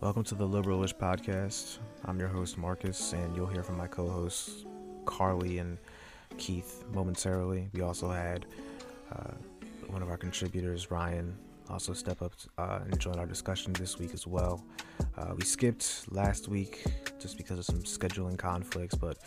Welcome 0.00 0.24
to 0.24 0.34
the 0.34 0.46
Liberalish 0.46 0.94
Podcast. 0.94 1.78
I'm 2.04 2.18
your 2.18 2.28
host, 2.28 2.58
Marcus, 2.58 3.12
and 3.12 3.34
you'll 3.34 3.46
hear 3.46 3.62
from 3.62 3.78
my 3.78 3.86
co 3.86 4.08
hosts, 4.08 4.66
Carly 5.06 5.58
and 5.58 5.78
Keith, 6.36 6.84
momentarily. 6.92 7.70
We 7.72 7.80
also 7.80 8.10
had 8.10 8.44
uh, 9.12 9.32
one 9.86 10.02
of 10.02 10.10
our 10.10 10.18
contributors, 10.18 10.90
Ryan, 10.90 11.34
also 11.70 11.94
step 11.94 12.20
up 12.20 12.32
uh, 12.58 12.80
and 12.84 12.98
join 13.00 13.18
our 13.18 13.24
discussion 13.26 13.72
this 13.72 13.98
week 13.98 14.12
as 14.12 14.26
well. 14.26 14.62
Uh, 15.16 15.32
we 15.36 15.44
skipped 15.44 16.04
last 16.10 16.48
week 16.48 16.84
just 17.18 17.38
because 17.38 17.58
of 17.58 17.64
some 17.64 17.82
scheduling 17.84 18.36
conflicts, 18.36 18.94
but 18.94 19.18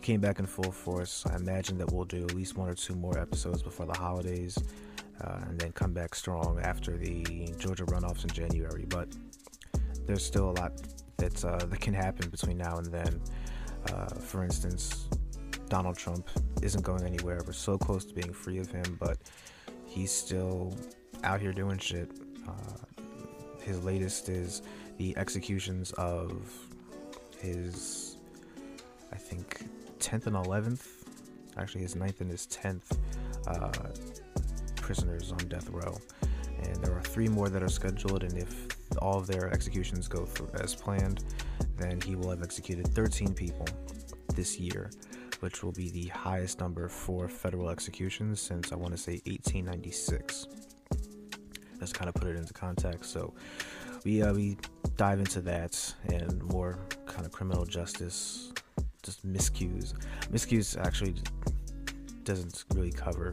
came 0.00 0.20
back 0.20 0.38
in 0.38 0.46
full 0.46 0.70
force. 0.70 1.24
I 1.26 1.36
imagine 1.36 1.76
that 1.78 1.90
we'll 1.90 2.04
do 2.04 2.24
at 2.24 2.34
least 2.34 2.56
one 2.56 2.68
or 2.68 2.74
two 2.74 2.94
more 2.94 3.18
episodes 3.18 3.62
before 3.62 3.86
the 3.86 3.98
holidays. 3.98 4.56
Uh, 5.22 5.40
and 5.48 5.58
then 5.58 5.70
come 5.72 5.92
back 5.92 6.14
strong 6.14 6.58
after 6.60 6.96
the 6.96 7.52
Georgia 7.58 7.84
runoffs 7.84 8.22
in 8.24 8.30
January. 8.30 8.86
But 8.88 9.08
there's 10.10 10.26
still 10.26 10.50
a 10.50 10.56
lot 10.60 10.72
that's 11.18 11.44
uh, 11.44 11.64
that 11.70 11.80
can 11.80 11.94
happen 11.94 12.28
between 12.30 12.58
now 12.58 12.78
and 12.78 12.86
then. 12.86 13.20
Uh, 13.92 14.06
for 14.06 14.42
instance, 14.42 15.08
Donald 15.68 15.96
Trump 15.96 16.28
isn't 16.62 16.82
going 16.82 17.04
anywhere. 17.04 17.40
We're 17.46 17.52
so 17.52 17.78
close 17.78 18.04
to 18.06 18.12
being 18.12 18.32
free 18.32 18.58
of 18.58 18.68
him, 18.72 18.98
but 18.98 19.18
he's 19.86 20.10
still 20.10 20.76
out 21.22 21.40
here 21.40 21.52
doing 21.52 21.78
shit. 21.78 22.10
Uh, 22.48 23.04
his 23.62 23.84
latest 23.84 24.28
is 24.28 24.62
the 24.98 25.16
executions 25.16 25.92
of 25.92 26.42
his, 27.38 28.16
I 29.12 29.16
think, 29.16 29.62
10th 30.00 30.26
and 30.26 30.34
11th, 30.34 30.86
actually 31.56 31.82
his 31.82 31.94
9th 31.94 32.20
and 32.20 32.30
his 32.32 32.48
10th 32.48 32.98
uh, 33.46 33.70
prisoners 34.74 35.30
on 35.30 35.38
death 35.46 35.70
row. 35.70 35.96
And 36.64 36.76
there 36.82 36.94
are 36.96 37.02
three 37.02 37.28
more 37.28 37.48
that 37.48 37.62
are 37.62 37.68
scheduled, 37.68 38.24
and 38.24 38.36
if 38.36 38.79
all 38.98 39.18
of 39.18 39.26
their 39.26 39.52
executions 39.52 40.08
go 40.08 40.24
through 40.24 40.50
as 40.54 40.74
planned, 40.74 41.24
then 41.76 42.00
he 42.00 42.14
will 42.14 42.30
have 42.30 42.42
executed 42.42 42.88
13 42.88 43.34
people 43.34 43.66
this 44.34 44.58
year, 44.58 44.90
which 45.40 45.62
will 45.62 45.72
be 45.72 45.90
the 45.90 46.06
highest 46.08 46.60
number 46.60 46.88
for 46.88 47.28
federal 47.28 47.70
executions 47.70 48.40
since 48.40 48.72
I 48.72 48.76
want 48.76 48.92
to 48.92 48.98
say 48.98 49.20
1896. 49.24 50.46
Let's 51.80 51.92
kind 51.92 52.08
of 52.08 52.14
put 52.14 52.28
it 52.28 52.36
into 52.36 52.52
context. 52.52 53.10
So 53.12 53.32
we 54.04 54.22
uh, 54.22 54.32
we 54.32 54.58
dive 54.96 55.18
into 55.18 55.40
that 55.42 55.94
and 56.08 56.42
more 56.44 56.78
kind 57.06 57.24
of 57.24 57.32
criminal 57.32 57.64
justice, 57.64 58.52
just 59.02 59.26
miscues. 59.26 59.94
Miscues 60.30 60.78
actually 60.78 61.14
doesn't 62.24 62.64
really 62.74 62.92
cover 62.92 63.32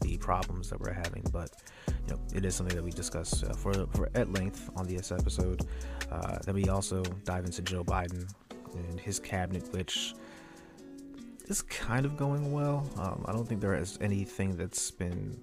the 0.00 0.16
problems 0.18 0.70
that 0.70 0.78
we're 0.78 0.92
having, 0.92 1.24
but 1.32 1.50
you 2.06 2.14
know, 2.14 2.20
it 2.34 2.44
is 2.44 2.54
something 2.54 2.76
that 2.76 2.84
we 2.84 2.90
discuss 2.90 3.42
uh, 3.42 3.52
for, 3.52 3.72
for 3.94 4.08
at 4.14 4.32
length 4.32 4.70
on 4.76 4.86
this 4.86 5.12
episode. 5.12 5.66
Uh, 6.10 6.38
then 6.44 6.54
we 6.54 6.68
also 6.68 7.02
dive 7.24 7.44
into 7.44 7.62
Joe 7.62 7.84
Biden 7.84 8.32
and 8.74 9.00
his 9.00 9.18
cabinet, 9.18 9.72
which 9.72 10.14
is 11.48 11.62
kind 11.62 12.04
of 12.04 12.16
going 12.16 12.52
well. 12.52 12.88
Um, 12.98 13.24
I 13.26 13.32
don't 13.32 13.46
think 13.46 13.60
there 13.60 13.74
is 13.74 13.98
anything 14.00 14.56
that's 14.56 14.90
been 14.90 15.38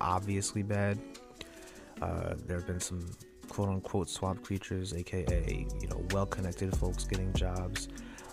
obviously 0.00 0.62
bad. 0.62 0.98
Uh, 2.00 2.34
there 2.46 2.56
have 2.56 2.66
been 2.66 2.80
some 2.80 3.06
quote 3.48 3.68
unquote 3.68 4.08
swamp 4.08 4.42
creatures, 4.42 4.94
aka 4.94 5.66
you 5.80 5.88
know 5.88 6.02
well-connected 6.12 6.74
folks 6.78 7.04
getting 7.04 7.32
jobs. 7.34 7.88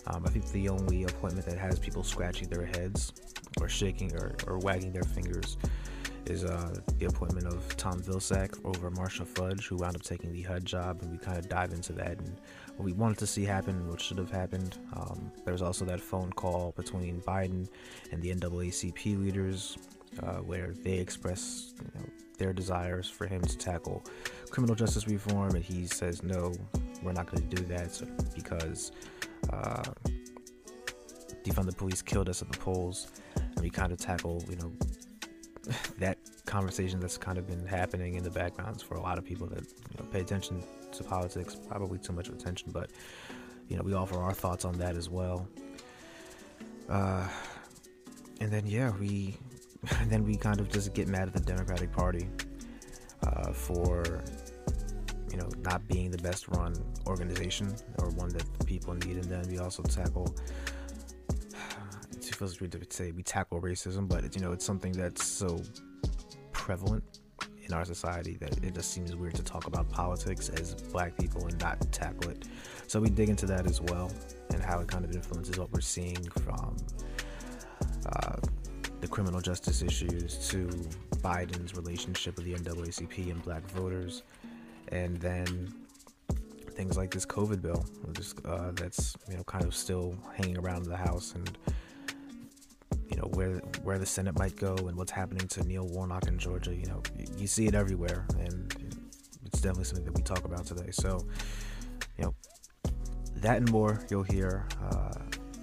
Um, 0.08 0.23
I 0.25 0.30
think 0.30 0.50
the 0.52 0.70
only 0.70 1.03
appointment 1.03 1.45
that 1.48 1.58
has 1.58 1.80
people 1.80 2.02
scratching 2.02 2.48
their 2.48 2.66
heads 2.66 3.11
or 3.59 3.67
shaking 3.67 4.16
or, 4.16 4.36
or 4.48 4.58
wagging 4.59 4.94
their 4.94 5.03
fingers 5.03 5.58
is 6.30 6.44
uh, 6.44 6.75
the 7.00 7.06
appointment 7.06 7.47
of 7.47 7.75
Tom 7.78 8.02
Vilsack 8.02 8.59
over 8.66 8.89
Marcia 8.92 9.25
Fudge, 9.25 9.67
who 9.67 9.78
wound 9.78 9.95
up 9.95 10.03
taking 10.03 10.31
the 10.33 10.42
HUD 10.42 10.66
job, 10.66 11.00
and 11.02 11.11
we 11.11 11.17
kind 11.17 11.38
of 11.38 11.47
dive 11.47 11.72
into 11.72 11.94
that 11.94 12.20
and 12.20 12.38
what 12.75 12.86
we 12.86 12.94
wanted 12.94 13.17
to 13.17 13.28
see 13.28 13.45
happen 13.45 13.88
what 13.88 14.02
should 14.02 14.17
have 14.17 14.30
happened. 14.30 14.78
Um, 14.94 15.31
there's 15.45 15.61
also 15.61 15.86
that 15.86 16.02
phone 16.02 16.31
call 16.33 16.73
between 16.75 17.22
Biden 17.22 17.67
and 18.11 18.22
the 18.22 18.33
NAACP 18.33 19.20
leaders, 19.23 19.77
uh, 20.21 20.38
where 20.38 20.73
they 20.83 20.98
express 20.98 21.73
you 21.80 21.99
know, 21.99 22.05
their 22.38 22.54
desires 22.54 23.09
for 23.09 23.26
him 23.26 23.42
to 23.42 23.58
tackle 23.58 24.04
criminal 24.49 24.76
justice 24.76 25.08
reform, 25.08 25.55
and 25.55 25.64
he 25.64 25.88
says, 25.88 26.23
"No, 26.23 26.54
we're 27.02 27.14
not 27.14 27.32
going 27.32 27.48
to 27.48 27.55
do 27.55 27.64
that 27.65 28.02
because 28.36 28.92
uh, 29.52 29.83
defund 31.44 31.65
the 31.65 31.76
police 31.76 32.02
killed 32.02 32.30
us 32.30 32.42
at 32.42 32.52
the 32.52 32.58
polls." 32.58 33.08
And 33.36 33.61
we 33.61 33.70
kind 33.70 33.92
of 33.92 33.98
tackle, 33.98 34.44
you 34.49 34.55
know, 34.58 34.71
that 35.99 36.17
conversation 36.47 36.99
that's 36.99 37.17
kind 37.17 37.37
of 37.37 37.45
been 37.45 37.65
happening 37.65 38.15
in 38.15 38.23
the 38.23 38.31
backgrounds 38.31 38.81
for 38.81 38.95
a 38.95 39.02
lot 39.02 39.17
of 39.19 39.25
people 39.25 39.45
that 39.47 39.61
you 39.61 39.99
know, 39.99 40.05
pay 40.05 40.21
attention 40.21 40.63
to 40.91 41.03
politics, 41.03 41.55
probably 41.67 41.99
too 41.99 42.13
much 42.13 42.30
attention, 42.30 42.71
but 42.71 42.89
you 43.67 43.75
know, 43.75 43.83
we 43.83 43.93
offer 43.93 44.17
our 44.17 44.33
thoughts 44.33 44.65
on 44.65 44.77
that 44.77 44.95
as 44.95 45.09
well. 45.09 45.47
Uh, 46.89 47.27
and 48.39 48.52
then 48.52 48.65
yeah, 48.65 48.91
we 48.99 49.35
then 50.08 50.23
we 50.23 50.35
kind 50.35 50.59
of 50.59 50.71
just 50.71 50.93
get 50.93 51.08
mad 51.08 51.27
at 51.27 51.33
the 51.33 51.41
Democratic 51.41 51.91
Party 51.91 52.30
uh, 53.23 53.52
for 53.52 54.23
you 55.29 55.37
know 55.37 55.49
not 55.59 55.85
being 55.87 56.09
the 56.09 56.17
best 56.17 56.47
run 56.47 56.73
organization 57.08 57.75
or 57.99 58.09
one 58.11 58.29
that 58.29 58.45
people 58.65 58.93
need, 58.93 59.17
and 59.17 59.25
then 59.25 59.43
we 59.49 59.59
also 59.59 59.83
tackle 59.83 60.33
it 62.11 62.23
feels 62.35 62.59
weird 62.61 62.71
to 62.71 62.79
say 62.89 63.11
we 63.11 63.21
tackle 63.21 63.61
racism, 63.61 64.08
but 64.08 64.23
it's 64.23 64.37
you 64.37 64.41
know 64.41 64.53
it's 64.53 64.65
something 64.65 64.93
that's 64.93 65.25
so 65.25 65.59
prevalent 66.67 67.22
in 67.66 67.72
our 67.73 67.86
society 67.86 68.36
that 68.42 68.61
it 68.61 68.76
just 68.76 68.92
seems 68.92 69.16
weird 69.16 69.33
to 69.33 69.42
talk 69.42 69.67
about 69.67 69.89
politics 69.89 70.50
as 70.50 70.73
black 70.92 71.17
people 71.17 71.45
and 71.48 71.58
not 71.61 71.80
tackle 71.94 72.30
it. 72.30 72.44
So 72.88 73.00
we 73.00 73.10
dig 73.10 73.30
into 73.30 73.45
that 73.45 73.66
as 73.66 73.80
well 73.80 74.11
and 74.54 74.61
how 74.61 74.82
it 74.82 74.89
kind 74.89 75.06
of 75.06 75.16
influences 75.16 75.58
what 75.58 75.72
we're 75.72 75.80
seeing 75.80 76.22
from 76.44 76.76
uh, 78.11 78.36
the 79.00 79.08
criminal 79.08 79.39
justice 79.39 79.82
issues 79.82 80.50
to 80.50 80.67
Biden's 81.22 81.73
relationship 81.73 82.36
with 82.36 82.44
the 82.44 82.56
NAACP 82.56 83.32
and 83.32 83.42
black 83.44 83.64
voters, 83.72 84.23
and 84.89 85.16
then 85.22 85.73
things 86.72 86.98
like 86.98 87.11
this 87.11 87.26
COVID 87.26 87.61
bill, 87.61 87.86
uh, 88.44 88.72
that's 88.73 89.16
you 89.30 89.38
know 89.38 89.44
kind 89.44 89.64
of 89.64 89.73
still 89.73 90.17
hanging 90.36 90.58
around 90.58 90.83
the 90.83 90.98
House 90.98 91.33
and 91.33 91.58
you 93.17 93.23
know 93.23 93.30
where 93.30 93.58
where 93.83 93.98
the 93.98 94.05
Senate 94.05 94.38
might 94.38 94.55
go 94.55 94.76
and 94.76 94.95
what's 94.95 95.11
happening 95.11 95.48
to 95.48 95.64
Neil 95.64 95.88
Warnock 95.88 96.28
in 96.28 96.38
Georgia. 96.38 96.73
You 96.73 96.86
know, 96.86 97.02
you 97.36 97.48
see 97.48 97.66
it 97.66 97.73
everywhere, 97.73 98.28
and 98.39 99.00
it's 99.44 99.60
definitely 99.60 99.86
something 99.86 100.05
that 100.05 100.16
we 100.16 100.22
talk 100.22 100.45
about 100.45 100.67
today. 100.67 100.92
So, 100.92 101.26
you 102.17 102.26
know, 102.26 102.36
that 103.38 103.58
and 103.58 103.72
more 103.72 104.06
you'll 104.11 104.23
hear 104.23 104.67
uh, 104.83 105.14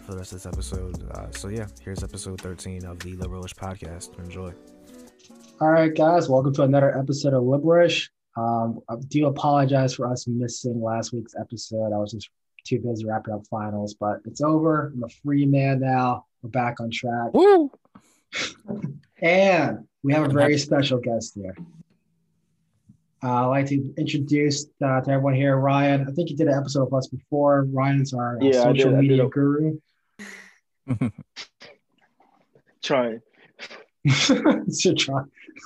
for 0.05 0.13
the 0.13 0.19
rest 0.19 0.33
of 0.33 0.43
this 0.43 0.47
episode. 0.47 1.09
Uh, 1.13 1.31
so 1.31 1.49
yeah, 1.49 1.67
here's 1.81 2.03
episode 2.03 2.41
13 2.41 2.85
of 2.87 2.99
the 2.99 3.15
Liberalish 3.17 3.55
podcast. 3.55 4.19
Enjoy. 4.19 4.53
All 5.61 5.69
right, 5.69 5.95
guys, 5.95 6.29
welcome 6.29 6.53
to 6.55 6.63
another 6.63 6.99
episode 6.99 7.35
of 7.35 7.45
Liberish. 7.45 8.09
Um, 8.37 8.81
I 8.89 8.97
do 9.07 9.27
apologize 9.27 9.95
for 9.95 10.11
us 10.11 10.27
missing 10.27 10.83
last 10.83 11.13
week's 11.13 11.37
episode. 11.41 11.93
I 11.93 11.99
was 11.99 12.11
just 12.11 12.31
too 12.67 12.81
busy 12.81 13.05
wrapping 13.05 13.33
up 13.33 13.47
finals, 13.49 13.95
but 13.95 14.19
it's 14.25 14.41
over. 14.41 14.93
I'm 14.93 15.05
a 15.05 15.09
free 15.09 15.47
man 15.47 15.79
now. 15.79 16.25
We're 16.45 16.51
back 16.51 16.79
on 16.79 16.91
track. 16.91 17.33
Woo! 17.33 17.71
and 19.23 19.79
we 20.03 20.13
have 20.13 20.25
a 20.27 20.29
very 20.29 20.59
special 20.59 20.99
guest 20.99 21.33
here. 21.35 21.57
Uh, 23.23 23.29
I'd 23.33 23.47
like 23.47 23.67
to 23.69 23.95
introduce 23.97 24.67
uh, 24.85 25.01
to 25.01 25.11
everyone 25.11 25.33
here 25.37 25.57
Ryan. 25.57 26.07
I 26.07 26.13
think 26.13 26.29
you 26.29 26.37
did 26.37 26.49
an 26.49 26.53
episode 26.59 26.87
of 26.89 26.93
us 26.93 27.07
before. 27.07 27.65
Ryan's 27.73 28.13
our 28.13 28.37
uh, 28.37 28.45
Yeah, 28.45 28.63
social 28.63 28.91
did- 28.91 28.99
media 29.01 29.25
a- 29.25 29.31
guru. 29.31 29.79
Trying. 32.83 33.23
so 34.69 34.93
try. 34.95 35.23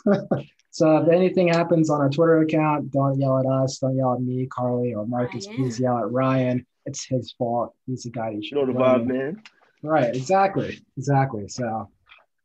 so 0.71 0.99
if 0.99 1.09
anything 1.09 1.49
happens 1.49 1.91
on 1.91 2.01
our 2.01 2.09
Twitter 2.09 2.39
account, 2.43 2.93
don't 2.93 3.19
yell 3.19 3.37
at 3.41 3.47
us. 3.47 3.79
Don't 3.79 3.97
yell 3.97 4.15
at 4.15 4.21
me, 4.23 4.47
Carly, 4.47 4.95
or 4.95 5.05
Marcus. 5.05 5.49
Ryan. 5.49 5.57
Please 5.59 5.81
yell 5.81 5.99
at 5.99 6.09
Ryan. 6.13 6.65
It's 6.87 7.05
his 7.05 7.33
fault. 7.33 7.75
He's 7.89 8.05
the 8.05 8.11
guy 8.11 8.31
you 8.31 8.43
should 8.45 8.57
You 8.59 8.65
know 8.67 8.73
the 8.73 8.79
vibe, 8.79 9.07
man. 9.07 9.43
Right, 9.83 10.15
exactly. 10.15 10.81
Exactly. 10.97 11.49
So 11.49 11.89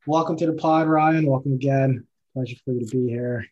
welcome 0.06 0.35
to 0.38 0.45
the 0.45 0.53
pod, 0.53 0.88
Ryan. 0.88 1.25
Welcome 1.25 1.53
again. 1.53 2.06
Pleasure 2.33 2.56
for 2.63 2.74
you 2.74 2.85
to 2.85 2.91
be 2.97 3.09
here. 3.09 3.45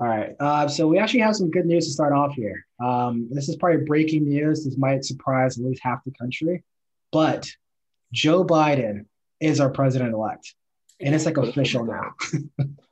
All 0.00 0.06
right. 0.06 0.34
Uh, 0.38 0.68
so 0.68 0.86
we 0.86 0.98
actually 0.98 1.20
have 1.20 1.36
some 1.36 1.50
good 1.50 1.66
news 1.66 1.86
to 1.86 1.92
start 1.92 2.12
off 2.12 2.34
here. 2.34 2.64
Um, 2.82 3.28
this 3.30 3.48
is 3.48 3.56
probably 3.56 3.84
breaking 3.84 4.28
news. 4.28 4.64
This 4.64 4.76
might 4.76 5.04
surprise 5.04 5.58
at 5.58 5.64
least 5.64 5.80
half 5.82 6.04
the 6.04 6.12
country, 6.12 6.62
but 7.12 7.48
Joe 8.12 8.44
Biden 8.44 9.06
is 9.40 9.60
our 9.60 9.70
president 9.70 10.14
elect. 10.14 10.54
And 11.00 11.14
it's 11.14 11.26
like 11.26 11.36
official 11.36 11.84
now. 11.84 12.12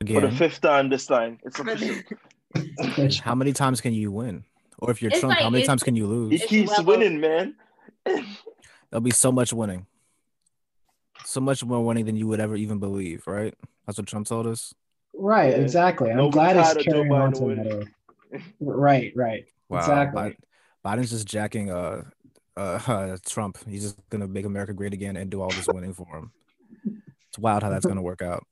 For 0.07 0.21
the 0.21 0.31
fifth 0.31 0.61
time 0.61 0.89
this 0.89 1.05
time. 1.05 1.39
It's 1.43 1.59
official. 1.59 1.87
the- 1.87 2.17
It's 2.55 2.79
official. 2.87 3.23
how 3.25 3.35
many 3.35 3.51
times 3.51 3.81
can 3.81 3.93
you 3.93 4.11
win? 4.11 4.45
Or 4.79 4.91
if 4.91 5.01
you're 5.01 5.11
It's 5.11 5.19
Trump, 5.19 5.37
how 5.37 5.49
many 5.49 5.65
times 5.65 5.83
can 5.83 5.95
you 5.95 6.07
lose? 6.07 6.41
He 6.41 6.47
keeps 6.47 6.69
level- 6.77 6.85
winning, 6.97 7.19
man. 7.19 7.55
There'll 8.89 9.01
be 9.01 9.11
so 9.11 9.31
much 9.31 9.53
winning. 9.53 9.85
So 11.25 11.41
much 11.41 11.63
more 11.63 11.83
winning 11.83 12.05
than 12.05 12.15
you 12.15 12.27
would 12.27 12.39
ever 12.39 12.55
even 12.55 12.79
believe, 12.79 13.23
right? 13.27 13.53
That's 13.85 13.97
what 13.97 14.07
Trump 14.07 14.27
told 14.27 14.47
us. 14.47 14.73
Right, 15.13 15.51
Yeah. 15.51 15.61
exactly. 15.61 16.11
I'm 16.11 16.17
Nobody 16.17 16.53
glad 16.53 16.57
it's 16.57 16.75
of 16.77 16.83
carrying 16.93 17.11
on 17.11 17.33
to 17.33 17.43
winning. 17.43 17.65
another. 17.67 17.85
Right, 18.59 19.11
right. 19.15 19.45
Wow. 19.69 19.79
Exactly. 19.79 20.37
Biden's 20.85 21.09
just 21.09 21.27
jacking 21.27 21.71
uh, 21.71 22.03
uh, 22.55 22.59
uh 22.87 23.17
Trump. 23.25 23.57
He's 23.67 23.83
just 23.83 24.09
gonna 24.09 24.27
make 24.27 24.45
America 24.45 24.73
great 24.73 24.93
again 24.93 25.17
and 25.17 25.29
do 25.29 25.41
all 25.41 25.49
this 25.49 25.67
winning 25.67 25.93
for 25.93 26.07
him. 26.17 26.31
It's 27.29 27.39
wild 27.39 27.63
how 27.63 27.69
that's 27.69 27.85
gonna 27.85 28.01
work 28.01 28.21
out. 28.21 28.45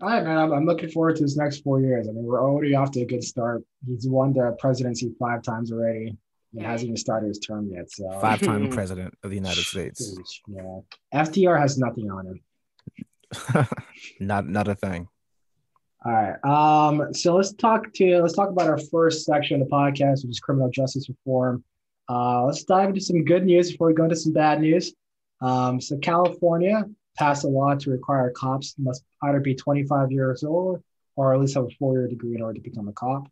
All 0.00 0.08
right, 0.08 0.24
man. 0.24 0.36
I'm, 0.36 0.52
I'm 0.52 0.66
looking 0.66 0.90
forward 0.90 1.16
to 1.16 1.22
his 1.22 1.36
next 1.36 1.62
four 1.62 1.80
years. 1.80 2.08
I 2.08 2.12
mean, 2.12 2.24
we're 2.24 2.42
already 2.42 2.74
off 2.74 2.90
to 2.92 3.00
a 3.02 3.06
good 3.06 3.22
start. 3.22 3.62
He's 3.86 4.08
won 4.08 4.32
the 4.32 4.56
presidency 4.58 5.14
five 5.18 5.42
times 5.42 5.70
already. 5.72 6.16
He 6.52 6.62
hasn't 6.62 6.88
even 6.88 6.96
started 6.96 7.28
his 7.28 7.38
term 7.38 7.70
yet. 7.72 7.90
So 7.90 8.10
Five-time 8.20 8.70
president 8.70 9.14
of 9.22 9.30
the 9.30 9.36
United 9.36 9.64
States. 9.64 10.14
Yeah. 10.46 10.80
FDR 11.14 11.58
has 11.58 11.78
nothing 11.78 12.10
on 12.10 12.26
him. 12.26 13.66
not 14.20 14.46
not 14.46 14.68
a 14.68 14.74
thing. 14.74 15.08
All 16.04 16.12
right. 16.12 16.44
Um, 16.44 17.14
so 17.14 17.36
let's 17.36 17.54
talk 17.54 17.92
to 17.94 18.20
let's 18.20 18.34
talk 18.34 18.50
about 18.50 18.68
our 18.68 18.78
first 18.78 19.24
section 19.24 19.62
of 19.62 19.68
the 19.68 19.74
podcast, 19.74 20.24
which 20.24 20.32
is 20.32 20.40
criminal 20.40 20.68
justice 20.68 21.08
reform. 21.08 21.64
Uh, 22.08 22.44
let's 22.44 22.64
dive 22.64 22.90
into 22.90 23.00
some 23.00 23.24
good 23.24 23.46
news 23.46 23.70
before 23.70 23.86
we 23.86 23.94
go 23.94 24.04
into 24.04 24.16
some 24.16 24.32
bad 24.32 24.60
news. 24.60 24.92
Um, 25.40 25.80
so 25.80 25.96
California 25.98 26.84
passed 27.16 27.44
a 27.44 27.48
law 27.48 27.74
to 27.74 27.90
require 27.90 28.30
cops 28.30 28.74
must 28.78 29.04
either 29.22 29.40
be 29.40 29.54
25 29.54 30.10
years 30.10 30.44
old 30.44 30.82
or 31.16 31.34
at 31.34 31.40
least 31.40 31.54
have 31.54 31.64
a 31.64 31.70
four-year 31.78 32.08
degree 32.08 32.34
in 32.34 32.42
order 32.42 32.54
to 32.54 32.60
become 32.60 32.88
a 32.88 32.92
cop. 32.92 33.28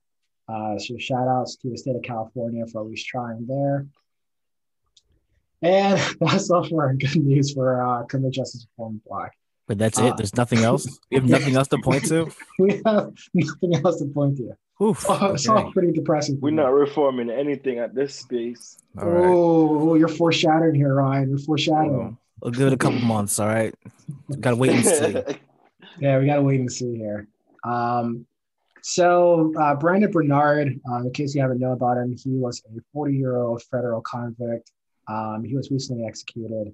Uh, 0.50 0.78
so 0.78 0.96
shout 0.98 1.28
outs 1.28 1.56
to 1.56 1.70
the 1.70 1.76
state 1.78 1.94
of 1.96 2.02
California 2.02 2.66
for 2.66 2.80
at 2.82 2.88
least 2.88 3.06
trying 3.06 3.46
there. 3.46 3.86
And 5.62 6.00
that's 6.20 6.50
all 6.50 6.64
for 6.64 6.82
our 6.84 6.94
good 6.94 7.16
news 7.16 7.52
for 7.52 7.82
uh, 7.82 8.04
criminal 8.04 8.30
justice 8.30 8.66
reform 8.72 9.00
block. 9.06 9.32
But 9.68 9.78
that's 9.78 9.98
Uh, 10.00 10.06
it. 10.06 10.16
There's 10.16 10.34
nothing 10.36 10.60
else. 10.60 10.86
We 11.10 11.16
have 11.18 11.28
nothing 11.28 11.54
else 11.56 11.68
to 11.68 11.78
point 11.78 12.04
to. 12.06 12.30
We 12.58 12.80
have 12.86 13.12
nothing 13.34 13.74
else 13.84 13.98
to 14.00 14.06
point 14.06 14.38
to. 14.38 14.56
Oof, 14.82 15.04
Oh, 15.08 15.34
It's 15.34 15.46
all 15.46 15.70
pretty 15.72 15.92
depressing. 15.92 16.40
We're 16.40 16.50
not 16.52 16.72
reforming 16.72 17.28
anything 17.30 17.78
at 17.78 17.94
this 17.94 18.14
space. 18.14 18.78
All 18.98 19.08
right. 19.08 19.24
Oh, 19.28 19.94
you're 19.94 20.08
foreshadowing 20.08 20.74
here, 20.74 20.94
Ryan. 20.94 21.28
You're 21.28 21.38
foreshadowing. 21.38 21.98
Well, 21.98 22.18
we'll 22.40 22.50
give 22.52 22.66
it 22.68 22.72
a 22.72 22.78
couple 22.78 22.98
months. 23.00 23.38
All 23.38 23.46
right. 23.46 23.74
Gotta 24.40 24.56
wait 24.56 24.70
and 24.70 24.84
see. 24.84 25.36
Yeah, 25.98 26.18
we 26.18 26.24
gotta 26.26 26.42
wait 26.42 26.60
and 26.60 26.72
see 26.72 26.96
here. 26.96 27.28
Um, 27.62 28.26
so 28.82 29.52
uh, 29.60 29.74
Brandon 29.74 30.10
Bernard, 30.10 30.78
uh, 30.90 30.96
in 30.98 31.10
case 31.12 31.34
you 31.34 31.40
haven't 31.40 31.58
known 31.60 31.72
about 31.72 31.96
him, 31.98 32.14
he 32.16 32.30
was 32.36 32.62
a 32.66 32.96
40-year-old 32.96 33.62
federal 33.70 34.00
convict. 34.02 34.70
Um, 35.08 35.44
he 35.44 35.56
was 35.56 35.70
recently 35.70 36.04
executed. 36.06 36.72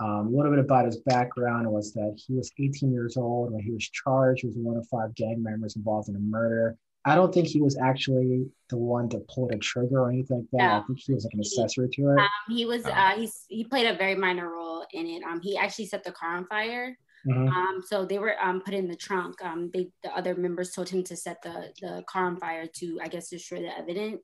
Um, 0.00 0.28
a 0.28 0.30
little 0.36 0.50
bit 0.50 0.58
about 0.58 0.86
his 0.86 0.96
background 0.98 1.70
was 1.70 1.92
that 1.92 2.18
he 2.26 2.34
was 2.34 2.50
18 2.58 2.92
years 2.92 3.16
old 3.16 3.52
when 3.52 3.62
he 3.62 3.70
was 3.70 3.88
charged. 3.88 4.40
He 4.42 4.48
was 4.48 4.56
one 4.56 4.76
of 4.76 4.86
five 4.88 5.14
gang 5.14 5.42
members 5.42 5.76
involved 5.76 6.08
in 6.08 6.16
a 6.16 6.18
murder. 6.18 6.76
I 7.04 7.14
don't 7.16 7.32
think 7.34 7.48
he 7.48 7.60
was 7.60 7.76
actually 7.78 8.46
the 8.68 8.76
one 8.76 9.08
to 9.08 9.18
pull 9.28 9.48
the 9.48 9.56
trigger 9.58 10.00
or 10.02 10.10
anything 10.10 10.38
like 10.38 10.46
that. 10.52 10.82
I 10.82 10.86
think 10.86 11.00
he 11.00 11.12
was 11.12 11.24
like 11.24 11.34
an 11.34 11.40
accessory 11.40 11.88
to 11.94 12.10
it. 12.10 12.18
Um, 12.18 12.28
he 12.48 12.64
was 12.64 12.82
Oh. 12.86 12.90
uh, 12.90 13.10
he's 13.16 13.44
he 13.48 13.64
played 13.64 13.86
a 13.88 13.96
very 13.96 14.14
minor 14.14 14.48
role 14.50 14.84
in 14.92 15.06
it. 15.06 15.22
Um, 15.24 15.40
he 15.40 15.56
actually 15.56 15.86
set 15.86 16.04
the 16.04 16.12
car 16.12 16.36
on 16.36 16.46
fire. 16.46 16.96
Mhm. 17.26 17.48
Um, 17.48 17.82
so 17.86 18.04
they 18.04 18.18
were 18.18 18.34
um, 18.42 18.60
put 18.60 18.74
in 18.74 18.88
the 18.88 18.96
trunk. 18.96 19.42
Um, 19.44 19.70
they 19.72 19.90
the 20.02 20.10
other 20.16 20.34
members 20.34 20.72
told 20.72 20.88
him 20.88 21.02
to 21.04 21.16
set 21.16 21.40
the 21.42 21.72
the 21.80 22.02
car 22.06 22.26
on 22.26 22.36
fire 22.36 22.66
to 22.66 22.98
I 23.02 23.08
guess 23.08 23.28
destroy 23.30 23.60
the 23.60 23.78
evidence. 23.78 24.22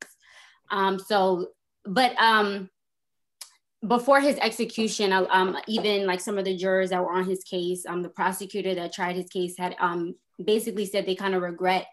Um, 0.70 0.98
so 0.98 1.48
but 1.84 2.18
um, 2.20 2.68
before 3.86 4.20
his 4.20 4.36
execution, 4.38 5.12
uh, 5.12 5.26
um, 5.30 5.56
even 5.68 6.06
like 6.06 6.20
some 6.20 6.36
of 6.38 6.44
the 6.44 6.56
jurors 6.56 6.90
that 6.90 7.00
were 7.00 7.12
on 7.12 7.24
his 7.24 7.44
case, 7.44 7.86
um, 7.86 8.02
the 8.02 8.08
prosecutor 8.08 8.74
that 8.74 8.92
tried 8.92 9.16
his 9.16 9.28
case 9.28 9.56
had 9.56 9.76
um, 9.78 10.14
basically 10.44 10.84
said 10.84 11.06
they 11.06 11.14
kind 11.14 11.34
of 11.34 11.42
regret 11.42 11.86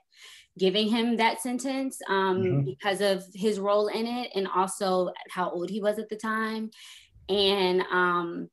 giving 0.57 0.87
him 0.87 1.17
that 1.17 1.41
sentence 1.41 2.01
um, 2.09 2.37
Mhm. 2.41 2.65
because 2.65 3.01
of 3.01 3.23
his 3.33 3.59
role 3.59 3.87
in 3.87 4.07
it 4.07 4.31
and 4.35 4.47
also 4.47 5.11
how 5.29 5.49
old 5.49 5.69
he 5.69 5.81
was 5.81 5.99
at 5.99 6.09
the 6.09 6.15
time. 6.15 6.71
And 7.27 7.81
um, 7.91 8.49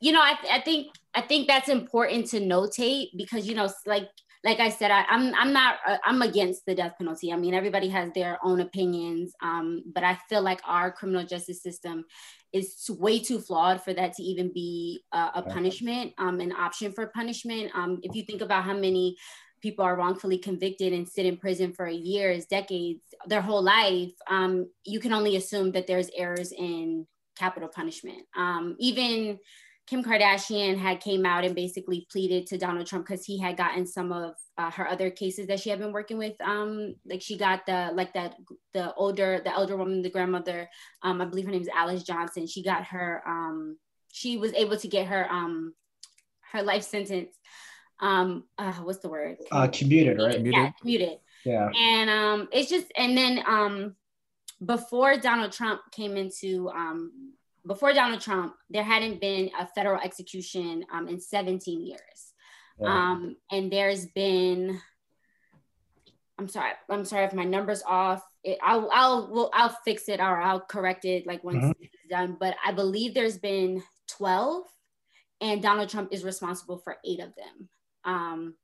you 0.00 0.12
know, 0.12 0.20
I, 0.20 0.36
I 0.52 0.60
think 0.60 0.88
I 1.14 1.22
think 1.22 1.48
that's 1.48 1.68
important 1.68 2.26
to 2.28 2.40
notate 2.40 3.08
because 3.16 3.46
you 3.46 3.54
know, 3.54 3.68
like 3.86 4.08
like 4.44 4.60
I 4.60 4.68
said, 4.68 4.90
I, 4.90 5.04
I'm 5.08 5.34
I'm 5.34 5.52
not 5.52 5.76
uh, 5.86 5.96
I'm 6.04 6.22
against 6.22 6.66
the 6.66 6.74
death 6.74 6.94
penalty. 6.98 7.32
I 7.32 7.36
mean, 7.36 7.54
everybody 7.54 7.88
has 7.88 8.10
their 8.14 8.38
own 8.44 8.60
opinions, 8.60 9.32
um, 9.42 9.82
but 9.92 10.04
I 10.04 10.18
feel 10.28 10.42
like 10.42 10.60
our 10.66 10.92
criminal 10.92 11.24
justice 11.24 11.62
system 11.62 12.04
is 12.52 12.88
way 12.88 13.18
too 13.18 13.40
flawed 13.40 13.82
for 13.82 13.92
that 13.94 14.14
to 14.14 14.22
even 14.22 14.52
be 14.52 15.02
a, 15.12 15.30
a 15.36 15.42
punishment, 15.42 16.12
um, 16.18 16.40
an 16.40 16.52
option 16.52 16.92
for 16.92 17.08
punishment. 17.08 17.70
Um, 17.74 18.00
if 18.02 18.14
you 18.14 18.22
think 18.22 18.40
about 18.40 18.64
how 18.64 18.74
many 18.74 19.16
people 19.60 19.84
are 19.84 19.96
wrongfully 19.96 20.38
convicted 20.38 20.92
and 20.92 21.08
sit 21.08 21.26
in 21.26 21.38
prison 21.38 21.72
for 21.72 21.88
years, 21.88 22.46
decades, 22.46 23.02
their 23.26 23.40
whole 23.40 23.62
life, 23.62 24.12
um, 24.30 24.70
you 24.84 25.00
can 25.00 25.12
only 25.12 25.36
assume 25.36 25.72
that 25.72 25.86
there's 25.86 26.10
errors 26.16 26.52
in 26.52 27.06
capital 27.36 27.68
punishment. 27.68 28.22
Um, 28.36 28.76
even 28.78 29.38
Kim 29.86 30.02
Kardashian 30.02 30.76
had 30.76 31.00
came 31.00 31.24
out 31.24 31.44
and 31.44 31.54
basically 31.54 32.06
pleaded 32.10 32.46
to 32.48 32.58
Donald 32.58 32.86
Trump 32.86 33.06
because 33.06 33.24
he 33.24 33.38
had 33.38 33.56
gotten 33.56 33.86
some 33.86 34.10
of 34.10 34.34
uh, 34.58 34.70
her 34.72 34.88
other 34.88 35.10
cases 35.10 35.46
that 35.46 35.60
she 35.60 35.70
had 35.70 35.78
been 35.78 35.92
working 35.92 36.18
with. 36.18 36.34
Um, 36.40 36.96
like 37.06 37.22
she 37.22 37.36
got 37.38 37.66
the 37.66 37.90
like 37.94 38.12
that 38.14 38.34
the 38.74 38.92
older 38.94 39.40
the 39.44 39.52
elder 39.52 39.76
woman, 39.76 40.02
the 40.02 40.10
grandmother. 40.10 40.68
Um, 41.02 41.20
I 41.20 41.24
believe 41.26 41.44
her 41.46 41.52
name 41.52 41.62
is 41.62 41.68
Alice 41.68 42.02
Johnson. 42.02 42.46
She 42.48 42.62
got 42.64 42.84
her. 42.86 43.22
Um, 43.26 43.78
she 44.12 44.38
was 44.38 44.52
able 44.54 44.76
to 44.78 44.88
get 44.88 45.06
her 45.06 45.30
um, 45.30 45.74
her 46.52 46.62
life 46.62 46.82
sentence. 46.82 47.36
Um, 48.00 48.44
uh, 48.58 48.72
what's 48.74 48.98
the 48.98 49.08
word? 49.08 49.36
Uh, 49.52 49.68
commuted, 49.68 50.18
right? 50.18 50.34
Commuted. 50.34 50.54
Yeah, 50.60 50.70
commuted 50.80 51.18
Yeah. 51.44 51.70
and 51.74 52.10
um 52.10 52.48
it's 52.52 52.68
just 52.68 52.86
and 52.96 53.16
then 53.16 53.42
um 53.46 53.94
before 54.64 55.16
donald 55.16 55.52
trump 55.52 55.80
came 55.92 56.16
into 56.16 56.68
um 56.70 57.12
before 57.66 57.92
donald 57.92 58.20
trump 58.20 58.54
there 58.70 58.84
hadn't 58.84 59.20
been 59.20 59.50
a 59.58 59.66
federal 59.66 60.00
execution 60.00 60.84
um 60.92 61.08
in 61.08 61.20
17 61.20 61.84
years. 61.86 62.32
Um 62.84 63.36
and 63.50 63.72
there's 63.72 64.06
been 64.06 64.80
i'm 66.38 66.48
sorry 66.48 66.72
i'm 66.90 67.04
sorry 67.04 67.24
if 67.24 67.32
my 67.32 67.44
numbers 67.44 67.82
off. 67.86 68.22
It, 68.44 68.58
i'll 68.62 68.88
i'll 68.92 69.28
well, 69.32 69.50
i'll 69.54 69.76
fix 69.84 70.08
it 70.08 70.20
or 70.20 70.40
i'll 70.40 70.60
correct 70.60 71.04
it 71.04 71.26
like 71.26 71.42
once 71.42 71.64
Mhm. 71.64 71.74
it's 71.80 71.96
done. 72.10 72.36
But 72.38 72.56
i 72.64 72.72
believe 72.72 73.14
there's 73.14 73.38
been 73.38 73.82
12 74.08 74.64
and 75.40 75.62
donald 75.62 75.88
trump 75.88 76.12
is 76.12 76.22
responsible 76.24 76.78
for 76.78 76.98
eight 77.04 77.20
of 77.20 77.34
them. 77.34 77.68
Um 78.04 78.54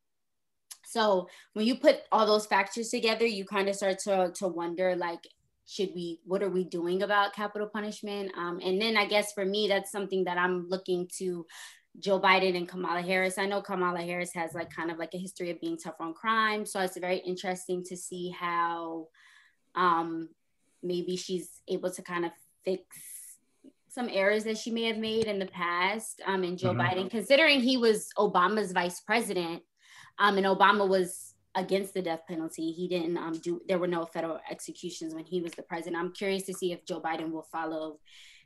so 0.85 1.29
when 1.55 1.65
you 1.67 1.77
put 1.77 2.01
all 2.13 2.27
those 2.27 2.45
factors 2.45 2.91
together, 2.91 3.25
you 3.25 3.45
kind 3.47 3.69
of 3.69 3.75
start 3.77 3.99
to, 4.01 4.31
to 4.37 4.47
wonder 4.49 4.95
like, 4.95 5.27
should 5.72 5.91
we, 5.94 6.20
what 6.24 6.43
are 6.43 6.50
we 6.50 6.64
doing 6.64 7.02
about 7.02 7.34
capital 7.34 7.67
punishment? 7.67 8.31
Um, 8.36 8.60
and 8.62 8.81
then 8.81 8.96
I 8.96 9.06
guess 9.06 9.32
for 9.32 9.44
me, 9.44 9.69
that's 9.69 9.91
something 9.91 10.24
that 10.24 10.36
I'm 10.36 10.69
looking 10.69 11.08
to 11.19 11.46
Joe 11.98 12.20
Biden 12.20 12.56
and 12.56 12.69
Kamala 12.69 13.00
Harris. 13.00 13.38
I 13.38 13.46
know 13.46 13.62
Kamala 13.62 14.02
Harris 14.02 14.34
has 14.34 14.52
like 14.55 14.70
kind 14.70 14.91
of 14.91 14.98
like 14.98 15.14
a 15.14 15.19
history 15.19 15.50
of 15.50 15.60
being 15.60 15.79
tough 15.79 15.94
on 16.00 16.12
crime. 16.12 16.67
So 16.67 16.81
it's 16.81 16.98
very 16.98 17.19
interesting 17.19 17.82
to 17.84 17.96
see 17.96 18.31
how 18.31 19.08
um, 19.74 20.29
maybe 20.82 21.17
she's 21.17 21.48
able 21.69 21.91
to 21.91 22.02
kind 22.02 22.26
of 22.26 22.32
fix 22.64 22.84
some 23.88 24.08
errors 24.10 24.44
that 24.44 24.58
she 24.58 24.70
may 24.70 24.84
have 24.84 24.98
made 24.98 25.24
in 25.24 25.38
the 25.38 25.46
past. 25.46 26.20
Um, 26.26 26.44
and 26.44 26.58
Joe 26.58 26.72
Mhm. 26.72 26.81
Biden, 26.81 27.10
considering 27.10 27.60
he 27.60 27.76
was 27.76 28.08
Obama's 28.19 28.72
vice 28.72 29.00
president, 29.00 29.62
um, 30.19 30.36
and 30.36 30.46
Obama 30.46 30.88
was 30.88 31.31
against 31.55 31.94
the 31.94 32.03
death 32.03 32.23
penalty. 32.27 32.73
He 32.73 32.89
didn't 32.89 33.19
um, 33.19 33.35
do. 33.35 33.61
There 33.69 33.79
were 33.79 33.87
no 33.87 34.05
federal 34.05 34.41
executions 34.51 35.15
when 35.15 35.25
he 35.25 35.41
was 35.43 35.53
the 35.53 35.63
president. 35.63 35.97
I'm 36.03 36.13
curious 36.13 36.44
to 36.44 36.55
see 36.55 36.73
if 36.73 36.85
Joe 36.87 37.01
Biden 37.01 37.31
will 37.31 37.47
follow 37.51 37.99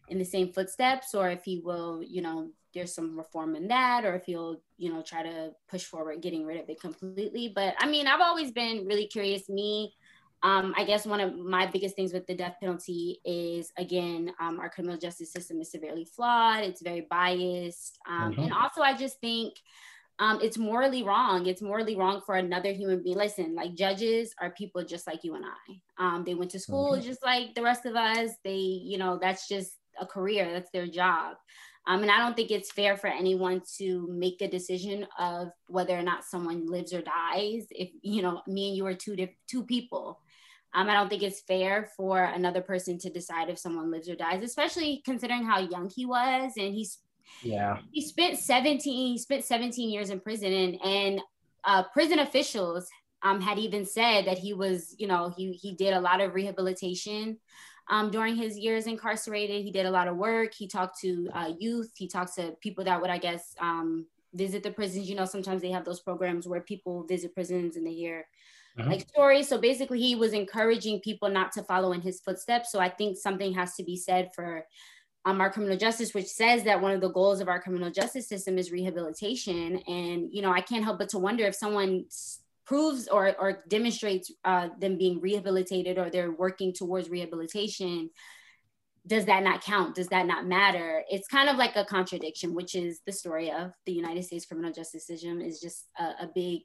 in 0.08 0.18
the 0.18 0.24
same 0.24 0.52
footsteps, 0.52 1.14
or 1.14 1.30
if 1.30 1.44
he 1.44 1.60
will, 1.64 2.02
you 2.02 2.22
know, 2.22 2.50
there's 2.74 2.94
some 2.94 3.16
reform 3.16 3.56
in 3.56 3.68
that, 3.68 4.04
or 4.04 4.14
if 4.14 4.24
he'll, 4.24 4.56
you 4.76 4.92
know, 4.92 5.02
try 5.02 5.22
to 5.22 5.50
push 5.68 5.84
forward 5.84 6.22
getting 6.22 6.44
rid 6.44 6.60
of 6.60 6.68
it 6.68 6.80
completely. 6.80 7.52
But 7.54 7.74
I 7.78 7.88
mean, 7.88 8.06
I've 8.06 8.20
always 8.20 8.52
been 8.52 8.86
really 8.86 9.06
curious. 9.06 9.48
Me, 9.48 9.92
um, 10.42 10.74
I 10.76 10.84
guess 10.84 11.06
one 11.06 11.20
of 11.20 11.36
my 11.36 11.66
biggest 11.66 11.96
things 11.96 12.12
with 12.12 12.26
the 12.26 12.36
death 12.36 12.56
penalty 12.60 13.20
is 13.24 13.72
again, 13.76 14.32
um, 14.38 14.60
our 14.60 14.68
criminal 14.68 14.98
justice 14.98 15.32
system 15.32 15.60
is 15.60 15.70
severely 15.70 16.04
flawed. 16.04 16.62
It's 16.62 16.82
very 16.82 17.06
biased, 17.08 17.98
um, 18.06 18.32
Mhm. 18.32 18.44
and 18.44 18.52
also 18.52 18.82
I 18.82 18.94
just 18.94 19.20
think 19.20 19.54
um, 20.18 20.40
it's 20.42 20.56
morally 20.56 21.02
wrong. 21.02 21.46
It's 21.46 21.60
morally 21.60 21.96
wrong 21.96 22.22
for 22.24 22.36
another 22.36 22.72
human 22.72 23.02
being. 23.02 23.18
Listen, 23.18 23.54
like 23.54 23.74
judges 23.74 24.34
are 24.40 24.50
people 24.50 24.82
just 24.84 25.06
like 25.06 25.22
you 25.22 25.34
and 25.34 25.44
I. 25.44 25.80
Um, 25.98 26.24
they 26.24 26.34
went 26.34 26.50
to 26.52 26.58
school 26.58 26.98
just 27.00 27.22
like 27.22 27.54
the 27.54 27.62
rest 27.62 27.84
of 27.84 27.96
us. 27.96 28.30
They, 28.42 28.54
you 28.54 28.96
know, 28.96 29.18
that's 29.20 29.46
just 29.46 29.72
a 30.00 30.06
career. 30.06 30.50
That's 30.52 30.70
their 30.70 30.86
job. 30.86 31.36
Um, 31.86 32.02
and 32.02 32.10
I 32.10 32.18
don't 32.18 32.34
think 32.34 32.50
it's 32.50 32.72
fair 32.72 32.96
for 32.96 33.06
anyone 33.06 33.62
to 33.78 34.08
make 34.10 34.40
a 34.40 34.48
decision 34.48 35.06
of 35.18 35.48
whether 35.68 35.96
or 35.96 36.02
not 36.02 36.24
someone 36.24 36.66
lives 36.66 36.92
or 36.92 37.02
dies. 37.02 37.66
If 37.70 37.90
you 38.02 38.22
know, 38.22 38.42
me 38.46 38.68
and 38.68 38.76
you 38.76 38.86
are 38.86 38.94
two 38.94 39.16
diff- 39.16 39.36
two 39.48 39.64
people. 39.64 40.20
Um, 40.74 40.90
I 40.90 40.94
don't 40.94 41.08
think 41.08 41.22
it's 41.22 41.40
fair 41.40 41.90
for 41.96 42.22
another 42.22 42.60
person 42.60 42.98
to 42.98 43.10
decide 43.10 43.48
if 43.48 43.58
someone 43.58 43.90
lives 43.90 44.08
or 44.08 44.16
dies, 44.16 44.42
especially 44.42 45.00
considering 45.04 45.44
how 45.44 45.60
young 45.60 45.90
he 45.94 46.04
was 46.04 46.52
and 46.58 46.74
he's 46.74 46.98
yeah. 47.42 47.78
he 47.92 48.00
spent 48.00 48.38
17 48.38 49.12
he 49.12 49.18
spent 49.18 49.44
17 49.44 49.90
years 49.90 50.10
in 50.10 50.20
prison 50.20 50.52
and, 50.52 50.82
and 50.82 51.20
uh, 51.64 51.82
prison 51.92 52.20
officials 52.20 52.88
um, 53.22 53.40
had 53.40 53.58
even 53.58 53.84
said 53.84 54.26
that 54.26 54.38
he 54.38 54.52
was, 54.52 54.94
you 54.98 55.06
know, 55.06 55.32
he 55.36 55.52
he 55.52 55.74
did 55.74 55.94
a 55.94 56.00
lot 56.00 56.20
of 56.20 56.34
rehabilitation 56.34 57.38
um, 57.88 58.10
during 58.10 58.36
his 58.36 58.58
years 58.58 58.86
incarcerated. 58.86 59.62
He 59.62 59.70
did 59.70 59.86
a 59.86 59.90
lot 59.90 60.08
of 60.08 60.16
work. 60.16 60.54
He 60.54 60.68
talked 60.68 61.00
to 61.00 61.28
uh, 61.32 61.52
youth. 61.58 61.92
He 61.96 62.08
talked 62.08 62.36
to 62.36 62.52
people 62.60 62.84
that 62.84 63.00
would, 63.00 63.10
I 63.10 63.18
guess, 63.18 63.54
um, 63.60 64.06
visit 64.34 64.62
the 64.62 64.70
prisons. 64.70 65.08
You 65.08 65.16
know, 65.16 65.24
sometimes 65.24 65.62
they 65.62 65.70
have 65.70 65.84
those 65.84 66.00
programs 66.00 66.46
where 66.46 66.60
people 66.60 67.04
visit 67.04 67.34
prisons 67.34 67.76
and 67.76 67.86
they 67.86 67.94
hear 67.94 68.26
uh-huh. 68.78 68.90
like 68.90 69.00
stories. 69.00 69.48
So 69.48 69.58
basically, 69.58 70.00
he 70.00 70.14
was 70.14 70.32
encouraging 70.32 71.00
people 71.00 71.28
not 71.28 71.52
to 71.52 71.62
follow 71.62 71.92
in 71.92 72.02
his 72.02 72.20
footsteps. 72.20 72.70
So 72.70 72.78
I 72.78 72.90
think 72.90 73.16
something 73.16 73.54
has 73.54 73.74
to 73.74 73.82
be 73.82 73.96
said 73.96 74.30
for 74.34 74.64
um, 75.26 75.40
our 75.40 75.50
criminal 75.50 75.76
justice, 75.76 76.14
which 76.14 76.28
says 76.28 76.62
that 76.64 76.80
one 76.80 76.92
of 76.92 77.00
the 77.00 77.10
goals 77.10 77.40
of 77.40 77.48
our 77.48 77.60
criminal 77.60 77.90
justice 77.90 78.28
system 78.28 78.56
is 78.56 78.70
rehabilitation. 78.70 79.82
And 79.86 80.28
you 80.32 80.40
know, 80.40 80.52
I 80.52 80.60
can't 80.60 80.84
help 80.84 80.98
but 80.98 81.10
to 81.10 81.18
wonder 81.18 81.44
if 81.44 81.54
someone 81.54 82.04
proves 82.64 83.08
or, 83.08 83.34
or 83.38 83.64
demonstrates 83.68 84.32
uh, 84.44 84.68
them 84.80 84.96
being 84.96 85.20
rehabilitated 85.20 85.98
or 85.98 86.10
they're 86.10 86.32
working 86.32 86.72
towards 86.72 87.10
rehabilitation 87.10 88.10
does 89.06 89.26
that 89.26 89.44
not 89.44 89.62
count? 89.62 89.94
Does 89.94 90.08
that 90.08 90.26
not 90.26 90.46
matter? 90.46 91.04
It's 91.08 91.28
kind 91.28 91.48
of 91.48 91.56
like 91.56 91.76
a 91.76 91.84
contradiction 91.84 92.54
which 92.54 92.74
is 92.74 93.00
the 93.06 93.12
story 93.12 93.52
of 93.52 93.72
the 93.84 93.92
united 93.92 94.24
states 94.24 94.46
criminal 94.46 94.72
justice 94.72 95.06
system 95.06 95.40
is 95.40 95.60
just 95.60 95.86
a, 95.98 96.24
a 96.24 96.30
big 96.34 96.62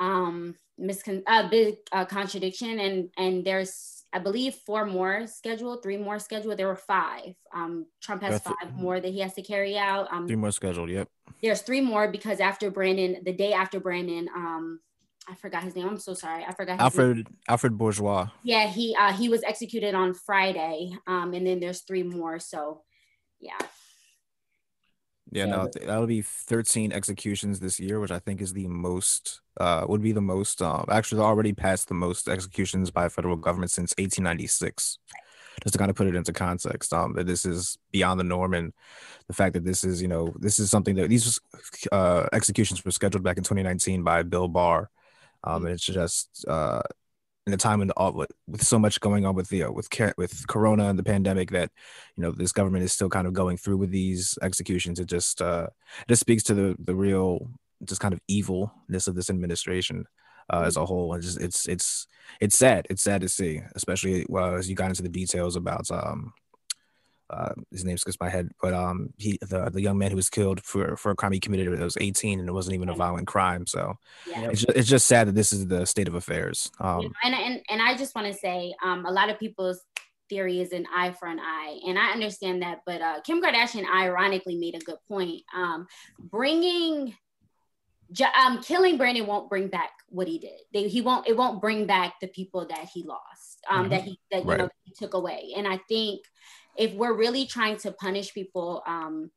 um 0.00 0.56
miscon 0.80 1.22
a 1.26 1.48
big 1.48 1.76
uh, 1.92 2.04
contradiction. 2.04 2.78
And 2.80 3.10
and 3.16 3.44
there's 3.44 4.04
i 4.16 4.18
believe 4.18 4.54
four 4.66 4.84
more 4.86 5.26
scheduled 5.26 5.82
three 5.82 5.96
more 5.96 6.18
scheduled 6.18 6.56
there 6.56 6.66
were 6.66 6.84
five 6.96 7.34
um 7.54 7.86
trump 8.02 8.22
has 8.22 8.40
five 8.40 8.54
th- 8.62 8.74
more 8.74 8.98
that 9.00 9.12
he 9.16 9.20
has 9.20 9.34
to 9.34 9.42
carry 9.42 9.76
out 9.76 10.04
um 10.12 10.26
three 10.26 10.42
more 10.44 10.52
scheduled 10.52 10.90
yep 10.90 11.08
there's 11.42 11.62
three 11.62 11.80
more 11.92 12.08
because 12.08 12.40
after 12.40 12.70
brandon 12.70 13.22
the 13.24 13.32
day 13.32 13.52
after 13.52 13.78
brandon 13.78 14.28
um 14.34 14.80
I 15.28 15.34
forgot 15.34 15.64
his 15.64 15.74
name. 15.74 15.88
I'm 15.88 15.98
so 15.98 16.14
sorry. 16.14 16.44
I 16.44 16.52
forgot. 16.52 16.78
Alfred 16.78 17.16
name. 17.16 17.26
Alfred 17.48 17.76
Bourgeois. 17.76 18.28
Yeah, 18.44 18.68
he 18.68 18.94
uh, 18.94 19.12
he 19.12 19.28
was 19.28 19.42
executed 19.42 19.92
on 19.92 20.14
Friday, 20.14 20.92
um, 21.06 21.34
and 21.34 21.44
then 21.44 21.58
there's 21.58 21.82
three 21.82 22.04
more. 22.04 22.38
So, 22.38 22.82
yeah. 23.40 23.58
Yeah, 25.32 25.46
no, 25.46 25.68
that'll 25.74 26.06
be 26.06 26.22
13 26.22 26.92
executions 26.92 27.58
this 27.58 27.80
year, 27.80 27.98
which 27.98 28.12
I 28.12 28.18
think 28.20 28.40
is 28.40 28.52
the 28.52 28.68
most, 28.68 29.40
uh, 29.58 29.84
would 29.88 30.00
be 30.02 30.12
the 30.12 30.20
most, 30.20 30.62
uh, 30.62 30.84
actually 30.88 31.20
already 31.20 31.52
passed 31.52 31.88
the 31.88 31.94
most 31.94 32.28
executions 32.28 32.90
by 32.90 33.08
federal 33.08 33.36
government 33.36 33.72
since 33.72 33.92
1896. 33.98 34.98
Just 35.64 35.72
to 35.72 35.78
kind 35.78 35.90
of 35.90 35.96
put 35.96 36.06
it 36.06 36.14
into 36.14 36.32
context, 36.32 36.92
um, 36.92 37.14
that 37.14 37.26
this 37.26 37.44
is 37.46 37.78
beyond 37.90 38.20
the 38.20 38.24
norm, 38.24 38.54
and 38.54 38.72
the 39.26 39.32
fact 39.34 39.54
that 39.54 39.64
this 39.64 39.84
is, 39.84 40.02
you 40.02 40.08
know, 40.08 40.32
this 40.38 40.58
is 40.58 40.70
something 40.70 40.94
that 40.96 41.08
these 41.08 41.40
uh, 41.90 42.26
executions 42.32 42.84
were 42.84 42.90
scheduled 42.90 43.24
back 43.24 43.38
in 43.38 43.42
2019 43.42 44.02
by 44.04 44.22
Bill 44.22 44.48
Barr, 44.48 44.90
um, 45.44 45.64
and 45.64 45.74
it's 45.74 45.84
just 45.84 46.44
uh, 46.46 46.82
in 47.46 47.52
the 47.52 47.56
time 47.56 47.78
when 47.78 47.90
all 47.92 48.12
with, 48.12 48.32
with 48.48 48.62
so 48.62 48.78
much 48.78 49.00
going 49.00 49.24
on 49.24 49.34
with 49.34 49.48
the 49.48 49.64
uh, 49.64 49.70
with 49.70 49.88
with 50.16 50.46
Corona 50.48 50.88
and 50.88 50.98
the 50.98 51.04
pandemic 51.04 51.50
that 51.52 51.70
you 52.16 52.22
know 52.22 52.32
this 52.32 52.52
government 52.52 52.84
is 52.84 52.92
still 52.92 53.08
kind 53.08 53.26
of 53.26 53.32
going 53.32 53.56
through 53.56 53.76
with 53.76 53.90
these 53.90 54.38
executions. 54.42 54.98
It 54.98 55.06
just 55.06 55.40
uh, 55.40 55.68
it 56.00 56.08
just 56.08 56.20
speaks 56.20 56.42
to 56.44 56.54
the 56.54 56.76
the 56.78 56.94
real 56.94 57.50
just 57.84 58.00
kind 58.00 58.14
of 58.14 58.20
evilness 58.28 59.06
of 59.06 59.14
this 59.14 59.30
administration. 59.30 60.06
Uh, 60.48 60.62
as 60.64 60.76
a 60.76 60.86
whole, 60.86 61.12
and 61.12 61.24
just 61.24 61.40
it's 61.40 61.66
it's 61.66 62.06
it's 62.40 62.56
sad. 62.56 62.86
It's 62.88 63.02
sad 63.02 63.20
to 63.22 63.28
see, 63.28 63.62
especially 63.74 64.24
as 64.40 64.70
you 64.70 64.76
got 64.76 64.90
into 64.90 65.02
the 65.02 65.08
details 65.08 65.56
about 65.56 65.90
um, 65.90 66.32
uh, 67.30 67.52
his 67.70 67.84
name 67.84 67.98
skips 67.98 68.18
my 68.20 68.28
head, 68.28 68.50
but 68.60 68.72
um, 68.72 69.10
he 69.16 69.38
the 69.40 69.70
the 69.70 69.82
young 69.82 69.98
man 69.98 70.10
who 70.10 70.16
was 70.16 70.30
killed 70.30 70.62
for 70.62 70.96
for 70.96 71.10
a 71.10 71.16
crime 71.16 71.32
he 71.32 71.40
committed 71.40 71.68
when 71.68 71.78
he 71.78 71.84
was 71.84 71.96
18 72.00 72.40
and 72.40 72.48
it 72.48 72.52
wasn't 72.52 72.74
even 72.74 72.88
a 72.88 72.94
violent 72.94 73.26
crime. 73.26 73.66
So 73.66 73.94
yeah. 74.26 74.50
it's 74.50 74.60
just, 74.60 74.78
it's 74.78 74.88
just 74.88 75.06
sad 75.06 75.28
that 75.28 75.34
this 75.34 75.52
is 75.52 75.66
the 75.66 75.84
state 75.86 76.08
of 76.08 76.14
affairs. 76.14 76.70
Um, 76.80 77.12
and 77.24 77.34
and 77.34 77.60
and 77.68 77.82
I 77.82 77.96
just 77.96 78.14
want 78.14 78.28
to 78.28 78.34
say, 78.34 78.74
um, 78.82 79.06
a 79.06 79.10
lot 79.10 79.30
of 79.30 79.38
people's 79.38 79.80
theory 80.28 80.60
is 80.60 80.72
an 80.72 80.86
eye 80.94 81.12
for 81.12 81.28
an 81.28 81.40
eye, 81.40 81.78
and 81.86 81.98
I 81.98 82.12
understand 82.12 82.62
that. 82.62 82.80
But 82.86 83.00
uh, 83.00 83.20
Kim 83.24 83.42
Kardashian 83.42 83.84
ironically 83.92 84.56
made 84.56 84.74
a 84.74 84.84
good 84.84 84.98
point. 85.08 85.42
Um, 85.54 85.86
bringing 86.18 87.14
um, 88.40 88.62
killing 88.62 88.96
Brandon 88.96 89.26
won't 89.26 89.48
bring 89.48 89.68
back 89.68 89.90
what 90.08 90.28
he 90.28 90.38
did. 90.38 90.60
They, 90.72 90.88
he 90.88 91.00
won't. 91.00 91.28
It 91.28 91.36
won't 91.36 91.60
bring 91.60 91.86
back 91.86 92.14
the 92.20 92.28
people 92.28 92.66
that 92.68 92.88
he 92.92 93.02
lost. 93.02 93.64
Um, 93.68 93.82
mm-hmm. 93.82 93.90
that 93.90 94.02
he 94.02 94.20
that 94.30 94.44
you 94.44 94.50
right. 94.50 94.58
know 94.58 94.68
he 94.84 94.92
took 94.92 95.14
away. 95.14 95.52
And 95.56 95.66
I 95.66 95.80
think 95.88 96.20
if 96.78 96.94
we're 96.94 97.14
really 97.14 97.46
trying 97.46 97.76
to 97.78 97.92
punish 97.92 98.32
people, 98.34 98.82
um, 98.86 99.30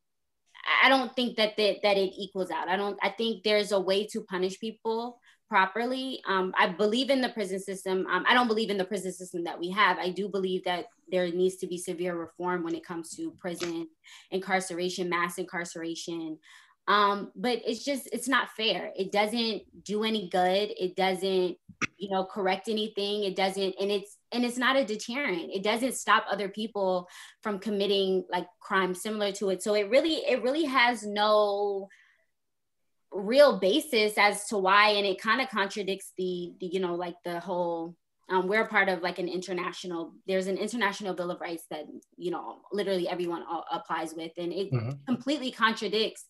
I 0.84 0.90
don't 0.90 1.16
think 1.16 1.38
that 1.38 1.58
that 1.58 1.78
that 1.84 1.98
it 1.98 2.14
equals 2.18 2.52
out. 2.52 2.68
I 2.68 2.76
don't. 2.76 2.98
I 3.02 3.10
think 3.10 3.44
there's 3.44 3.72
a 3.72 3.80
way 3.80 4.06
to 4.08 4.22
punish 4.22 4.60
people 4.60 5.20
properly. 5.50 6.22
Um, 6.28 6.54
I 6.58 6.68
believe 6.68 7.10
in 7.10 7.22
the 7.22 7.30
prison 7.30 7.60
system. 7.60 8.06
Um, 8.08 8.24
I 8.28 8.34
don't 8.34 8.48
believe 8.48 8.70
in 8.70 8.78
the 8.78 8.86
prison 8.86 9.12
system 9.12 9.44
that 9.46 9.60
we 9.60 9.72
have. 9.72 9.98
I 9.98 10.12
do 10.12 10.30
believe 10.30 10.64
that 10.66 10.86
there 11.12 11.28
needs 11.32 11.56
to 11.58 11.68
be 11.68 11.78
severe 11.78 12.16
reform 12.16 12.64
when 12.64 12.76
it 12.76 12.86
comes 12.86 13.16
to 13.16 13.32
prison 13.40 13.88
incarceration, 14.32 15.10
mass 15.10 15.40
incarceration. 15.40 16.38
Um, 16.88 17.32
but 17.36 17.62
it's 17.66 17.84
just 17.84 18.10
it's 18.14 18.28
not 18.28 18.52
fair. 18.52 18.92
It 18.96 19.12
doesn't 19.12 19.64
do 19.84 20.04
any 20.04 20.30
good. 20.30 20.72
It 20.80 20.96
doesn't, 20.96 21.58
you 21.98 22.10
know, 22.10 22.26
correct 22.26 22.68
anything. 22.68 23.24
It 23.24 23.36
doesn't, 23.36 23.76
and 23.80 23.92
it's 23.92 24.18
and 24.32 24.46
it's 24.46 24.58
not 24.58 24.76
a 24.76 24.86
deterrent. 24.86 25.52
It 25.54 25.64
doesn't 25.64 25.96
stop 25.96 26.26
other 26.30 26.50
people 26.50 27.08
from 27.42 27.60
committing 27.60 28.26
like 28.32 28.48
crimes 28.60 29.02
similar 29.02 29.32
to 29.34 29.50
it. 29.50 29.64
So 29.64 29.74
it 29.74 29.90
really, 29.90 30.16
it 30.16 30.44
really 30.44 30.66
has 30.66 31.04
no 31.04 31.90
real 33.12 33.60
basis 33.60 34.14
as 34.18 34.46
to 34.48 34.58
why, 34.58 34.90
and 34.90 35.06
it 35.06 35.22
kind 35.22 35.42
of 35.42 35.50
contradicts 35.50 36.14
the, 36.18 36.54
the, 36.60 36.68
you 36.68 36.80
know, 36.80 36.96
like 36.96 37.16
the 37.26 37.40
whole 37.40 37.96
um, 38.30 38.48
we're 38.48 38.68
part 38.68 38.90
of 38.90 39.02
like 39.02 39.20
an 39.20 39.28
international 39.28 40.14
there's 40.28 40.48
an 40.48 40.58
international 40.58 41.14
bill 41.14 41.32
of 41.32 41.42
rights 41.42 41.64
that 41.72 41.86
you 42.18 42.32
know 42.32 42.60
literally 42.72 43.08
everyone 43.10 43.44
applies 43.72 44.14
with 44.14 44.32
and 44.38 44.54
it 44.54 44.72
mm-hmm. 44.72 44.92
completely 45.08 45.52
contradicts 45.52 46.26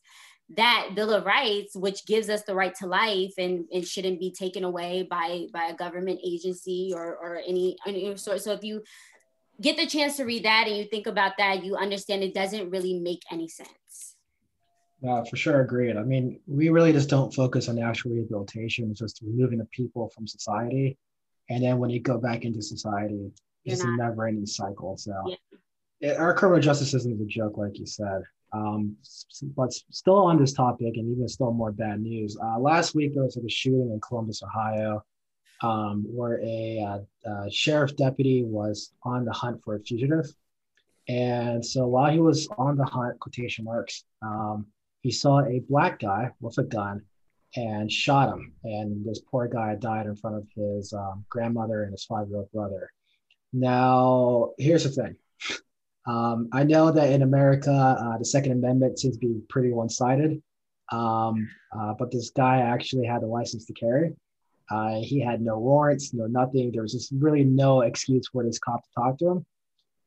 that 0.56 0.92
bill 0.96 1.14
of 1.14 1.26
rights 1.26 1.76
which 1.76 2.06
gives 2.08 2.28
us 2.28 2.42
the 2.44 2.56
right 2.56 2.74
to 2.74 2.88
life 2.88 3.34
and 3.38 3.66
it 3.72 3.88
shouldn't 3.88 4.20
be 4.20 4.32
taken 4.32 4.64
away 4.64 5.04
by 5.10 5.46
by 5.54 5.66
a 5.66 5.76
government 5.76 6.20
agency 6.26 6.92
or 6.96 7.16
or 7.18 7.42
any 7.48 7.78
any 7.86 8.16
sort. 8.18 8.42
So 8.42 8.54
if 8.54 8.64
you 8.64 8.84
get 9.62 9.78
the 9.78 9.86
chance 9.86 10.18
to 10.18 10.24
read 10.24 10.46
that 10.46 10.68
and 10.68 10.78
you 10.78 10.86
think 10.86 11.06
about 11.06 11.34
that 11.38 11.64
you 11.64 11.76
understand 11.76 12.24
it 12.24 12.34
doesn't 12.34 12.70
really 12.70 13.00
make 13.00 13.22
any 13.32 13.48
sense. 13.48 14.16
Uh, 15.08 15.24
for 15.24 15.38
sure 15.38 15.62
agreed 15.62 15.96
i 15.96 16.04
mean 16.04 16.42
we 16.46 16.68
really 16.68 16.92
just 16.92 17.10
don't 17.10 17.34
focus 17.34 17.70
on 17.70 17.80
actual 17.80 18.12
rehabilitation. 18.12 18.90
It's 18.90 19.00
just 19.00 19.22
removing 19.22 19.60
the 19.60 19.66
people 19.66 20.10
from 20.14 20.28
society. 20.28 20.98
And 21.50 21.64
then 21.64 21.78
when 21.78 21.90
you 21.90 22.02
go 22.02 22.18
back 22.18 22.44
into 22.44 22.62
society 22.62 23.32
it's 23.66 23.84
a 23.84 23.88
never 23.98 24.26
ending 24.26 24.48
cycle. 24.48 24.98
So 24.98 25.14
yeah. 25.28 25.36
it, 26.02 26.18
our 26.18 26.34
criminal 26.34 26.60
justice 26.60 26.90
system 26.90 27.14
is 27.14 27.22
a 27.22 27.26
joke 27.26 27.58
like 27.58 27.78
you 27.78 27.86
said 27.86 28.24
um, 28.52 28.96
but 29.56 29.72
still 29.74 30.18
on 30.18 30.40
this 30.40 30.54
topic, 30.54 30.98
and 30.98 31.12
even 31.12 31.28
still 31.28 31.52
more 31.52 31.72
bad 31.72 32.02
news. 32.02 32.38
Uh, 32.42 32.60
last 32.60 32.96
week 32.96 33.14
there 33.14 33.24
was 33.24 33.38
a 33.38 33.50
shooting 33.50 33.92
in 33.92 34.00
Columbus, 34.02 34.42
Ohio, 34.44 35.04
um, 35.62 36.06
where 36.08 36.40
a 36.44 36.80
uh, 36.80 37.30
uh, 37.30 37.50
sheriff 37.52 37.96
deputy 37.96 38.44
was 38.44 38.94
on 39.04 39.26
the 39.26 39.34
hunt 39.34 39.64
for 39.64 39.76
a 39.76 39.80
fugitive, 39.80 40.26
and 41.08 41.66
so 41.66 41.88
while 41.88 42.12
he 42.12 42.20
was 42.20 42.48
on 42.58 42.78
the 42.78 42.86
hunt, 42.86 43.20
quotation 43.20 43.66
marks, 43.66 44.04
um, 44.22 44.68
he 45.02 45.12
saw 45.12 45.42
a 45.42 45.60
black 45.68 46.00
guy 46.00 46.32
with 46.40 46.58
a 46.58 46.64
gun 46.64 47.02
and 47.56 47.92
shot 47.92 48.30
him. 48.30 48.54
And 48.64 49.06
this 49.06 49.20
poor 49.20 49.48
guy 49.48 49.76
died 49.76 50.06
in 50.06 50.16
front 50.16 50.38
of 50.38 50.48
his 50.56 50.94
um, 50.94 51.26
grandmother 51.30 51.84
and 51.84 51.92
his 51.92 52.06
five-year-old 52.06 52.52
brother. 52.52 52.92
Now, 53.52 54.52
here's 54.58 54.84
the 54.84 54.90
thing. 54.90 55.16
Um, 56.10 56.50
I 56.52 56.64
know 56.64 56.90
that 56.92 57.12
in 57.12 57.22
America, 57.22 57.72
uh, 57.72 58.18
the 58.18 58.26
Second 58.26 58.54
Amendment 58.54 58.98
seems 58.98 59.18
to 59.18 59.28
be 59.28 59.42
pretty 59.48 59.72
one 59.72 59.90
sided, 59.90 60.42
um, 60.92 61.48
uh, 61.72 61.94
but 62.00 62.10
this 62.10 62.32
guy 62.32 62.62
actually 62.62 63.06
had 63.06 63.22
a 63.22 63.28
license 63.28 63.66
to 63.66 63.74
carry. 63.74 64.16
Uh, 64.72 65.02
he 65.02 65.22
had 65.22 65.40
no 65.40 65.60
warrants, 65.60 66.12
no 66.12 66.26
nothing. 66.26 66.72
There 66.72 66.82
was 66.82 66.94
just 66.94 67.12
really 67.12 67.44
no 67.44 67.82
excuse 67.82 68.28
for 68.28 68.44
this 68.44 68.58
cop 68.58 68.82
to 68.84 68.90
talk 68.96 69.18
to 69.20 69.28
him. 69.28 69.46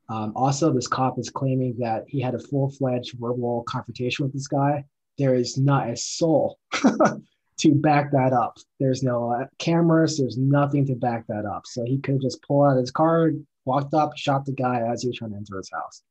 Um, 0.09 0.33
also, 0.35 0.73
this 0.73 0.89
cop 0.89 1.21
is 1.21 1.31
claiming 1.31 1.77
that 1.79 2.05
he 2.09 2.21
had 2.21 2.35
a 2.35 2.41
full 2.41 2.71
fledged 2.71 3.17
verbal 3.21 3.63
confrontation 3.69 4.25
with 4.25 4.33
this 4.33 4.49
guy. 4.49 4.85
There 5.19 5.37
is 5.37 5.57
not 5.57 5.89
a 5.89 5.97
soul 5.97 6.59
to 6.73 7.75
back 7.77 8.11
that 8.11 8.33
up. 8.33 8.59
There's 8.81 9.05
no 9.05 9.31
uh, 9.31 9.47
cameras, 9.59 10.19
there's 10.19 10.37
nothing 10.37 10.85
to 10.87 10.97
back 10.97 11.29
that 11.29 11.45
up. 11.45 11.63
So 11.67 11.85
he 11.85 11.99
could 11.99 12.21
just 12.21 12.43
pull 12.43 12.65
out 12.65 12.77
his 12.77 12.91
card, 12.91 13.45
walked 13.65 13.95
up, 13.95 14.17
shot 14.17 14.45
the 14.45 14.53
guy 14.53 14.81
as 14.81 15.03
he 15.03 15.09
was 15.09 15.19
trying 15.19 15.33
to 15.33 15.37
enter 15.37 15.57
his 15.57 15.71
house. 15.73 16.03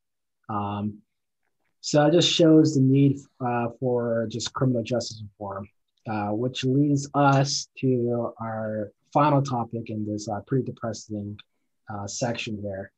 Um, 0.50 1.00
so 1.82 2.06
it 2.06 2.14
just 2.14 2.32
shows 2.32 2.76
the 2.76 2.82
need 2.82 3.20
uh, 3.44 3.70
for 3.80 4.28
just 4.30 4.54
criminal 4.54 4.84
justice 4.84 5.24
reform, 5.24 5.68
uh, 6.08 6.30
which 6.30 6.64
leads 6.64 7.10
us 7.16 7.68
to 7.80 8.34
our 8.40 8.92
final 9.12 9.42
topic 9.42 9.90
in 9.90 10.06
this 10.06 10.30
uh, 10.30 10.40
pretty 10.42 10.66
depressing 10.66 11.38
uh, 11.92 12.08
section 12.08 12.60
here. 12.62 12.92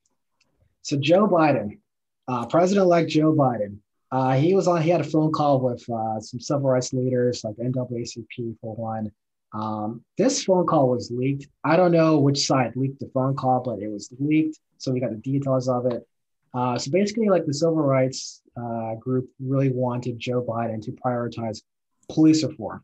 So 0.81 0.97
Joe 0.97 1.27
Biden, 1.27 1.79
uh, 2.27 2.45
President-elect 2.45 3.09
Joe 3.09 3.33
Biden, 3.33 3.77
uh, 4.11 4.33
he 4.33 4.53
was 4.53 4.67
on. 4.67 4.81
He 4.81 4.91
had 4.91 5.01
a 5.01 5.05
phone 5.05 5.31
call 5.31 5.59
with 5.59 5.81
some 5.81 6.39
civil 6.39 6.69
rights 6.69 6.93
leaders 6.93 7.43
like 7.43 7.55
NAACP 7.55 8.57
for 8.61 8.75
one, 8.75 9.11
Um, 9.53 10.03
this 10.17 10.43
phone 10.43 10.65
call 10.65 10.89
was 10.89 11.11
leaked. 11.11 11.47
I 11.63 11.75
don't 11.75 11.91
know 11.91 12.19
which 12.19 12.45
side 12.47 12.75
leaked 12.75 12.99
the 12.99 13.09
phone 13.13 13.35
call, 13.35 13.61
but 13.61 13.79
it 13.79 13.89
was 13.89 14.11
leaked. 14.19 14.59
So 14.77 14.91
we 14.91 14.99
got 14.99 15.11
the 15.11 15.17
details 15.17 15.69
of 15.69 15.85
it. 15.85 16.07
Uh, 16.53 16.77
so 16.77 16.91
basically, 16.91 17.29
like 17.29 17.45
the 17.45 17.53
civil 17.53 17.75
rights 17.75 18.41
uh, 18.57 18.95
group 18.95 19.29
really 19.39 19.69
wanted 19.69 20.19
Joe 20.19 20.43
Biden 20.43 20.81
to 20.83 20.91
prioritize 20.91 21.61
police 22.09 22.43
reform. 22.43 22.83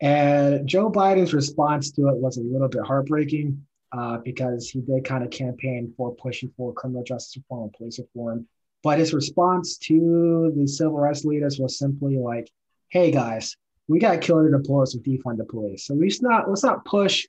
And 0.00 0.66
Joe 0.68 0.90
Biden's 0.90 1.34
response 1.34 1.90
to 1.92 2.08
it 2.08 2.16
was 2.16 2.36
a 2.36 2.42
little 2.42 2.68
bit 2.68 2.82
heartbreaking 2.82 3.64
uh, 3.92 4.18
because 4.18 4.70
he 4.70 4.80
did 4.80 5.04
kind 5.04 5.24
of 5.24 5.30
campaign 5.30 5.92
for 5.96 6.14
pushing 6.14 6.52
for 6.56 6.72
criminal 6.72 7.02
justice 7.02 7.36
reform 7.36 7.64
and 7.64 7.72
police 7.72 7.98
reform. 7.98 8.46
But 8.82 8.98
his 8.98 9.12
response 9.12 9.76
to 9.78 10.52
the 10.56 10.68
civil 10.68 10.98
rights 10.98 11.24
leaders 11.24 11.58
was 11.58 11.78
simply 11.78 12.16
like, 12.16 12.48
"Hey 12.90 13.10
guys, 13.10 13.56
we 13.88 13.98
got 13.98 14.20
killed 14.20 14.46
in 14.46 14.52
the 14.52 14.60
police 14.60 14.94
with 14.94 15.04
defund 15.04 15.38
the 15.38 15.44
police. 15.44 15.86
So 15.86 15.94
let's 15.94 16.22
not 16.22 16.48
let's 16.48 16.62
not 16.62 16.84
push 16.84 17.26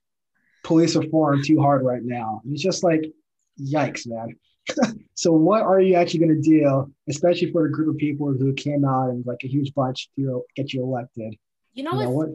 police 0.63 0.95
reform 0.95 1.41
too 1.43 1.59
hard 1.59 1.83
right 1.83 2.03
now." 2.03 2.41
It's 2.45 2.61
just 2.61 2.83
like, 2.83 3.11
yikes, 3.59 4.07
man. 4.07 4.35
so 5.15 5.31
what 5.31 5.63
are 5.63 5.79
you 5.79 5.95
actually 5.95 6.19
going 6.19 6.41
to 6.41 6.49
do, 6.49 6.93
especially 7.07 7.51
for 7.51 7.65
a 7.65 7.71
group 7.71 7.95
of 7.95 7.97
people 7.97 8.27
who 8.27 8.53
came 8.53 8.85
out 8.85 9.09
and 9.09 9.25
like 9.25 9.43
a 9.43 9.47
huge 9.47 9.73
bunch 9.73 10.09
to 10.15 10.43
get 10.55 10.73
you 10.73 10.83
elected? 10.83 11.35
You 11.73 11.83
know, 11.83 11.93
you 11.93 12.03
know 12.03 12.09
what? 12.11 12.29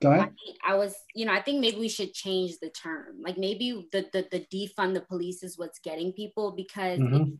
Go 0.00 0.12
ahead. 0.12 0.32
I, 0.64 0.72
I, 0.72 0.76
was, 0.76 0.94
you 1.14 1.26
know, 1.26 1.32
I 1.32 1.42
think 1.42 1.60
maybe 1.60 1.78
we 1.78 1.88
should 1.88 2.12
change 2.12 2.58
the 2.60 2.70
term. 2.70 3.20
Like 3.20 3.36
maybe 3.36 3.88
the 3.90 4.06
the, 4.12 4.26
the 4.30 4.46
defund 4.52 4.94
the 4.94 5.00
police 5.00 5.42
is 5.42 5.58
what's 5.58 5.80
getting 5.80 6.12
people 6.12 6.52
because 6.52 7.00
mm-hmm. 7.00 7.32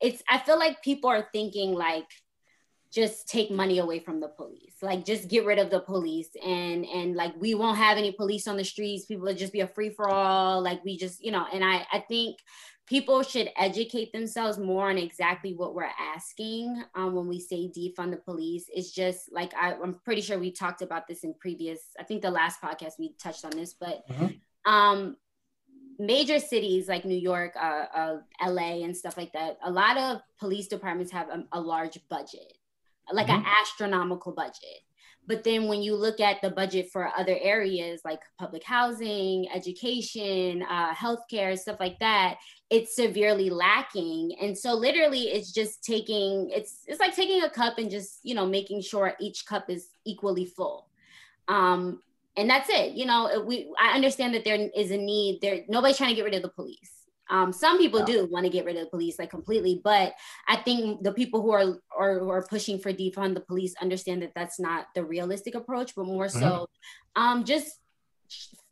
it's, 0.00 0.14
it's. 0.14 0.22
I 0.28 0.38
feel 0.38 0.58
like 0.58 0.82
people 0.82 1.10
are 1.10 1.28
thinking 1.32 1.74
like 1.74 2.06
just 2.92 3.28
take 3.28 3.50
money 3.50 3.78
away 3.78 3.98
from 3.98 4.20
the 4.20 4.28
police 4.28 4.74
like 4.82 5.04
just 5.04 5.28
get 5.28 5.44
rid 5.44 5.58
of 5.58 5.70
the 5.70 5.80
police 5.80 6.30
and 6.44 6.84
and 6.86 7.14
like 7.14 7.32
we 7.38 7.54
won't 7.54 7.78
have 7.78 7.98
any 7.98 8.12
police 8.12 8.46
on 8.46 8.56
the 8.56 8.64
streets 8.64 9.06
people 9.06 9.24
will 9.24 9.34
just 9.34 9.52
be 9.52 9.60
a 9.60 9.66
free 9.66 9.90
for 9.90 10.08
all 10.08 10.62
like 10.62 10.84
we 10.84 10.96
just 10.96 11.22
you 11.22 11.32
know 11.32 11.46
and 11.52 11.64
i 11.64 11.86
i 11.92 11.98
think 11.98 12.38
people 12.86 13.22
should 13.22 13.50
educate 13.56 14.12
themselves 14.12 14.58
more 14.58 14.90
on 14.90 14.98
exactly 14.98 15.54
what 15.54 15.74
we're 15.74 15.90
asking 15.98 16.84
um, 16.94 17.14
when 17.14 17.26
we 17.26 17.40
say 17.40 17.68
defund 17.68 18.12
the 18.12 18.16
police. 18.16 18.66
It's 18.72 18.92
just 18.92 19.32
like 19.32 19.52
I, 19.54 19.72
am 19.72 20.00
pretty 20.04 20.22
sure 20.22 20.38
we 20.38 20.52
talked 20.52 20.82
about 20.82 21.08
this 21.08 21.24
in 21.24 21.34
previous. 21.34 21.80
I 21.98 22.04
think 22.04 22.22
the 22.22 22.30
last 22.30 22.60
podcast 22.62 22.92
we 22.98 23.14
touched 23.20 23.44
on 23.44 23.50
this, 23.50 23.74
but 23.74 24.08
mm-hmm. 24.08 24.72
um, 24.72 25.16
major 25.98 26.38
cities 26.38 26.88
like 26.88 27.04
New 27.04 27.18
York, 27.18 27.54
uh, 27.60 27.86
uh, 27.94 28.16
LA, 28.44 28.84
and 28.84 28.96
stuff 28.96 29.16
like 29.16 29.32
that. 29.32 29.58
A 29.64 29.70
lot 29.70 29.96
of 29.96 30.20
police 30.38 30.68
departments 30.68 31.12
have 31.12 31.28
a, 31.28 31.44
a 31.52 31.60
large 31.60 31.98
budget, 32.08 32.55
like 33.12 33.28
mm-hmm. 33.28 33.40
an 33.40 33.52
astronomical 33.60 34.32
budget. 34.32 34.80
But 35.28 35.42
then 35.42 35.66
when 35.66 35.82
you 35.82 35.96
look 35.96 36.20
at 36.20 36.40
the 36.40 36.50
budget 36.50 36.88
for 36.92 37.10
other 37.18 37.36
areas 37.40 38.02
like 38.04 38.20
public 38.38 38.62
housing, 38.62 39.48
education, 39.52 40.62
uh, 40.62 40.94
healthcare, 40.94 41.58
stuff 41.58 41.80
like 41.80 41.98
that, 41.98 42.36
it's 42.70 42.94
severely 42.94 43.50
lacking. 43.50 44.36
And 44.40 44.56
so 44.56 44.74
literally 44.74 45.22
it's 45.22 45.50
just 45.52 45.82
taking, 45.82 46.50
it's 46.50 46.82
it's 46.86 47.00
like 47.00 47.14
taking 47.16 47.42
a 47.42 47.50
cup 47.50 47.78
and 47.78 47.90
just, 47.90 48.20
you 48.22 48.34
know, 48.36 48.46
making 48.46 48.82
sure 48.82 49.14
each 49.20 49.46
cup 49.46 49.68
is 49.68 49.88
equally 50.04 50.46
full. 50.46 50.88
Um, 51.48 52.00
and 52.36 52.48
that's 52.48 52.68
it. 52.70 52.92
You 52.92 53.06
know, 53.06 53.42
we 53.44 53.72
I 53.80 53.94
understand 53.94 54.34
that 54.34 54.44
there 54.44 54.68
is 54.76 54.90
a 54.90 54.96
need 54.96 55.40
there. 55.40 55.64
Nobody's 55.68 55.96
trying 55.96 56.10
to 56.10 56.16
get 56.16 56.24
rid 56.24 56.34
of 56.34 56.42
the 56.42 56.50
police. 56.50 56.95
Um, 57.30 57.52
some 57.52 57.78
people 57.78 58.00
yeah. 58.00 58.06
do 58.06 58.26
want 58.26 58.44
to 58.44 58.50
get 58.50 58.64
rid 58.64 58.76
of 58.76 58.84
the 58.84 58.90
police 58.90 59.18
like 59.18 59.30
completely, 59.30 59.80
but 59.82 60.14
I 60.46 60.56
think 60.56 61.02
the 61.02 61.12
people 61.12 61.42
who 61.42 61.50
are 61.50 61.78
or 61.96 62.18
who 62.20 62.28
are 62.28 62.46
pushing 62.46 62.78
for 62.78 62.92
defund 62.92 63.34
the 63.34 63.40
police 63.40 63.74
understand 63.80 64.22
that 64.22 64.32
that's 64.34 64.60
not 64.60 64.86
the 64.94 65.04
realistic 65.04 65.54
approach, 65.54 65.94
but 65.94 66.06
more 66.06 66.26
mm-hmm. 66.26 66.40
so, 66.40 66.68
um, 67.16 67.44
just 67.44 67.80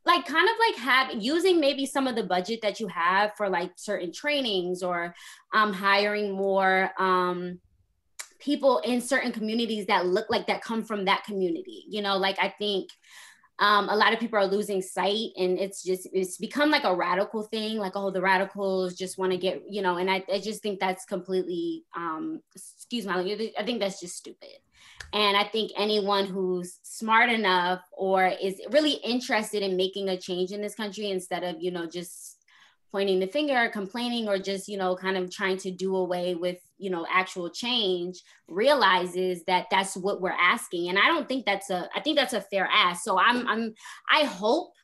like 0.06 0.26
kind 0.26 0.48
of 0.48 0.54
like 0.58 0.76
have 0.76 1.22
using 1.22 1.60
maybe 1.60 1.86
some 1.86 2.06
of 2.06 2.14
the 2.14 2.22
budget 2.22 2.60
that 2.62 2.78
you 2.78 2.86
have 2.88 3.32
for 3.36 3.48
like 3.48 3.72
certain 3.76 4.12
trainings 4.12 4.82
or 4.82 5.14
um, 5.54 5.72
hiring 5.72 6.32
more 6.32 6.90
um, 6.98 7.58
people 8.38 8.78
in 8.80 9.00
certain 9.00 9.32
communities 9.32 9.86
that 9.86 10.06
look 10.06 10.26
like 10.28 10.46
that 10.46 10.62
come 10.62 10.84
from 10.84 11.06
that 11.06 11.24
community. 11.24 11.84
You 11.88 12.02
know, 12.02 12.18
like 12.18 12.38
I 12.38 12.54
think 12.58 12.90
um, 13.60 13.88
a 13.88 13.94
lot 13.94 14.12
of 14.12 14.18
people 14.18 14.38
are 14.38 14.46
losing 14.46 14.82
sight 14.82 15.30
and 15.36 15.58
it's 15.58 15.82
just 15.82 16.08
it's 16.12 16.38
become 16.38 16.70
like 16.70 16.84
a 16.84 16.94
radical 16.94 17.44
thing 17.44 17.78
like 17.78 17.92
oh 17.94 18.10
the 18.10 18.20
radicals 18.20 18.94
just 18.94 19.16
want 19.16 19.30
to 19.30 19.38
get 19.38 19.62
you 19.68 19.80
know 19.80 19.96
and 19.96 20.10
I, 20.10 20.24
I 20.32 20.40
just 20.40 20.62
think 20.62 20.80
that's 20.80 21.04
completely 21.04 21.84
um, 21.96 22.40
excuse 22.54 23.06
me 23.06 23.52
i 23.58 23.64
think 23.64 23.80
that's 23.80 24.00
just 24.00 24.16
stupid. 24.16 24.48
And 25.12 25.36
i 25.36 25.44
think 25.44 25.70
anyone 25.76 26.26
who's 26.26 26.80
smart 26.82 27.30
enough 27.30 27.80
or 27.92 28.26
is 28.26 28.60
really 28.70 28.94
interested 29.04 29.62
in 29.62 29.76
making 29.76 30.08
a 30.08 30.18
change 30.18 30.50
in 30.50 30.60
this 30.60 30.74
country 30.74 31.10
instead 31.10 31.44
of 31.44 31.56
you 31.60 31.70
know 31.70 31.86
just 31.86 32.33
pointing 32.94 33.18
the 33.18 33.26
finger, 33.26 33.68
complaining, 33.72 34.28
or 34.28 34.38
just, 34.38 34.68
you 34.68 34.78
know, 34.78 34.94
kind 34.94 35.16
of 35.16 35.28
trying 35.28 35.56
to 35.56 35.68
do 35.68 35.96
away 35.96 36.36
with, 36.36 36.58
you 36.78 36.90
know, 36.90 37.04
actual 37.12 37.50
change, 37.50 38.22
realizes 38.46 39.42
that 39.46 39.66
that's 39.68 39.96
what 39.96 40.20
we're 40.20 40.30
asking. 40.30 40.88
And 40.88 40.96
I 40.96 41.08
don't 41.08 41.26
think 41.28 41.44
that's 41.44 41.70
a, 41.70 41.88
I 41.92 41.98
think 41.98 42.16
that's 42.16 42.34
a 42.34 42.40
fair 42.40 42.68
ask. 42.72 43.02
So 43.02 43.18
I'm, 43.18 43.48
I'm, 43.48 43.74
I 44.08 44.22
hope 44.22 44.74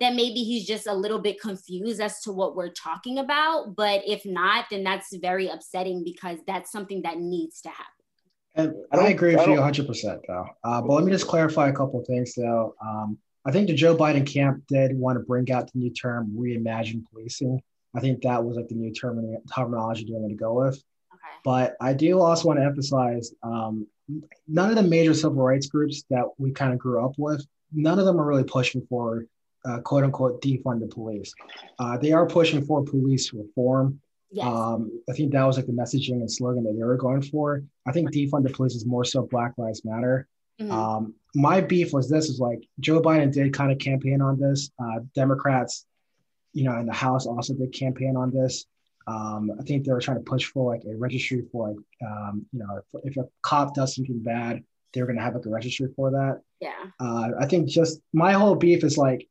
that 0.00 0.16
maybe 0.16 0.42
he's 0.42 0.66
just 0.66 0.88
a 0.88 0.92
little 0.92 1.20
bit 1.20 1.40
confused 1.40 2.00
as 2.00 2.20
to 2.22 2.32
what 2.32 2.56
we're 2.56 2.72
talking 2.72 3.18
about. 3.18 3.76
But 3.76 4.02
if 4.04 4.26
not, 4.26 4.64
then 4.68 4.82
that's 4.82 5.16
very 5.18 5.46
upsetting 5.46 6.02
because 6.04 6.38
that's 6.48 6.72
something 6.72 7.02
that 7.02 7.18
needs 7.18 7.60
to 7.60 7.68
happen. 7.68 8.74
And 8.90 9.00
I 9.00 9.10
agree 9.10 9.36
with 9.36 9.46
you 9.46 9.54
100%, 9.54 10.20
though. 10.26 10.46
Uh, 10.64 10.82
but 10.82 10.92
let 10.92 11.04
me 11.04 11.12
just 11.12 11.28
clarify 11.28 11.68
a 11.68 11.72
couple 11.72 12.00
of 12.00 12.06
things, 12.08 12.34
though. 12.34 12.74
Um, 12.84 13.18
I 13.44 13.52
think 13.52 13.68
the 13.68 13.74
Joe 13.74 13.96
Biden 13.96 14.26
camp 14.26 14.64
did 14.68 14.96
want 14.96 15.18
to 15.18 15.24
bring 15.24 15.50
out 15.50 15.72
the 15.72 15.78
new 15.78 15.90
term 15.90 16.34
reimagine 16.36 17.04
policing. 17.10 17.62
I 17.94 18.00
think 18.00 18.22
that 18.22 18.44
was 18.44 18.56
like 18.56 18.68
the 18.68 18.74
new 18.74 18.92
term 18.92 19.36
terminology 19.54 20.04
they 20.04 20.12
wanted 20.12 20.30
to 20.30 20.34
go 20.34 20.54
with. 20.54 20.74
Okay. 20.74 21.36
But 21.44 21.76
I 21.80 21.92
do 21.92 22.20
also 22.20 22.48
want 22.48 22.60
to 22.60 22.64
emphasize 22.64 23.32
um, 23.42 23.86
none 24.46 24.70
of 24.70 24.76
the 24.76 24.82
major 24.82 25.14
civil 25.14 25.42
rights 25.42 25.66
groups 25.66 26.04
that 26.10 26.24
we 26.38 26.52
kind 26.52 26.72
of 26.72 26.78
grew 26.78 27.04
up 27.04 27.14
with, 27.16 27.44
none 27.72 27.98
of 27.98 28.04
them 28.04 28.20
are 28.20 28.26
really 28.26 28.44
pushing 28.44 28.86
for 28.88 29.26
uh, 29.64 29.78
quote 29.80 30.04
unquote 30.04 30.40
defund 30.42 30.80
the 30.80 30.86
police. 30.86 31.34
Uh, 31.78 31.96
they 31.96 32.12
are 32.12 32.26
pushing 32.26 32.64
for 32.64 32.84
police 32.84 33.32
reform. 33.32 34.00
Yes. 34.30 34.46
Um, 34.46 35.02
I 35.08 35.12
think 35.12 35.32
that 35.32 35.44
was 35.44 35.56
like 35.56 35.66
the 35.66 35.72
messaging 35.72 36.12
and 36.12 36.30
slogan 36.30 36.62
that 36.64 36.74
they 36.74 36.84
were 36.84 36.96
going 36.96 37.22
for. 37.22 37.64
I 37.86 37.92
think 37.92 38.12
defund 38.12 38.44
the 38.44 38.50
police 38.50 38.74
is 38.74 38.86
more 38.86 39.04
so 39.04 39.22
Black 39.22 39.54
Lives 39.58 39.84
Matter. 39.84 40.28
Mm-hmm. 40.60 40.70
Um, 40.70 41.14
my 41.34 41.60
beef 41.60 41.92
was 41.92 42.08
this 42.08 42.28
is 42.28 42.38
like 42.38 42.62
Joe 42.80 43.00
Biden 43.00 43.32
did 43.32 43.52
kind 43.54 43.72
of 43.72 43.78
campaign 43.78 44.20
on 44.20 44.38
this. 44.38 44.70
Uh, 44.82 45.00
Democrats, 45.14 45.86
you 46.52 46.64
know, 46.64 46.76
in 46.78 46.86
the 46.86 46.92
House 46.92 47.26
also 47.26 47.54
did 47.54 47.72
campaign 47.72 48.16
on 48.16 48.30
this. 48.30 48.66
Um, 49.06 49.52
I 49.58 49.62
think 49.62 49.84
they 49.84 49.92
were 49.92 50.00
trying 50.00 50.18
to 50.18 50.30
push 50.30 50.44
for 50.44 50.72
like 50.72 50.84
a 50.84 50.96
registry 50.96 51.44
for 51.50 51.68
like, 51.68 51.78
um, 52.06 52.46
you 52.52 52.60
know, 52.60 52.80
if, 52.94 53.12
if, 53.12 53.16
a 53.16 53.28
cop 53.42 53.74
does 53.74 53.94
something 53.96 54.20
bad, 54.22 54.62
they're 54.92 55.06
going 55.06 55.16
to 55.16 55.22
have 55.22 55.34
like 55.34 55.46
a 55.46 55.50
registry 55.50 55.88
for 55.96 56.10
that. 56.10 56.42
Yeah. 56.60 56.90
Uh, 57.00 57.30
I 57.38 57.46
think 57.46 57.68
just 57.68 58.00
my 58.12 58.32
whole 58.32 58.54
beef 58.54 58.84
is 58.84 58.98
like, 58.98 59.26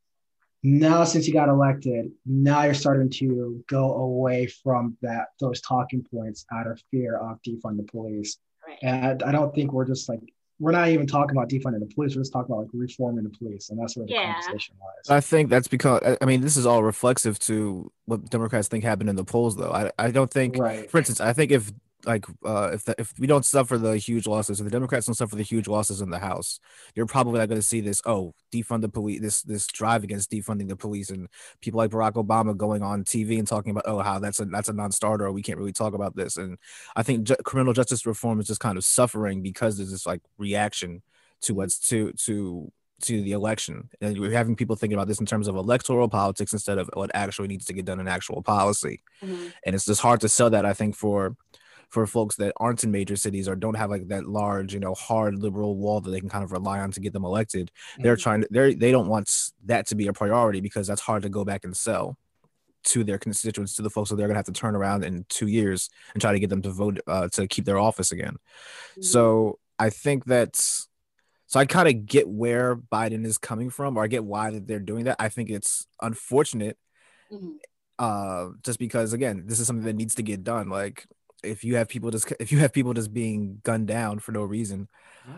now 0.63 1.04
since 1.04 1.28
you 1.28 1.34
got 1.34 1.48
elected, 1.48 2.12
now 2.26 2.63
you're 2.63 2.74
starting 2.74 3.10
to 3.10 3.63
go 3.68 3.94
away 3.96 4.48
from 4.48 4.98
that 5.02 5.28
those 5.39 5.62
talking 5.62 6.04
points 6.04 6.46
out 6.52 6.68
of 6.68 6.82
fear 6.92 7.18
of 7.18 7.42
defund 7.44 7.78
the 7.78 7.84
police. 7.84 8.38
Right. 8.68 8.78
And 8.82 9.24
I 9.24 9.32
don't 9.32 9.56
think 9.56 9.72
we're 9.72 9.86
just 9.86 10.10
like 10.10 10.34
we're 10.60 10.72
not 10.72 10.89
even 10.89 11.08
talking 11.08 11.36
about 11.36 11.50
defunding 11.50 11.80
the 11.80 11.93
police. 11.93 12.15
We're 12.15 12.22
just 12.22 12.34
talking 12.34 12.54
about 12.54 12.63
like 12.63 12.69
reforming 12.74 13.24
the 13.24 13.30
police, 13.30 13.69
and 13.69 13.80
that's 13.80 13.95
where 13.95 14.06
the 14.06 14.12
yeah. 14.12 14.34
conversation 14.34 14.76
lies. 14.80 15.10
I 15.10 15.22
think 15.22 15.50
that's 15.50 15.67
because 15.67 16.17
I 16.22 16.26
mean 16.26 16.41
this 16.41 16.58
is 16.58 16.65
all 16.65 16.84
reflexive 16.84 17.39
to 17.39 17.91
what 18.06 18.30
Democrats 18.30 18.67
think 18.67 18.84
happened 18.84 19.10
in 19.10 19.15
the 19.15 19.24
polls, 19.24 19.56
though. 19.56 19.72
I 19.72 19.91
I 19.98 20.12
don't 20.12 20.30
think, 20.30 20.58
right. 20.58 20.89
for 20.91 20.98
instance, 20.98 21.22
I 21.22 21.34
think 21.34 21.52
if 21.52 21.72
like 22.06 22.26
uh, 22.46 22.72
if 22.74 22.86
the, 22.86 22.96
if 22.98 23.14
we 23.20 23.28
don't 23.28 23.46
suffer 23.46 23.78
the 23.78 23.98
huge 23.98 24.26
losses, 24.26 24.60
if 24.60 24.64
the 24.64 24.72
Democrats 24.72 25.06
don't 25.06 25.16
suffer 25.16 25.36
the 25.36 25.44
huge 25.44 25.68
losses 25.68 26.02
in 26.02 26.10
the 26.10 26.20
House, 26.20 26.60
you're 26.96 27.06
probably 27.06 27.40
not 27.40 27.50
going 27.50 27.60
to 27.60 27.66
see 27.66 27.82
this. 27.82 28.02
Oh, 28.06 28.34
defund 28.54 28.82
the 28.82 28.90
police. 28.90 29.22
This 29.22 29.42
this 29.42 29.68
drive 29.68 30.04
against 30.04 30.32
defunding 30.32 30.70
the 30.70 30.76
police, 30.76 31.10
and 31.10 31.28
people 31.62 31.78
like 31.78 31.92
Barack 31.92 32.14
Obama 32.14 32.56
going 32.56 32.84
on 32.84 33.04
TV 33.04 33.38
and 33.38 33.48
talking 33.48 33.72
about 33.72 33.84
oh 33.86 34.00
how 34.00 34.20
that's 34.20 34.40
a 34.40 34.46
that's 34.46 34.70
a 34.70 34.74
non-starter. 34.74 35.26
Or 35.26 35.32
we 35.32 35.42
can't 35.42 35.58
really 35.58 35.74
talk 35.74 35.94
about 35.94 36.16
this. 36.16 36.38
And 36.38 36.58
I 36.96 37.04
think 37.04 37.24
ju- 37.24 37.36
criminal 37.44 37.74
justice 37.74 38.06
reform 38.06 38.40
is 38.40 38.48
just 38.48 38.62
kind 38.62 38.78
of 38.78 38.86
suffering 38.86 39.42
because 39.42 39.78
there's 39.78 39.92
this 39.92 40.06
like 40.06 40.22
reaction 40.38 41.02
to 41.42 41.54
what's 41.54 41.80
to 41.90 42.14
to 42.14 42.72
to 43.02 43.22
the 43.22 43.32
election 43.32 43.90
and 44.02 44.20
we're 44.20 44.32
having 44.32 44.58
people 44.58 44.76
thinking 44.76 44.96
about 44.96 45.08
this 45.08 45.22
in 45.22 45.26
terms 45.26 45.48
of 45.48 45.56
electoral 45.56 46.10
politics 46.10 46.52
instead 46.52 46.78
of 46.78 46.90
what 46.94 47.10
actually 47.14 47.48
needs 47.48 47.66
to 47.66 47.72
get 47.72 47.86
done 47.86 48.00
in 48.00 48.10
actual 48.10 48.42
policy 48.42 49.02
mm-hmm. 49.24 49.48
and 49.66 49.74
it's 49.74 49.86
just 49.86 50.02
hard 50.02 50.20
to 50.20 50.28
sell 50.28 50.50
that 50.50 50.66
i 50.66 50.74
think 50.74 50.96
for 50.96 51.36
for 51.89 52.06
folks 52.06 52.36
that 52.36 52.54
aren't 52.58 52.84
in 52.84 52.91
major 52.91 53.15
cities 53.15 53.47
or 53.47 53.56
don't 53.56 53.75
have 53.75 53.89
like 53.89 54.08
that 54.08 54.28
large, 54.28 54.73
you 54.73 54.80
know, 54.80 54.93
hard 54.93 55.39
liberal 55.39 55.75
wall 55.75 55.99
that 56.02 56.12
they 56.12 56.19
can 56.19 56.30
kind 56.30 56.43
of 56.43 56.52
rely 56.52 56.80
on 56.80 56.91
to 56.91 56.99
get 56.99 57.13
them 57.13 57.25
elected. 57.25 57.71
Mm-hmm. 57.93 58.04
They're 58.04 58.15
trying 58.15 58.41
to 58.41 58.47
they 58.52 58.75
they 58.75 58.91
don't 58.91 59.08
want 59.08 59.52
that 59.65 59.88
to 59.88 59.95
be 59.95 60.08
a 60.08 60.13
priority 60.13 60.62
because 60.62 60.88
that's 60.88 61.02
hard 61.02 61.23
to 61.23 61.30
go 61.30 61.43
back 61.43 61.65
and 61.65 61.75
sell 61.75 62.15
to 62.84 63.04
their 63.04 63.17
constituents, 63.17 63.75
to 63.75 63.82
the 63.82 63.89
folks 63.89 64.10
that 64.10 64.15
they're 64.15 64.28
gonna 64.28 64.38
have 64.38 64.45
to 64.45 64.52
turn 64.52 64.75
around 64.75 65.04
in 65.04 65.25
two 65.30 65.47
years 65.47 65.89
and 66.13 66.21
try 66.21 66.32
to 66.32 66.39
get 66.39 66.49
them 66.49 66.62
to 66.62 66.69
vote 66.69 66.99
uh, 67.08 67.28
to 67.30 67.47
keep 67.47 67.65
their 67.65 67.80
office 67.80 68.12
again. 68.12 68.38
Mm-hmm. 68.91 69.02
So 69.02 69.60
I 69.80 69.89
think 69.89 70.25
that's 70.25 70.88
So 71.47 71.60
I 71.60 71.65
kind 71.65 71.88
of 71.88 72.06
get 72.06 72.30
where 72.30 72.75
Biden 72.75 73.25
is 73.25 73.39
coming 73.39 73.71
from, 73.71 73.97
or 73.97 74.04
I 74.04 74.08
get 74.08 74.23
why 74.23 74.52
that 74.52 74.67
they're 74.67 74.80
doing 74.80 75.06
that. 75.06 75.15
I 75.19 75.30
think 75.30 75.49
it's 75.49 75.88
unfortunate, 75.99 76.78
mm-hmm. 77.32 77.54
uh, 77.97 78.49
just 78.63 78.78
because 78.78 79.13
again, 79.13 79.45
this 79.47 79.60
is 79.60 79.65
something 79.65 79.86
that 79.86 79.95
needs 79.95 80.15
to 80.15 80.23
get 80.23 80.43
done. 80.43 80.69
Like 80.69 81.08
if 81.43 81.63
you 81.63 81.75
have 81.75 81.88
people 81.89 82.12
just 82.12 82.32
if 82.39 82.52
you 82.52 82.60
have 82.60 82.73
people 82.73 82.93
just 82.93 83.13
being 83.13 83.62
gunned 83.63 83.88
down 83.88 84.19
for 84.19 84.32
no 84.32 84.43
reason, 84.43 84.88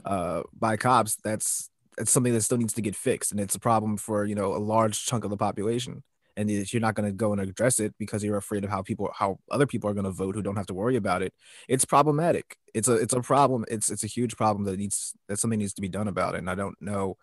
uh, 0.06 0.44
by 0.54 0.78
cops, 0.78 1.16
that's 1.24 1.70
that's 1.98 2.12
something 2.12 2.34
that 2.34 2.42
still 2.42 2.58
needs 2.58 2.74
to 2.74 2.82
get 2.82 2.96
fixed, 2.96 3.32
and 3.32 3.40
it's 3.40 3.56
a 3.56 3.60
problem 3.60 3.98
for 3.98 4.26
you 4.26 4.36
know 4.36 4.56
a 4.56 4.58
large 4.58 5.06
chunk 5.06 5.24
of 5.24 5.30
the 5.30 5.38
population 5.38 6.04
and 6.38 6.50
you're 6.50 6.82
not 6.82 6.96
going 6.96 7.06
to 7.06 7.12
go 7.14 7.34
and 7.34 7.42
address 7.42 7.78
it 7.80 7.94
because 8.00 8.24
you're 8.24 8.38
afraid 8.38 8.64
of 8.64 8.70
how 8.70 8.82
people 8.82 9.12
how 9.14 9.38
other 9.52 9.68
people 9.68 9.90
are 9.90 9.94
going 9.94 10.06
to 10.06 10.12
vote 10.12 10.34
who 10.34 10.42
don't 10.42 10.56
have 10.56 10.66
to 10.66 10.74
worry 10.74 10.96
about 10.96 11.22
it. 11.22 11.34
It's 11.68 11.84
problematic. 11.84 12.56
It's 12.74 12.88
a 12.88 12.94
it's 12.94 13.14
a 13.14 13.22
problem. 13.22 13.66
It's 13.68 13.92
it's 13.92 14.04
a 14.04 14.08
huge 14.08 14.38
problem 14.38 14.64
that 14.66 14.78
needs 14.78 15.14
that 15.28 15.40
something 15.40 15.60
needs 15.60 15.74
to 15.74 15.82
be 15.82 15.90
done 15.90 16.08
about 16.08 16.36
it 16.36 16.40
and 16.40 16.50
i 16.50 16.56
don't 16.56 16.76
know 16.82 17.18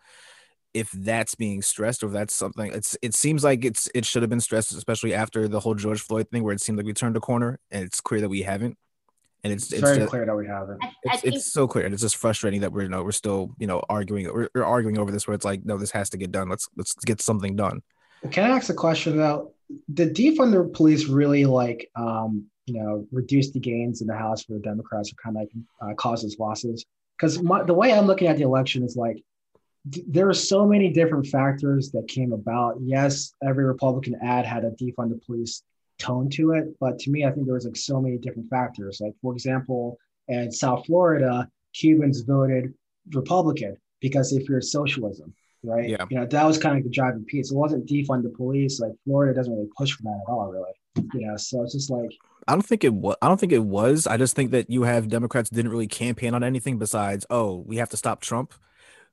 if 0.73 0.91
that's 0.91 1.35
being 1.35 1.61
stressed 1.61 2.03
or 2.03 2.07
if 2.07 2.13
that's 2.13 2.35
something 2.35 2.71
it's 2.73 2.97
it 3.01 3.13
seems 3.13 3.43
like 3.43 3.65
it's 3.65 3.89
it 3.95 4.05
should 4.05 4.21
have 4.21 4.29
been 4.29 4.39
stressed 4.39 4.71
especially 4.71 5.13
after 5.13 5.47
the 5.47 5.59
whole 5.59 5.73
george 5.73 6.01
floyd 6.01 6.29
thing 6.29 6.43
where 6.43 6.53
it 6.53 6.61
seemed 6.61 6.77
like 6.77 6.85
we 6.85 6.93
turned 6.93 7.17
a 7.17 7.19
corner 7.19 7.59
and 7.71 7.83
it's 7.83 8.01
clear 8.01 8.21
that 8.21 8.29
we 8.29 8.43
haven't 8.43 8.77
and 9.43 9.53
it's, 9.53 9.71
it's, 9.71 9.81
very 9.81 9.97
just, 9.97 10.09
clear 10.09 10.25
that 10.25 10.35
we 10.35 10.47
haven't. 10.47 10.83
It's, 11.03 11.23
it's 11.23 11.53
so 11.53 11.67
clear, 11.67 11.85
and 11.85 11.93
it's 11.93 12.03
just 12.03 12.17
frustrating 12.17 12.61
that 12.61 12.73
we're 12.73 12.83
you 12.83 12.89
know 12.89 13.03
we're 13.03 13.11
still 13.11 13.55
you 13.57 13.67
know 13.67 13.81
arguing 13.89 14.25
we're, 14.25 14.49
we're, 14.53 14.65
arguing 14.65 14.97
over 14.97 15.11
this 15.11 15.27
where 15.27 15.35
it's 15.35 15.45
like 15.45 15.63
no 15.63 15.77
this 15.77 15.91
has 15.91 16.09
to 16.09 16.17
get 16.17 16.31
done 16.31 16.49
let's 16.49 16.67
let's 16.75 16.93
get 17.05 17.21
something 17.21 17.55
done. 17.55 17.81
Can 18.31 18.43
I 18.43 18.55
ask 18.55 18.69
a 18.69 18.73
question 18.73 19.17
though? 19.17 19.53
Did 19.93 20.15
defund 20.15 20.51
the 20.51 20.69
police 20.69 21.07
really 21.07 21.45
like 21.45 21.89
um, 21.95 22.47
you 22.65 22.81
know 22.81 23.07
reduce 23.11 23.51
the 23.51 23.59
gains 23.59 24.01
in 24.01 24.07
the 24.07 24.15
House 24.15 24.43
for 24.43 24.53
the 24.53 24.59
Democrats 24.59 25.11
or 25.11 25.15
kind 25.23 25.37
of 25.37 25.43
like 25.43 25.51
uh, 25.81 25.93
causes 25.95 26.37
losses? 26.37 26.85
Because 27.17 27.37
the 27.37 27.73
way 27.73 27.93
I'm 27.93 28.07
looking 28.07 28.27
at 28.27 28.37
the 28.37 28.43
election 28.43 28.83
is 28.83 28.95
like 28.95 29.15
d- 29.15 29.23
there 30.07 30.27
are 30.29 30.33
so 30.33 30.65
many 30.65 30.89
different 30.89 31.27
factors 31.27 31.91
that 31.91 32.07
came 32.07 32.33
about. 32.33 32.75
Yes, 32.81 33.33
every 33.43 33.65
Republican 33.65 34.15
ad 34.21 34.45
had 34.45 34.65
a 34.65 34.71
defund 34.71 35.09
the 35.09 35.19
police 35.25 35.63
tone 35.97 36.29
to 36.29 36.51
it, 36.51 36.75
but 36.79 36.97
to 36.99 37.11
me, 37.11 37.25
I 37.25 37.31
think 37.31 37.45
there 37.45 37.55
was 37.55 37.65
like 37.65 37.75
so 37.75 38.01
many 38.01 38.17
different 38.17 38.49
factors. 38.49 38.99
Like 39.01 39.13
for 39.21 39.33
example, 39.33 39.97
in 40.27 40.51
South 40.51 40.85
Florida, 40.85 41.49
Cubans 41.73 42.21
voted 42.21 42.73
Republican 43.11 43.77
because 43.99 44.31
they 44.31 44.45
feared 44.45 44.63
socialism 44.63 45.33
right? 45.63 45.89
Yeah. 45.89 46.05
You 46.09 46.19
know, 46.19 46.25
that 46.25 46.45
was 46.45 46.57
kind 46.57 46.77
of 46.77 46.83
the 46.83 46.89
driving 46.89 47.25
piece. 47.25 47.51
It 47.51 47.57
wasn't 47.57 47.87
defund 47.87 48.23
the 48.23 48.29
police. 48.29 48.79
Like 48.79 48.93
Florida 49.05 49.33
doesn't 49.33 49.53
really 49.53 49.69
push 49.77 49.91
for 49.91 50.03
that 50.03 50.21
at 50.27 50.31
all, 50.31 50.49
really. 50.49 50.71
You 51.13 51.27
know, 51.27 51.37
so 51.37 51.63
it's 51.63 51.73
just 51.73 51.89
like 51.89 52.11
I 52.47 52.53
don't 52.53 52.65
think 52.65 52.83
it 52.83 52.93
was. 52.93 53.15
I 53.21 53.27
don't 53.27 53.39
think 53.39 53.51
it 53.51 53.63
was. 53.63 54.07
I 54.07 54.17
just 54.17 54.35
think 54.35 54.51
that 54.51 54.69
you 54.69 54.83
have 54.83 55.07
Democrats 55.07 55.49
didn't 55.49 55.71
really 55.71 55.87
campaign 55.87 56.33
on 56.33 56.43
anything 56.43 56.77
besides, 56.79 57.25
oh, 57.29 57.63
we 57.65 57.77
have 57.77 57.89
to 57.89 57.97
stop 57.97 58.21
Trump, 58.21 58.53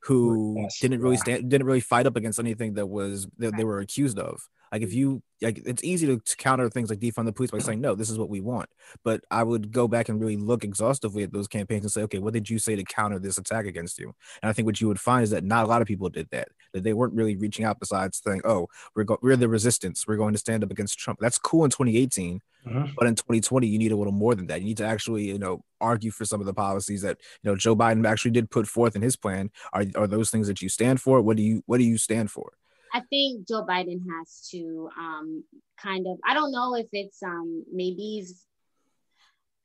who 0.07 0.55
yes, 0.57 0.79
didn't 0.79 1.01
really 1.01 1.16
yeah. 1.16 1.23
stand, 1.23 1.51
didn't 1.51 1.66
really 1.66 1.81
fight 1.81 2.07
up 2.07 2.16
against 2.16 2.38
anything 2.38 2.75
that 2.75 2.87
was 2.87 3.27
that 3.38 3.57
they 3.57 3.64
were 3.64 3.81
accused 3.81 4.19
of. 4.19 4.40
Like 4.71 4.83
if 4.83 4.92
you 4.92 5.23
like, 5.42 5.61
it's 5.66 5.83
easy 5.83 6.07
to, 6.07 6.19
to, 6.19 6.37
counter 6.37 6.69
things 6.71 6.90
like 6.90 7.01
defund 7.01 7.27
the 7.27 7.33
police 7.33 7.51
by 7.51 7.59
saying 7.59 7.81
no, 7.83 7.95
this 7.95 8.09
is 8.09 8.19
what 8.19 8.29
we 8.29 8.40
want. 8.40 8.69
But 9.05 9.25
I 9.31 9.42
would 9.42 9.73
go 9.73 9.88
back 9.88 10.09
and 10.09 10.21
really 10.21 10.37
look 10.37 10.62
exhaustively 10.62 11.25
at 11.25 11.33
those 11.33 11.49
campaigns 11.49 11.85
and 11.85 11.90
say, 11.90 12.03
okay, 12.03 12.19
what 12.19 12.35
did 12.35 12.49
you 12.49 12.59
say 12.59 12.77
to 12.77 12.85
counter 12.85 13.19
this 13.19 13.38
attack 13.38 13.66
against 13.66 13.99
you? 13.99 14.14
And 14.42 14.49
I 14.49 14.53
think 14.53 14.66
what 14.66 14.81
you 14.81 14.87
would 14.88 15.01
find 15.01 15.25
is 15.25 15.31
that 15.31 15.45
not 15.45 15.64
a 15.64 15.69
lot 15.69 15.83
of 15.83 15.88
people 15.88 16.09
did 16.09 16.29
that. 16.31 16.49
That 16.73 16.85
they 16.85 16.92
weren't 16.92 17.14
really 17.14 17.37
reaching 17.37 17.64
out 17.64 17.81
besides 17.81 18.21
saying, 18.25 18.42
oh, 18.45 18.69
we're 18.95 19.05
go- 19.05 19.19
we're 19.23 19.37
the 19.37 19.49
resistance. 19.49 20.07
We're 20.07 20.16
going 20.16 20.35
to 20.35 20.38
stand 20.38 20.62
up 20.62 20.71
against 20.71 20.99
Trump. 20.99 21.19
That's 21.21 21.38
cool 21.38 21.64
in 21.64 21.71
2018, 21.71 22.40
uh-huh. 22.66 22.87
but 22.98 23.07
in 23.07 23.14
2020, 23.14 23.66
you 23.66 23.79
need 23.79 23.92
a 23.92 23.96
little 23.96 24.12
more 24.12 24.35
than 24.35 24.46
that. 24.48 24.61
You 24.61 24.66
need 24.66 24.79
to 24.79 24.87
actually, 24.87 25.26
you 25.26 25.38
know, 25.38 25.62
argue 25.81 26.11
for 26.11 26.24
some 26.24 26.40
of 26.40 26.46
the 26.46 26.55
policies 26.55 27.02
that 27.02 27.18
you 27.42 27.50
know 27.50 27.57
Joe 27.57 27.76
Biden 27.76 28.07
actually 28.07 28.33
did 28.33 28.50
put 28.50 28.66
forth 28.66 28.96
in 28.96 29.02
his 29.02 29.16
plan. 29.16 29.50
Are 29.72 29.85
are 29.94 30.07
those 30.07 30.31
things 30.31 30.48
that 30.48 30.61
you 30.61 30.68
stand 30.68 31.00
for? 31.00 31.20
What 31.20 31.37
do 31.37 31.42
you 31.42 31.62
what 31.66 31.79
do 31.79 31.85
you 31.85 31.98
stand 31.98 32.31
for? 32.31 32.52
I 32.96 33.02
think 33.11 33.46
Joe 33.46 33.66
Biden 33.68 34.00
has 34.11 34.48
to 34.52 34.88
um, 34.98 35.44
kind 35.79 36.07
of, 36.07 36.18
I 36.26 36.33
don't 36.33 36.50
know 36.50 36.74
if 36.74 36.87
it's 36.92 37.22
um, 37.22 37.64
maybe 37.70 38.00
he's, 38.00 38.46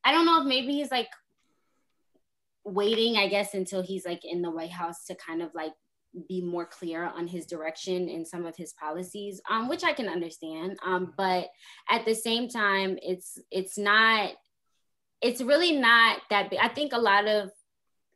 I 0.04 0.12
don't 0.12 0.26
know 0.26 0.42
if 0.42 0.46
maybe 0.46 0.72
he's 0.72 0.90
like 0.90 1.08
waiting, 2.64 3.16
I 3.16 3.28
guess, 3.28 3.54
until 3.54 3.82
he's 3.82 4.04
like 4.04 4.22
in 4.24 4.42
the 4.42 4.50
White 4.50 4.72
House 4.72 5.06
to 5.06 5.14
kind 5.14 5.40
of 5.40 5.50
like 5.54 5.72
be 6.28 6.42
more 6.42 6.66
clear 6.66 7.04
on 7.04 7.26
his 7.26 7.46
direction 7.46 8.08
and 8.08 8.26
some 8.26 8.44
of 8.46 8.56
his 8.56 8.72
policies, 8.74 9.40
um, 9.50 9.68
which 9.68 9.84
I 9.84 9.92
can 9.92 10.08
understand. 10.08 10.78
Um, 10.84 11.14
but 11.16 11.48
at 11.90 12.04
the 12.04 12.14
same 12.14 12.48
time, 12.48 12.98
it's 13.02 13.38
it's 13.50 13.78
not, 13.78 14.32
it's 15.20 15.40
really 15.40 15.72
not 15.72 16.20
that 16.30 16.50
big. 16.50 16.58
I 16.60 16.68
think 16.68 16.92
a 16.92 16.98
lot 16.98 17.26
of 17.26 17.50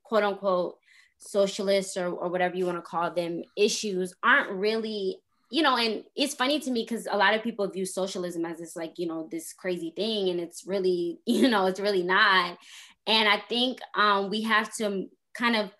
quote 0.05 0.23
unquote 0.23 0.77
socialists 1.19 1.97
or, 1.97 2.09
or 2.09 2.29
whatever 2.29 2.57
you 2.57 2.67
want 2.67 2.79
to 2.79 2.83
call 2.83 3.13
them 3.13 3.43
issues 3.57 4.15
aren't 4.23 4.51
really 4.51 5.19
you 5.51 5.63
know 5.63 5.77
and 5.77 6.05
it's 6.15 6.35
funny 6.35 6.59
to 6.61 6.71
me 6.71 6.83
because 6.83 7.07
a 7.11 7.17
lot 7.17 7.35
of 7.35 7.43
people 7.43 7.67
view 7.69 7.87
socialism 7.87 8.45
as 8.45 8.59
this 8.59 8.77
like 8.77 8.95
you 8.99 9.07
know 9.07 9.29
this 9.31 9.53
crazy 9.53 9.93
thing 9.97 10.29
and 10.29 10.41
it's 10.41 10.67
really 10.67 11.21
you 11.27 11.49
know 11.49 11.67
it's 11.67 11.81
really 11.81 12.03
not 12.03 12.59
and 13.07 13.29
i 13.29 13.43
think 13.49 13.79
um, 13.95 14.29
we 14.31 14.43
have 14.43 14.75
to 14.75 15.09
kind 15.35 15.57
of 15.57 15.71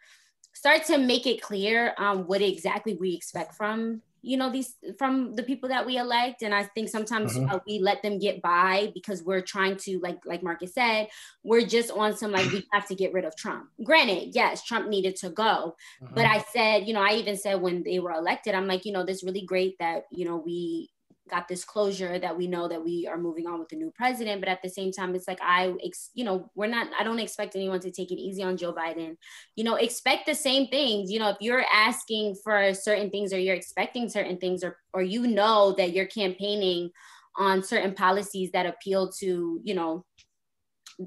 start 0.57 0.85
to 0.85 0.97
make 0.97 1.27
it 1.27 1.43
clear 1.43 1.93
um, 1.99 2.27
what 2.27 2.41
exactly 2.41 2.97
we 2.99 3.15
expect 3.15 3.55
from 3.55 4.01
you 4.23 4.39
know 4.39 4.51
these 4.51 4.75
from 4.99 5.35
the 5.35 5.43
people 5.43 5.69
that 5.69 5.85
we 5.85 5.99
elect 5.99 6.43
and 6.43 6.55
i 6.55 6.65
think 6.65 6.89
sometimes 6.89 7.37
uh-huh. 7.37 7.57
uh, 7.57 7.59
we 7.67 7.79
let 7.79 8.03
them 8.03 8.19
get 8.19 8.41
by 8.41 8.91
because 8.95 9.23
we're 9.23 9.43
trying 9.43 9.77
to 9.77 10.01
like 10.01 10.19
like 10.25 10.43
marcus 10.43 10.75
said 10.75 11.09
we're 11.45 11.65
just 11.65 11.91
on 11.91 12.17
some 12.17 12.33
like 12.33 12.51
we 12.51 12.67
have 12.73 12.89
to 12.89 12.95
get 12.95 13.13
rid 13.13 13.25
of 13.25 13.37
trump 13.37 13.69
granted 13.85 14.35
yes 14.35 14.65
trump 14.65 14.89
needed 14.89 15.15
to 15.15 15.29
go 15.29 15.77
uh-huh. 16.03 16.13
but 16.15 16.25
i 16.25 16.43
said 16.53 16.89
you 16.89 16.95
know 16.95 17.03
i 17.03 17.13
even 17.13 17.37
said 17.37 17.61
when 17.61 17.83
they 17.85 18.01
were 18.01 18.13
elected 18.13 18.55
i'm 18.55 18.67
like 18.67 18.85
you 18.87 18.93
know 18.93 19.05
this 19.05 19.23
really 19.23 19.45
great 19.45 19.77
that 19.79 20.05
you 20.11 20.25
know 20.25 20.37
we 20.39 20.89
got 21.29 21.49
this 21.49 21.65
closure 21.65 22.19
that 22.19 22.37
we 22.37 22.47
know 22.47 22.69
that 22.69 22.85
we 22.85 23.07
are 23.11 23.19
moving 23.19 23.47
on 23.47 23.59
with 23.59 23.69
the 23.69 23.77
new 23.77 23.91
president 23.95 24.41
but 24.41 24.49
at 24.49 24.63
the 24.63 24.69
same 24.69 24.93
time 24.93 25.15
it's 25.15 25.27
like 25.27 25.41
i 25.43 25.75
you 26.15 26.25
know 26.25 26.51
we're 26.55 26.67
not 26.67 26.89
i 26.99 27.03
don't 27.03 27.19
expect 27.19 27.57
anyone 27.57 27.81
to 27.81 27.91
take 27.91 28.13
it 28.13 28.21
easy 28.21 28.43
on 28.43 28.57
joe 28.57 28.73
biden. 28.73 29.17
You 29.55 29.65
know 29.65 29.77
expect 29.77 30.27
the 30.27 30.35
same 30.35 30.69
things. 30.69 31.11
You 31.11 31.19
know 31.19 31.31
if 31.31 31.37
you're 31.41 31.65
asking 31.73 32.37
for 32.43 32.75
certain 32.75 33.11
things 33.11 33.33
or 33.33 33.39
you're 33.39 33.55
expecting 33.55 34.09
certain 34.09 34.39
things 34.39 34.63
or 34.63 34.79
or 34.93 35.03
you 35.03 35.27
know 35.27 35.75
that 35.79 35.93
you're 35.93 36.07
campaigning 36.07 36.91
on 37.37 37.63
certain 37.63 37.95
policies 37.95 38.51
that 38.53 38.67
appeal 38.67 39.11
to 39.21 39.61
you 39.63 39.75
know 39.75 40.05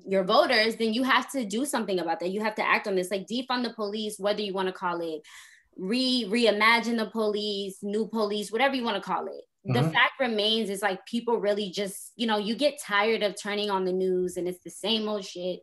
your 0.07 0.23
voters 0.23 0.75
then 0.75 0.93
you 0.93 1.03
have 1.03 1.29
to 1.31 1.45
do 1.45 1.65
something 1.65 1.99
about 1.99 2.19
that. 2.19 2.29
You 2.29 2.41
have 2.43 2.55
to 2.55 2.67
act 2.67 2.87
on 2.87 2.95
this 2.95 3.11
like 3.11 3.27
defund 3.27 3.63
the 3.63 3.73
police 3.73 4.19
whether 4.19 4.41
you 4.41 4.53
want 4.53 4.67
to 4.67 4.73
call 4.73 5.01
it 5.01 5.21
re 5.77 6.25
reimagine 6.27 6.97
the 6.97 7.09
police 7.09 7.77
new 7.81 8.07
police 8.07 8.51
whatever 8.51 8.75
you 8.75 8.83
want 8.83 9.01
to 9.01 9.07
call 9.07 9.27
it 9.27 9.48
the 9.73 9.79
uh-huh. 9.79 9.91
fact 9.91 10.19
remains 10.19 10.69
is 10.69 10.81
like 10.81 11.05
people 11.05 11.37
really 11.37 11.69
just 11.69 12.11
you 12.15 12.27
know 12.27 12.37
you 12.37 12.55
get 12.55 12.81
tired 12.81 13.23
of 13.23 13.39
turning 13.39 13.69
on 13.69 13.85
the 13.85 13.93
news 13.93 14.37
and 14.37 14.47
it's 14.47 14.63
the 14.63 14.69
same 14.69 15.07
old 15.07 15.23
shit 15.23 15.59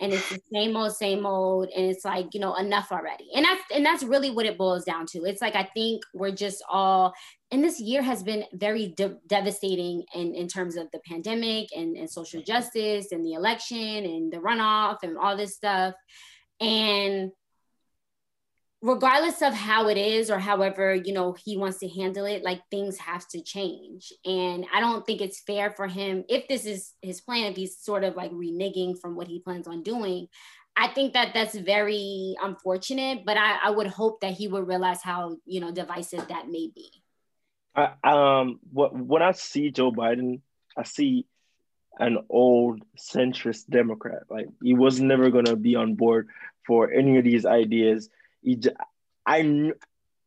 and 0.00 0.12
it's 0.12 0.28
the 0.30 0.40
same 0.52 0.76
old 0.76 0.92
same 0.92 1.26
old 1.26 1.68
and 1.76 1.86
it's 1.86 2.04
like 2.04 2.32
you 2.32 2.40
know 2.40 2.54
enough 2.56 2.90
already. 2.90 3.28
And 3.34 3.44
that's 3.44 3.62
and 3.74 3.84
that's 3.84 4.02
really 4.02 4.30
what 4.30 4.46
it 4.46 4.58
boils 4.58 4.84
down 4.84 5.06
to. 5.06 5.24
It's 5.24 5.42
like 5.42 5.54
i 5.54 5.64
think 5.74 6.02
we're 6.14 6.30
just 6.30 6.62
all 6.70 7.14
and 7.52 7.64
this 7.64 7.80
year 7.80 8.02
has 8.02 8.22
been 8.22 8.44
very 8.52 8.88
de- 8.96 9.18
devastating 9.26 10.04
in, 10.14 10.34
in 10.34 10.46
terms 10.46 10.76
of 10.76 10.88
the 10.92 11.00
pandemic 11.00 11.68
and, 11.76 11.96
and 11.96 12.08
social 12.08 12.42
justice 12.42 13.10
and 13.10 13.24
the 13.24 13.32
election 13.32 13.78
and 13.78 14.32
the 14.32 14.36
runoff 14.36 14.98
and 15.02 15.18
all 15.18 15.36
this 15.36 15.56
stuff. 15.56 15.94
And 16.60 17.32
regardless 18.82 19.42
of 19.42 19.52
how 19.52 19.88
it 19.88 19.98
is 19.98 20.30
or 20.30 20.38
however 20.38 20.94
you 20.94 21.12
know 21.12 21.36
he 21.44 21.56
wants 21.56 21.78
to 21.78 21.88
handle 21.88 22.24
it 22.24 22.42
like 22.42 22.62
things 22.70 22.96
have 22.98 23.26
to 23.28 23.42
change. 23.42 24.12
And 24.24 24.64
i 24.72 24.80
don't 24.80 25.06
think 25.06 25.20
it's 25.20 25.40
fair 25.40 25.70
for 25.70 25.86
him 25.86 26.24
if 26.28 26.48
this 26.48 26.64
is 26.64 26.92
his 27.02 27.20
plan 27.20 27.50
if 27.50 27.56
he's 27.56 27.78
sort 27.78 28.04
of 28.04 28.16
like 28.16 28.32
reneging 28.32 28.98
from 28.98 29.16
what 29.16 29.26
he 29.28 29.40
plans 29.40 29.68
on 29.68 29.82
doing 29.82 30.28
i 30.76 30.88
think 30.88 31.12
that 31.12 31.34
that's 31.34 31.54
very 31.54 32.36
unfortunate 32.42 33.24
but 33.26 33.36
i, 33.36 33.58
I 33.64 33.70
would 33.70 33.88
hope 33.88 34.20
that 34.20 34.32
he 34.32 34.48
would 34.48 34.66
realize 34.66 35.02
how 35.02 35.36
you 35.44 35.60
know 35.60 35.72
divisive 35.72 36.28
that 36.28 36.46
may 36.48 36.70
be. 36.74 36.90
I, 37.74 37.92
um 38.04 38.60
what 38.72 38.94
when 38.94 39.22
i 39.22 39.32
see 39.32 39.70
joe 39.70 39.92
biden 39.92 40.40
i 40.76 40.84
see 40.84 41.26
an 41.98 42.18
old 42.30 42.82
centrist 42.98 43.68
democrat. 43.68 44.22
Like 44.30 44.46
he 44.62 44.74
was 44.74 45.00
never 45.00 45.30
going 45.30 45.44
to 45.44 45.56
be 45.56 45.76
on 45.76 45.94
board 45.94 46.28
for 46.66 46.90
any 46.90 47.18
of 47.18 47.24
these 47.24 47.44
ideas 47.44 48.08
I 49.26 49.72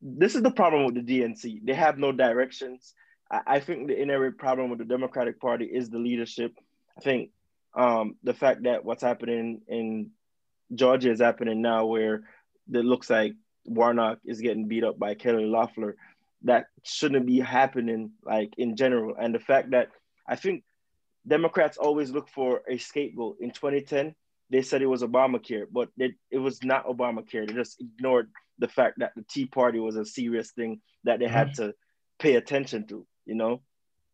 this 0.01 0.35
is 0.35 0.41
the 0.41 0.51
problem 0.51 0.85
with 0.85 0.95
the 0.95 1.21
DNC. 1.21 1.65
They 1.65 1.73
have 1.73 1.97
no 1.97 2.11
directions. 2.11 2.93
I, 3.31 3.41
I 3.47 3.59
think 3.59 3.87
the 3.87 3.99
inherent 3.99 4.37
problem 4.37 4.69
with 4.69 4.79
the 4.79 4.85
Democratic 4.85 5.39
Party 5.39 5.65
is 5.65 5.89
the 5.89 5.97
leadership. 5.97 6.53
I 6.97 7.01
think 7.01 7.29
um, 7.73 8.15
the 8.23 8.33
fact 8.33 8.63
that 8.63 8.83
what's 8.83 9.03
happening 9.03 9.61
in 9.67 10.11
Georgia 10.75 11.11
is 11.11 11.21
happening 11.21 11.61
now, 11.61 11.85
where 11.85 12.23
it 12.71 12.85
looks 12.85 13.09
like 13.09 13.33
Warnock 13.65 14.19
is 14.25 14.41
getting 14.41 14.67
beat 14.67 14.83
up 14.83 14.99
by 14.99 15.15
Kelly 15.15 15.45
Loeffler, 15.45 15.95
that 16.43 16.65
shouldn't 16.83 17.25
be 17.25 17.39
happening 17.39 18.11
like 18.23 18.53
in 18.57 18.75
general. 18.75 19.15
And 19.19 19.33
the 19.33 19.39
fact 19.39 19.71
that 19.71 19.89
I 20.27 20.35
think 20.35 20.63
Democrats 21.25 21.77
always 21.77 22.11
look 22.11 22.27
for 22.27 22.61
a 22.69 22.77
scapegoat. 22.77 23.37
In 23.39 23.51
2010, 23.51 24.13
they 24.49 24.61
said 24.61 24.81
it 24.81 24.87
was 24.87 25.01
Obamacare, 25.03 25.65
but 25.71 25.89
it, 25.97 26.13
it 26.31 26.37
was 26.37 26.63
not 26.63 26.85
Obamacare. 26.87 27.47
They 27.47 27.53
just 27.53 27.81
ignored 27.81 28.29
the 28.59 28.67
fact 28.67 28.99
that 28.99 29.13
the 29.15 29.23
Tea 29.29 29.45
Party 29.47 29.79
was 29.79 29.95
a 29.95 30.05
serious 30.05 30.51
thing 30.51 30.81
that 31.05 31.19
they 31.19 31.27
had 31.27 31.53
Mm-hmm. 31.53 31.63
to 31.63 31.73
pay 32.19 32.35
attention 32.35 32.87
to. 32.87 33.05
You 33.25 33.35
know, 33.35 33.61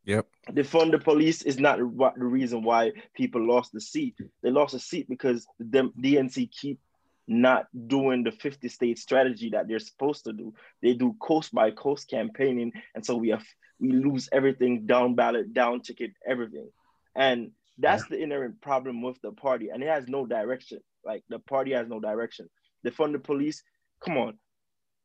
Yep. 0.06 0.28
defund 0.52 0.92
the 0.92 1.00
police 1.00 1.42
is 1.42 1.60
not 1.60 1.84
what 1.84 2.16
the 2.16 2.26
reason 2.26 2.64
why 2.64 2.92
people 3.16 3.46
lost 3.46 3.72
the 3.74 3.82
seat. 3.82 4.16
They 4.44 4.52
lost 4.52 4.74
the 4.74 4.80
seat 4.80 5.08
because 5.10 5.46
the 5.60 5.92
DNC 6.00 6.50
keep 6.52 6.80
not 7.28 7.68
doing 7.88 8.24
the 8.24 8.32
50 8.32 8.70
state 8.70 8.98
strategy 8.98 9.50
that 9.52 9.68
they're 9.68 9.80
supposed 9.80 10.24
to 10.26 10.34
do. 10.34 10.54
They 10.82 10.94
do 10.94 11.16
coast 11.22 11.54
by 11.54 11.72
coast 11.72 12.10
campaigning, 12.10 12.72
and 12.96 13.06
so 13.06 13.16
we 13.18 13.30
have 13.30 13.46
we 13.80 13.92
lose 13.92 14.30
everything 14.32 14.86
down 14.86 15.16
ballot, 15.16 15.54
down 15.54 15.82
ticket, 15.82 16.12
everything. 16.28 16.70
And 17.16 17.52
that's 17.80 18.06
the 18.08 18.22
inherent 18.22 18.62
problem 18.62 19.02
with 19.02 19.20
the 19.22 19.32
party, 19.32 19.70
and 19.70 19.82
it 19.84 19.88
has 19.90 20.08
no 20.08 20.26
direction. 20.26 20.80
Like 21.06 21.24
the 21.30 21.40
party 21.40 21.72
has 21.74 21.88
no 21.88 22.00
direction. 22.00 22.50
Defund 22.86 23.14
the 23.14 23.20
police. 23.20 23.64
Come 24.04 24.18
on, 24.18 24.38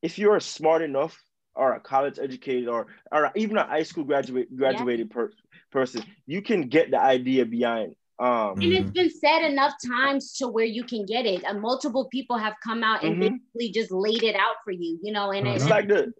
if 0.03 0.19
you're 0.19 0.39
smart 0.41 0.83
enough 0.83 1.17
or 1.55 1.75
a 1.75 1.81
college 1.81 2.19
educated 2.19 2.69
or 2.69 2.87
or 3.13 3.31
even 3.37 3.57
a 3.57 3.67
high 3.67 3.83
school 3.85 4.05
graduate 4.05 4.55
graduated 4.57 5.11
per, 5.11 5.31
person, 5.71 6.03
you 6.27 6.43
can 6.43 6.69
get 6.69 6.91
the 6.91 7.01
idea 7.01 7.45
behind. 7.45 7.95
Um, 8.21 8.53
And 8.61 8.73
it's 8.73 8.91
been 8.91 9.11
said 9.11 9.43
enough 9.43 9.75
times 9.85 10.35
to 10.39 10.47
where 10.47 10.65
you 10.65 10.85
can 10.85 11.05
get 11.05 11.27
it. 11.27 11.43
And 11.45 11.61
multiple 11.61 12.09
people 12.11 12.39
have 12.39 12.55
come 12.63 12.85
out 12.85 13.03
and 13.03 13.17
Mhm. 13.17 13.21
basically 13.21 13.73
just 13.73 13.91
laid 13.91 14.23
it 14.23 14.37
out 14.37 14.57
for 14.65 14.71
you, 14.71 15.01
you 15.03 15.13
know. 15.13 15.33
And 15.33 15.49
it's 15.49 15.65
it, 15.65 15.71
like 15.71 15.89
the 15.89 16.13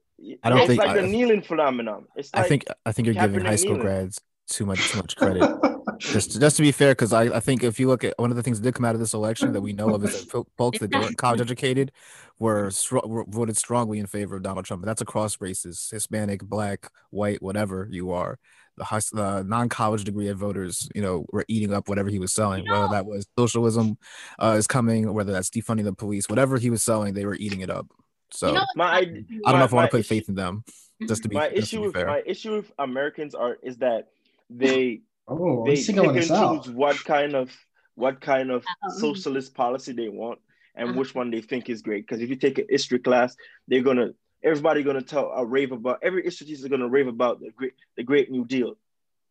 I 0.43 0.49
don't 0.51 0.59
it's 0.59 0.67
think- 0.69 0.81
like 0.83 0.97
the 0.97 1.07
kneeling 1.07 1.43
phenomenon. 1.43 2.07
It's 2.17 2.35
like 2.35 2.45
I 2.45 2.49
think 2.49 2.65
I 2.87 2.91
think 2.93 3.07
you're 3.07 3.15
giving 3.15 3.45
high 3.45 3.55
school 3.57 3.77
kneeling. 3.77 3.87
grads 3.87 4.21
too 4.49 4.67
much 4.67 4.89
too 4.91 4.99
much 4.99 5.15
credit. 5.21 5.49
Just 5.99 6.41
just 6.41 6.57
to 6.57 6.63
be 6.63 6.73
fair, 6.73 6.93
because 6.93 7.13
I, 7.13 7.25
I 7.25 7.41
think 7.41 7.63
if 7.65 7.79
you 7.81 7.89
look 7.89 8.05
at 8.05 8.15
one 8.19 8.31
of 8.31 8.37
the 8.37 8.43
things 8.43 8.61
that 8.61 8.65
did 8.65 8.75
come 8.75 8.85
out 8.85 8.95
of 8.95 9.01
this 9.01 9.15
election 9.15 9.53
that 9.53 9.61
we 9.61 9.73
know 9.73 9.95
of 9.95 10.05
is 10.05 10.25
that 10.27 10.47
folks 10.59 10.79
that 10.79 10.93
weren't 10.93 11.17
college 11.19 11.41
educated 11.41 11.93
were, 12.39 12.69
stro- 12.69 13.07
were 13.09 13.25
voted 13.29 13.57
strongly 13.57 13.99
in 13.99 14.07
favor 14.07 14.37
of 14.37 14.43
Donald 14.43 14.65
Trump. 14.65 14.83
And 14.83 14.89
that's 14.89 15.01
across 15.03 15.41
races, 15.41 15.89
Hispanic, 15.91 16.43
Black, 16.43 16.91
white, 17.11 17.41
whatever 17.43 17.89
you 17.91 18.11
are. 18.11 18.39
The, 18.77 18.85
high, 18.85 18.99
the 19.13 19.45
non-college 19.45 20.03
degree 20.03 20.27
of 20.29 20.39
voters, 20.39 20.89
you 20.97 21.01
know, 21.03 21.27
were 21.33 21.45
eating 21.47 21.73
up 21.73 21.89
whatever 21.89 22.09
he 22.11 22.19
was 22.19 22.33
selling, 22.33 22.65
You 22.65 22.73
whether 22.73 22.89
that 22.89 23.07
was 23.07 23.25
socialism 23.39 23.99
uh, 24.41 24.57
is 24.59 24.67
coming, 24.67 25.07
or 25.07 25.13
whether 25.13 25.33
that's 25.33 25.49
defunding 25.49 25.85
the 25.85 25.93
police, 25.93 26.29
whatever 26.29 26.59
he 26.59 26.71
was 26.71 26.83
selling, 26.83 27.15
they 27.15 27.25
were 27.25 27.37
eating 27.37 27.61
it 27.61 27.71
up. 27.71 27.87
So 28.33 28.49
you 28.49 28.55
know, 28.55 28.65
my 28.75 28.85
I 28.97 29.05
don't 29.05 29.27
my- 29.45 29.53
know 29.61 29.65
if 29.65 29.73
I 29.73 29.77
want 29.77 29.91
to 29.91 29.97
put 29.97 30.01
issue- 30.01 30.09
faith 30.09 30.29
in 30.29 30.35
them. 30.35 30.65
Just 31.07 31.23
to 31.23 31.29
be, 31.31 31.37
my 31.37 31.51
just 31.51 31.55
to 31.55 31.59
issue 31.63 31.81
be 31.83 31.87
with 31.87 32.07
my 32.07 32.23
issue 32.27 32.53
with 32.57 32.73
Americans 32.81 33.37
are 33.37 33.59
is 33.63 33.77
that 33.77 34.09
they 34.51 35.03
oh, 35.29 35.65
they 35.65 35.77
he's 35.77 35.87
pick 35.87 35.97
and 35.99 36.17
choose 36.17 36.71
what 36.71 36.97
kind 37.05 37.35
of 37.35 37.51
what 37.95 38.21
kind 38.21 38.51
of 38.51 38.65
Um, 38.83 38.91
socialist 38.91 39.55
policy 39.55 39.93
they 39.93 40.09
want 40.09 40.41
and 40.75 40.91
Uh-huh. 40.91 40.99
which 40.99 41.15
one 41.15 41.31
they 41.31 41.41
think 41.41 41.69
is 41.71 41.83
great. 41.83 42.07
Because 42.07 42.21
if 42.21 42.29
you 42.29 42.37
take 42.37 42.59
a 42.59 42.65
history 42.69 42.99
class, 42.99 43.37
they're 43.69 43.83
gonna 43.83 44.11
everybody 44.43 44.83
gonna 44.83 45.03
tell 45.03 45.31
a 45.31 45.45
rave 45.45 45.73
about 45.73 46.01
every 46.03 46.23
history 46.23 46.47
teacher 46.49 46.63
is 46.63 46.69
gonna 46.69 46.89
rave 46.89 47.07
about 47.09 47.41
the 47.41 47.51
great 47.53 47.73
the 47.97 48.03
Great 48.03 48.31
New 48.31 48.45
Deal 48.45 48.77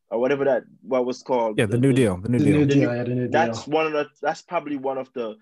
or 0.09 0.19
whatever 0.19 0.45
that 0.45 0.63
what 0.81 1.05
was 1.05 1.21
called. 1.23 1.57
yeah, 1.59 1.65
the 1.65 1.77
New 1.77 1.93
Deal, 1.93 2.17
the 2.17 2.29
New 2.29 2.39
The 2.39 2.45
Deal. 2.45 2.53
new 2.59 2.65
The 2.65 2.75
new- 2.75 2.81
Yeah, 2.91 3.03
the 3.03 3.15
new 3.15 3.27
That's 3.27 3.65
deal. 3.65 3.73
one 3.73 3.85
of 3.87 3.93
the 3.93 4.09
that's 4.21 4.41
probably 4.41 4.77
one 4.77 4.97
of 4.97 5.11
the 5.13 5.35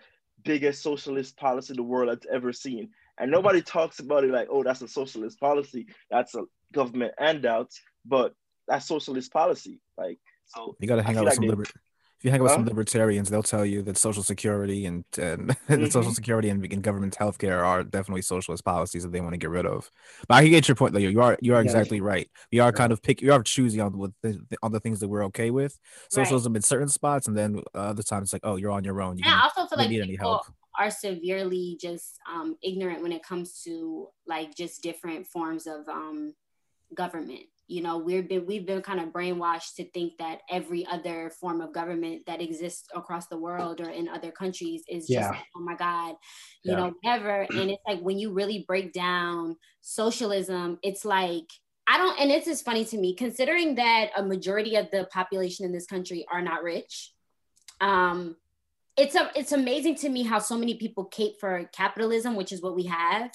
biggest 0.43 0.81
socialist 0.81 1.37
policy 1.37 1.73
the 1.75 1.83
world 1.83 2.09
has 2.09 2.25
ever 2.31 2.51
seen. 2.51 2.89
And 3.19 3.29
nobody 3.29 3.61
talks 3.61 3.99
about 3.99 4.23
it 4.23 4.31
like, 4.31 4.47
oh, 4.49 4.63
that's 4.63 4.81
a 4.81 4.87
socialist 4.87 5.39
policy. 5.39 5.85
That's 6.09 6.33
a 6.33 6.45
government 6.73 7.13
handouts, 7.19 7.79
but 8.05 8.33
that's 8.67 8.87
socialist 8.87 9.31
policy. 9.31 9.79
Like 9.99 10.17
so 10.55 10.75
You 10.79 10.87
got 10.87 10.97
to 10.97 11.03
hang 11.03 11.17
out 11.17 11.25
with 11.25 11.31
like 11.31 11.35
some 11.35 11.43
they- 11.45 11.49
liber- 11.49 11.63
If 11.63 12.25
you 12.25 12.29
hang 12.31 12.39
out 12.41 12.43
with 12.43 12.51
some 12.51 12.65
libertarians, 12.65 13.29
they'll 13.31 13.41
tell 13.41 13.65
you 13.65 13.81
that 13.81 13.97
Social 13.97 14.21
Security 14.21 14.85
and 14.85 15.03
and 15.17 15.49
the 15.67 15.89
Social. 15.89 16.13
Security 16.13 16.49
and, 16.49 16.63
and 16.71 16.83
government 16.83 17.15
healthcare 17.19 17.65
are 17.65 17.83
definitely 17.83 18.21
socialist 18.21 18.63
policies 18.63 19.01
that 19.03 19.11
they 19.11 19.21
want 19.21 19.33
to 19.33 19.39
get 19.39 19.49
rid 19.49 19.65
of. 19.65 19.89
But 20.27 20.35
I 20.35 20.41
can 20.43 20.51
get 20.51 20.67
your 20.67 20.75
point. 20.75 20.93
Though 20.93 20.99
you 20.99 21.19
are 21.19 21.35
you 21.41 21.53
are 21.55 21.61
Yeah. 21.63 21.69
exactly 21.69 21.99
right. 21.99 22.29
We 22.51 22.59
are 22.59 22.71
kind 22.71 22.91
of 22.93 23.01
pick. 23.01 23.23
You 23.23 23.33
are 23.33 23.41
choosy 23.41 23.79
on 23.79 23.97
what 23.97 24.11
the, 24.21 24.39
on 24.61 24.71
the 24.71 24.79
things 24.79 24.99
that 24.99 25.07
we're 25.09 25.25
okay 25.25 25.49
with. 25.49 25.79
Socialism 26.11 26.55
in 26.55 26.61
certain 26.61 26.89
spots, 26.89 27.27
and 27.27 27.35
then 27.35 27.63
uh, 27.73 27.89
other 27.91 28.03
times 28.03 28.25
it's 28.27 28.33
like, 28.33 28.45
oh, 28.45 28.55
you're 28.57 28.71
on 28.71 28.83
your 28.83 29.01
own. 29.01 29.17
You 29.17 29.23
and 29.25 29.33
I 29.33 29.39
can, 29.39 29.49
also 29.57 29.67
feel 29.69 29.79
like 29.83 29.89
need 29.89 30.01
any 30.01 30.11
people 30.11 30.29
help. 30.29 30.45
are 30.77 30.91
severely 30.91 31.75
just 31.81 32.19
um, 32.31 32.55
ignorant 32.61 33.01
when 33.01 33.13
it 33.13 33.23
comes 33.23 33.63
to 33.63 34.09
like 34.27 34.53
just 34.53 34.83
different 34.83 35.25
forms 35.25 35.65
of 35.65 35.89
um, 35.89 36.35
government. 36.93 37.47
You 37.71 37.81
know, 37.81 37.97
we've 37.97 38.27
been 38.27 38.45
we've 38.45 38.65
been 38.65 38.81
kind 38.81 38.99
of 38.99 39.13
brainwashed 39.13 39.75
to 39.77 39.89
think 39.91 40.17
that 40.19 40.41
every 40.49 40.86
other 40.86 41.31
form 41.39 41.62
of 41.62 41.73
government 41.73 42.23
that 42.27 42.41
exists 42.41 42.89
across 42.93 43.27
the 43.27 43.38
world 43.38 43.79
or 43.79 43.89
in 43.89 44.10
other 44.10 44.29
countries 44.29 44.84
is 44.89 45.07
just 45.07 45.10
Yeah. 45.10 45.29
like, 45.29 45.45
oh 45.55 45.62
my 45.62 45.75
god, 45.75 46.15
you 46.63 46.73
Yeah. 46.73 46.77
know, 46.77 46.93
whatever. 47.01 47.47
And 47.55 47.71
it's 47.71 47.81
like 47.88 48.01
when 48.01 48.19
you 48.19 48.34
really 48.34 48.65
break 48.67 48.91
down 48.91 49.55
socialism, 49.79 50.79
it's 50.84 51.05
like 51.05 51.45
I 51.88 51.97
don't, 51.97 52.19
and 52.19 52.29
it's 52.29 52.45
just 52.45 52.65
funny 52.65 52.84
to 52.86 52.97
me 52.97 53.15
considering 53.15 53.75
that 53.75 54.12
a 54.17 54.23
majority 54.23 54.75
of 54.75 54.91
the 54.91 55.07
population 55.12 55.65
in 55.65 55.71
this 55.71 55.86
country 55.86 56.25
are 56.31 56.41
not 56.41 56.63
rich. 56.63 57.13
Um, 57.79 58.36
it's 58.97 59.15
a, 59.15 59.31
it's 59.36 59.53
amazing 59.53 59.95
to 59.95 60.10
me 60.10 60.23
how 60.23 60.39
so 60.39 60.57
many 60.57 60.75
people 60.75 61.05
cape 61.05 61.39
for 61.39 61.69
capitalism, 61.73 62.36
which 62.36 62.51
is 62.51 62.62
what 62.62 62.75
we 62.75 62.84
have. 62.84 63.31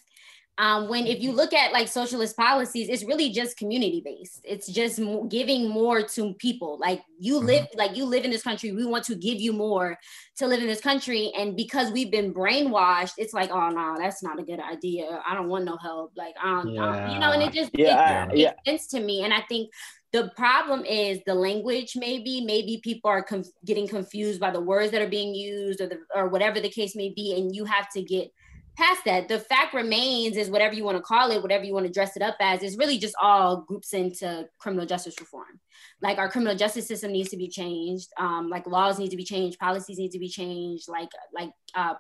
Um, 0.59 0.89
when 0.89 1.07
if 1.07 1.21
you 1.21 1.33
look 1.33 1.53
at 1.53 1.73
like 1.73 1.87
socialist 1.87 2.35
policies, 2.35 2.89
it's 2.89 3.05
really 3.05 3.31
just 3.31 3.59
community 3.59 4.01
based. 4.03 4.41
It's 4.43 4.67
just 4.67 4.99
mo- 4.99 5.25
giving 5.25 5.69
more 5.69 6.03
to 6.03 6.33
people. 6.35 6.79
Like 6.81 7.03
you 7.19 7.37
mm-hmm. 7.37 7.47
live, 7.47 7.67
like 7.77 7.95
you 7.95 8.07
live 8.07 8.25
in 8.25 8.31
this 8.31 8.43
country. 8.43 8.73
We 8.73 8.87
want 8.87 9.05
to 9.05 9.15
give 9.15 9.39
you 9.39 9.53
more 9.53 9.99
to 10.37 10.47
live 10.47 10.61
in 10.61 10.67
this 10.67 10.81
country, 10.81 11.31
and 11.37 11.57
because 11.57 11.93
we've 11.93 12.11
been 12.11 12.33
brainwashed, 12.33 13.13
it's 13.19 13.35
like, 13.35 13.51
oh 13.51 13.69
no, 13.69 13.97
that's 13.99 14.23
not 14.23 14.41
a 14.41 14.43
good 14.43 14.61
idea. 14.61 15.21
I 15.29 15.35
don't 15.35 15.49
want 15.49 15.67
no 15.67 15.77
help. 15.77 16.13
Like 16.17 16.35
I 16.43 16.63
don't, 16.63 16.79
I 16.79 17.01
don't- 17.01 17.13
you 17.13 17.19
know, 17.19 17.33
and 17.33 17.43
it 17.43 17.53
just 17.53 17.75
it 17.75 17.81
yeah, 17.81 18.25
makes 18.27 18.41
yeah. 18.41 18.53
sense 18.67 18.87
to 18.89 19.01
me. 19.01 19.25
And 19.25 19.35
I 19.35 19.43
think 19.43 19.71
the 20.13 20.33
problem 20.37 20.87
is 20.87 21.21
the 21.27 21.35
language. 21.35 21.93
Maybe 21.97 22.41
maybe 22.41 22.81
people 22.83 23.11
are 23.11 23.23
conf- 23.23 23.53
getting 23.67 23.87
confused 23.87 24.41
by 24.41 24.53
the 24.53 24.61
words 24.61 24.91
that 24.93 25.03
are 25.03 25.09
being 25.09 25.35
used, 25.35 25.83
or 25.83 25.87
the 25.87 25.99
or 26.15 26.29
whatever 26.29 26.61
the 26.61 26.71
case 26.71 26.97
may 26.97 27.11
be, 27.15 27.39
and 27.39 27.55
you 27.55 27.67
have 27.67 27.91
to 27.91 28.03
get 28.03 28.33
past 28.77 29.05
that. 29.05 29.29
The 29.29 29.39
fact 29.39 29.75
remains 29.75 30.37
is 30.37 30.51
whatever 30.51 30.75
you 30.75 30.85
want 30.85 30.97
to 30.97 31.03
call 31.03 31.31
it, 31.31 31.43
whatever 31.43 31.65
you 31.65 31.73
want 31.73 31.87
to 31.87 31.93
dress 31.93 32.17
it 32.17 32.23
up 32.23 32.37
as, 32.41 32.63
is 32.63 32.77
really 32.77 32.99
just 32.99 33.15
all 33.21 33.63
groups 33.63 33.93
into 33.93 34.47
criminal 34.59 34.87
justice 34.87 35.15
reform. 35.19 35.61
Like 36.03 36.19
our 36.19 36.31
criminal 36.31 36.57
justice 36.57 36.87
system 36.87 37.13
needs 37.13 37.31
to 37.31 37.37
be 37.37 37.49
changed. 37.49 38.09
Um, 38.19 38.49
like 38.51 38.67
laws 38.67 38.99
need 38.99 39.11
to 39.11 39.17
be 39.17 39.25
changed, 39.25 39.59
policies 39.59 39.99
need 39.99 40.13
to 40.13 40.19
be 40.19 40.29
changed. 40.29 40.89
Like 40.89 41.11
like 41.35 41.51
uh, 41.75 41.95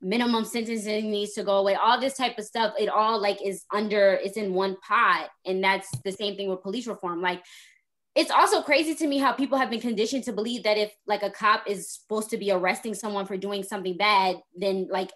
minimum 0.00 0.44
sentencing 0.44 1.10
needs 1.10 1.32
to 1.34 1.44
go 1.44 1.58
away. 1.58 1.74
All 1.74 2.00
this 2.00 2.16
type 2.16 2.38
of 2.38 2.44
stuff. 2.44 2.74
It 2.78 2.88
all 2.88 3.20
like 3.20 3.38
is 3.44 3.64
under. 3.72 4.14
It's 4.22 4.36
in 4.36 4.54
one 4.54 4.76
pot, 4.86 5.28
and 5.44 5.62
that's 5.62 5.88
the 6.04 6.12
same 6.12 6.36
thing 6.36 6.48
with 6.48 6.62
police 6.62 6.86
reform. 6.86 7.20
Like 7.20 7.42
it's 8.14 8.30
also 8.30 8.62
crazy 8.62 8.94
to 8.94 9.06
me 9.06 9.18
how 9.18 9.32
people 9.32 9.58
have 9.58 9.68
been 9.68 9.80
conditioned 9.80 10.24
to 10.24 10.32
believe 10.32 10.62
that 10.62 10.78
if 10.78 10.90
like 11.06 11.22
a 11.22 11.30
cop 11.30 11.64
is 11.68 11.92
supposed 11.92 12.30
to 12.30 12.38
be 12.38 12.50
arresting 12.50 12.94
someone 12.94 13.26
for 13.26 13.36
doing 13.36 13.62
something 13.62 13.98
bad, 13.98 14.36
then 14.54 14.88
like 14.90 15.12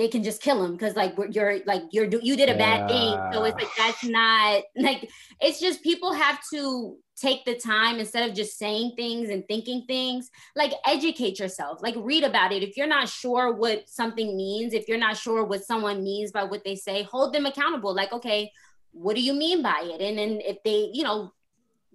they 0.00 0.08
can 0.08 0.22
just 0.22 0.40
kill 0.40 0.64
him 0.64 0.72
because 0.72 0.96
like 0.96 1.14
you're 1.30 1.58
like 1.66 1.82
you're 1.90 2.06
you 2.22 2.34
did 2.34 2.48
a 2.48 2.56
bad 2.56 2.88
thing. 2.88 3.12
So 3.34 3.44
it's 3.44 3.54
like 3.54 3.68
that's 3.76 4.02
not 4.02 4.62
like 4.74 5.10
it's 5.42 5.60
just 5.60 5.82
people 5.82 6.14
have 6.14 6.40
to 6.54 6.96
take 7.20 7.44
the 7.44 7.54
time 7.54 7.98
instead 7.98 8.26
of 8.26 8.34
just 8.34 8.58
saying 8.58 8.94
things 8.96 9.28
and 9.28 9.44
thinking 9.46 9.84
things. 9.86 10.30
Like 10.56 10.72
educate 10.86 11.38
yourself. 11.38 11.80
Like 11.82 11.96
read 11.98 12.24
about 12.24 12.50
it. 12.50 12.62
If 12.62 12.78
you're 12.78 12.86
not 12.86 13.10
sure 13.10 13.52
what 13.54 13.90
something 13.90 14.38
means 14.38 14.72
if 14.72 14.88
you're 14.88 14.96
not 14.96 15.18
sure 15.18 15.44
what 15.44 15.66
someone 15.66 16.02
means 16.02 16.32
by 16.32 16.44
what 16.44 16.64
they 16.64 16.76
say 16.76 17.02
hold 17.02 17.34
them 17.34 17.44
accountable. 17.44 17.94
Like 17.94 18.14
okay 18.14 18.50
what 18.92 19.16
do 19.16 19.22
you 19.22 19.34
mean 19.34 19.62
by 19.62 19.82
it? 19.84 20.00
And 20.00 20.18
then 20.18 20.40
if 20.40 20.56
they 20.64 20.88
you 20.94 21.02
know 21.02 21.30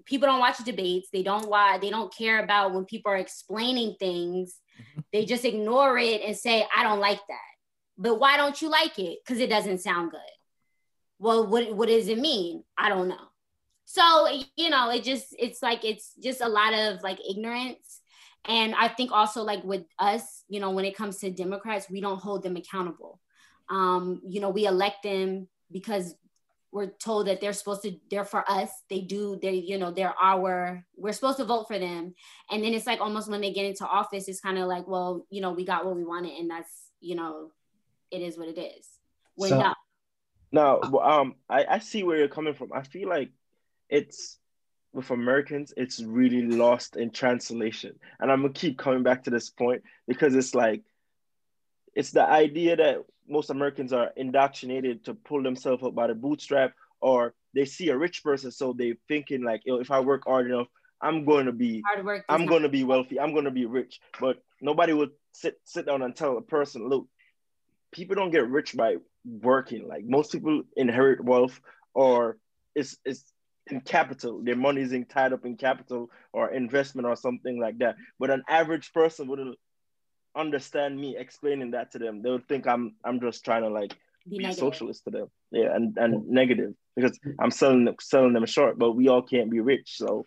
people 0.06 0.28
don't 0.28 0.40
watch 0.40 0.64
debates. 0.64 1.10
They 1.12 1.24
don't 1.24 1.50
watch 1.50 1.82
they 1.82 1.90
don't 1.90 2.16
care 2.16 2.44
about 2.44 2.72
when 2.72 2.86
people 2.86 3.12
are 3.12 3.18
explaining 3.18 3.96
things. 4.00 4.60
Mm-hmm. 4.80 5.02
They 5.12 5.26
just 5.26 5.44
ignore 5.44 5.98
it 5.98 6.22
and 6.22 6.38
say 6.38 6.68
i 6.76 6.84
don't 6.84 7.00
like 7.00 7.22
that 7.30 7.55
but 7.98 8.20
why 8.20 8.38
don't 8.38 8.62
you 8.62 8.70
like 8.70 9.00
it? 9.00 9.20
Because 9.24 9.40
it 9.40 9.50
doesn't 9.50 9.80
sound 9.80 10.12
good. 10.12 10.20
Well 11.20 11.48
what, 11.48 11.74
what 11.76 11.90
does 11.90 12.08
it 12.08 12.20
mean? 12.20 12.64
I 12.78 12.90
don't 12.90 13.08
know. 13.08 13.30
So 13.86 14.28
you 14.56 14.70
know 14.70 14.90
it 14.90 15.04
just 15.04 15.36
it's 15.38 15.62
like 15.62 15.86
it's 15.86 16.14
just 16.22 16.42
a 16.42 16.50
lot 16.50 16.74
of 16.74 17.04
like 17.04 17.20
ignorance. 17.28 18.02
And 18.48 18.76
i 18.76 18.88
think 18.88 19.12
also 19.12 19.42
like 19.42 19.64
with 19.64 19.86
us 19.98 20.44
you 20.50 20.60
know 20.60 20.70
when 20.70 20.86
it 20.86 20.96
comes 20.96 21.18
to 21.18 21.32
democrats 21.32 21.90
we 21.90 22.02
don't 22.02 22.22
hold 22.22 22.44
them 22.44 22.58
accountable. 22.58 23.20
Um 23.70 24.22
you 24.28 24.42
know 24.42 24.50
we 24.50 24.66
elect 24.66 25.04
them 25.04 25.48
because 25.72 26.16
we're 26.72 26.88
told 26.88 27.28
that 27.28 27.40
they're 27.40 27.54
supposed 27.54 27.84
to 27.84 27.96
they're 28.12 28.26
for 28.26 28.44
us. 28.52 28.70
They 28.90 29.00
do 29.00 29.40
they 29.42 29.54
you 29.54 29.78
know 29.78 29.92
they're 29.92 30.14
our 30.22 30.84
we're 30.98 31.14
supposed 31.14 31.38
to 31.38 31.46
vote 31.46 31.68
for 31.68 31.80
them. 31.80 32.16
And 32.52 32.64
then 32.64 32.74
it's 32.74 32.88
like 32.88 33.00
almost 33.00 33.30
when 33.30 33.42
they 33.42 33.54
get 33.54 33.66
into 33.66 33.88
office 33.88 34.28
it's 34.28 34.42
kind 34.42 34.58
of 34.58 34.68
like 34.68 34.88
well 34.88 35.26
you 35.30 35.42
know 35.42 35.54
we 35.54 35.64
got 35.64 35.86
what 35.86 35.96
we 35.96 36.04
wanted 36.04 36.34
and 36.38 36.50
that's 36.50 36.90
you 37.00 37.16
know 37.16 37.52
it 38.16 38.22
is 38.22 38.38
what 38.38 38.48
it 38.48 38.58
is 38.58 38.88
when 39.36 39.50
So- 39.50 39.60
no, 39.60 39.74
No, 40.52 41.00
um, 41.02 41.36
I, 41.50 41.66
I 41.66 41.80
see 41.80 42.04
where 42.04 42.18
you're 42.18 42.28
coming 42.30 42.54
from. 42.54 42.72
I 42.74 42.84
feel 42.84 43.10
like 43.10 43.32
it's 43.90 44.38
with 44.94 45.10
Americans, 45.12 45.74
it's 45.76 46.02
really 46.02 46.44
lost 46.44 46.96
in 46.96 47.12
translation. 47.12 48.00
And 48.20 48.32
I'm 48.32 48.42
gonna 48.42 48.54
keep 48.54 48.78
coming 48.78 49.04
back 49.04 49.26
to 49.26 49.30
this 49.30 49.50
point 49.50 49.84
because 50.08 50.34
it's 50.36 50.56
like 50.56 50.84
it's 51.94 52.12
the 52.12 52.24
idea 52.26 52.76
that 52.78 53.04
most 53.28 53.50
Americans 53.50 53.92
are 53.92 54.12
indoctrinated 54.16 55.06
to 55.06 55.14
pull 55.14 55.44
themselves 55.44 55.84
up 55.84 55.96
by 55.96 56.08
the 56.08 56.16
bootstrap, 56.16 56.74
or 57.02 57.34
they 57.54 57.66
see 57.66 57.90
a 57.90 57.98
rich 57.98 58.24
person, 58.24 58.52
so 58.52 58.74
they 58.74 58.96
thinking 59.08 59.44
like, 59.44 59.62
Yo, 59.66 59.78
if 59.78 59.92
I 59.92 60.00
work 60.00 60.24
hard 60.26 60.46
enough, 60.48 60.68
I'm 61.02 61.26
going 61.26 61.46
to 61.48 61.52
be, 61.52 61.84
hard 61.86 62.06
work 62.06 62.26
I'm 62.30 62.46
going 62.46 62.64
to 62.64 62.70
be 62.70 62.84
wealthy, 62.84 63.20
I'm 63.20 63.34
going 63.34 63.46
to 63.46 63.52
be 63.52 63.66
rich. 63.66 64.00
But 64.20 64.42
nobody 64.62 64.94
would 64.94 65.12
sit 65.32 65.60
sit 65.64 65.86
down 65.86 66.02
and 66.02 66.16
tell 66.16 66.38
a 66.38 66.42
person, 66.42 66.88
look, 66.88 67.08
people 67.96 68.16
don't 68.16 68.32
get 68.32 68.50
rich 68.50 68.76
by 68.76 68.98
working. 69.24 69.88
Like 69.88 70.04
most 70.06 70.32
people 70.32 70.64
inherit 70.76 71.24
wealth, 71.24 71.60
or 71.94 72.38
it's 72.76 72.98
it's 73.06 73.24
in 73.72 73.82
capital. 73.82 74.42
Their 74.44 74.58
money 74.58 74.82
is 74.82 74.94
tied 75.10 75.34
up 75.34 75.46
in 75.46 75.56
capital 75.56 76.10
or 76.34 76.52
investment 76.52 77.08
or 77.08 77.16
something 77.16 77.60
like 77.60 77.80
that. 77.80 77.96
But 78.20 78.30
an 78.30 78.44
average 78.48 78.94
person 78.94 79.28
wouldn't 79.28 79.58
understand 80.36 81.00
me 81.00 81.16
explaining 81.18 81.72
that 81.72 81.94
to 81.94 82.00
them. 82.00 82.22
They 82.22 82.30
would 82.30 82.48
think 82.48 82.68
I'm 82.68 82.96
I'm 83.04 83.20
just 83.20 83.46
trying 83.46 83.64
to 83.64 83.70
like 83.70 83.96
be, 84.30 84.40
be 84.40 84.52
socialist 84.52 85.06
to 85.06 85.12
them. 85.12 85.28
Yeah, 85.52 85.74
and, 85.74 85.98
and 85.98 86.28
negative 86.28 86.74
because 86.96 87.18
I'm 87.40 87.52
selling 87.52 87.86
them 87.86 87.96
selling 88.02 88.34
them 88.34 88.46
short, 88.46 88.78
but 88.78 88.92
we 88.92 89.08
all 89.08 89.22
can't 89.22 89.50
be 89.50 89.62
rich. 89.62 89.94
So 89.96 90.26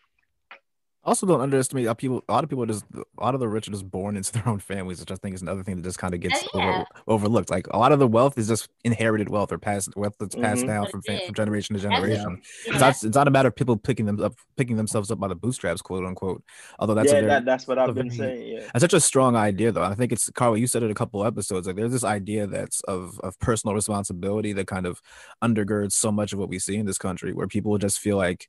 also 1.05 1.27
don't 1.27 1.41
underestimate 1.41 1.87
how 1.87 1.95
people 1.95 2.23
a 2.29 2.33
lot 2.33 2.45
of 2.45 2.51
people 2.51 2.67
just 2.67 2.85
a 2.95 3.23
lot 3.23 3.35
of 3.35 3.41
the 3.41 3.49
rich 3.49 3.69
are 3.69 3.71
just 3.71 3.89
born 3.91 4.17
into 4.17 4.33
their 4.33 4.47
own 4.49 4.59
families 4.59 5.01
which 5.01 5.11
i 5.11 5.15
think 5.17 5.35
is 5.35 5.43
another 5.43 5.63
thing 5.63 5.77
that 5.77 5.83
just 5.83 5.99
kind 5.99 6.15
of 6.15 6.21
gets 6.21 6.45
oh, 6.55 6.59
yeah. 6.59 6.69
over, 6.69 6.87
overlooked 7.07 7.51
like 7.51 7.67
a 7.69 7.79
lot 7.79 7.93
of 7.93 7.99
the 7.99 8.07
wealth 8.07 8.37
is 8.39 8.49
just 8.49 8.69
inherited 8.85 9.29
wealth 9.29 9.53
or 9.53 9.59
passed 9.59 9.95
wealth 9.97 10.15
that's 10.19 10.35
passed 10.35 10.61
mm-hmm. 10.61 10.69
down 10.69 10.87
from, 10.89 11.03
from 11.03 11.35
generation 11.35 11.75
to 11.75 11.83
generation 11.83 12.41
yeah. 12.67 12.73
it's, 12.73 12.81
not, 12.81 12.91
it's 12.91 13.17
not 13.17 13.29
a 13.29 13.31
matter 13.31 13.49
of 13.49 13.57
people 13.57 13.77
picking 13.77 14.07
them 14.07 14.21
up 14.21 14.35
picking 14.57 14.77
themselves 14.77 15.11
up 15.11 15.19
by 15.19 15.29
the 15.29 15.35
bootstraps 15.35 15.81
quote 15.81 16.05
unquote 16.05 16.43
although 16.79 16.95
that's 16.95 17.09
yeah, 17.09 17.21
very, 17.21 17.27
that, 17.27 17.45
that's 17.45 17.67
what 17.67 17.79
i've 17.79 17.95
been 17.95 18.11
very, 18.11 18.37
saying 18.37 18.55
yeah 18.55 18.61
that's 18.73 18.83
such 18.83 18.95
a 18.95 19.01
strong 19.01 19.37
idea 19.37 19.73
though 19.73 19.85
i 19.85 19.95
think 19.95 20.13
it's 20.13 20.31
carl 20.31 20.57
you 20.57 20.67
said 20.67 20.83
it 20.83 20.91
a 20.91 20.95
couple 20.95 21.25
episodes 21.25 21.67
like 21.67 21.77
there's 21.77 21.93
this 21.93 22.05
idea 22.05 22.47
that's 22.47 22.81
of 22.83 23.19
of 23.21 23.39
personal 23.39 23.75
responsibility 23.75 24.53
that 24.53 24.67
kind 24.67 24.87
of 24.87 25.01
undergirds 25.43 25.93
so 25.93 26.11
much 26.11 26.33
of 26.33 26.39
what 26.39 26.49
we 26.49 26.59
see 26.59 26.77
in 26.77 26.87
this 26.87 26.99
country 26.99 27.33
where 27.33 27.47
people 27.47 27.77
just 27.79 27.99
feel 27.99 28.17
like 28.17 28.49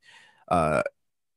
uh 0.50 0.82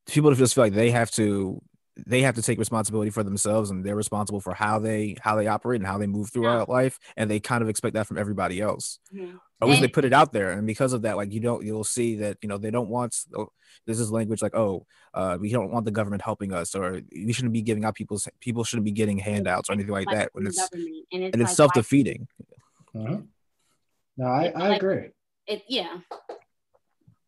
people 0.07 0.33
just 0.35 0.55
feel 0.55 0.65
like 0.65 0.75
they 0.75 0.91
have 0.91 1.11
to 1.13 1.63
they 1.97 2.23
have 2.23 2.35
to 2.35 2.43
take 2.43 2.59
responsibility 2.59 3.11
for 3.11 3.23
themselves 3.23 3.71
and 3.71 3.85
they're 3.85 3.97
responsible 3.97 4.41
for 4.41 4.55
how 4.55 4.79
they 4.79 5.17
how 5.21 5.37
they 5.37 5.47
operate 5.47 5.81
and 5.81 5.87
how 5.87 5.99
they 5.99 6.07
move 6.07 6.31
throughout 6.31 6.69
yeah. 6.69 6.75
life. 6.75 6.99
And 7.17 7.31
they 7.31 7.39
kind 7.41 7.63
of 7.63 7.69
expect 7.69 7.95
that 7.95 8.07
from 8.07 8.19
everybody 8.19 8.61
else. 8.61 8.99
Mm-hmm. 9.15 9.37
at 9.61 9.69
least 9.69 9.83
they 9.83 9.89
put 9.89 10.05
it 10.05 10.13
out 10.13 10.33
there. 10.33 10.53
And 10.53 10.67
because 10.67 10.93
of 10.93 11.03
that 11.03 11.17
like 11.17 11.33
you 11.33 11.41
don't 11.41 11.65
you'll 11.65 11.85
see 11.85 12.17
that 12.17 12.39
you 12.43 12.49
know 12.49 12.59
they 12.59 12.71
don't 12.71 12.89
want 12.89 13.17
oh, 13.37 13.51
this 13.87 14.01
is 14.01 14.11
language 14.11 14.43
like 14.43 14.55
oh 14.55 14.87
uh, 15.15 15.37
we 15.39 15.51
don't 15.51 15.71
want 15.71 15.85
the 15.85 15.91
government 15.91 16.23
helping 16.23 16.53
us 16.53 16.75
or 16.75 17.03
we 17.15 17.33
shouldn't 17.33 17.53
be 17.53 17.63
giving 17.63 17.85
out 17.85 17.95
people's 17.95 18.27
people 18.41 18.65
shouldn't 18.65 18.87
be 18.87 18.93
getting 18.93 19.19
handouts 19.19 19.69
or 19.69 19.75
anything 19.75 19.93
like, 19.93 20.07
like 20.07 20.17
that 20.17 20.31
when 20.33 20.47
it's 20.47 20.59
and 20.59 20.83
it's, 20.83 21.07
and 21.13 21.43
it's 21.43 21.51
like 21.51 21.57
self-defeating. 21.57 22.27
Mm-hmm. 22.95 23.21
no 24.17 24.27
i, 24.27 24.53
I 24.55 24.77
agree. 24.77 25.11
it 25.47 25.63
yeah 25.69 25.99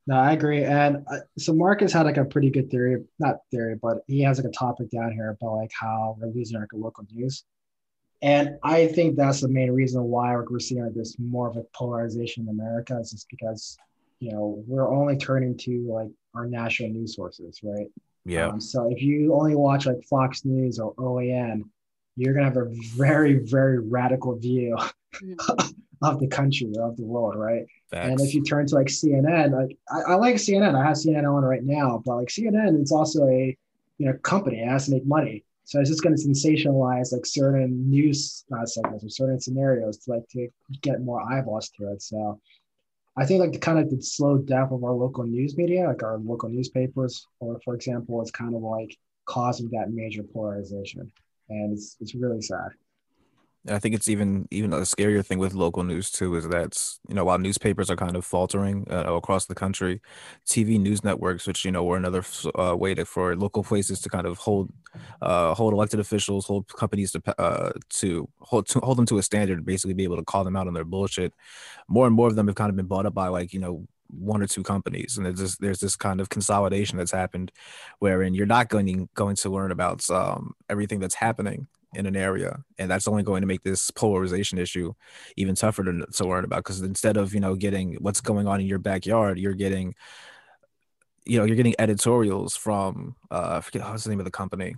no, 0.06 0.16
I 0.16 0.32
agree. 0.32 0.64
And 0.64 1.04
uh, 1.10 1.18
so 1.38 1.54
Marcus 1.54 1.92
had 1.92 2.04
like 2.04 2.18
a 2.18 2.24
pretty 2.24 2.50
good 2.50 2.70
theory, 2.70 3.02
not 3.18 3.38
theory, 3.50 3.76
but 3.80 3.98
he 4.06 4.20
has 4.22 4.38
like 4.38 4.46
a 4.46 4.56
topic 4.56 4.90
down 4.90 5.12
here 5.12 5.30
about 5.30 5.56
like 5.56 5.72
how 5.78 6.16
we're 6.18 6.28
losing 6.28 6.56
our 6.56 6.68
local 6.72 7.06
news. 7.10 7.44
And 8.20 8.58
I 8.62 8.86
think 8.88 9.16
that's 9.16 9.40
the 9.40 9.48
main 9.48 9.70
reason 9.70 10.02
why 10.04 10.34
we're 10.34 10.58
seeing 10.58 10.82
like 10.82 10.94
this 10.94 11.16
more 11.18 11.48
of 11.48 11.56
a 11.56 11.62
polarization 11.74 12.44
in 12.44 12.48
America 12.50 12.98
is 12.98 13.10
just 13.12 13.28
because, 13.30 13.76
you 14.20 14.32
know, 14.32 14.62
we're 14.66 14.90
only 14.90 15.16
turning 15.16 15.56
to 15.58 15.86
like 15.92 16.10
our 16.34 16.46
national 16.46 16.90
news 16.90 17.16
sources, 17.16 17.60
right? 17.62 17.88
Yeah. 18.24 18.48
Um, 18.48 18.60
so 18.60 18.90
if 18.90 19.02
you 19.02 19.34
only 19.34 19.54
watch 19.54 19.86
like 19.86 20.02
Fox 20.04 20.44
News 20.44 20.78
or 20.78 20.94
OAN, 20.94 21.64
you're 22.16 22.32
gonna 22.32 22.46
have 22.46 22.56
a 22.56 22.70
very, 22.96 23.40
very 23.40 23.78
radical 23.78 24.36
view 24.36 24.76
mm-hmm. 25.14 25.70
of 26.04 26.20
the 26.20 26.26
country 26.26 26.70
or 26.76 26.88
of 26.88 26.96
the 26.96 27.04
world, 27.04 27.36
right? 27.36 27.66
Facts. 27.90 28.10
And 28.10 28.20
if 28.20 28.34
you 28.34 28.42
turn 28.42 28.66
to 28.66 28.74
like 28.74 28.88
CNN, 28.88 29.52
like 29.52 29.76
I, 29.90 30.12
I, 30.12 30.14
like 30.16 30.36
CNN, 30.36 30.74
I 30.74 30.84
have 30.84 30.96
CNN 30.96 31.30
on 31.30 31.44
right 31.44 31.62
now, 31.62 32.02
but 32.04 32.16
like 32.16 32.28
CNN, 32.28 32.80
it's 32.80 32.92
also 32.92 33.26
a 33.26 33.56
you 33.98 34.06
know 34.06 34.14
company, 34.22 34.60
it 34.60 34.68
has 34.68 34.86
to 34.86 34.92
make 34.92 35.06
money. 35.06 35.44
So 35.64 35.80
it's 35.80 35.88
just 35.88 36.02
going 36.02 36.14
to 36.14 36.22
sensationalize 36.22 37.12
like 37.12 37.24
certain 37.24 37.88
news 37.88 38.44
uh, 38.54 38.66
segments 38.66 39.04
or 39.04 39.08
certain 39.08 39.40
scenarios 39.40 39.96
to 39.98 40.10
like 40.10 40.28
to 40.30 40.48
get 40.82 41.00
more 41.00 41.22
eyeballs 41.32 41.70
to 41.78 41.90
it. 41.92 42.02
So 42.02 42.38
I 43.16 43.24
think 43.24 43.40
like 43.40 43.52
the 43.52 43.58
kind 43.58 43.78
of 43.78 43.90
the 43.90 44.02
slow 44.02 44.38
death 44.38 44.72
of 44.72 44.84
our 44.84 44.92
local 44.92 45.24
news 45.24 45.56
media, 45.56 45.86
like 45.86 46.02
our 46.02 46.18
local 46.18 46.48
newspapers, 46.48 47.26
or 47.40 47.60
for 47.64 47.74
example, 47.74 48.20
it's 48.20 48.30
kind 48.30 48.54
of 48.54 48.62
like 48.62 48.96
causing 49.24 49.70
that 49.70 49.90
major 49.90 50.22
polarization, 50.22 51.10
and 51.48 51.72
it's 51.72 51.96
it's 52.00 52.14
really 52.14 52.42
sad. 52.42 52.70
I 53.68 53.78
think 53.78 53.94
it's 53.94 54.08
even 54.08 54.46
even 54.50 54.72
a 54.74 54.80
scarier 54.80 55.24
thing 55.24 55.38
with 55.38 55.54
local 55.54 55.84
news 55.84 56.10
too 56.10 56.34
is 56.36 56.46
that 56.48 56.78
you 57.08 57.14
know 57.14 57.24
while 57.24 57.38
newspapers 57.38 57.90
are 57.90 57.96
kind 57.96 58.14
of 58.14 58.24
faltering 58.24 58.86
uh, 58.90 59.14
across 59.14 59.46
the 59.46 59.54
country, 59.54 60.02
TV 60.46 60.78
news 60.78 61.02
networks, 61.02 61.46
which 61.46 61.64
you 61.64 61.72
know 61.72 61.82
were 61.82 61.96
another 61.96 62.22
uh, 62.58 62.76
way 62.76 62.94
to, 62.94 63.06
for 63.06 63.34
local 63.36 63.62
places 63.64 64.00
to 64.00 64.10
kind 64.10 64.26
of 64.26 64.36
hold 64.38 64.70
uh, 65.22 65.54
hold 65.54 65.72
elected 65.72 65.98
officials, 65.98 66.44
hold 66.46 66.68
companies 66.68 67.12
to 67.12 67.22
uh, 67.40 67.72
to 67.88 68.28
hold 68.40 68.66
to 68.68 68.80
hold 68.80 68.98
them 68.98 69.06
to 69.06 69.18
a 69.18 69.22
standard, 69.22 69.64
basically 69.64 69.94
be 69.94 70.04
able 70.04 70.16
to 70.16 70.24
call 70.24 70.44
them 70.44 70.56
out 70.56 70.66
on 70.66 70.74
their 70.74 70.84
bullshit. 70.84 71.32
More 71.88 72.06
and 72.06 72.14
more 72.14 72.28
of 72.28 72.36
them 72.36 72.48
have 72.48 72.56
kind 72.56 72.70
of 72.70 72.76
been 72.76 72.86
bought 72.86 73.06
up 73.06 73.14
by 73.14 73.28
like 73.28 73.54
you 73.54 73.60
know 73.60 73.86
one 74.08 74.42
or 74.42 74.46
two 74.46 74.62
companies 74.62 75.16
and 75.16 75.26
there's 75.26 75.40
this 75.40 75.56
there's 75.56 75.80
this 75.80 75.96
kind 75.96 76.20
of 76.20 76.28
consolidation 76.28 76.98
that's 76.98 77.10
happened 77.10 77.50
wherein 77.98 78.34
you're 78.34 78.46
not 78.46 78.68
going 78.68 79.08
going 79.14 79.34
to 79.34 79.48
learn 79.48 79.72
about 79.72 80.08
um, 80.10 80.54
everything 80.68 81.00
that's 81.00 81.14
happening 81.14 81.66
in 81.94 82.06
an 82.06 82.16
area 82.16 82.58
and 82.78 82.90
that's 82.90 83.08
only 83.08 83.22
going 83.22 83.40
to 83.40 83.46
make 83.46 83.62
this 83.62 83.90
polarization 83.90 84.58
issue 84.58 84.92
even 85.36 85.54
tougher 85.54 85.84
to, 85.84 86.06
to 86.06 86.24
learn 86.26 86.44
about 86.44 86.58
because 86.58 86.80
instead 86.82 87.16
of 87.16 87.34
you 87.34 87.40
know 87.40 87.54
getting 87.54 87.94
what's 88.00 88.20
going 88.20 88.46
on 88.46 88.60
in 88.60 88.66
your 88.66 88.78
backyard 88.78 89.38
you're 89.38 89.54
getting 89.54 89.94
you 91.24 91.38
know 91.38 91.44
you're 91.44 91.56
getting 91.56 91.74
editorials 91.78 92.56
from 92.56 93.14
uh 93.30 93.56
I 93.56 93.60
forget 93.60 93.82
what's 93.88 94.04
the 94.04 94.10
name 94.10 94.20
of 94.20 94.24
the 94.24 94.30
company? 94.30 94.76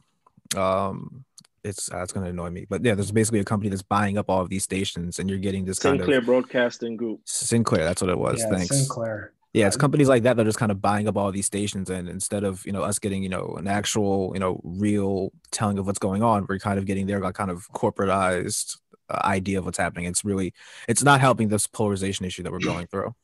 Um 0.57 1.25
it's 1.65 1.93
uh, 1.93 1.99
it's 2.03 2.13
going 2.13 2.25
to 2.25 2.31
annoy 2.31 2.51
me 2.51 2.65
but 2.69 2.85
yeah 2.85 2.95
there's 2.95 3.11
basically 3.11 3.41
a 3.41 3.45
company 3.45 3.69
that's 3.69 3.83
buying 3.83 4.19
up 4.19 4.31
all 4.31 4.41
of 4.41 4.49
these 4.49 4.63
stations 4.63 5.19
and 5.19 5.29
you're 5.29 5.39
getting 5.39 5.65
this 5.65 5.79
Sinclair 5.79 6.07
kind 6.07 6.19
of 6.19 6.25
Broadcasting 6.25 6.97
Group. 6.97 7.21
Sinclair 7.25 7.85
that's 7.85 8.01
what 8.01 8.11
it 8.11 8.19
was 8.19 8.39
yeah, 8.41 8.51
thanks. 8.51 8.77
Sinclair 8.77 9.33
yeah, 9.57 9.69
it's 9.69 9.77
companies 9.79 10.07
like 10.07 10.25
that 10.25 10.37
that 10.37 10.43
are 10.43 10.45
just 10.45 10.59
kind 10.59 10.71
of 10.71 10.83
buying 10.83 11.09
up 11.09 11.17
all 11.17 11.33
these 11.33 11.47
stations, 11.47 11.89
and 11.89 12.11
instead 12.11 12.45
of 12.45 12.65
you 12.67 12.73
know 12.73 12.83
us 12.83 12.99
getting 12.99 13.23
you 13.23 13.31
know 13.31 13.57
an 13.57 13.67
actual 13.67 14.33
you 14.35 14.39
know 14.39 14.61
real 14.63 15.33
telling 15.51 15.79
of 15.79 15.87
what's 15.87 15.99
going 15.99 16.23
on, 16.23 16.45
we're 16.47 16.59
kind 16.59 16.79
of 16.79 16.85
getting 16.85 17.07
their 17.07 17.21
kind 17.33 17.51
of 17.51 17.67
corporatized 17.73 18.77
uh, 19.09 19.19
idea 19.25 19.59
of 19.59 19.65
what's 19.65 19.79
happening. 19.79 20.05
It's 20.05 20.27
really 20.27 20.53
it's 20.89 21.03
not 21.03 21.23
helping 21.23 21.49
this 21.49 21.67
polarization 21.67 22.27
issue 22.27 22.43
that 22.43 22.53
we're 22.53 22.59
going 22.73 22.87
through. 22.87 23.15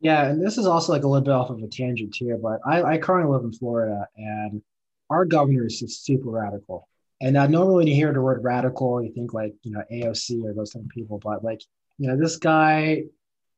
Yeah, 0.00 0.26
and 0.26 0.44
this 0.44 0.58
is 0.58 0.66
also 0.66 0.92
like 0.92 1.04
a 1.04 1.08
little 1.08 1.24
bit 1.24 1.32
off 1.32 1.48
of 1.48 1.62
a 1.62 1.68
tangent 1.68 2.14
here, 2.14 2.36
but 2.36 2.60
I, 2.66 2.82
I 2.82 2.98
currently 2.98 3.32
live 3.32 3.44
in 3.44 3.52
Florida, 3.54 4.06
and 4.14 4.60
our 5.08 5.24
governor 5.24 5.64
is 5.64 5.80
just 5.80 6.04
super 6.04 6.28
radical. 6.28 6.86
And 7.22 7.38
I 7.38 7.46
normally 7.46 7.76
when 7.76 7.86
you 7.86 7.94
hear 7.94 8.12
the 8.12 8.20
word 8.20 8.44
radical, 8.44 9.02
you 9.02 9.10
think 9.10 9.32
like 9.32 9.54
you 9.62 9.72
know 9.72 9.82
AOC 9.90 10.44
or 10.44 10.52
those 10.52 10.72
type 10.72 10.82
of 10.82 10.90
people, 10.90 11.18
but 11.18 11.42
like 11.42 11.62
you 11.96 12.08
know 12.08 12.16
this 12.18 12.36
guy, 12.36 13.04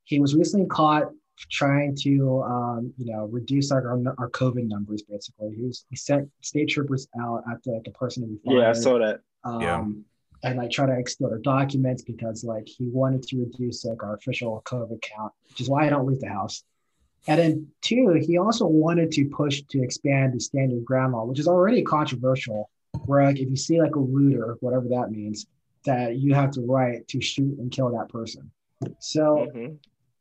he 0.05 0.21
was 0.21 0.37
recently 0.37 0.69
caught 0.69 1.11
trying 1.51 1.97
to 1.97 2.43
um, 2.43 2.93
you 2.97 3.13
know 3.13 3.27
reduce 3.27 3.71
our, 3.71 3.83
our 4.19 4.31
COVID 4.31 4.69
numbers. 4.69 5.03
Basically, 5.03 5.55
he 5.55 5.63
was 5.63 5.85
he 5.91 5.97
sent 5.97 6.31
state 6.41 6.69
troopers 6.69 7.09
out 7.21 7.45
after 7.51 7.71
like 7.71 7.87
a 7.87 7.91
person 7.91 8.23
to 8.23 8.29
be 8.29 8.39
fired. 8.45 8.61
Yeah, 8.61 8.71
I 8.71 8.73
saw 8.73 8.99
that. 8.99 9.21
Um, 9.45 9.61
yeah. 9.61 9.85
And 10.43 10.59
like 10.59 10.71
try 10.71 10.85
to 10.85 10.93
extort 10.93 11.33
our 11.33 11.39
documents 11.39 12.03
because 12.03 12.45
like 12.45 12.67
he 12.69 12.85
wanted 12.85 13.23
to 13.25 13.39
reduce 13.39 13.85
like 13.85 14.03
our 14.03 14.15
official 14.15 14.63
COVID 14.67 15.01
count, 15.01 15.33
which 15.49 15.63
is 15.63 15.71
why 15.71 15.87
I 15.87 15.91
don't 15.91 16.07
leave 16.07 16.21
the 16.21 16.29
house. 16.29 16.65
And 17.27 17.41
then 17.41 17.69
two, 17.81 18.21
he 18.21 18.37
also 18.37 18.67
wanted 18.67 19.11
to 19.13 19.25
push 19.25 19.63
to 19.71 19.83
expand 19.83 20.35
the 20.35 20.41
standing 20.41 20.85
ground 20.85 21.15
law, 21.15 21.25
which 21.25 21.39
is 21.39 21.49
already 21.49 21.83
controversial. 21.83 22.71
Where 23.07 23.25
like 23.25 23.39
if 23.39 23.49
you 23.49 23.57
see 23.57 23.81
like 23.81 23.97
a 23.97 23.99
looter, 23.99 24.59
whatever 24.61 24.87
that 24.91 25.11
means, 25.11 25.47
that 25.87 26.17
you 26.19 26.35
have 26.35 26.53
the 26.53 26.61
right 26.61 27.07
to 27.09 27.21
shoot 27.23 27.59
and 27.59 27.71
kill 27.71 27.91
that 27.91 28.11
person. 28.11 28.51
So 28.99 29.49
mm-hmm 29.49 29.75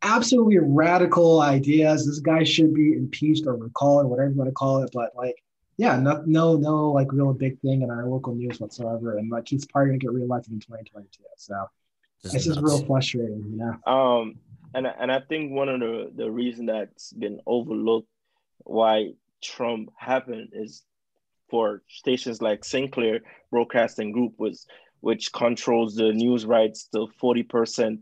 absolutely 0.03 0.59
radical 0.59 1.41
ideas. 1.41 2.05
This 2.05 2.19
guy 2.19 2.43
should 2.43 2.73
be 2.73 2.93
impeached 2.93 3.45
or 3.47 3.55
recalled, 3.55 4.05
or 4.05 4.07
whatever 4.09 4.29
you 4.29 4.37
want 4.37 4.49
to 4.49 4.53
call 4.53 4.83
it. 4.83 4.91
But 4.93 5.15
like, 5.15 5.35
yeah, 5.77 5.97
no, 5.97 6.23
no, 6.25 6.55
no, 6.55 6.91
like 6.91 7.11
real 7.11 7.33
big 7.33 7.59
thing 7.61 7.81
in 7.81 7.89
our 7.89 8.07
local 8.07 8.35
news 8.35 8.59
whatsoever. 8.59 9.17
And 9.17 9.29
like, 9.29 9.47
he's 9.47 9.65
probably 9.65 9.89
gonna 9.89 9.99
get 9.99 10.11
reelected 10.11 10.53
in 10.53 10.59
2022. 10.59 11.23
So 11.37 11.65
this 12.23 12.35
it's 12.35 12.45
just 12.45 12.61
nuts. 12.61 12.73
real 12.73 12.85
frustrating, 12.85 13.43
you 13.49 13.57
know. 13.57 13.91
Um, 13.91 14.35
and 14.73 14.87
and 14.87 15.11
I 15.11 15.19
think 15.21 15.51
one 15.51 15.69
of 15.69 15.79
the 15.79 16.11
the 16.15 16.31
reason 16.31 16.67
that's 16.67 17.13
been 17.13 17.39
overlooked 17.45 18.07
why 18.59 19.13
Trump 19.41 19.89
happened 19.97 20.49
is 20.53 20.83
for 21.49 21.81
stations 21.87 22.41
like 22.41 22.63
Sinclair 22.65 23.21
Broadcasting 23.51 24.11
Group 24.11 24.33
was 24.37 24.65
which 25.01 25.33
controls 25.33 25.95
the 25.95 26.13
news 26.13 26.45
rights 26.45 26.87
to 26.93 27.07
40 27.19 27.43
percent 27.43 27.99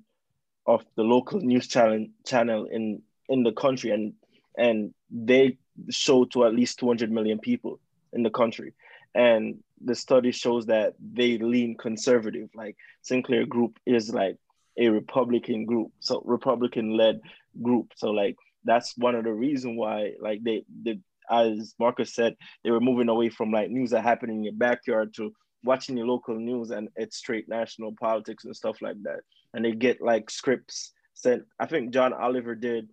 of 0.66 0.84
the 0.96 1.04
local 1.04 1.40
news 1.40 1.68
channel 1.68 2.06
channel 2.26 2.66
in 2.66 3.02
in 3.30 3.44
the 3.44 3.52
country 3.52 3.92
and 3.92 4.14
and 4.58 4.94
they 5.10 5.58
show 5.90 6.26
to 6.26 6.46
at 6.46 6.54
least 6.54 6.80
200 6.80 7.12
million 7.12 7.40
people 7.40 7.80
in 8.14 8.24
the 8.24 8.30
country 8.30 8.74
and 9.16 9.58
the 9.84 9.96
study 9.96 10.32
shows 10.32 10.66
that 10.68 10.94
they 11.14 11.38
lean 11.38 11.76
conservative 11.76 12.50
like 12.54 12.76
sinclair 13.02 13.46
group 13.46 13.80
is 13.86 14.14
like 14.14 14.38
a 14.78 14.90
Republican 14.90 15.66
group, 15.66 15.92
so 16.00 16.22
Republican 16.26 16.96
led 16.96 17.22
group. 17.62 17.92
So 17.96 18.12
like 18.12 18.36
that's 18.64 18.96
one 18.98 19.16
of 19.16 19.24
the 19.24 19.34
reason 19.34 19.76
why 19.76 20.14
like 20.20 20.44
they 20.44 20.64
they 20.84 21.00
as 21.30 21.76
Marcus 21.80 22.14
said, 22.14 22.36
they 22.64 22.72
were 22.72 22.82
moving 22.82 23.10
away 23.10 23.30
from 23.30 23.52
like 23.52 23.70
news 23.70 23.92
that 23.92 24.04
happened 24.04 24.32
in 24.32 24.44
your 24.44 24.54
backyard 24.54 25.14
to 25.16 25.34
watching 25.64 25.96
your 25.96 26.08
local 26.08 26.36
news 26.36 26.72
and 26.72 26.90
it's 26.96 27.18
straight 27.18 27.48
national 27.48 27.94
politics 28.00 28.46
and 28.46 28.56
stuff 28.56 28.82
like 28.82 29.02
that. 29.04 29.22
And 29.54 29.66
they 29.66 29.74
get 29.74 30.02
like 30.02 30.30
scripts 30.30 30.94
sent. 31.14 31.44
I 31.60 31.66
think 31.66 31.92
John 31.92 32.14
Oliver 32.14 32.56
did 32.56 32.90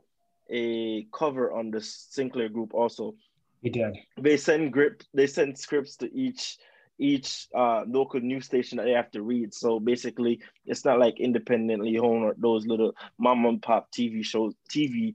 a 0.50 1.06
cover 1.12 1.52
on 1.52 1.70
the 1.70 1.80
Sinclair 1.80 2.48
group 2.48 2.74
also. 2.74 3.14
He 3.62 3.70
did. 3.70 3.96
They 4.20 4.36
send 4.36 4.72
grip 4.72 5.02
they 5.14 5.26
send 5.26 5.58
scripts 5.58 5.96
to 5.96 6.12
each 6.14 6.58
each 6.98 7.46
uh, 7.54 7.84
local 7.86 8.20
news 8.20 8.44
station 8.46 8.78
that 8.78 8.84
they 8.84 8.92
have 8.92 9.10
to 9.12 9.22
read. 9.22 9.54
So 9.54 9.78
basically, 9.78 10.40
it's 10.66 10.84
not 10.84 10.98
like 10.98 11.20
independently 11.20 11.98
owned 11.98 12.24
or 12.24 12.34
those 12.38 12.66
little 12.66 12.92
mom 13.18 13.46
and 13.46 13.62
pop 13.62 13.90
TV 13.92 14.24
shows, 14.24 14.54
TV 14.68 15.14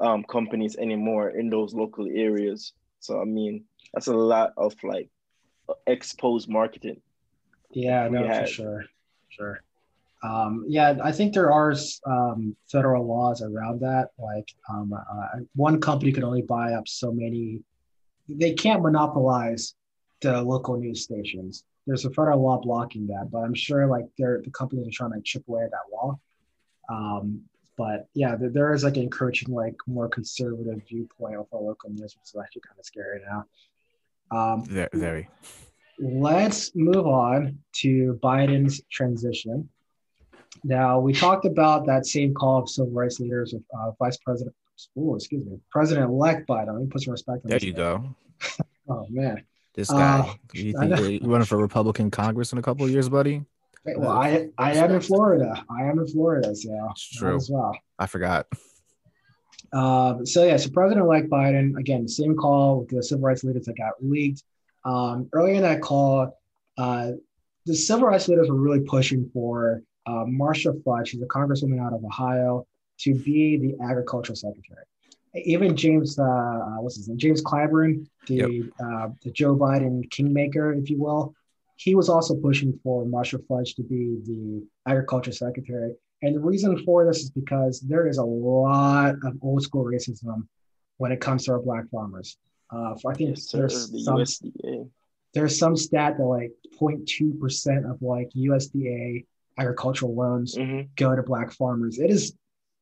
um, 0.00 0.24
companies 0.24 0.76
anymore 0.76 1.30
in 1.30 1.50
those 1.50 1.74
local 1.74 2.06
areas. 2.06 2.72
So 3.00 3.20
I 3.20 3.24
mean, 3.24 3.64
that's 3.92 4.06
a 4.06 4.16
lot 4.16 4.52
of 4.56 4.74
like 4.82 5.10
exposed 5.86 6.48
marketing. 6.48 7.00
Yeah, 7.70 8.08
no, 8.08 8.28
for 8.28 8.46
sure, 8.46 8.84
sure. 9.28 9.60
Um, 10.22 10.64
yeah, 10.66 10.96
I 11.02 11.12
think 11.12 11.34
there 11.34 11.52
are 11.52 11.74
um, 12.06 12.56
federal 12.70 13.06
laws 13.06 13.42
around 13.42 13.80
that. 13.80 14.10
Like 14.18 14.48
um, 14.68 14.92
uh, 14.92 15.26
one 15.54 15.80
company 15.80 16.12
could 16.12 16.24
only 16.24 16.42
buy 16.42 16.72
up 16.72 16.88
so 16.88 17.12
many. 17.12 17.60
They 18.28 18.54
can't 18.54 18.82
monopolize 18.82 19.74
the 20.20 20.42
local 20.42 20.76
news 20.78 21.02
stations. 21.02 21.64
There's 21.86 22.04
a 22.04 22.10
federal 22.10 22.42
law 22.42 22.60
blocking 22.60 23.06
that, 23.08 23.30
but 23.30 23.38
I'm 23.38 23.54
sure 23.54 23.86
like 23.86 24.06
they're 24.18 24.40
the 24.42 24.50
companies 24.50 24.88
are 24.88 24.90
trying 24.90 25.12
to 25.12 25.20
chip 25.22 25.44
away 25.48 25.64
at 25.64 25.70
that 25.70 25.92
law. 25.92 26.18
Um, 26.88 27.42
but 27.76 28.08
yeah, 28.14 28.34
there, 28.36 28.48
there 28.48 28.74
is 28.74 28.82
like 28.84 28.96
encouraging 28.96 29.54
like 29.54 29.76
more 29.86 30.08
conservative 30.08 30.80
viewpoint 30.88 31.36
of 31.36 31.46
our 31.52 31.60
local 31.60 31.90
news, 31.90 32.16
which 32.16 32.24
is 32.24 32.36
actually 32.42 32.62
kind 32.62 32.78
of 32.78 32.84
scary 32.84 33.20
now. 33.28 33.44
Um, 34.30 34.64
very. 34.92 35.28
Let's 35.98 36.74
move 36.74 37.06
on 37.06 37.58
to 37.76 38.18
Biden's 38.22 38.82
transition. 38.90 39.68
Now 40.64 41.00
we 41.00 41.12
talked 41.12 41.44
about 41.44 41.86
that 41.86 42.06
same 42.06 42.34
call 42.34 42.62
of 42.62 42.68
civil 42.68 42.92
rights 42.92 43.20
leaders 43.20 43.52
with 43.52 43.62
uh, 43.76 43.92
Vice 43.98 44.16
President, 44.18 44.54
oh, 44.98 45.14
excuse 45.14 45.44
me, 45.44 45.58
President-elect 45.70 46.48
Biden. 46.48 46.72
Let 46.72 46.82
me 46.82 46.86
put 46.86 47.02
some 47.02 47.12
respect 47.12 47.44
on. 47.44 47.50
There 47.50 47.58
you 47.58 47.72
go. 47.72 48.14
oh 48.88 49.06
man, 49.10 49.42
this 49.74 49.90
guy. 49.90 50.20
Uh, 50.20 50.34
you 50.52 50.72
think 50.78 50.98
you're 50.98 51.30
running 51.30 51.46
for 51.46 51.58
Republican 51.58 52.10
Congress 52.10 52.52
in 52.52 52.58
a 52.58 52.62
couple 52.62 52.84
of 52.84 52.90
years, 52.90 53.08
buddy? 53.08 53.44
Well, 53.84 54.10
I 54.10 54.48
I 54.58 54.74
am 54.74 54.92
in 54.92 55.00
Florida. 55.00 55.64
I 55.70 55.84
am 55.84 55.98
in 55.98 56.06
Florida, 56.08 56.54
so 56.54 56.88
it's 56.90 57.08
true 57.08 57.36
as 57.36 57.48
well. 57.50 57.76
I 57.98 58.06
forgot. 58.06 58.46
Um, 59.72 60.24
so 60.24 60.44
yeah, 60.44 60.56
so 60.56 60.70
President-elect 60.70 61.28
Biden 61.28 61.76
again, 61.78 62.02
the 62.02 62.08
same 62.08 62.36
call 62.36 62.80
with 62.80 62.88
the 62.88 63.02
civil 63.02 63.24
rights 63.24 63.44
leaders 63.44 63.66
that 63.66 63.76
got 63.76 63.92
leaked. 64.00 64.42
Um, 64.84 65.28
earlier 65.32 65.54
in 65.54 65.62
that 65.62 65.80
call, 65.80 66.38
uh, 66.78 67.12
the 67.66 67.74
civil 67.74 68.06
rights 68.06 68.28
leaders 68.28 68.48
were 68.48 68.56
really 68.56 68.80
pushing 68.80 69.28
for 69.32 69.82
uh, 70.06 70.24
Marcia 70.26 70.72
Fudge, 70.84 71.10
she's 71.10 71.22
a 71.22 71.26
congresswoman 71.26 71.84
out 71.84 71.92
of 71.92 72.04
Ohio, 72.04 72.66
to 72.98 73.14
be 73.14 73.56
the 73.56 73.84
agricultural 73.84 74.36
secretary. 74.36 74.84
Even 75.34 75.76
James, 75.76 76.18
uh, 76.18 76.22
uh 76.22 76.80
what's 76.80 76.96
his 76.96 77.08
name? 77.08 77.18
James 77.18 77.42
Clyburn, 77.42 78.06
the 78.26 78.34
yep. 78.34 78.50
Uh, 78.80 79.08
the 79.22 79.30
Joe 79.30 79.54
Biden 79.54 80.08
kingmaker, 80.10 80.72
if 80.72 80.88
you 80.88 80.98
will, 80.98 81.34
he 81.76 81.94
was 81.94 82.08
also 82.08 82.34
pushing 82.34 82.78
for 82.82 83.04
Marcia 83.04 83.38
Fudge 83.46 83.74
to 83.74 83.82
be 83.82 84.18
the 84.24 84.66
agriculture 84.90 85.32
secretary. 85.32 85.92
And 86.22 86.34
the 86.34 86.40
reason 86.40 86.82
for 86.84 87.04
this 87.04 87.18
is 87.18 87.30
because 87.30 87.80
there 87.80 88.06
is 88.06 88.16
a 88.16 88.24
lot 88.24 89.16
of 89.24 89.36
old 89.42 89.62
school 89.62 89.84
racism 89.84 90.46
when 90.96 91.12
it 91.12 91.20
comes 91.20 91.44
to 91.44 91.52
our 91.52 91.60
black 91.60 91.88
farmers. 91.90 92.38
Uh, 92.70 92.94
I 93.06 93.14
think 93.14 93.36
yes, 93.36 93.50
there's 93.50 93.90
the 93.90 94.00
some, 94.00 94.16
USDA. 94.16 94.88
There's 95.34 95.58
some 95.58 95.76
stat 95.76 96.16
that 96.16 96.24
like 96.24 96.52
0.2 96.80 97.38
percent 97.38 97.84
of 97.84 98.00
like 98.00 98.30
USDA 98.34 99.26
agricultural 99.58 100.14
loans 100.14 100.56
mm-hmm. 100.56 100.88
go 100.96 101.14
to 101.14 101.22
black 101.22 101.52
farmers. 101.52 101.98
It 101.98 102.10
is 102.10 102.34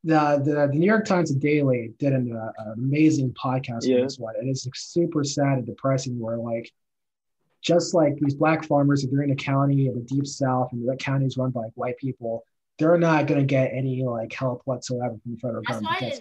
the, 0.02 0.42
the, 0.44 0.68
the 0.70 0.78
New 0.78 0.86
York 0.86 1.06
Times 1.06 1.34
Daily 1.34 1.94
did 1.98 2.12
an, 2.12 2.36
uh, 2.36 2.52
an 2.58 2.74
amazing 2.76 3.32
podcast 3.32 3.80
yeah. 3.82 3.96
on 3.96 4.02
this 4.02 4.18
one. 4.18 4.34
It 4.40 4.46
is 4.46 4.68
super 4.74 5.24
sad 5.24 5.58
and 5.58 5.66
depressing 5.66 6.18
where 6.18 6.36
like 6.36 6.70
just 7.62 7.94
like 7.94 8.16
these 8.18 8.34
black 8.34 8.64
farmers, 8.64 9.02
if 9.02 9.10
they're 9.10 9.22
in 9.22 9.30
a 9.30 9.36
county 9.36 9.86
in 9.86 9.94
the 9.94 10.02
deep 10.02 10.26
south 10.26 10.68
and 10.72 10.86
that 10.88 10.98
county 10.98 11.24
is 11.24 11.38
run 11.38 11.50
by 11.50 11.62
like, 11.62 11.72
white 11.74 11.96
people, 11.96 12.44
they're 12.78 12.98
not 12.98 13.26
going 13.26 13.40
to 13.40 13.46
get 13.46 13.70
any 13.72 14.02
like 14.04 14.32
help 14.32 14.60
whatsoever 14.66 15.16
from 15.22 15.32
the 15.32 15.38
federal 15.38 15.62
That's 15.66 15.80
government. 15.80 16.02
Why 16.02 16.08
it's, 16.08 16.20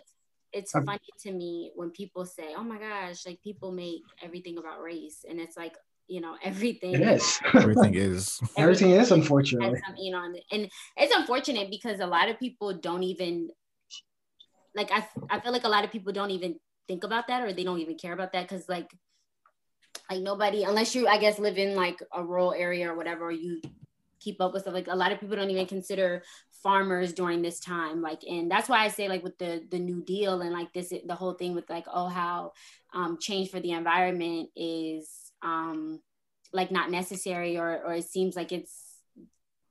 it's 0.53 0.71
funny 0.71 0.99
to 1.23 1.31
me 1.31 1.71
when 1.75 1.89
people 1.89 2.25
say, 2.25 2.53
"Oh 2.55 2.63
my 2.63 2.77
gosh, 2.77 3.25
like 3.25 3.41
people 3.41 3.71
make 3.71 4.03
everything 4.21 4.59
about 4.59 4.81
race," 4.81 5.25
and 5.27 5.39
it's 5.39 5.57
like 5.57 5.75
you 6.07 6.21
know 6.21 6.35
everything. 6.43 6.93
It 6.93 7.01
is. 7.01 7.39
everything 7.53 7.95
is. 7.95 8.39
Everything, 8.57 8.91
is 8.91 9.11
unfortunately. 9.11 9.79
Some, 9.85 9.95
you 9.97 10.11
know, 10.11 10.23
and 10.51 10.69
it's 10.97 11.15
unfortunate 11.15 11.69
because 11.69 11.99
a 11.99 12.07
lot 12.07 12.29
of 12.29 12.39
people 12.39 12.73
don't 12.73 13.03
even 13.03 13.49
like. 14.75 14.91
I 14.91 15.07
I 15.29 15.39
feel 15.39 15.51
like 15.51 15.63
a 15.63 15.69
lot 15.69 15.83
of 15.83 15.91
people 15.91 16.13
don't 16.13 16.31
even 16.31 16.55
think 16.87 17.03
about 17.03 17.27
that 17.27 17.43
or 17.43 17.53
they 17.53 17.63
don't 17.63 17.79
even 17.79 17.97
care 17.97 18.13
about 18.13 18.33
that 18.33 18.47
because 18.47 18.67
like 18.67 18.91
like 20.09 20.21
nobody 20.21 20.63
unless 20.63 20.93
you 20.93 21.07
i 21.07 21.17
guess 21.17 21.39
live 21.39 21.57
in 21.57 21.75
like 21.75 21.99
a 22.13 22.23
rural 22.23 22.53
area 22.53 22.91
or 22.91 22.95
whatever 22.95 23.25
or 23.25 23.31
you 23.31 23.61
keep 24.19 24.39
up 24.41 24.53
with 24.53 24.61
stuff 24.61 24.73
like 24.73 24.87
a 24.87 24.95
lot 24.95 25.11
of 25.11 25.19
people 25.19 25.35
don't 25.35 25.49
even 25.49 25.65
consider 25.65 26.23
farmers 26.61 27.13
during 27.13 27.41
this 27.41 27.59
time 27.59 28.01
like 28.01 28.23
and 28.23 28.49
that's 28.49 28.69
why 28.69 28.83
i 28.83 28.87
say 28.87 29.07
like 29.07 29.23
with 29.23 29.37
the 29.37 29.61
the 29.69 29.79
new 29.79 30.01
deal 30.03 30.41
and 30.41 30.53
like 30.53 30.71
this 30.73 30.93
the 31.05 31.15
whole 31.15 31.33
thing 31.33 31.53
with 31.53 31.69
like 31.69 31.85
oh 31.93 32.07
how 32.07 32.51
um, 32.93 33.17
change 33.19 33.49
for 33.49 33.59
the 33.59 33.71
environment 33.71 34.49
is 34.55 35.22
um 35.43 35.99
like 36.51 36.71
not 36.71 36.89
necessary 36.89 37.57
or 37.57 37.81
or 37.85 37.93
it 37.93 38.05
seems 38.05 38.35
like 38.35 38.51
it's 38.51 38.93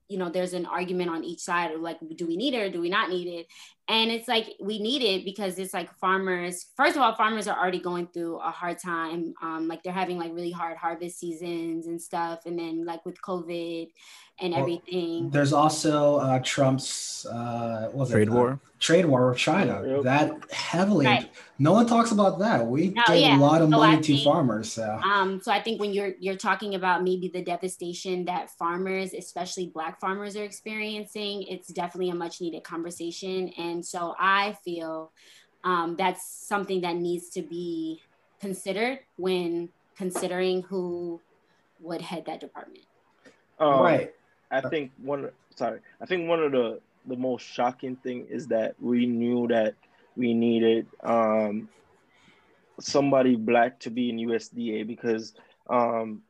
you 0.09 0.19
know 0.19 0.29
there's 0.29 0.53
an 0.53 0.67
argument 0.67 1.11
on 1.11 1.25
each 1.25 1.41
side 1.41 1.73
of 1.73 1.81
like 1.81 1.99
do 2.17 2.27
we 2.27 2.37
need 2.37 2.55
it 2.55 2.63
or 2.63 2.71
do 2.71 2.81
we 2.81 2.91
not 2.91 3.09
need 3.09 3.27
it 3.27 3.47
and 3.89 4.11
it's 4.11 4.29
like 4.29 4.55
we 4.61 4.79
need 4.79 5.03
it 5.03 5.25
because 5.25 5.59
it's 5.59 5.75
like 5.75 5.93
farmers 5.99 6.67
first 6.77 6.97
of 6.97 7.03
all 7.03 7.15
farmers 7.15 7.49
are 7.49 7.59
already 7.59 7.81
going 7.81 8.07
through 8.07 8.37
a 8.39 8.51
hard 8.51 8.79
time 8.79 9.35
um, 9.43 9.67
like 9.67 9.83
they're 9.83 9.93
having 9.93 10.19
like 10.19 10.33
really 10.33 10.51
hard 10.53 10.77
harvest 10.77 11.19
seasons 11.19 11.87
and 11.87 12.01
stuff 12.01 12.47
and 12.47 12.59
then 12.59 12.85
like 12.85 13.05
with 13.05 13.21
covid 13.21 13.89
and 14.41 14.53
well, 14.53 14.61
everything 14.61 15.31
there's 15.31 15.53
also 15.53 16.17
uh, 16.19 16.39
trump's 16.41 17.27
uh, 17.27 17.91
trade 18.09 18.29
it, 18.29 18.31
war 18.31 18.61
trade 18.79 19.05
war 19.05 19.31
with 19.31 19.39
china 19.39 19.83
yep. 19.87 20.03
that 20.03 20.53
heavily 20.53 21.07
right. 21.07 21.31
no 21.59 21.73
one 21.73 21.87
talks 21.87 22.13
about 22.13 22.39
that 22.39 22.67
we 22.67 22.89
no, 22.89 23.03
gave 23.07 23.21
yeah. 23.21 23.37
a 23.37 23.39
lot 23.39 23.63
of 23.63 23.71
so 23.71 23.79
money 23.79 23.97
I 23.97 24.01
to 24.01 24.13
think, 24.13 24.25
farmers 24.25 24.73
so. 24.73 24.99
um 25.05 25.41
so 25.41 25.53
i 25.53 25.61
think 25.61 25.81
when 25.81 25.93
you're 25.93 26.15
you're 26.19 26.37
talking 26.37 26.75
about 26.75 27.03
maybe 27.03 27.29
the 27.29 27.43
devastation 27.43 28.25
that 28.27 28.51
farmers 28.51 29.13
especially 29.13 29.67
black 29.67 30.01
farmers 30.01 30.37
are 30.37 30.45
experiencing 30.45 31.45
it's 31.45 31.69
definitely 31.69 32.11
a 32.11 32.15
much 32.15 32.41
needed 32.41 32.65
conversation 32.65 33.51
and 33.59 33.72
and 33.73 33.85
so 33.85 34.15
I 34.19 34.57
feel 34.65 35.11
um, 35.65 35.97
that's 35.97 36.25
something 36.25 36.83
that 36.83 36.97
needs 36.97 37.31
to 37.31 37.43
be 37.43 38.01
considered 38.41 39.01
when 39.17 39.71
considering 39.97 40.63
who 40.63 41.21
would 41.81 42.01
head 42.01 42.25
that 42.27 42.41
department. 42.41 42.85
Um, 43.59 43.81
right. 43.81 44.15
I 44.51 44.61
think 44.61 44.93
one. 45.03 45.31
Sorry, 45.57 45.81
I 46.01 46.07
think 46.07 46.29
one 46.29 46.43
of 46.43 46.53
the 46.53 46.81
the 47.07 47.17
most 47.17 47.43
shocking 47.43 47.97
thing 47.97 48.27
is 48.31 48.47
that 48.49 48.75
we 48.81 49.07
knew 49.07 49.49
that 49.49 49.75
we 50.17 50.35
needed 50.35 50.87
um, 51.03 51.69
somebody 52.81 53.37
black 53.37 53.81
to 53.81 53.91
be 53.91 54.11
in 54.11 54.17
USDA 54.17 54.87
because 54.87 55.35
um, 55.69 56.23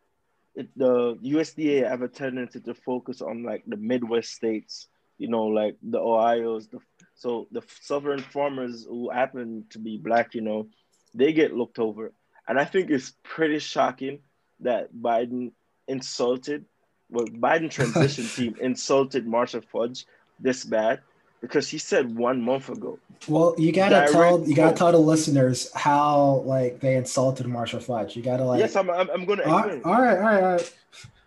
it, 0.55 0.69
the 0.77 1.17
USDA 1.17 1.89
have 1.89 2.03
a 2.03 2.09
tendency 2.09 2.61
to 2.61 2.75
focus 2.75 3.21
on 3.21 3.43
like 3.43 3.65
the 3.67 3.77
Midwest 3.77 4.33
states, 4.33 4.89
you 5.19 5.29
know, 5.29 5.45
like 5.45 5.77
the 5.83 5.99
Ohio's, 5.99 6.69
the 6.69 6.81
so 7.15 7.47
the 7.53 7.63
southern 7.81 8.21
farmers 8.21 8.85
who 8.85 9.11
happen 9.11 9.65
to 9.71 9.79
be 9.79 9.97
black, 9.97 10.35
you 10.35 10.41
know, 10.41 10.69
they 11.15 11.33
get 11.33 11.55
looked 11.55 11.79
over. 11.79 12.13
And 12.49 12.59
I 12.59 12.65
think 12.65 12.91
it's 12.91 13.13
pretty 13.23 13.59
shocking 13.59 14.21
that 14.61 14.95
Biden 14.95 15.53
insulted, 15.89 16.65
well, 17.11 17.27
Biden 17.27 17.71
transition 17.79 18.27
team 18.27 18.57
insulted 18.61 19.27
Marcia 19.27 19.63
Fudge 19.63 20.07
this 20.41 20.65
bad 20.65 21.01
because 21.41 21.69
he 21.69 21.79
said 21.79 22.17
one 22.17 22.41
month 22.41 22.69
ago. 22.69 22.99
Well, 23.29 23.55
you 23.59 23.73
gotta 23.73 24.11
tell 24.11 24.47
you 24.47 24.55
gotta 24.55 24.77
tell 24.77 24.93
the 24.93 24.99
listeners 24.99 25.71
how 25.75 26.43
like 26.47 26.81
they 26.81 26.97
insulted 26.97 27.47
Marcia 27.47 27.81
Fudge. 27.81 28.17
You 28.17 28.23
gotta 28.23 28.45
like. 28.45 28.61
Yes, 28.61 28.75
I'm. 28.75 28.91
I'm, 28.91 29.11
I'm 29.11 29.25
gonna. 29.25 29.43
All 29.45 29.63
right, 29.63 29.85
all 29.85 29.93
right, 29.93 30.17
all 30.17 30.25
right, 30.25 30.43
all 30.43 30.53
right. 30.53 30.75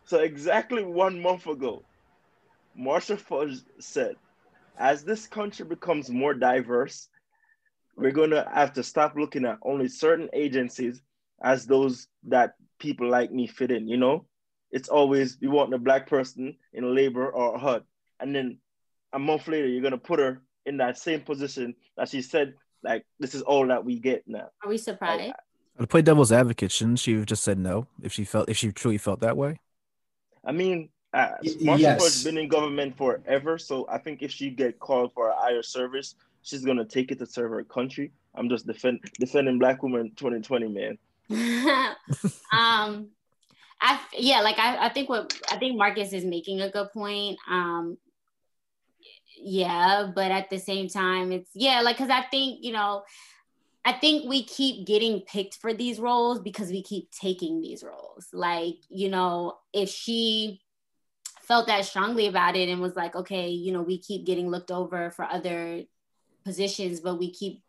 So 0.06 0.20
exactly 0.20 0.84
one 0.84 1.22
month 1.22 1.48
ago, 1.48 1.84
Marcia 2.76 3.18
Fudge 3.18 3.60
said 3.80 4.16
as 4.78 5.04
this 5.04 5.28
country 5.28 5.66
becomes 5.66 6.10
more 6.10 6.34
diverse, 6.34 7.10
we're 7.96 8.12
going 8.12 8.32
to 8.32 8.48
have 8.54 8.74
to 8.74 8.84
stop 8.84 9.16
looking 9.16 9.46
at 9.46 9.58
only 9.62 9.88
certain 9.88 10.30
agencies 10.34 11.02
as 11.42 11.66
those 11.66 12.08
that 12.28 12.54
people 12.80 13.10
like 13.10 13.32
me 13.32 13.48
fit 13.48 13.72
in, 13.72 13.88
you 13.88 13.98
know? 13.98 14.26
It's 14.72 14.90
always 14.90 15.38
we 15.42 15.48
want 15.48 15.74
a 15.74 15.78
black 15.78 16.08
person 16.08 16.58
in 16.74 16.96
labor 16.96 17.30
or 17.30 17.58
HUD. 17.58 17.84
And 18.20 18.36
then 18.36 18.58
a 19.14 19.20
month 19.20 19.48
later 19.48 19.68
you're 19.68 19.84
gonna 19.84 19.98
put 19.98 20.20
her 20.20 20.42
in 20.66 20.78
that 20.78 20.98
same 20.98 21.22
position 21.22 21.76
that 21.96 22.10
she 22.10 22.22
said 22.22 22.56
like 22.84 23.06
this 23.20 23.34
is 23.34 23.42
all 23.42 23.68
that 23.68 23.86
we 23.86 24.00
get 24.00 24.24
now. 24.28 24.50
Are 24.64 24.70
we 24.70 24.78
surprised? 24.78 25.34
To 25.80 25.88
play 25.88 26.02
devil's 26.02 26.32
advocate, 26.32 26.72
shouldn't 26.72 27.00
she 27.00 27.16
have 27.16 27.26
just 27.26 27.44
said 27.44 27.60
no 27.60 27.88
if 28.02 28.14
she 28.14 28.24
felt 28.24 28.50
if 28.50 28.58
she 28.58 28.72
truly 28.72 28.98
felt 28.98 29.22
that 29.22 29.38
way? 29.38 29.60
I 30.46 30.52
mean, 30.52 30.90
uh, 31.16 31.38
Marcia 31.62 31.82
yes. 31.82 32.00
Ford's 32.00 32.24
been 32.24 32.38
in 32.38 32.50
government 32.50 32.98
forever, 32.98 33.58
so 33.58 33.88
I 33.90 33.98
think 33.98 34.22
if 34.22 34.32
she 34.32 34.50
get 34.50 34.80
called 34.80 35.14
for 35.14 35.30
a 35.30 35.36
higher 35.36 35.64
service, 35.64 36.16
she's 36.44 36.66
gonna 36.66 36.84
take 36.84 37.12
it 37.12 37.20
to 37.20 37.26
serve 37.26 37.52
her 37.52 37.64
country. 37.64 38.12
I'm 38.36 38.50
just 38.50 38.68
defend, 38.68 39.00
defending 39.18 39.58
black 39.58 39.82
women 39.82 40.12
2020, 40.18 40.68
man. 40.68 40.98
um 42.52 43.08
I 43.82 44.00
yeah, 44.14 44.42
like 44.42 44.60
I, 44.60 44.88
I 44.88 44.90
think 44.90 45.10
what 45.10 45.34
I 45.50 45.58
think 45.58 45.78
Marcus 45.78 46.12
is 46.12 46.26
making 46.26 46.62
a 46.62 46.70
good 46.70 46.92
point. 46.92 47.38
Um 47.50 47.98
yeah, 49.38 50.12
but 50.14 50.32
at 50.32 50.50
the 50.50 50.60
same 50.60 50.90
time, 50.90 51.32
it's 51.32 51.50
yeah, 51.54 51.82
like 51.82 51.98
because 51.98 52.12
I 52.12 52.24
think, 52.24 52.60
you 52.62 52.74
know, 52.74 53.04
I 53.86 53.94
think 53.94 54.28
we 54.28 54.44
keep 54.44 54.86
getting 54.86 55.22
picked 55.22 55.56
for 55.56 55.74
these 55.74 56.00
roles 56.00 56.42
because 56.42 56.72
we 56.72 56.84
keep 56.84 57.10
taking 57.12 57.62
these 57.62 57.84
roles. 57.84 58.28
Like, 58.34 58.78
you 58.90 59.10
know, 59.10 59.58
if 59.74 59.90
she 59.90 60.62
felt 61.46 61.68
that 61.68 61.86
strongly 61.86 62.28
about 62.28 62.56
it 62.56 62.70
and 62.70 62.82
was 62.82 62.96
like, 62.96 63.16
okay, 63.16 63.50
you 63.50 63.72
know, 63.72 63.82
we 63.82 63.98
keep 64.00 64.26
getting 64.26 64.50
looked 64.50 64.72
over 64.72 65.12
for 65.12 65.26
other 65.26 65.84
positions, 66.44 67.00
but 67.00 67.20
we 67.20 67.32
keep 67.32 67.62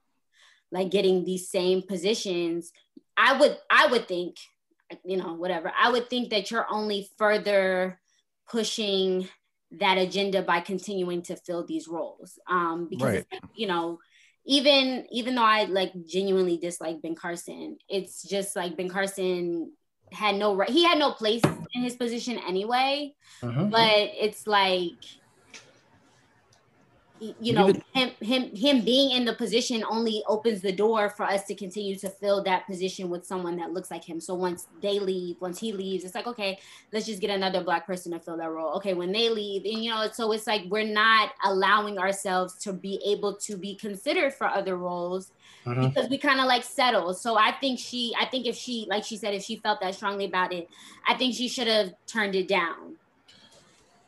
like 0.73 0.91
getting 0.91 1.25
these 1.25 1.49
same 1.49 1.83
positions, 1.83 2.73
I 3.17 3.39
would 3.39 3.57
I 3.71 3.87
would 3.87 4.09
think, 4.09 4.37
you 5.05 5.17
know, 5.17 5.35
whatever. 5.35 5.73
I 5.81 5.91
would 5.91 6.11
think 6.11 6.31
that 6.31 6.51
you're 6.51 6.67
only 6.71 7.09
further 7.19 7.99
pushing 8.51 9.29
that 9.73 9.99
agenda 9.99 10.43
by 10.43 10.61
continuing 10.61 11.23
to 11.23 11.37
fill 11.37 11.67
these 11.67 11.89
roles. 11.89 12.39
Um, 12.49 12.89
because 12.91 13.05
Right. 13.07 13.27
you 13.55 13.67
know, 13.67 13.99
even 14.45 15.07
even 15.11 15.35
though 15.35 15.43
I 15.43 15.65
like 15.65 15.93
genuinely 16.07 16.57
dislike 16.57 17.03
Ben 17.03 17.15
Carson, 17.15 17.79
it's 17.89 18.23
just 18.23 18.55
like 18.57 18.77
Ben 18.77 18.89
Carson 18.89 19.73
had 20.13 20.37
no 20.37 20.55
right. 20.55 20.69
He 20.71 20.85
had 20.85 20.99
no 20.99 21.13
place 21.13 21.43
in 21.75 21.83
his 21.83 21.97
position 21.97 22.39
anyway. 22.47 23.15
Mhm. 23.43 23.71
But 23.71 24.11
it's 24.19 24.47
like 24.47 25.05
you 27.21 27.53
know 27.53 27.73
him 27.95 28.11
him 28.21 28.55
him 28.55 28.85
being 28.85 29.11
in 29.13 29.25
the 29.25 29.35
position 29.35 29.83
only 29.89 30.23
opens 30.29 30.61
the 30.61 30.73
door 30.73 31.09
for 31.09 31.25
us 31.25 31.45
to 31.45 31.55
continue 31.55 31.97
to 31.97 32.09
fill 32.09 32.43
that 32.45 32.67
position 32.67 33.09
with 33.09 33.25
someone 33.25 33.57
that 33.57 33.73
looks 33.73 33.91
like 33.91 34.05
him 34.05 34.21
so 34.21 34.35
once 34.35 34.69
they 34.83 34.99
leave 34.99 35.37
once 35.41 35.59
he 35.59 35.73
leaves 35.73 36.05
it's 36.05 36.15
like 36.15 36.27
okay 36.27 36.59
let's 36.93 37.07
just 37.07 37.21
get 37.21 37.31
another 37.31 37.63
black 37.65 37.87
person 37.87 38.13
to 38.13 38.21
fill 38.21 38.37
that 38.37 38.51
role 38.51 38.75
okay 38.75 38.93
when 38.95 39.13
they 39.13 39.31
leave 39.31 39.65
and 39.65 39.83
you 39.83 39.91
know 39.91 40.07
so 40.13 40.31
it's 40.33 40.47
like 40.47 40.63
we're 40.69 40.85
not 40.85 41.31
allowing 41.45 41.99
ourselves 41.99 42.55
to 42.57 42.73
be 42.73 43.01
able 43.07 43.35
to 43.35 43.57
be 43.57 43.75
considered 43.75 44.35
for 44.35 44.47
other 44.47 44.77
roles 44.77 45.33
Mhm. 45.67 45.93
because 45.93 46.09
we 46.09 46.17
kind 46.17 46.39
of 46.39 46.47
like 46.47 46.63
settle. 46.63 47.13
So 47.13 47.37
I 47.37 47.51
think 47.51 47.81
she, 47.81 48.15
I 48.19 48.27
think 48.27 48.47
if 48.47 48.57
she, 48.57 48.87
like 48.89 49.03
she 49.03 49.17
said, 49.17 49.35
if 49.35 49.43
she 49.43 49.57
felt 49.57 49.81
that 49.81 49.97
strongly 49.97 50.27
about 50.27 50.53
it, 50.53 50.69
I 51.07 51.15
think 51.15 51.35
she 51.35 51.49
should 51.49 51.67
have 51.67 51.93
turned 52.07 52.37
it 52.37 52.47
down. 52.47 52.97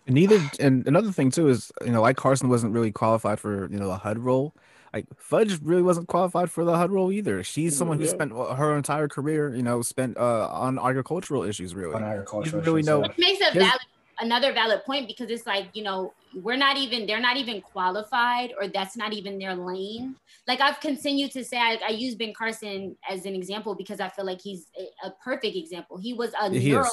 And 0.08 0.14
neither, 0.14 0.40
and 0.58 0.86
another 0.88 1.12
thing 1.12 1.30
too 1.30 1.48
is, 1.48 1.70
you 1.84 1.92
know, 1.92 2.00
like 2.00 2.16
Carson 2.16 2.48
wasn't 2.48 2.72
really 2.72 2.90
qualified 2.90 3.38
for, 3.38 3.70
you 3.70 3.78
know, 3.78 3.90
a 3.90 3.96
HUD 3.96 4.18
role. 4.18 4.54
Like 4.94 5.04
Fudge 5.18 5.60
really 5.62 5.82
wasn't 5.82 6.08
qualified 6.08 6.50
for 6.50 6.64
the 6.64 6.76
HUD 6.76 6.90
role 6.90 7.12
either. 7.12 7.44
She's 7.44 7.76
someone 7.76 7.98
who 7.98 8.04
Yeah. 8.04 8.10
spent 8.10 8.32
her 8.32 8.74
entire 8.76 9.06
career, 9.06 9.54
you 9.54 9.62
know, 9.62 9.82
spent 9.82 10.16
uh, 10.16 10.48
on 10.48 10.78
agricultural 10.78 11.42
issues. 11.44 11.74
Really, 11.74 11.94
On 11.94 12.02
agricultural 12.02 12.62
really 12.62 12.80
issues, 12.80 12.86
know- 12.88 13.02
yeah. 13.02 13.08
Which 13.08 13.18
makes 13.18 13.40
a 13.46 13.52
valid, 13.54 13.80
another 14.20 14.52
valid 14.54 14.82
point 14.86 15.06
because 15.06 15.28
it's 15.30 15.46
like, 15.46 15.66
you 15.74 15.82
know, 15.82 16.14
we're 16.42 16.56
not 16.56 16.78
even, 16.78 17.06
they're 17.06 17.20
not 17.20 17.36
even 17.36 17.60
qualified 17.60 18.52
or 18.58 18.66
that's 18.66 18.96
not 18.96 19.12
even 19.12 19.38
their 19.38 19.54
lane. 19.54 20.16
Like 20.46 20.62
I've 20.62 20.80
continued 20.80 21.32
to 21.32 21.44
say, 21.44 21.58
I, 21.58 21.78
I 21.86 21.90
use 21.90 22.14
Ben 22.14 22.32
Carson 22.32 22.96
as 23.10 23.26
an 23.26 23.34
example 23.34 23.74
because 23.74 24.00
I 24.00 24.08
feel 24.08 24.24
like 24.24 24.40
he's 24.40 24.68
a, 25.04 25.08
a 25.08 25.10
perfect 25.22 25.54
example. 25.54 25.98
He 25.98 26.14
was 26.14 26.32
a 26.40 26.50
He 26.50 26.72
is. 26.72 26.88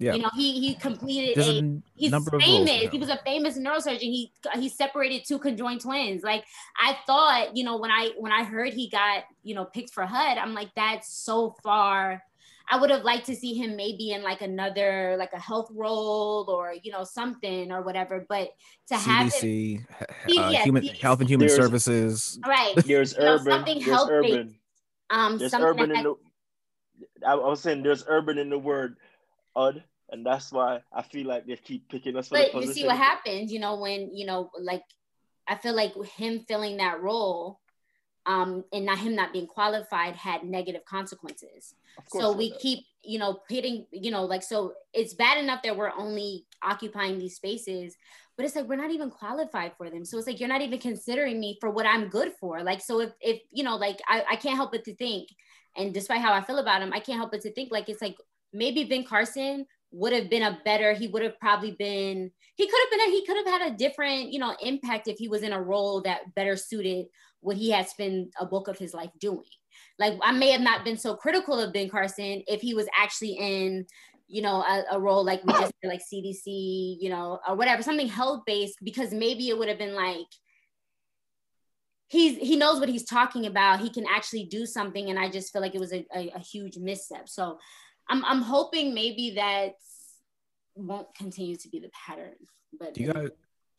Neurosurgeon. 0.00 0.04
Yeah. 0.04 0.14
You 0.14 0.22
know, 0.22 0.30
he 0.36 0.60
he 0.60 0.74
completed 0.74 1.36
there's 1.36 1.48
a 1.48 1.52
a 1.52 1.58
n- 1.58 1.82
he's 1.94 2.10
number 2.10 2.30
roles. 2.32 2.44
famous. 2.44 2.90
He 2.90 2.98
was 2.98 3.08
a 3.08 3.18
famous 3.24 3.58
neurosurgeon. 3.58 3.98
He 3.98 4.32
he 4.54 4.68
separated 4.68 5.24
two 5.26 5.38
conjoined 5.38 5.80
twins. 5.80 6.22
Like 6.22 6.44
I 6.80 6.96
thought, 7.06 7.56
you 7.56 7.64
know, 7.64 7.76
when 7.78 7.90
I 7.90 8.10
when 8.18 8.32
I 8.32 8.44
heard 8.44 8.72
he 8.74 8.88
got 8.90 9.24
you 9.42 9.54
know 9.54 9.64
picked 9.64 9.92
for 9.92 10.04
HUD, 10.04 10.38
I'm 10.38 10.54
like, 10.54 10.70
that's 10.76 11.08
so 11.08 11.54
far. 11.62 12.22
I 12.68 12.80
would 12.80 12.90
have 12.90 13.04
liked 13.04 13.26
to 13.26 13.36
see 13.36 13.54
him 13.54 13.76
maybe 13.76 14.10
in 14.10 14.24
like 14.24 14.40
another 14.42 15.14
like 15.20 15.32
a 15.32 15.38
health 15.38 15.68
role 15.72 16.46
or 16.48 16.74
you 16.82 16.90
know 16.90 17.04
something 17.04 17.70
or 17.70 17.82
whatever. 17.82 18.26
But 18.28 18.48
to 18.88 18.96
have 18.96 19.26
him 19.26 19.30
CDC, 19.30 19.84
uh, 20.00 20.04
yeah, 20.26 20.64
human 20.64 20.82
CDC. 20.82 20.98
Health 21.00 21.20
and 21.20 21.28
Human 21.30 21.46
There's- 21.46 21.62
Services. 21.62 22.40
right, 22.44 22.74
There's 22.84 23.12
You 23.14 23.20
know, 23.20 23.34
urban, 23.34 23.44
something 23.52 23.74
there's 23.78 23.86
health-based. 23.86 24.34
urban, 24.34 24.58
um, 25.10 25.38
there's 25.38 25.50
something 25.52 25.68
urban 25.70 25.88
that 25.90 25.98
in 25.98 26.02
the. 26.04 26.14
I, 27.28 27.32
I 27.32 27.48
was 27.48 27.60
saying 27.60 27.84
there's 27.84 28.04
urban 28.08 28.36
in 28.36 28.50
the 28.50 28.58
word 28.58 28.96
"ud," 29.56 29.82
and 30.10 30.24
that's 30.24 30.52
why 30.52 30.80
I 30.92 31.02
feel 31.02 31.26
like 31.26 31.46
they 31.46 31.56
keep 31.56 31.88
picking 31.88 32.16
us 32.16 32.28
but 32.28 32.54
you 32.54 32.72
see 32.72 32.86
what 32.86 32.96
happens 32.96 33.52
you 33.52 33.58
know 33.58 33.76
when 33.76 34.14
you 34.14 34.26
know 34.26 34.50
like 34.60 34.84
i 35.48 35.56
feel 35.56 35.74
like 35.74 35.92
him 36.04 36.44
filling 36.46 36.76
that 36.76 37.00
role 37.00 37.58
um 38.26 38.64
and 38.72 38.84
not 38.84 38.98
him 38.98 39.14
not 39.14 39.32
being 39.32 39.46
qualified 39.46 40.16
had 40.16 40.44
negative 40.44 40.84
consequences. 40.84 41.74
So 42.08 42.32
we 42.32 42.50
does. 42.50 42.58
keep 42.60 42.84
you 43.02 43.18
know 43.18 43.38
pitting 43.48 43.86
you 43.92 44.10
know 44.10 44.24
like 44.24 44.42
so 44.42 44.74
it's 44.92 45.14
bad 45.14 45.38
enough 45.38 45.62
that 45.62 45.76
we're 45.76 45.92
only 45.96 46.44
occupying 46.62 47.18
these 47.18 47.36
spaces 47.36 47.96
but 48.36 48.44
it's 48.44 48.54
like 48.54 48.66
we're 48.66 48.76
not 48.76 48.90
even 48.90 49.10
qualified 49.10 49.72
for 49.78 49.88
them. 49.88 50.04
So 50.04 50.18
it's 50.18 50.26
like 50.26 50.40
you're 50.40 50.48
not 50.48 50.60
even 50.60 50.78
considering 50.78 51.40
me 51.40 51.56
for 51.60 51.70
what 51.70 51.86
i'm 51.86 52.08
good 52.08 52.32
for. 52.38 52.62
Like 52.62 52.82
so 52.82 53.00
if 53.00 53.12
if 53.20 53.40
you 53.50 53.62
know 53.62 53.76
like 53.76 53.98
i, 54.08 54.24
I 54.32 54.36
can't 54.36 54.56
help 54.56 54.72
but 54.72 54.84
to 54.84 54.94
think 54.96 55.28
and 55.76 55.94
despite 55.94 56.20
how 56.20 56.32
i 56.32 56.42
feel 56.42 56.58
about 56.58 56.82
him 56.82 56.92
i 56.92 57.00
can't 57.00 57.18
help 57.18 57.30
but 57.30 57.42
to 57.42 57.52
think 57.52 57.70
like 57.70 57.88
it's 57.88 58.02
like 58.02 58.16
maybe 58.56 58.84
ben 58.84 59.04
carson 59.04 59.66
would 59.92 60.12
have 60.12 60.28
been 60.28 60.42
a 60.42 60.58
better 60.64 60.92
he 60.92 61.08
would 61.08 61.22
have 61.22 61.38
probably 61.38 61.72
been 61.72 62.30
he 62.56 62.66
could 62.66 62.80
have 62.82 62.90
been 62.90 63.08
a, 63.08 63.10
he 63.10 63.26
could 63.26 63.36
have 63.36 63.46
had 63.46 63.72
a 63.72 63.76
different 63.76 64.32
you 64.32 64.38
know 64.38 64.54
impact 64.60 65.08
if 65.08 65.18
he 65.18 65.28
was 65.28 65.42
in 65.42 65.52
a 65.52 65.62
role 65.62 66.00
that 66.02 66.34
better 66.34 66.56
suited 66.56 67.06
what 67.40 67.56
he 67.56 67.70
had 67.70 67.88
spent 67.88 68.28
a 68.40 68.46
bulk 68.46 68.66
of 68.66 68.78
his 68.78 68.92
life 68.92 69.10
doing. 69.20 69.44
Like 69.98 70.14
i 70.22 70.32
may 70.32 70.50
have 70.50 70.60
not 70.60 70.84
been 70.84 70.96
so 70.98 71.14
critical 71.14 71.58
of 71.58 71.72
ben 71.72 71.88
carson 71.88 72.42
if 72.46 72.60
he 72.60 72.74
was 72.74 72.86
actually 72.96 73.32
in 73.32 73.86
you 74.26 74.42
know 74.42 74.62
a, 74.62 74.84
a 74.92 75.00
role 75.00 75.24
like 75.24 75.44
we 75.44 75.52
just 75.52 75.72
like 75.84 76.00
cdc 76.00 76.96
you 77.00 77.08
know 77.08 77.38
or 77.46 77.54
whatever 77.54 77.82
something 77.82 78.08
health 78.08 78.42
based 78.44 78.76
because 78.82 79.12
maybe 79.12 79.48
it 79.48 79.56
would 79.56 79.68
have 79.68 79.78
been 79.78 79.94
like 79.94 80.26
he's 82.08 82.36
he 82.36 82.56
knows 82.56 82.80
what 82.80 82.88
he's 82.88 83.04
talking 83.04 83.46
about. 83.46 83.80
He 83.80 83.90
can 83.90 84.04
actually 84.08 84.44
do 84.44 84.66
something. 84.66 85.10
And 85.10 85.18
i 85.18 85.28
just 85.28 85.52
feel 85.52 85.62
like 85.62 85.74
it 85.74 85.80
was 85.80 85.92
a, 85.92 86.06
a, 86.14 86.32
a 86.36 86.38
huge 86.38 86.78
misstep. 86.78 87.28
So 87.28 87.58
i'm 88.08 88.24
i'm 88.24 88.42
hoping 88.42 88.94
maybe 88.94 89.32
that 89.36 89.74
won't 90.74 91.08
continue 91.14 91.56
to 91.56 91.68
be 91.68 91.78
the 91.80 91.90
pattern 91.90 92.34
but 92.78 92.94
Do 92.94 93.02
you 93.02 93.12
guys, 93.12 93.30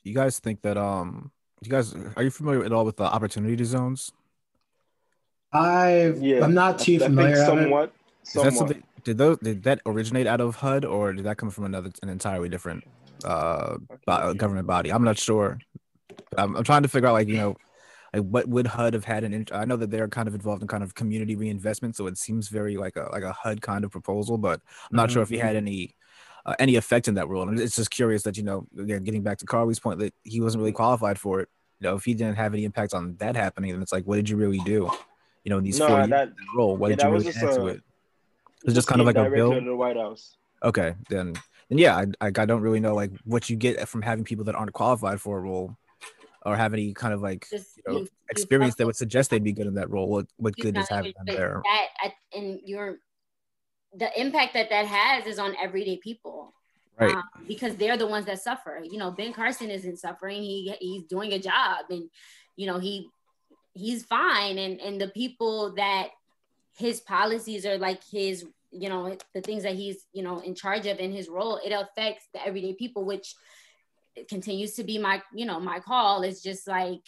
you 0.03 0.13
guys 0.15 0.39
think 0.39 0.61
that 0.63 0.78
um, 0.78 1.32
you 1.61 1.69
guys 1.69 1.93
are 2.15 2.23
you 2.23 2.32
familiar 2.32 2.63
at 2.63 2.71
all 2.71 2.86
with 2.86 2.97
the 2.97 3.03
opportunity 3.03 3.63
zones? 3.63 4.11
I 5.53 6.13
Yeah, 6.17 6.43
I'm 6.43 6.53
not 6.53 6.80
too 6.80 6.95
I 6.95 6.99
familiar. 6.99 7.34
of 7.34 7.39
it. 7.39 7.45
somewhat. 7.45 7.93
Is 8.23 8.30
somewhat. 8.32 8.51
that 8.51 8.57
something? 8.57 8.84
Did 9.03 9.17
those 9.17 9.38
did 9.39 9.63
that 9.63 9.82
originate 9.86 10.28
out 10.28 10.41
of 10.41 10.55
HUD 10.57 10.86
or 10.86 11.13
did 11.13 11.25
that 11.25 11.38
come 11.38 11.49
from 11.49 11.65
another 11.65 11.91
an 12.01 12.09
entirely 12.09 12.49
different 12.49 12.84
uh 13.23 13.78
bo- 14.05 14.34
government 14.34 14.67
body? 14.67 14.91
I'm 14.91 15.03
not 15.03 15.17
sure. 15.17 15.59
I'm, 16.38 16.55
I'm 16.55 16.63
trying 16.63 16.84
to 16.84 16.89
figure 16.89 17.07
out 17.07 17.13
like 17.13 17.28
you 17.28 17.38
know 17.38 17.55
like 18.14 18.24
what 18.24 18.47
would 18.47 18.68
HUD 18.68 18.93
have 18.93 19.05
had 19.05 19.24
an 19.24 19.34
int- 19.34 19.51
I 19.53 19.66
know 19.66 19.76
that 19.78 19.91
they're 19.91 20.08
kind 20.08 20.28
of 20.28 20.34
involved 20.36 20.62
in 20.62 20.68
kind 20.68 20.84
of 20.84 20.95
community 20.95 21.36
reinvestment, 21.36 21.95
so 21.95 22.08
it 22.08 22.18
seems 22.18 22.47
very 22.49 22.78
like 22.78 22.95
a 22.95 23.10
like 23.12 23.24
a 23.24 23.34
HUD 23.34 23.62
kind 23.62 23.84
of 23.84 23.91
proposal, 23.91 24.38
but 24.38 24.62
I'm 24.89 24.95
not 24.95 25.12
sure 25.12 25.22
if 25.22 25.30
he 25.30 25.38
had 25.38 25.55
any 25.55 25.95
uh, 26.45 26.55
any 26.60 26.76
effect 26.76 27.08
in 27.08 27.16
that 27.16 27.28
role. 27.28 27.47
And 27.47 27.60
it's 27.60 27.76
just 27.76 27.91
curious 27.91 28.24
that 28.24 28.38
you 28.38 28.43
know 28.43 28.68
again 28.80 29.03
getting 29.03 29.24
back 29.24 29.38
to 29.39 29.45
Carly's 29.45 29.80
point 29.80 29.99
that 29.99 30.14
he 30.24 30.41
wasn't 30.41 30.62
really 30.62 30.72
qualified 30.74 31.20
for 31.20 31.41
it. 31.41 31.49
You 31.80 31.89
know, 31.89 31.95
if 31.95 32.05
he 32.05 32.14
didn't 32.14 32.38
have 32.38 32.53
any 32.53 32.64
impact 32.64 32.93
on 32.93 33.16
that 33.18 33.36
happening, 33.36 33.72
then 33.72 33.82
it's 33.82 33.91
like, 33.91 34.05
what 34.05 34.16
did 34.16 34.30
you 34.30 34.38
really 34.38 34.60
do? 34.60 34.89
You 35.43 35.49
know, 35.51 35.60
in 35.60 35.64
these 35.64 35.78
No, 35.78 35.88
four 35.88 35.97
years 35.97 36.05
in 36.05 36.10
that 36.12 36.30
role, 36.55 36.76
what 36.76 36.89
yeah, 36.89 36.95
did 36.95 37.03
you 37.03 37.12
really 37.12 37.30
add 37.30 37.55
to 37.55 37.68
it? 37.68 37.82
It's 38.66 38.74
just 38.74 38.88
kind 38.88 38.99
of 38.99 39.08
like 39.08 39.16
a 39.16 39.30
bill? 39.30 39.53
of 39.53 39.64
the 39.64 39.76
White 39.76 39.95
House. 39.97 40.38
Okay, 40.64 40.95
then, 41.10 41.34
then 41.70 41.78
yeah, 41.78 41.95
I, 41.95 42.05
I 42.20 42.28
I 42.28 42.45
don't 42.45 42.62
really 42.62 42.80
know 42.80 42.95
like 42.95 43.12
what 43.26 43.49
you 43.49 43.55
get 43.55 43.88
from 43.88 44.01
having 44.01 44.26
people 44.26 44.45
that 44.45 44.55
aren't 44.55 44.74
qualified 44.74 45.22
for 45.22 45.38
a 45.38 45.41
role, 45.41 45.78
or 46.48 46.56
have 46.56 46.74
any 46.74 46.93
kind 46.93 47.14
of 47.14 47.22
like 47.22 47.48
just 47.50 47.78
you 47.78 47.84
know, 47.93 48.00
you- 48.00 48.08
experience 48.30 48.76
that 48.76 48.86
would 48.86 48.95
suggest 48.95 49.30
they'd 49.30 49.43
be 49.43 49.52
good 49.54 49.68
in 49.68 49.76
that 49.76 49.89
role. 49.89 50.08
What 50.10 50.28
what 50.38 50.56
good 50.56 50.78
is 50.78 50.88
having 50.89 51.14
them 51.18 51.36
there? 51.36 51.62
that 51.64 51.88
I- 52.00 52.38
and 52.38 52.60
your 52.66 53.00
the 53.93 54.10
impact 54.20 54.54
that 54.54 54.70
that 54.70 54.86
has 54.86 55.26
is 55.26 55.39
on 55.39 55.56
everyday 55.62 55.98
people 55.98 56.54
Right. 57.00 57.14
um, 57.16 57.24
because 57.48 57.76
they're 57.76 57.95
the 57.98 58.08
ones 58.08 58.26
that 58.26 58.41
suffer 58.41 58.82
you 58.84 58.98
know 58.98 59.12
ben 59.12 59.32
carson 59.32 59.70
isn't 59.70 59.98
suffering 59.98 60.41
he 60.41 60.74
he's 60.80 61.04
doing 61.04 61.32
a 61.34 61.39
job 61.39 61.86
and 61.89 62.10
you 62.56 62.66
know 62.68 62.80
he 62.80 63.08
he's 63.74 64.04
fine 64.04 64.58
and 64.58 64.82
and 64.82 65.00
the 65.00 65.08
people 65.10 65.76
that 65.76 66.10
his 66.76 67.00
policies 67.02 67.66
are 67.66 67.78
like 67.78 68.02
his 68.12 68.45
you 68.72 68.89
know 68.89 69.16
the 69.36 69.41
things 69.41 69.64
that 69.64 69.76
he's 69.76 70.06
you 70.12 70.24
know 70.24 70.39
in 70.39 70.54
charge 70.56 70.86
of 70.88 71.00
in 71.00 71.12
his 71.12 71.30
role 71.30 71.58
it 71.64 71.70
affects 71.72 72.26
the 72.34 72.45
everyday 72.45 72.74
people 72.74 73.06
which 73.06 73.36
it 74.18 74.28
continues 74.28 74.74
to 74.74 74.84
be 74.84 74.97
my, 74.97 75.22
you 75.34 75.45
know, 75.45 75.59
my 75.59 75.80
call 75.80 76.24
is 76.24 76.41
just 76.41 76.68
like, 76.68 77.01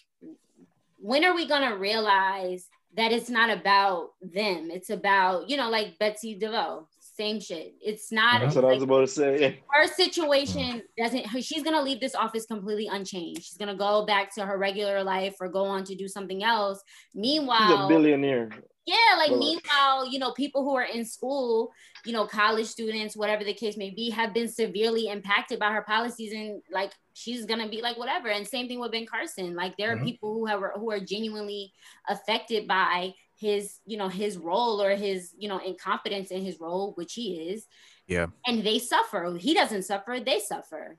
when 0.98 1.26
are 1.26 1.34
we 1.34 1.48
gonna 1.48 1.78
realize 1.78 2.68
that 2.96 3.12
it's 3.12 3.30
not 3.30 3.50
about 3.50 4.10
them? 4.22 4.70
It's 4.72 4.90
about, 4.90 5.50
you 5.50 5.58
know, 5.58 5.70
like 5.70 5.98
Betsy 6.00 6.38
DeVos, 6.40 6.86
same 7.00 7.40
shit. 7.40 7.74
It's 7.82 8.12
not. 8.12 8.42
That's 8.42 8.56
what 8.56 8.66
I 8.66 8.74
was 8.74 8.84
about 8.84 9.02
to 9.02 9.08
say. 9.08 9.60
Her 9.72 9.88
situation 9.88 10.84
doesn't. 10.98 11.28
She's 11.42 11.64
gonna 11.64 11.82
leave 11.82 12.00
this 12.00 12.16
office 12.16 12.46
completely 12.46 12.88
unchanged. 12.88 13.44
She's 13.44 13.58
gonna 13.58 13.76
go 13.76 14.06
back 14.06 14.34
to 14.36 14.46
her 14.46 14.58
regular 14.58 15.04
life 15.04 15.36
or 15.42 15.50
go 15.50 15.66
on 15.66 15.84
to 15.86 15.96
do 15.96 16.08
something 16.08 16.44
else. 16.44 16.82
Meanwhile, 17.16 17.78
He's 17.78 17.86
a 17.86 17.88
billionaire. 17.88 18.50
Yeah, 18.90 19.18
like 19.18 19.32
Well, 19.32 19.40
meanwhile, 19.40 20.12
you 20.12 20.20
know, 20.20 20.32
people 20.32 20.64
who 20.64 20.76
are 20.76 20.84
in 20.98 21.06
school, 21.06 21.72
you 22.06 22.14
know, 22.14 22.26
college 22.26 22.66
students, 22.66 23.16
whatever 23.16 23.44
the 23.44 23.54
case 23.54 23.78
may 23.78 23.92
be, 23.92 24.10
have 24.10 24.34
been 24.34 24.48
severely 24.48 25.08
impacted 25.08 25.60
by 25.60 25.72
her 25.72 25.84
policies, 25.84 26.34
and 26.34 26.62
like 26.72 26.92
she's 27.14 27.46
gonna 27.46 27.70
be 27.70 27.82
like 27.82 27.98
whatever. 27.98 28.30
And 28.30 28.48
same 28.48 28.68
thing 28.68 28.80
with 28.80 28.92
Ben 28.92 29.06
Carson. 29.06 29.56
Like 29.56 29.78
there 29.78 29.92
are 29.94 29.98
Mhm. 29.98 30.06
people 30.06 30.34
who 30.34 30.46
have 30.46 30.62
who 30.76 30.92
are 30.92 31.00
genuinely 31.00 31.72
affected 32.08 32.68
by 32.68 33.14
his, 33.36 33.80
you 33.86 33.98
know, 33.98 34.10
his 34.10 34.38
role 34.38 34.82
or 34.82 34.96
his, 34.96 35.34
you 35.38 35.48
know, 35.48 35.60
incompetence 35.60 36.30
in 36.32 36.44
his 36.44 36.60
role, 36.60 36.94
which 36.96 37.14
he 37.14 37.50
is. 37.52 37.68
Yeah. 38.08 38.28
And 38.48 38.64
they 38.64 38.80
suffer. 38.80 39.38
He 39.40 39.54
doesn't 39.54 39.84
suffer. 39.84 40.20
They 40.20 40.40
suffer. 40.40 40.98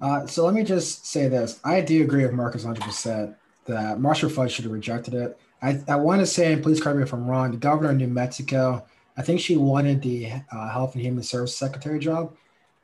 Uh, 0.00 0.26
so 0.26 0.44
let 0.44 0.54
me 0.54 0.62
just 0.62 1.06
say 1.06 1.28
this. 1.28 1.60
I 1.64 1.80
do 1.80 2.02
agree 2.02 2.24
with 2.24 2.34
Marcus 2.34 2.64
100% 2.64 3.36
that 3.66 3.98
Marshall 3.98 4.28
Fudge 4.28 4.52
should 4.52 4.64
have 4.64 4.72
rejected 4.72 5.14
it. 5.14 5.38
I, 5.64 5.80
I 5.88 5.96
want 5.96 6.20
to 6.20 6.26
say, 6.26 6.52
and 6.52 6.62
please 6.62 6.80
correct 6.80 6.96
me 6.98 7.02
if 7.04 7.12
I'm 7.12 7.26
wrong, 7.26 7.50
the 7.50 7.56
governor 7.56 7.90
of 7.90 7.96
New 7.96 8.08
Mexico, 8.08 8.84
I 9.16 9.22
think 9.22 9.40
she 9.40 9.56
wanted 9.56 10.02
the 10.02 10.30
uh, 10.52 10.68
Health 10.68 10.94
and 10.94 11.02
Human 11.02 11.22
Services 11.22 11.56
Secretary 11.56 11.98
job, 11.98 12.34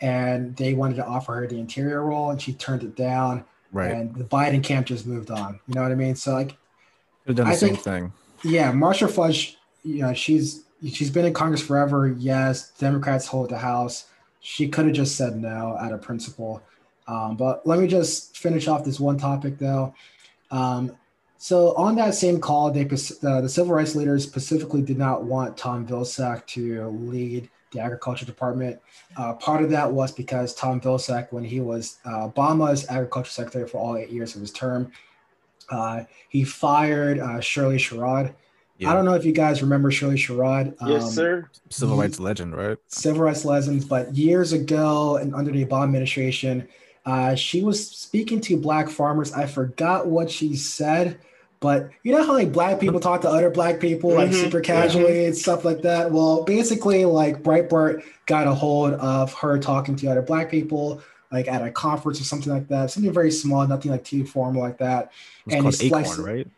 and 0.01 0.57
they 0.57 0.75
wanted 0.75 0.97
to 0.97 1.07
offer 1.07 1.35
her 1.35 1.47
the 1.47 1.59
interior 1.59 2.03
role, 2.05 2.31
and 2.31 2.41
she 2.41 2.53
turned 2.55 2.83
it 2.83 2.97
down. 2.97 3.45
Right. 3.73 3.93
And 3.93 4.15
the 4.15 4.25
Biden 4.25 4.63
camp 4.65 4.87
just 4.87 5.07
moved 5.07 5.31
on. 5.31 5.61
You 5.69 5.75
know 5.75 5.83
what 5.83 5.93
I 5.93 5.95
mean? 5.95 6.17
So, 6.17 6.33
like, 6.33 6.57
Could 7.27 7.29
have 7.29 7.37
done 7.37 7.47
the 7.47 7.53
I 7.53 7.57
same 7.57 7.77
think- 7.77 7.83
thing. 7.83 8.13
yeah, 8.45 8.73
Marcia 8.73 9.09
Fudge, 9.09 9.59
you 9.85 10.03
know, 10.03 10.15
she's 10.15 10.65
she's 10.89 11.11
been 11.11 11.27
in 11.27 11.35
Congress 11.35 11.61
forever. 11.63 12.09
Yes, 12.19 12.71
Democrats 12.79 13.27
hold 13.27 13.51
the 13.51 13.59
House. 13.59 14.07
She 14.41 14.69
could 14.69 14.87
have 14.87 14.95
just 14.95 15.17
said 15.17 15.37
no 15.37 15.77
out 15.79 15.93
of 15.93 16.01
principle. 16.01 16.63
Um, 17.07 17.37
but 17.37 17.67
let 17.67 17.79
me 17.79 17.87
just 17.87 18.37
finish 18.37 18.67
off 18.69 18.85
this 18.85 18.99
one 18.99 19.19
topic 19.19 19.59
though. 19.59 19.95
Um, 20.51 20.97
so 21.43 21.75
on 21.75 21.95
that 21.97 22.15
same 22.15 22.39
call, 22.39 22.71
they 22.71 22.85
uh, 22.85 23.41
the 23.41 23.49
civil 23.49 23.75
rights 23.75 23.97
leaders 23.97 24.23
specifically 24.25 24.83
did 24.83 24.99
not 24.99 25.25
want 25.25 25.57
Tom 25.57 25.87
Vilsack 25.87 26.45
to 26.49 26.87
lead 26.89 27.49
the 27.73 27.81
agriculture 27.81 28.27
department. 28.27 28.79
Uh, 29.17 29.33
part 29.33 29.63
of 29.65 29.71
that 29.71 29.91
was 29.91 30.13
because 30.13 30.55
Tom 30.55 30.83
Vilsack, 30.83 31.33
when 31.33 31.43
he 31.43 31.61
was 31.61 31.97
uh, 32.05 32.29
Obama's 32.29 32.87
agriculture 32.91 33.31
secretary 33.31 33.67
for 33.67 33.79
all 33.79 33.97
eight 33.97 34.11
years 34.11 34.35
of 34.35 34.43
his 34.43 34.53
term, 34.53 34.93
uh, 35.71 36.05
he 36.29 36.45
fired 36.45 37.19
uh, 37.19 37.41
Shirley 37.41 37.79
Sherrod. 37.79 38.35
Yeah. 38.77 38.91
I 38.91 38.93
don't 38.93 39.07
know 39.07 39.15
if 39.15 39.25
you 39.25 39.33
guys 39.33 39.63
remember 39.63 39.91
Shirley 39.91 40.17
Sherrod. 40.17 40.75
yes, 40.87 41.05
um, 41.05 41.11
sir. 41.11 41.51
Civil 41.71 41.97
Ye- 41.97 42.03
rights 42.03 42.21
legend, 42.21 42.55
right? 42.55 42.77
civil 42.89 43.23
rights 43.23 43.47
lessons, 43.47 43.87
but 43.87 44.15
years 44.15 44.53
ago 44.53 45.17
and 45.17 45.35
under 45.35 45.51
the 45.51 45.65
Obama 45.65 45.85
administration, 45.85 46.69
uh, 47.07 47.35
she 47.35 47.63
was 47.63 47.89
speaking 47.89 48.43
to 48.43 48.59
black 48.59 48.91
farmers. 48.91 49.33
I 49.33 49.47
forgot 49.47 50.07
what 50.07 50.31
she 50.31 50.55
said, 50.55 51.19
but 51.61 51.91
you 52.03 52.13
know 52.13 52.25
how 52.25 52.33
like 52.33 52.53
black 52.53 52.81
people 52.81 53.01
talk 53.01 53.21
to 53.23 53.29
other 53.29 53.51
black 53.51 53.81
people 53.81 54.15
like 54.15 54.31
Mhm, 54.31 54.35
super 54.35 54.61
casually 54.61 55.27
and 55.27 55.37
stuff 55.37 55.65
like 55.65 55.83
that. 55.83 56.11
Well, 56.11 56.45
basically, 56.45 57.05
like 57.05 57.43
Breitbart 57.43 58.03
got 58.27 58.47
a 58.47 58.55
hold 58.55 58.95
of 58.95 59.33
her 59.35 59.59
talking 59.59 59.97
to 59.97 60.07
other 60.09 60.23
black 60.23 60.51
people. 60.51 61.03
Like 61.33 61.47
at 61.47 61.63
a 61.63 61.71
conference 61.71 62.21
or 62.21 62.25
something 62.25 62.53
like 62.53 62.67
that, 62.69 62.91
something 62.91 63.13
very 63.13 63.31
small, 63.31 63.65
nothing 63.65 63.93
like 63.93 64.03
too 64.03 64.27
formal 64.27 64.63
like 64.63 64.79
that. 64.79 65.13
It 65.47 65.55
And 65.55 65.63
called 65.63 65.81
Acorn, 65.81 66.23
right? 66.25 66.49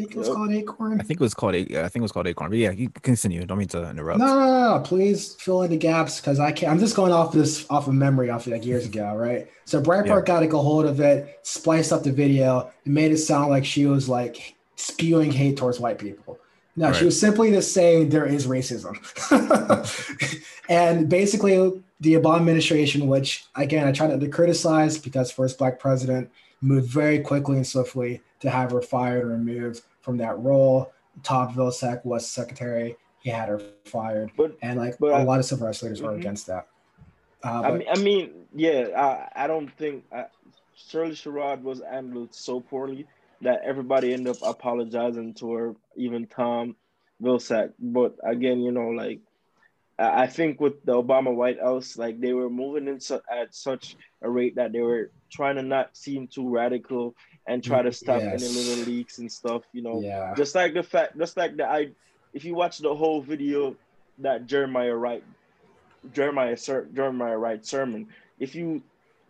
I 0.00 0.04
think 0.04 0.16
it 0.16 0.18
was 0.18 0.28
Yep. 0.28 0.36
called 0.36 0.52
Acorn. 0.52 1.00
I 1.00 1.04
think 1.04 1.20
it 1.20 1.22
was 1.24 1.34
called. 1.34 1.54
A- 1.54 1.84
I 1.84 1.88
think 1.88 1.96
it 1.96 2.02
was 2.02 2.12
called 2.12 2.26
Acorn. 2.26 2.50
But 2.50 2.58
yeah, 2.58 2.70
you 2.70 2.88
continue. 3.02 3.44
Don't 3.44 3.58
mean 3.58 3.68
to 3.68 3.90
interrupt. 3.90 4.18
No, 4.18 4.26
no, 4.26 4.34
no, 4.46 4.76
no, 4.76 4.80
please 4.82 5.34
fill 5.38 5.62
in 5.62 5.70
the 5.70 5.76
gaps 5.76 6.20
because 6.20 6.40
I 6.40 6.52
can't. 6.52 6.72
I'm 6.72 6.78
just 6.78 6.96
going 6.96 7.12
off 7.12 7.32
this 7.32 7.66
off 7.70 7.86
of 7.86 7.94
memory, 7.94 8.30
off 8.30 8.46
of 8.46 8.52
like 8.52 8.64
years 8.64 8.86
ago, 8.86 9.14
right? 9.14 9.46
So 9.66 9.80
Breitbart 9.82 10.06
Yeah. 10.06 10.20
got 10.22 10.40
to 10.40 10.46
go 10.46 10.58
hold 10.62 10.86
of 10.86 11.00
it, 11.00 11.38
spliced 11.42 11.92
up 11.92 12.02
the 12.02 12.12
video, 12.12 12.70
and 12.84 12.94
made 12.94 13.12
it 13.12 13.18
sound 13.18 13.50
like 13.50 13.64
she 13.64 13.86
was 13.86 14.08
like 14.08 14.54
spewing 14.76 15.30
hate 15.30 15.56
towards 15.58 15.78
white 15.78 15.98
people. 15.98 16.38
No, 16.76 16.92
she 16.92 17.04
was 17.04 17.18
simply 17.20 17.50
just 17.50 17.72
saying 17.74 18.08
there 18.08 18.24
is 18.24 18.46
racism, 18.46 18.94
and 20.68 21.08
basically 21.08 21.82
the 22.00 22.14
Obama 22.14 22.36
administration, 22.38 23.06
which 23.08 23.44
again 23.56 23.86
I 23.86 23.92
try 23.92 24.06
not 24.06 24.20
to 24.20 24.28
criticize 24.28 24.96
because 24.98 25.30
first 25.30 25.58
black 25.58 25.78
president 25.78 26.30
moved 26.62 26.88
very 26.88 27.18
quickly 27.20 27.56
and 27.56 27.66
swiftly 27.66 28.22
to 28.40 28.50
have 28.50 28.70
her 28.70 28.80
fired 28.82 29.24
or 29.24 29.28
removed 29.28 29.82
from 30.00 30.16
that 30.18 30.38
role. 30.38 30.92
Todd 31.22 31.50
Vilsack 31.54 32.04
was 32.04 32.26
secretary. 32.26 32.96
He 33.20 33.30
had 33.30 33.48
her 33.48 33.60
fired, 33.84 34.30
But 34.36 34.56
and 34.62 34.78
like 34.78 34.98
But 34.98 35.12
a 35.12 35.16
I- 35.16 35.22
lot 35.24 35.38
of 35.38 35.44
civil 35.44 35.66
rights 35.66 35.82
leaders 35.82 36.00
were 36.00 36.12
Mhm. 36.12 36.18
against 36.20 36.46
that. 36.46 36.66
Uh, 37.44 37.60
I 37.64 37.70
but- 37.70 37.78
mean, 37.78 37.88
I 37.90 37.98
mean, 37.98 38.46
yeah, 38.54 38.88
I, 38.96 39.44
I 39.44 39.46
don't 39.46 39.70
think 39.76 40.04
I, 40.12 40.26
Shirley 40.74 41.12
Sherrod 41.12 41.62
was 41.62 41.82
handled 41.82 42.34
so 42.34 42.60
poorly 42.60 43.06
that 43.42 43.60
everybody 43.62 44.12
ended 44.14 44.36
up 44.36 44.42
apologizing 44.42 45.34
to 45.34 45.52
her, 45.52 45.76
even 45.96 46.26
Tom 46.26 46.76
Vilsack. 47.22 47.72
But 47.78 48.16
again, 48.24 48.60
you 48.60 48.72
know, 48.72 48.88
like 48.88 49.20
I 49.98 50.22
I 50.22 50.26
think 50.26 50.60
with 50.60 50.82
the 50.86 50.92
Obama 50.94 51.34
White 51.34 51.60
House, 51.60 51.98
like 51.98 52.20
they 52.20 52.32
were 52.32 52.48
moving 52.48 52.88
in 52.88 53.00
su- 53.00 53.20
at 53.30 53.54
such 53.54 53.96
a 54.22 54.30
rate 54.30 54.54
that 54.56 54.72
they 54.72 54.80
were 54.80 55.10
trying 55.30 55.56
to 55.56 55.62
not 55.62 55.94
seem 55.94 56.26
too 56.26 56.48
radical 56.48 57.14
and 57.50 57.64
try 57.64 57.82
to 57.82 57.92
stop 57.92 58.22
any 58.22 58.46
little 58.46 58.84
leaks 58.84 59.18
and 59.18 59.30
stuff. 59.30 59.62
You 59.72 59.82
know, 59.82 60.00
yeah, 60.00 60.32
just 60.36 60.54
like 60.54 60.72
the 60.72 60.82
fact, 60.84 61.18
just 61.18 61.36
like 61.36 61.56
the 61.56 61.66
I, 61.68 61.88
if 62.32 62.44
you 62.44 62.54
watch 62.54 62.78
the 62.78 62.94
whole 62.94 63.20
video 63.20 63.74
that 64.18 64.46
Jeremiah 64.46 64.94
Wright, 64.94 65.24
Jeremiah 66.14 66.56
ser- 66.56 66.88
Jeremiah 66.94 67.36
Wright 67.36 67.66
sermon, 67.66 68.06
if 68.38 68.54
you 68.54 68.82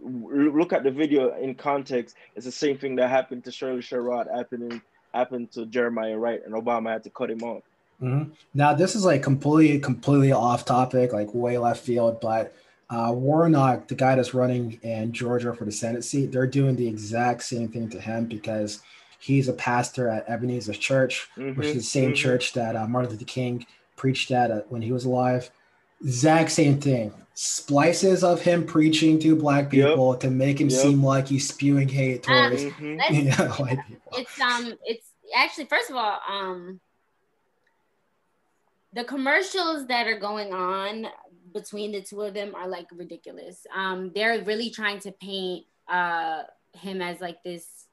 look 0.02 0.72
at 0.72 0.82
the 0.82 0.90
video 0.90 1.34
in 1.36 1.54
context, 1.54 2.16
it's 2.36 2.44
the 2.44 2.52
same 2.52 2.76
thing 2.76 2.96
that 2.96 3.08
happened 3.08 3.44
to 3.44 3.50
Shirley 3.52 3.80
Sherrod 3.80 4.26
happening 4.34 4.82
happened 5.14 5.50
to 5.52 5.66
Jeremiah 5.66 6.18
Wright, 6.18 6.40
and 6.44 6.54
Obama 6.54 6.92
had 6.92 7.04
to 7.04 7.10
cut 7.10 7.30
him 7.30 7.42
off. 7.42 7.62
Mhm. 8.02 8.32
Now 8.54 8.74
this 8.74 8.94
is 8.94 9.04
like 9.04 9.22
completely, 9.22 9.78
completely 9.78 10.32
off 10.32 10.64
topic, 10.66 11.12
like 11.12 11.34
way 11.34 11.56
left 11.56 11.82
field. 11.84 12.20
But 12.20 12.54
uh, 12.90 13.12
Warnock, 13.12 13.86
the 13.88 13.94
guy 13.94 14.16
that's 14.16 14.34
running 14.34 14.80
in 14.82 15.12
Georgia 15.12 15.54
for 15.54 15.64
the 15.64 15.72
Senate 15.72 16.04
seat, 16.04 16.32
they're 16.32 16.46
doing 16.46 16.74
the 16.76 16.88
exact 16.88 17.42
same 17.44 17.68
thing 17.68 17.88
to 17.90 18.00
him 18.00 18.26
because 18.26 18.82
he's 19.20 19.48
a 19.48 19.52
pastor 19.52 20.08
at 20.08 20.28
Ebenezer 20.28 20.72
Church, 20.74 21.28
which 21.36 21.68
is 21.68 21.74
the 21.74 21.82
same 21.82 22.10
Mhm, 22.10 22.14
mhm. 22.14 22.16
church 22.16 22.52
that 22.54 22.74
uh, 22.76 22.86
Martin 22.88 23.12
Luther 23.12 23.24
King 23.24 23.64
preached 23.96 24.30
at 24.32 24.50
uh, 24.50 24.62
when 24.68 24.82
he 24.82 24.90
was 24.92 25.04
alive. 25.04 25.50
Exact 26.02 26.50
same 26.50 26.80
thing. 26.80 27.12
Splices 27.34 28.24
of 28.24 28.42
him 28.42 28.66
preaching 28.66 29.18
to 29.20 29.36
black 29.36 29.72
Yep. 29.72 29.90
people 29.90 30.16
to 30.16 30.30
make 30.30 30.60
him 30.60 30.68
Yep. 30.70 30.80
seem 30.80 31.04
like 31.04 31.28
he's 31.28 31.46
spewing 31.48 31.88
hate 31.88 32.24
Ah. 32.28 32.48
towards 32.48 32.64
Mhm. 32.64 32.98
Let's 32.98 33.12
yeah, 33.40 33.48
white 33.56 33.78
people. 33.86 34.12
it's 34.18 34.40
um 34.40 34.74
it's 34.84 35.12
actually 35.36 35.66
first 35.66 35.90
of 35.90 35.96
all 35.96 36.18
um 36.28 36.80
the 38.92 39.04
commercials 39.04 39.86
that 39.86 40.06
are 40.08 40.18
going 40.18 40.52
on 40.52 41.06
between 41.52 41.92
the 41.92 42.00
two 42.02 42.22
of 42.22 42.34
them 42.34 42.54
are 42.54 42.68
like 42.68 42.86
ridiculous. 42.92 43.66
Um 43.74 44.12
they're 44.14 44.42
really 44.44 44.70
trying 44.70 44.98
to 45.00 45.12
paint 45.12 45.66
uh 45.88 46.42
him 46.74 47.02
as 47.02 47.20
like 47.20 47.42
this 47.42 47.86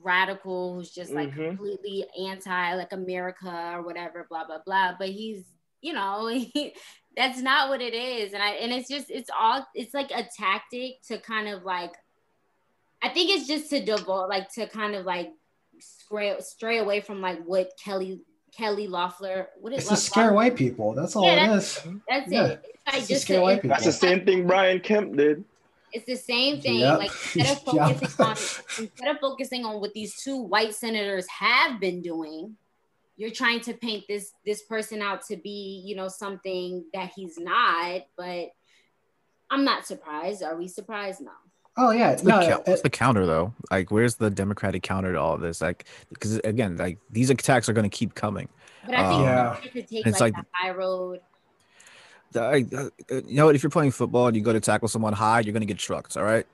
radical 0.00 0.74
who's 0.74 0.90
just 0.90 1.12
like 1.12 1.30
Mhm. 1.30 1.48
completely 1.56 2.06
anti 2.20 2.74
like 2.74 2.92
america 2.92 3.72
or 3.74 3.82
whatever 3.82 4.26
blah 4.28 4.44
blah 4.44 4.58
blah. 4.64 4.94
But 4.98 5.08
he's 5.08 5.44
you 5.80 5.92
know 5.92 6.26
he, 6.54 6.74
that's 7.16 7.40
not 7.40 7.68
what 7.68 7.80
it 7.80 7.94
is. 7.94 8.32
And 8.32 8.42
i 8.42 8.50
and 8.50 8.72
it's 8.72 8.88
just 8.88 9.10
it's 9.10 9.30
all 9.38 9.66
it's 9.74 9.94
like 9.94 10.10
a 10.12 10.28
tactic 10.36 11.02
to 11.08 11.18
kind 11.18 11.48
of 11.48 11.64
like 11.64 11.94
i 13.02 13.08
think 13.08 13.30
it's 13.30 13.46
just 13.46 13.70
to 13.70 13.84
devote 13.84 14.28
like 14.28 14.52
to 14.54 14.66
kind 14.68 14.94
of 14.94 15.04
like 15.06 15.32
stray, 15.80 16.34
stray 16.40 16.78
away 16.78 17.00
from 17.00 17.20
like 17.20 17.40
what 17.44 17.70
kelly 17.82 18.20
kelly 18.56 18.86
loeffler 18.88 19.48
what 19.60 19.72
is 19.72 19.80
It's 19.80 19.88
to 19.90 19.96
scare 19.96 20.32
white 20.32 20.56
people. 20.56 20.94
That's 20.94 21.14
all 21.16 21.24
Yeah, 21.24 21.52
it 21.52 21.56
is. 21.58 21.80
that's 22.08 22.30
yeah, 22.32 22.46
it 22.46 22.64
it's 22.86 22.96
it's 22.98 23.08
just 23.08 23.22
scare 23.22 23.40
white 23.42 23.56
people. 23.62 23.70
That's 23.70 23.84
the 23.84 23.92
same 23.92 24.24
thing 24.24 24.46
Brian 24.46 24.80
Kemp 24.80 25.16
did. 25.16 25.44
it's 25.92 26.06
the 26.06 26.16
same 26.16 26.60
thing. 26.60 26.80
Yep. 26.80 26.98
Like 26.98 27.10
instead 27.36 27.56
of 27.66 27.74
Yep. 27.74 27.96
focusing 28.00 28.24
on 28.24 28.30
instead 28.78 29.08
of 29.08 29.18
focusing 29.20 29.64
on 29.64 29.80
what 29.80 29.92
these 29.94 30.16
two 30.22 30.36
white 30.38 30.74
senators 30.74 31.26
have 31.28 31.80
been 31.80 32.00
doing, 32.02 32.56
you're 33.16 33.30
trying 33.30 33.60
to 33.60 33.74
paint 33.74 34.04
this 34.08 34.32
this 34.46 34.62
person 34.62 35.02
out 35.02 35.24
to 35.26 35.36
be, 35.36 35.82
you 35.84 35.94
know, 35.96 36.08
something 36.08 36.84
that 36.94 37.12
he's 37.14 37.38
not. 37.38 38.02
But 38.16 38.48
I'm 39.50 39.64
not 39.64 39.86
surprised. 39.86 40.42
Are 40.42 40.56
we 40.56 40.68
surprised? 40.68 41.20
No. 41.20 41.30
Oh 41.80 41.90
yeah, 41.92 42.10
What's 42.10 42.22
the, 42.22 42.28
no, 42.28 42.40
cou- 42.40 42.60
it- 42.62 42.66
what's 42.68 42.82
the 42.82 42.90
counter 42.90 43.24
though? 43.24 43.54
Like, 43.70 43.90
where's 43.90 44.16
the 44.16 44.30
Democratic 44.30 44.82
counter 44.82 45.12
to 45.12 45.18
all 45.20 45.34
of 45.34 45.40
this? 45.40 45.60
Like, 45.60 45.84
because 46.10 46.38
again, 46.40 46.76
like 46.76 46.98
these 47.10 47.30
attacks 47.30 47.68
are 47.68 47.72
going 47.72 47.88
to 47.88 47.96
keep 47.96 48.14
coming. 48.14 48.48
But 48.84 48.94
I 48.96 49.08
think 49.08 49.12
Um, 49.20 49.22
Yeah. 49.22 49.56
you 49.62 49.70
could 49.70 49.88
take 49.88 50.06
it's 50.06 50.20
like, 50.20 50.34
like- 50.34 50.42
the 50.42 50.48
high 50.52 50.70
road. 50.72 51.20
The- 52.32 52.90
uh, 53.10 53.14
you 53.24 53.36
know, 53.36 53.48
if 53.48 53.62
you're 53.62 53.70
playing 53.70 53.92
football 53.92 54.26
and 54.26 54.36
you 54.36 54.42
go 54.42 54.52
to 54.52 54.60
tackle 54.60 54.88
someone 54.88 55.12
high, 55.14 55.40
you're 55.40 55.52
going 55.52 55.60
to 55.62 55.66
get 55.66 55.78
trucked. 55.78 56.16
All 56.16 56.24
right. 56.24 56.46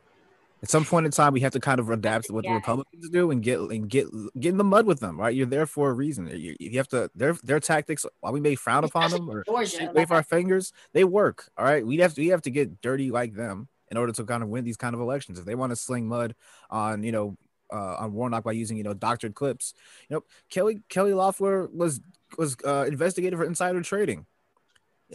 at 0.62 0.70
some 0.70 0.84
point 0.84 1.04
in 1.04 1.12
time 1.12 1.32
we 1.34 1.40
have 1.40 1.52
to 1.52 1.60
kind 1.60 1.78
of 1.78 1.90
adapt 1.90 2.24
to 2.26 2.32
what 2.32 2.42
the 2.44 2.50
Republicans 2.50 3.10
do 3.10 3.30
and 3.30 3.42
get 3.42 3.58
and 3.60 3.86
get 3.90 4.06
get 4.40 4.48
in 4.50 4.56
the 4.56 4.64
mud 4.64 4.86
with 4.86 4.98
them, 5.00 5.18
right? 5.20 5.34
You're 5.34 5.44
there 5.46 5.66
for 5.66 5.90
a 5.90 5.92
reason. 5.92 6.26
You, 6.28 6.56
you 6.58 6.78
have 6.78 6.88
to 6.88 7.10
their 7.14 7.34
their 7.44 7.60
tactics 7.60 8.06
while 8.20 8.32
we 8.32 8.40
may 8.40 8.54
frown 8.54 8.82
upon 8.84 9.10
them 9.10 9.28
or 9.28 9.44
Georgia, 9.44 9.90
wave 9.94 10.10
our 10.10 10.22
fingers, 10.22 10.72
they 10.94 11.04
work. 11.04 11.50
All 11.58 11.64
right. 11.66 11.84
We 11.86 11.98
have 11.98 12.14
to 12.14 12.20
we 12.22 12.28
have 12.28 12.40
to 12.42 12.50
get 12.50 12.80
dirty 12.80 13.10
like 13.10 13.34
them 13.34 13.68
in 13.90 13.96
order 13.96 14.12
to 14.12 14.24
kind 14.24 14.42
of 14.42 14.48
win 14.48 14.64
these 14.64 14.76
kind 14.76 14.94
of 14.94 15.00
elections. 15.00 15.38
If 15.38 15.44
they 15.44 15.54
want 15.54 15.70
to 15.70 15.76
sling 15.76 16.06
mud 16.06 16.34
on, 16.70 17.02
you 17.02 17.12
know, 17.12 17.36
uh, 17.72 17.96
on 17.96 18.12
Warnock 18.12 18.44
by 18.44 18.52
using, 18.52 18.76
you 18.76 18.84
know, 18.84 18.94
doctored 18.94 19.34
clips, 19.34 19.74
you 20.08 20.16
know, 20.16 20.24
Kelly 20.50 20.82
Kelly 20.88 21.14
Loeffler 21.14 21.68
was 21.72 22.00
was 22.38 22.56
uh, 22.64 22.84
investigated 22.86 23.38
for 23.38 23.44
insider 23.44 23.82
trading. 23.82 24.26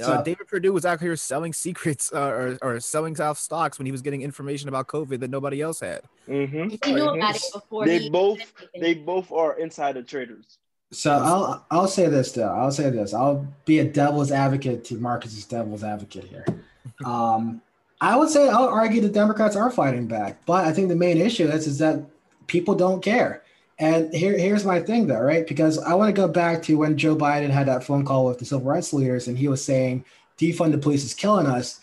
Uh, 0.02 0.22
David 0.22 0.48
Perdue 0.48 0.72
was 0.72 0.86
out 0.86 1.02
here 1.02 1.16
selling 1.16 1.52
secrets 1.52 2.14
uh, 2.14 2.20
or, 2.20 2.58
or 2.62 2.80
selling 2.80 3.20
off 3.20 3.38
stocks 3.38 3.78
when 3.78 3.86
he 3.86 3.92
was 3.92 4.02
getting 4.02 4.22
information 4.22 4.70
about 4.70 4.88
COVID 4.88 5.20
that 5.20 5.30
nobody 5.30 5.62
else 5.62 5.80
had. 5.80 6.02
Mm-hmm. 6.28 6.70
He 6.70 6.94
knew 6.94 7.10
about 7.10 7.36
it 7.36 7.44
before. 7.52 7.86
They 7.86 8.08
both 8.08 8.40
they 8.80 8.94
both 8.94 9.32
are 9.32 9.60
insider 9.60 10.04
traders. 10.04 10.58
So 10.92 11.12
I'll 11.12 11.66
I'll 11.70 11.88
say 11.88 12.08
this 12.08 12.32
though. 12.32 12.54
I'll 12.54 12.72
say 12.72 12.90
this. 12.90 13.14
I'll 13.14 13.48
be 13.66 13.80
a 13.80 13.84
devil's 13.84 14.32
advocate 14.32 14.84
to 14.86 14.96
Marcus's 14.96 15.46
devil's 15.46 15.84
advocate 15.84 16.26
here. 16.26 16.46
Um, 17.06 17.62
I 18.02 18.16
would 18.16 18.30
say 18.30 18.48
I'll 18.48 18.70
argue 18.70 19.02
the 19.02 19.10
Democrats 19.10 19.56
are 19.56 19.72
fighting 19.72 20.08
back, 20.08 20.46
but 20.46 20.66
I 20.66 20.72
think 20.72 20.88
the 20.88 20.96
main 20.96 21.18
issue 21.18 21.48
is 21.48 21.68
is 21.68 21.80
that 21.80 22.02
people 22.48 22.76
don't 22.76 23.04
care. 23.04 23.44
And 23.78 24.14
here 24.14 24.38
here's 24.38 24.66
my 24.66 24.80
thing 24.80 25.08
though, 25.08 25.20
right? 25.20 25.48
Because 25.48 25.78
I 25.80 25.94
want 25.94 26.14
to 26.14 26.22
go 26.22 26.28
back 26.28 26.62
to 26.64 26.76
when 26.76 26.98
Joe 26.98 27.16
Biden 27.16 27.50
had 27.50 27.68
that 27.68 27.84
phone 27.84 28.06
call 28.06 28.26
with 28.26 28.40
the 28.40 28.46
civil 28.46 28.66
rights 28.66 28.94
leaders, 28.94 29.28
and 29.28 29.38
he 29.38 29.48
was 29.48 29.64
saying 29.64 30.06
defund 30.38 30.72
the 30.72 30.78
police 30.78 31.04
is 31.04 31.14
killing 31.14 31.48
us. 31.48 31.82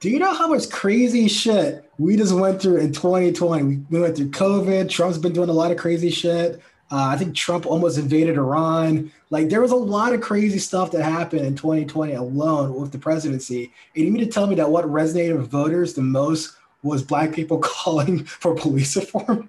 Do 0.00 0.10
you 0.10 0.18
know 0.18 0.34
how 0.34 0.48
much 0.48 0.68
crazy 0.68 1.28
shit 1.28 1.88
we 1.96 2.16
just 2.16 2.34
went 2.34 2.60
through 2.60 2.78
in 2.78 2.92
2020? 2.92 3.62
We, 3.62 3.76
we 3.88 4.00
went 4.00 4.16
through 4.16 4.30
COVID. 4.30 4.88
Trump's 4.88 5.18
been 5.18 5.32
doing 5.32 5.48
a 5.48 5.52
lot 5.52 5.70
of 5.70 5.78
crazy 5.78 6.10
shit. 6.10 6.60
Uh, 6.92 7.06
I 7.06 7.16
think 7.16 7.34
Trump 7.34 7.64
almost 7.64 7.96
invaded 7.96 8.36
Iran. 8.36 9.10
Like 9.30 9.48
there 9.48 9.62
was 9.62 9.70
a 9.70 9.76
lot 9.76 10.12
of 10.12 10.20
crazy 10.20 10.58
stuff 10.58 10.90
that 10.90 11.02
happened 11.02 11.46
in 11.46 11.56
2020 11.56 12.12
alone 12.12 12.74
with 12.74 12.92
the 12.92 12.98
presidency. 12.98 13.72
And 13.96 14.04
you 14.04 14.12
mean 14.12 14.22
to 14.22 14.30
tell 14.30 14.46
me 14.46 14.56
that 14.56 14.68
what 14.70 14.84
resonated 14.84 15.38
with 15.38 15.50
voters 15.50 15.94
the 15.94 16.02
most 16.02 16.54
was 16.82 17.02
black 17.02 17.32
people 17.32 17.58
calling 17.62 18.24
for 18.24 18.54
police 18.54 18.94
reform? 18.94 19.48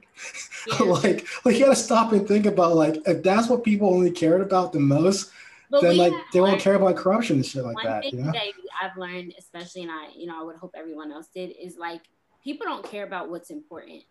Yeah. 0.68 0.84
like, 0.86 1.28
like 1.44 1.56
you 1.56 1.66
got 1.66 1.72
to 1.72 1.76
stop 1.76 2.14
and 2.14 2.26
think 2.26 2.46
about 2.46 2.76
like 2.78 2.96
if 3.06 3.22
that's 3.24 3.50
what 3.50 3.66
people 3.66 3.94
only 3.94 4.12
cared 4.12 4.40
about 4.40 4.72
the 4.72 4.80
most, 4.80 5.30
But 5.70 5.82
then 5.82 5.98
like 5.98 6.14
they 6.32 6.40
won't 6.40 6.62
care 6.62 6.76
about 6.76 6.96
corruption 6.96 7.36
and 7.36 7.46
shit 7.46 7.66
like 7.66 7.76
one 7.76 7.86
that. 7.86 8.04
thing 8.04 8.20
You 8.20 8.24
know? 8.24 8.32
that 8.32 8.46
I've 8.82 8.96
learned, 8.96 9.34
especially, 9.38 9.82
and 9.82 9.92
I, 9.92 10.08
you 10.16 10.28
know, 10.28 10.40
I 10.40 10.44
would 10.44 10.56
hope 10.56 10.76
everyone 10.78 11.12
else 11.12 11.28
did, 11.28 11.54
is 11.62 11.76
like 11.78 12.04
people 12.42 12.66
don't 12.66 12.90
care 12.90 13.04
about 13.04 13.30
what's 13.30 13.50
important. 13.50 14.04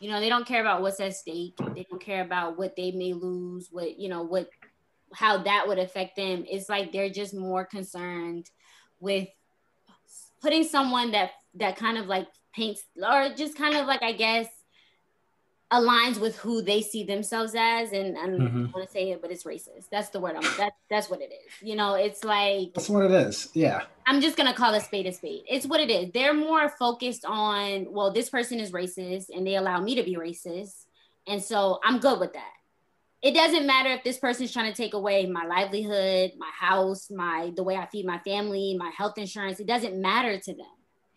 You 0.00 0.10
know, 0.10 0.20
they 0.20 0.28
don't 0.28 0.46
care 0.46 0.60
about 0.60 0.82
what's 0.82 1.00
at 1.00 1.14
stake. 1.14 1.56
They 1.74 1.86
don't 1.88 2.02
care 2.02 2.22
about 2.22 2.58
what 2.58 2.76
they 2.76 2.90
may 2.92 3.12
lose, 3.12 3.68
what 3.70 3.98
you 3.98 4.08
know, 4.08 4.22
what 4.22 4.48
how 5.14 5.38
that 5.38 5.66
would 5.68 5.78
affect 5.78 6.16
them. 6.16 6.44
It's 6.48 6.68
like 6.68 6.92
they're 6.92 7.10
just 7.10 7.34
more 7.34 7.64
concerned 7.64 8.50
with 9.00 9.28
putting 10.42 10.64
someone 10.64 11.12
that 11.12 11.30
that 11.54 11.76
kind 11.76 11.98
of 11.98 12.06
like 12.06 12.26
paints 12.54 12.82
or 12.96 13.30
just 13.36 13.56
kind 13.56 13.76
of 13.76 13.86
like 13.86 14.02
I 14.02 14.12
guess 14.12 14.48
aligns 15.72 16.20
with 16.20 16.36
who 16.36 16.62
they 16.62 16.80
see 16.82 17.04
themselves 17.04 17.54
as 17.56 17.92
and, 17.92 18.16
and 18.16 18.42
I 18.42 18.46
Mhm. 18.46 18.52
don't 18.64 18.74
want 18.74 18.86
to 18.86 18.92
say 18.92 19.10
it 19.12 19.20
but 19.22 19.30
it's 19.30 19.44
racist 19.44 19.88
that's 19.90 20.10
the 20.10 20.20
word 20.20 20.36
I'm 20.36 20.42
that 20.58 20.74
that's 20.90 21.08
what 21.10 21.20
it 21.20 21.32
is 21.32 21.52
you 21.68 21.74
know 21.74 21.94
it's 21.94 22.22
like 22.22 22.74
That's 22.74 22.88
what 22.90 23.04
it 23.04 23.10
is. 23.12 23.48
Yeah. 23.54 23.80
I'm 24.06 24.20
just 24.20 24.36
gonna 24.36 24.52
call 24.54 24.74
a 24.74 24.80
spade 24.80 25.06
a 25.06 25.12
spade. 25.12 25.44
It's 25.48 25.64
what 25.66 25.80
it 25.80 25.90
is. 25.90 26.12
They're 26.12 26.34
more 26.34 26.68
focused 26.68 27.24
on, 27.24 27.86
well, 27.90 28.12
this 28.12 28.28
person 28.28 28.60
is 28.60 28.70
racist 28.70 29.26
and 29.34 29.46
they 29.46 29.56
allow 29.56 29.80
me 29.80 29.94
to 29.94 30.02
be 30.02 30.16
racist. 30.16 30.84
And 31.26 31.42
so 31.42 31.80
I'm 31.82 31.98
good 32.00 32.20
with 32.20 32.34
that. 32.34 32.52
It 33.22 33.32
doesn't 33.32 33.66
matter 33.66 33.88
if 33.88 34.04
this 34.04 34.18
person's 34.18 34.52
trying 34.52 34.70
to 34.70 34.76
take 34.76 34.92
away 34.92 35.24
my 35.24 35.46
livelihood, 35.46 36.32
my 36.36 36.50
house, 36.52 37.10
my 37.10 37.50
the 37.56 37.62
way 37.64 37.76
I 37.76 37.86
feed 37.86 38.04
my 38.04 38.18
family, 38.18 38.76
my 38.78 38.90
health 38.90 39.16
insurance. 39.16 39.58
It 39.58 39.66
doesn't 39.66 39.98
matter 39.98 40.38
to 40.38 40.52
them. 40.52 40.73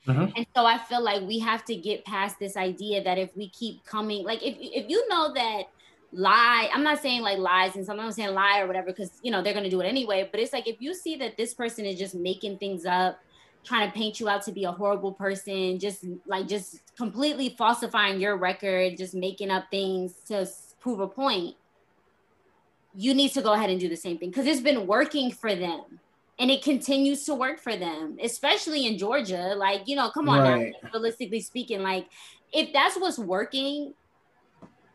Mhm. 0.07 0.33
And 0.35 0.45
so 0.55 0.65
I 0.65 0.77
feel 0.77 1.01
like 1.03 1.21
we 1.23 1.39
have 1.39 1.65
to 1.65 1.75
get 1.75 2.05
past 2.05 2.37
this 2.39 2.55
idea 2.57 3.03
that 3.03 3.17
if 3.17 3.35
we 3.35 3.49
keep 3.49 3.83
coming, 3.85 4.23
like 4.23 4.41
if 4.43 4.55
if 4.59 4.89
you 4.89 5.07
know 5.09 5.33
that 5.33 5.63
lie, 6.13 6.69
I'm 6.73 6.83
not 6.83 7.01
saying 7.01 7.21
like 7.21 7.39
lies 7.39 7.75
and 7.75 7.85
some 7.85 7.99
I'm 7.99 8.11
saying 8.11 8.33
lie 8.33 8.61
or 8.61 8.67
whatever, 8.67 8.87
because 8.87 9.19
you 9.21 9.31
know 9.31 9.41
they're 9.41 9.53
gonna 9.53 9.69
do 9.69 9.81
it 9.81 9.85
anyway. 9.87 10.27
But 10.31 10.39
it's 10.39 10.53
like 10.53 10.67
if 10.67 10.77
you 10.81 10.93
see 10.93 11.17
that 11.17 11.37
this 11.37 11.53
person 11.53 11.85
is 11.85 11.99
just 11.99 12.15
making 12.15 12.57
things 12.59 12.85
up, 12.85 13.19
trying 13.65 13.89
to 13.89 13.93
paint 13.97 14.19
you 14.19 14.29
out 14.29 14.43
to 14.43 14.51
be 14.53 14.63
a 14.63 14.71
horrible 14.71 15.13
person, 15.13 15.79
just 15.79 16.05
like 16.25 16.47
just 16.47 16.81
completely 16.97 17.49
falsifying 17.57 18.19
your 18.21 18.37
record, 18.37 18.97
just 18.97 19.13
making 19.13 19.51
up 19.51 19.65
things 19.71 20.15
to 20.27 20.47
prove 20.79 20.99
a 21.01 21.07
point, 21.07 21.55
you 22.93 23.13
need 23.13 23.31
to 23.33 23.41
go 23.41 23.53
ahead 23.53 23.69
and 23.69 23.79
do 23.79 23.89
the 23.89 23.95
same 23.95 24.17
thing 24.17 24.29
because 24.29 24.45
it's 24.45 24.61
been 24.61 24.87
working 24.87 25.31
for 25.31 25.53
them 25.55 25.99
and 26.39 26.51
it 26.51 26.61
continues 26.63 27.23
to 27.25 27.33
work 27.33 27.59
for 27.59 27.75
them, 27.75 28.17
especially 28.21 28.85
in 28.85 28.97
Georgia. 28.97 29.53
Like, 29.55 29.87
you 29.87 29.95
know, 29.95 30.09
come 30.09 30.29
on, 30.29 30.39
Right. 30.39 30.73
now, 30.83 30.89
realistically 30.93 31.41
speaking, 31.41 31.81
like 31.81 32.07
if 32.53 32.71
that's 32.73 32.97
what's 32.97 33.17
working, 33.19 33.93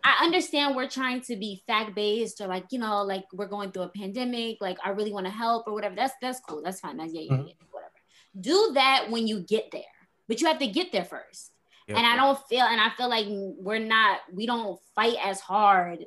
I 0.05 0.25
understand 0.25 0.75
we're 0.75 0.89
trying 0.89 1.21
to 1.23 1.37
be 1.37 1.63
fact 1.67 1.95
based 1.95 2.41
or 2.41 2.47
like, 2.49 2.65
you 2.71 2.79
know, 2.79 3.03
like 3.03 3.25
we're 3.33 3.47
going 3.47 3.71
through 3.71 3.85
a 3.85 3.89
pandemic, 3.89 4.59
like 4.61 4.79
I 4.85 4.91
really 4.91 5.13
want 5.13 5.27
to 5.27 5.33
help 5.33 5.69
or 5.69 5.75
whatever. 5.75 5.95
That's 5.95 6.15
that's 6.21 6.41
cool. 6.41 6.63
That's 6.63 6.81
fine. 6.81 6.97
That's 6.97 7.13
yeah, 7.13 7.23
yeah, 7.23 7.33
Mhm. 7.33 7.49
yeah, 7.49 7.55
whatever. 7.71 7.93
Do 8.41 8.73
that 8.75 9.11
when 9.11 9.27
you 9.29 9.41
get 9.41 9.71
there, 9.71 9.83
but 10.27 10.41
you 10.41 10.47
have 10.49 10.59
to 10.59 10.67
get 10.67 10.91
there 10.93 11.05
first. 11.05 11.53
Yep. 11.89 11.99
And 11.99 12.07
I 12.07 12.17
don't 12.17 12.39
feel, 12.49 12.63
and 12.63 12.81
I 12.81 12.91
feel 12.97 13.09
like 13.09 13.27
we're 13.29 13.79
not, 13.81 14.21
we 14.33 14.47
don't 14.47 14.79
fight 14.95 15.17
as 15.23 15.41
hard 15.41 16.07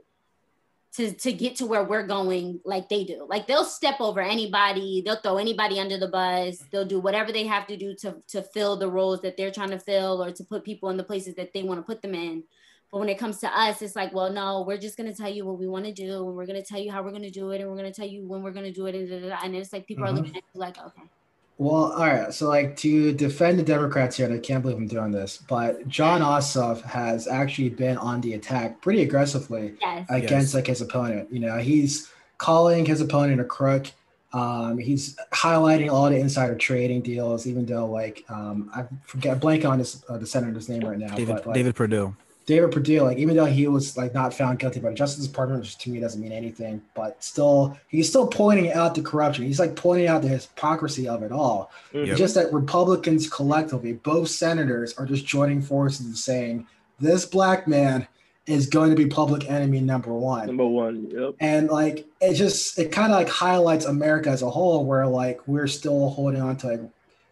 to 0.98 1.12
to 1.14 1.34
get 1.34 1.56
to 1.58 1.66
where 1.66 1.84
we're 1.84 2.08
going 2.08 2.60
like 2.66 2.88
they 2.90 3.04
do. 3.04 3.26
Like 3.30 3.48
they'll 3.48 3.66
step 3.66 4.00
over 4.00 4.22
anybody, 4.22 5.02
they'll 5.06 5.22
throw 5.22 5.38
anybody 5.38 5.80
under 5.80 5.98
the 5.98 6.08
bus, 6.08 6.58
they'll 6.72 6.86
do 6.86 7.00
whatever 7.00 7.32
they 7.32 7.46
have 7.48 7.68
to 7.68 7.78
do 7.78 7.96
to 8.02 8.18
to 8.30 8.42
fill 8.54 8.78
the 8.78 8.90
roles 8.90 9.22
that 9.22 9.38
they're 9.38 9.52
trying 9.52 9.72
to 9.72 9.80
fill 9.80 10.24
or 10.24 10.32
to 10.32 10.44
put 10.44 10.64
people 10.64 10.90
in 10.90 10.98
the 10.98 11.04
places 11.04 11.36
that 11.36 11.54
they 11.54 11.64
want 11.64 11.80
to 11.80 11.84
put 11.84 12.02
them 12.02 12.16
in. 12.16 12.44
But 12.92 13.00
when 13.00 13.10
it 13.10 13.18
comes 13.18 13.40
to 13.40 13.48
us, 13.48 13.82
it's 13.82 13.96
like, 13.96 14.14
well, 14.14 14.32
no, 14.32 14.64
we're 14.66 14.78
just 14.78 14.96
gonna 14.98 15.14
tell 15.14 15.30
you 15.30 15.46
what 15.46 15.60
we 15.60 15.68
want 15.68 15.86
to 15.86 15.92
do, 15.94 16.26
and 16.28 16.36
we're 16.36 16.46
gonna 16.46 16.64
tell 16.64 16.80
you 16.80 16.92
how 16.92 17.04
we're 17.04 17.12
gonna 17.12 17.32
do 17.32 17.52
it, 17.52 17.60
and 17.62 17.70
we're 17.70 17.76
gonna 17.76 17.94
tell 17.94 18.08
you 18.08 18.26
when 18.28 18.42
we're 18.44 18.52
gonna 18.52 18.72
do 18.72 18.86
it, 18.86 18.96
and, 18.96 19.10
da, 19.10 19.20
da, 19.20 19.30
da. 19.30 19.38
and 19.44 19.56
it's 19.56 19.74
like 19.74 19.86
people 19.88 20.06
Mhm. 20.06 20.10
are 20.10 20.14
looking 20.14 20.36
at 20.36 20.44
you 20.54 20.60
like, 20.62 20.78
okay, 20.78 21.10
Well, 21.58 21.94
all 21.94 22.06
right. 22.06 22.34
So, 22.34 22.50
like, 22.50 22.76
to 22.78 23.14
defend 23.14 23.58
the 23.58 23.64
Democrats 23.64 24.18
here, 24.18 24.26
and 24.26 24.36
I 24.36 24.40
can't 24.40 24.62
believe 24.62 24.78
I'm 24.78 24.88
doing 24.88 25.12
this, 25.12 25.38
but 25.48 25.88
Jon 25.88 26.20
Ossoff 26.22 26.82
has 26.82 27.28
actually 27.30 27.70
been 27.70 27.98
on 27.98 28.20
the 28.20 28.34
attack 28.34 28.82
pretty 28.82 29.02
aggressively 29.04 29.76
yes, 29.80 30.06
against 30.10 30.48
Yes. 30.48 30.54
like 30.54 30.68
his 30.68 30.82
opponent. 30.82 31.32
You 31.32 31.40
know, 31.40 31.58
he's 31.58 32.12
calling 32.38 32.86
his 32.86 33.00
opponent 33.00 33.40
a 33.40 33.46
crook. 33.46 33.88
Um, 34.34 34.78
he's 34.78 35.16
highlighting 35.34 35.90
all 35.90 36.10
the 36.10 36.18
insider 36.18 36.56
trading 36.56 37.02
deals, 37.02 37.48
even 37.48 37.66
though 37.66 37.86
like 37.86 38.26
um, 38.28 38.70
I 38.76 38.84
forget 39.06 39.40
blank 39.40 39.64
on 39.64 39.78
this 39.78 40.04
uh, 40.10 40.18
the 40.18 40.26
senator's 40.28 40.68
name 40.68 40.82
right 40.82 40.98
now. 41.00 41.16
David 41.16 41.36
but, 41.36 41.48
like, 41.48 41.56
David 41.56 41.74
Perdue. 41.76 42.14
David 42.46 42.72
Perdue, 42.72 43.02
like 43.02 43.18
even 43.18 43.36
though 43.36 43.46
he 43.46 43.68
was 43.68 43.98
like 43.98 44.14
not 44.14 44.34
found 44.34 44.60
guilty 44.60 44.80
by 44.80 44.90
the 44.90 44.96
Justice 44.96 45.26
Department, 45.26 45.62
which 45.62 45.78
to 45.80 45.90
me 45.90 46.00
doesn't 46.00 46.22
mean 46.22 46.32
anything, 46.32 46.82
but 46.94 47.24
still 47.24 47.78
he's 47.88 48.08
still 48.08 48.28
pointing 48.28 48.72
out 48.72 48.94
the 48.94 49.02
corruption. 49.02 49.46
He's 49.46 49.60
like 49.60 49.76
pointing 49.76 50.08
out 50.08 50.22
the 50.22 50.28
hypocrisy 50.28 51.08
of 51.08 51.24
it 51.24 51.32
all. 51.32 51.72
Mhm. 51.94 52.08
Yep. 52.08 52.18
Just 52.18 52.36
that 52.36 52.54
Republicans 52.54 53.28
collectively, 53.30 53.94
both 53.94 54.30
senators, 54.30 54.94
are 54.98 55.06
just 55.08 55.26
joining 55.26 55.62
forces 55.62 56.06
and 56.06 56.18
saying 56.18 56.68
this 57.00 57.26
black 57.26 57.68
man 57.68 58.08
is 58.46 58.68
going 58.68 58.92
to 58.92 58.96
be 58.96 59.08
public 59.08 59.50
enemy 59.50 59.82
number 59.82 60.14
one. 60.14 60.46
Number 60.46 60.68
one. 60.68 61.10
Yep. 61.10 61.34
And 61.40 61.68
like 61.70 62.06
it 62.22 62.36
just 62.36 62.78
it 62.78 62.92
kind 62.92 63.12
of 63.12 63.18
like 63.18 63.28
highlights 63.30 63.86
America 63.86 64.30
as 64.30 64.44
a 64.44 64.50
whole, 64.52 64.86
where 64.86 65.08
like 65.08 65.42
we're 65.48 65.66
still 65.66 66.10
holding 66.10 66.42
on 66.42 66.58
to 66.58 66.68
like 66.68 66.82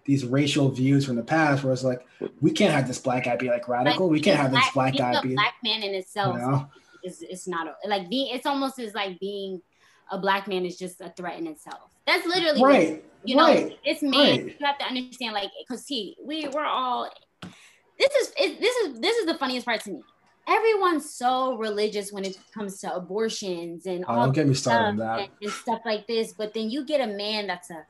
these 0.05 0.25
racial 0.25 0.69
views 0.69 1.05
from 1.05 1.15
the 1.15 1.23
past, 1.23 1.63
where 1.63 1.71
it's 1.73 1.83
like 1.83 2.05
we 2.41 2.51
can't 2.51 2.73
have 2.73 2.87
this 2.87 2.99
black 2.99 3.23
guy 3.25 3.35
be 3.35 3.49
like 3.49 3.67
radical, 3.67 4.09
we 4.09 4.19
can't 4.19 4.39
have 4.39 4.51
this 4.51 4.69
black 4.73 4.95
guy 4.97 5.13
a 5.13 5.21
be, 5.21 5.33
black 5.33 5.55
man 5.63 5.81
in 5.83 5.93
you 5.93 5.99
itself 5.99 6.37
know. 6.37 6.67
is 7.03 7.21
it's 7.21 7.47
not 7.47 7.67
a, 7.67 7.87
like 7.87 8.09
being 8.09 8.33
it's 8.35 8.45
almost 8.45 8.79
as 8.79 8.93
like 8.93 9.19
being 9.19 9.61
a 10.11 10.17
black 10.17 10.47
man 10.47 10.65
is 10.65 10.77
just 10.77 10.99
a 11.01 11.09
threat 11.15 11.39
in 11.39 11.47
itself. 11.47 11.89
That's 12.05 12.25
literally 12.27 12.59
what- 12.61 12.67
Right, 12.69 13.05
you 13.23 13.35
know 13.35 13.45
right. 13.47 13.77
this 13.85 14.01
man 14.01 14.11
right. 14.13 14.45
you 14.59 14.65
have 14.65 14.77
to 14.79 14.85
understand 14.85 15.33
like 15.33 15.49
because 15.65 15.85
see 15.85 16.17
we 16.21 16.47
we're 16.49 16.65
all 16.65 17.09
this 17.97 18.11
is 18.21 18.33
it, 18.37 18.59
this 18.59 18.75
is 18.77 18.99
this 18.99 19.15
is 19.17 19.25
the 19.25 19.35
funniest 19.35 19.65
part 19.65 19.81
to 19.81 19.91
me. 19.91 20.01
Everyone's 20.45 21.09
so 21.09 21.55
religious 21.55 22.11
when 22.11 22.25
it 22.25 22.37
comes 22.53 22.79
to 22.81 22.93
abortions 22.93 23.85
and 23.85 24.03
Oh, 24.05 24.13
all 24.13 24.25
don't 24.25 24.33
get 24.35 24.45
me 24.45 24.53
started 24.53 24.83
on 24.83 24.95
stuff 24.97 25.07
that. 25.07 25.19
and, 25.21 25.29
and 25.41 25.51
stuff 25.51 25.79
like 25.85 26.05
this. 26.07 26.33
But 26.33 26.53
then 26.53 26.69
you 26.69 26.83
get 26.85 26.99
a 26.99 27.07
man 27.07 27.47
that's 27.47 27.69
a 27.69 27.85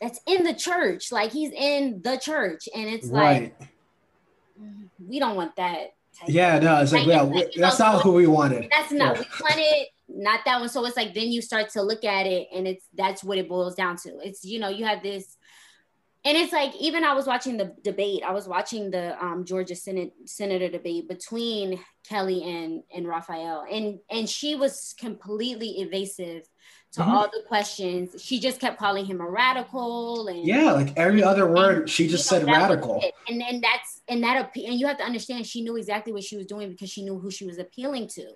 that's 0.00 0.20
in 0.26 0.44
the 0.44 0.54
church, 0.54 1.10
like 1.12 1.32
he's 1.32 1.52
in 1.52 2.00
the 2.02 2.16
church, 2.16 2.68
and 2.74 2.88
it's 2.88 3.08
Right. 3.08 3.54
like 3.60 3.70
mm, 4.60 4.88
we 4.98 5.18
don't 5.18 5.36
want 5.36 5.56
that. 5.56 5.94
Yeah, 6.28 6.58
no, 6.60 6.80
it's 6.80 6.92
like, 6.92 7.06
Like, 7.06 7.08
yeah, 7.08 7.22
like, 7.22 7.52
that's 7.56 7.78
know, 7.78 7.92
not 7.92 8.02
who 8.02 8.12
we 8.12 8.26
wanted. 8.26 8.68
that's 8.70 8.92
not 8.92 9.16
Yeah. 9.16 9.22
we 9.22 9.44
wanted 9.44 9.86
not 10.06 10.40
that 10.44 10.60
one 10.60 10.68
so 10.68 10.84
it's 10.84 10.96
like 10.96 11.12
then 11.14 11.32
you 11.32 11.40
start 11.42 11.70
to 11.70 11.82
look 11.82 12.04
at 12.04 12.26
it 12.26 12.46
and 12.54 12.68
it's 12.68 12.86
that's 12.94 13.24
what 13.24 13.38
it 13.38 13.48
boils 13.48 13.74
down 13.74 13.96
to 13.96 14.10
it's 14.22 14.44
you 14.44 14.60
know 14.60 14.68
you 14.68 14.84
have 14.84 15.02
this 15.02 15.36
and 16.26 16.36
it's 16.38 16.52
like 16.52 16.74
even 16.76 17.04
I 17.04 17.12
was 17.14 17.26
watching 17.26 17.58
the 17.58 17.74
debate. 17.82 18.22
I 18.24 18.32
was 18.32 18.48
watching 18.48 18.90
the 18.90 19.22
um, 19.22 19.44
Georgia 19.44 19.76
Senate 19.76 20.12
senator 20.24 20.70
debate 20.70 21.06
between 21.06 21.78
Kelly 22.08 22.42
and 22.42 22.82
and 22.94 23.06
Raphael, 23.06 23.64
and 23.70 23.98
and 24.10 24.26
she 24.26 24.54
was 24.54 24.94
completely 24.98 25.80
evasive 25.82 26.44
to 26.94 27.00
mm-hmm. 27.00 27.10
all 27.10 27.28
the 27.32 27.42
questions. 27.46 28.22
She 28.22 28.38
just 28.38 28.60
kept 28.60 28.78
calling 28.78 29.04
him 29.04 29.20
a 29.20 29.28
radical, 29.28 30.28
and 30.28 30.44
yeah, 30.44 30.72
like 30.72 30.96
every 30.96 31.22
other 31.22 31.50
word, 31.50 31.78
and, 31.78 31.90
she 31.90 32.08
just 32.08 32.26
said 32.26 32.44
radical. 32.44 33.02
And 33.28 33.40
then 33.40 33.60
that's 33.60 34.02
and 34.08 34.22
that 34.22 34.50
and 34.54 34.78
you 34.78 34.86
have 34.86 34.98
to 34.98 35.04
understand 35.04 35.46
she 35.46 35.62
knew 35.62 35.76
exactly 35.76 36.12
what 36.12 36.22
she 36.22 36.36
was 36.36 36.46
doing 36.46 36.70
because 36.70 36.90
she 36.90 37.02
knew 37.02 37.18
who 37.18 37.30
she 37.30 37.46
was 37.46 37.58
appealing 37.58 38.08
to. 38.08 38.26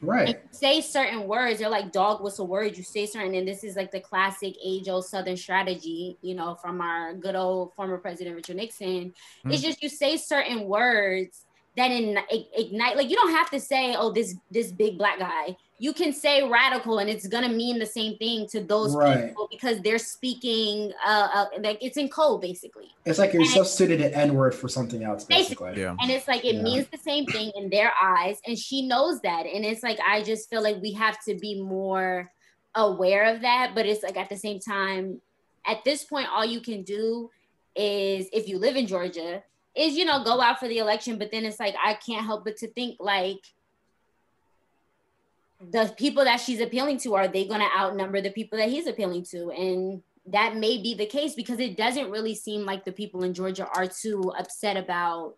Right. 0.00 0.38
say 0.52 0.80
certain 0.80 1.26
words, 1.26 1.58
they're 1.58 1.68
like 1.68 1.90
dog 1.90 2.22
whistle 2.22 2.46
words. 2.46 2.78
You 2.78 2.84
say 2.84 3.06
certain, 3.06 3.34
and 3.34 3.46
this 3.46 3.64
is 3.64 3.74
like 3.74 3.90
the 3.90 4.00
classic 4.00 4.54
age 4.64 4.88
old 4.88 5.06
Southern 5.06 5.36
strategy, 5.36 6.16
you 6.22 6.34
know, 6.34 6.54
from 6.54 6.80
our 6.80 7.14
good 7.14 7.34
old 7.34 7.74
former 7.74 7.98
President 7.98 8.36
Richard 8.36 8.56
Nixon. 8.56 9.12
Mm. 9.44 9.52
It's 9.52 9.62
just 9.62 9.82
you 9.82 9.88
say 9.88 10.16
certain 10.16 10.64
words 10.64 11.46
that 11.78 11.90
in, 11.90 12.18
ignite, 12.56 12.96
like 12.96 13.08
you 13.08 13.16
don't 13.16 13.32
have 13.32 13.50
to 13.50 13.60
say, 13.60 13.94
oh, 13.96 14.12
this 14.12 14.36
this 14.50 14.70
big 14.70 14.98
black 14.98 15.18
guy 15.18 15.56
you 15.80 15.92
can 15.92 16.12
say 16.12 16.42
radical 16.42 16.98
and 16.98 17.08
it's 17.08 17.26
gonna 17.26 17.48
mean 17.48 17.78
the 17.78 17.86
same 17.86 18.16
thing 18.18 18.46
to 18.48 18.60
those 18.60 18.94
right. 18.94 19.28
people 19.28 19.48
because 19.50 19.80
they're 19.80 19.98
speaking 19.98 20.92
uh, 21.06 21.28
uh, 21.32 21.46
like 21.60 21.78
it's 21.80 21.96
in 21.96 22.08
code 22.08 22.40
basically 22.40 22.88
it's 23.04 23.18
like 23.18 23.32
you're 23.32 23.42
and 23.42 23.50
substituting 23.50 24.04
an 24.04 24.12
n-word 24.12 24.54
for 24.54 24.68
something 24.68 25.02
else 25.04 25.24
basically, 25.24 25.68
basically. 25.68 25.82
Yeah. 25.82 25.96
and 26.00 26.10
it's 26.10 26.28
like 26.28 26.44
it 26.44 26.56
yeah. 26.56 26.62
means 26.62 26.86
the 26.88 26.98
same 26.98 27.24
thing 27.26 27.52
in 27.54 27.70
their 27.70 27.92
eyes 28.02 28.40
and 28.46 28.58
she 28.58 28.86
knows 28.86 29.20
that 29.20 29.46
and 29.46 29.64
it's 29.64 29.82
like 29.82 29.98
i 30.06 30.22
just 30.22 30.50
feel 30.50 30.62
like 30.62 30.80
we 30.82 30.92
have 30.92 31.22
to 31.24 31.34
be 31.34 31.60
more 31.60 32.30
aware 32.74 33.32
of 33.34 33.40
that 33.40 33.72
but 33.74 33.86
it's 33.86 34.02
like 34.02 34.16
at 34.16 34.28
the 34.28 34.36
same 34.36 34.58
time 34.58 35.20
at 35.66 35.84
this 35.84 36.04
point 36.04 36.26
all 36.30 36.44
you 36.44 36.60
can 36.60 36.82
do 36.82 37.30
is 37.74 38.28
if 38.32 38.48
you 38.48 38.58
live 38.58 38.76
in 38.76 38.86
georgia 38.86 39.42
is 39.78 39.96
you 39.96 40.04
know 40.04 40.22
go 40.24 40.40
out 40.40 40.58
for 40.58 40.68
the 40.68 40.78
election 40.78 41.18
but 41.18 41.30
then 41.30 41.44
it's 41.44 41.60
like 41.60 41.74
i 41.84 41.94
can't 41.94 42.26
help 42.26 42.44
but 42.44 42.56
to 42.56 42.68
think 42.68 42.96
like 43.00 43.40
the 45.70 45.92
people 45.96 46.24
that 46.24 46.40
she's 46.40 46.60
appealing 46.60 46.98
to 46.98 47.14
are 47.14 47.28
they 47.28 47.44
going 47.44 47.60
to 47.60 47.78
outnumber 47.78 48.20
the 48.20 48.30
people 48.30 48.58
that 48.58 48.68
he's 48.68 48.86
appealing 48.86 49.24
to 49.24 49.50
and 49.50 50.02
that 50.32 50.56
may 50.56 50.80
be 50.80 50.94
the 50.94 51.06
case 51.06 51.34
because 51.34 51.58
it 51.58 51.76
doesn't 51.76 52.10
really 52.10 52.34
seem 52.34 52.64
like 52.64 52.84
the 52.84 52.92
people 52.92 53.24
in 53.24 53.32
Georgia 53.34 53.66
are 53.74 53.86
too 53.86 54.32
upset 54.38 54.76
about 54.76 55.34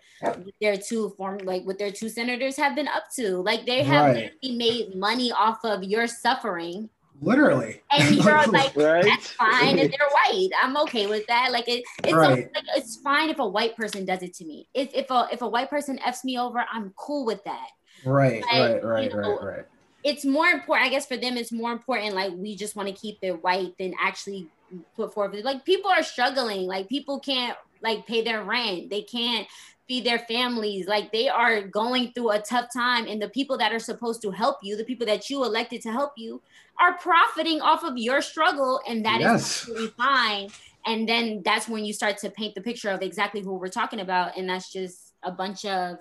their 0.60 0.76
two 0.76 1.10
form 1.10 1.38
like 1.44 1.64
what 1.64 1.78
their 1.78 1.92
two 1.92 2.08
senators 2.08 2.56
have 2.56 2.74
been 2.74 2.88
up 2.88 3.04
to. 3.16 3.36
Like 3.38 3.66
they 3.66 3.82
have 3.82 4.14
right. 4.14 4.32
made 4.42 4.94
money 4.94 5.32
off 5.32 5.64
of 5.64 5.84
your 5.84 6.06
suffering. 6.06 6.88
Literally. 7.20 7.82
And 7.90 8.16
you're 8.16 8.24
like, 8.46 8.74
right? 8.76 9.04
that's 9.04 9.28
fine. 9.28 9.78
And 9.78 9.90
they're 9.90 10.08
white. 10.10 10.50
I'm 10.60 10.76
okay 10.78 11.06
with 11.06 11.26
that. 11.26 11.52
Like 11.52 11.68
it, 11.68 11.84
it's 12.04 12.14
right. 12.14 12.48
like, 12.54 12.64
it's 12.76 12.96
fine 12.96 13.28
if 13.30 13.38
a 13.38 13.46
white 13.46 13.76
person 13.76 14.04
does 14.04 14.22
it 14.22 14.34
to 14.34 14.44
me. 14.44 14.68
If 14.74 14.90
if 14.94 15.10
a 15.10 15.28
if 15.32 15.42
a 15.42 15.48
white 15.48 15.70
person 15.70 15.98
f's 16.04 16.24
me 16.24 16.38
over, 16.38 16.64
I'm 16.72 16.92
cool 16.96 17.26
with 17.26 17.44
that. 17.44 17.68
Right, 18.04 18.42
like, 18.42 18.52
right, 18.52 18.84
right, 18.84 19.10
you 19.10 19.20
know, 19.20 19.36
right, 19.38 19.56
right 19.56 19.66
it's 20.02 20.24
more 20.24 20.46
important, 20.46 20.86
I 20.86 20.90
guess 20.90 21.06
for 21.06 21.16
them, 21.16 21.36
it's 21.36 21.52
more 21.52 21.72
important. 21.72 22.14
Like 22.14 22.32
we 22.34 22.56
just 22.56 22.76
want 22.76 22.88
to 22.88 22.94
keep 22.94 23.18
it 23.22 23.42
white 23.42 23.76
than 23.78 23.94
actually 24.00 24.48
put 24.96 25.12
forth. 25.12 25.34
Like 25.42 25.64
people 25.64 25.90
are 25.90 26.02
struggling. 26.02 26.66
Like 26.66 26.88
people 26.88 27.20
can't 27.20 27.56
like 27.82 28.06
pay 28.06 28.22
their 28.22 28.42
rent. 28.42 28.90
They 28.90 29.02
can't 29.02 29.46
feed 29.90 30.04
their 30.04 30.20
families. 30.20 30.86
Like 30.86 31.10
they 31.10 31.28
are 31.28 31.62
going 31.62 32.12
through 32.12 32.30
a 32.30 32.38
tough 32.38 32.68
time. 32.72 33.08
And 33.08 33.20
the 33.20 33.28
people 33.28 33.58
that 33.58 33.72
are 33.72 33.80
supposed 33.80 34.22
to 34.22 34.30
help 34.30 34.58
you, 34.62 34.76
the 34.76 34.84
people 34.84 35.04
that 35.06 35.28
you 35.28 35.42
elected 35.42 35.82
to 35.82 35.90
help 35.90 36.12
you, 36.16 36.40
are 36.80 36.96
profiting 36.98 37.60
off 37.60 37.82
of 37.82 37.98
your 37.98 38.22
struggle. 38.22 38.80
And 38.86 39.04
that 39.04 39.18
yes. 39.18 39.66
is 39.66 39.90
fine. 39.96 40.48
And 40.86 41.08
then 41.08 41.42
that's 41.44 41.68
when 41.68 41.84
you 41.84 41.92
start 41.92 42.18
to 42.18 42.30
paint 42.30 42.54
the 42.54 42.60
picture 42.60 42.90
of 42.90 43.02
exactly 43.02 43.40
who 43.40 43.54
we're 43.54 43.66
talking 43.66 43.98
about. 43.98 44.38
And 44.38 44.48
that's 44.48 44.72
just 44.72 45.14
a 45.24 45.32
bunch 45.32 45.64
of 45.64 45.96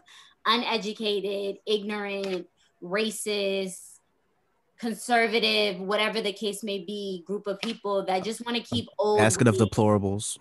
uneducated, 0.45 1.57
ignorant, 1.65 2.45
racist, 2.83 3.97
conservative, 4.77 5.81
whatever 5.81 6.21
the 6.21 6.31
case 6.31 6.63
may 6.63 6.77
be, 6.77 7.23
group 7.25 7.47
of 7.47 7.59
people 7.59 8.05
that 8.05 8.23
just 8.23 8.45
want 8.45 8.55
to 8.55 8.61
keep 8.63 8.87
old. 8.99 9.17
Basket 9.17 9.47
of 9.47 9.55
deplorables. 9.55 10.37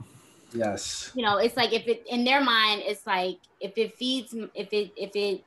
Yes. 0.53 1.13
You 1.15 1.23
know, 1.23 1.37
it's 1.37 1.57
like 1.57 1.73
if 1.73 1.87
it 1.87 2.05
in 2.09 2.25
their 2.25 2.43
mind, 2.43 2.83
it's 2.85 3.07
like 3.07 3.39
if 3.61 3.77
it 3.77 3.97
feeds, 3.97 4.35
if 4.55 4.73
it 4.73 4.93
if 4.97 5.15
it 5.15 5.45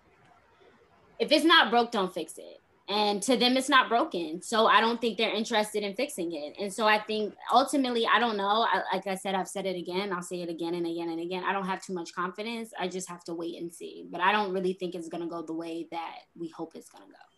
if 1.20 1.32
it's 1.32 1.46
not 1.46 1.70
broke, 1.70 1.92
don't 1.92 2.14
fix 2.14 2.38
it. 2.38 2.62
And 2.90 3.24
to 3.24 3.38
them, 3.38 3.56
it's 3.56 3.70
not 3.70 3.88
broken. 3.88 4.42
So 4.42 4.66
I 4.66 4.82
don't 4.82 5.00
think 5.00 5.18
they're 5.18 5.34
interested 5.34 5.82
in 5.82 5.96
fixing 5.96 6.34
it. 6.34 6.56
And 6.60 6.74
so 6.74 6.88
I 6.88 7.00
think 7.00 7.34
ultimately, 7.54 8.06
I 8.06 8.20
don't 8.20 8.36
know. 8.36 8.68
I, 8.70 8.82
like 8.92 9.08
I 9.08 9.16
said, 9.16 9.34
I've 9.34 9.48
said 9.48 9.66
it 9.66 9.78
again. 9.78 10.12
I'll 10.12 10.22
say 10.22 10.42
it 10.42 10.50
again 10.50 10.74
and 10.74 10.86
again 10.86 11.08
and 11.08 11.22
again. 11.22 11.46
I 11.46 11.54
don't 11.54 11.66
have 11.66 11.82
too 11.82 11.94
much 11.94 12.14
confidence. 12.14 12.74
I 12.78 12.90
just 12.90 13.08
have 13.08 13.24
to 13.26 13.34
wait 13.34 13.62
and 13.62 13.72
see. 13.72 14.08
But 14.12 14.20
I 14.20 14.34
don't 14.34 14.52
really 14.52 14.74
think 14.74 14.94
it's 14.94 15.08
going 15.08 15.24
to 15.24 15.30
go 15.30 15.42
the 15.42 15.54
way 15.54 15.88
that 15.92 16.16
we 16.38 16.50
hope 16.50 16.74
it's 16.76 16.90
going 16.90 17.06
to 17.06 17.12
go. 17.12 17.31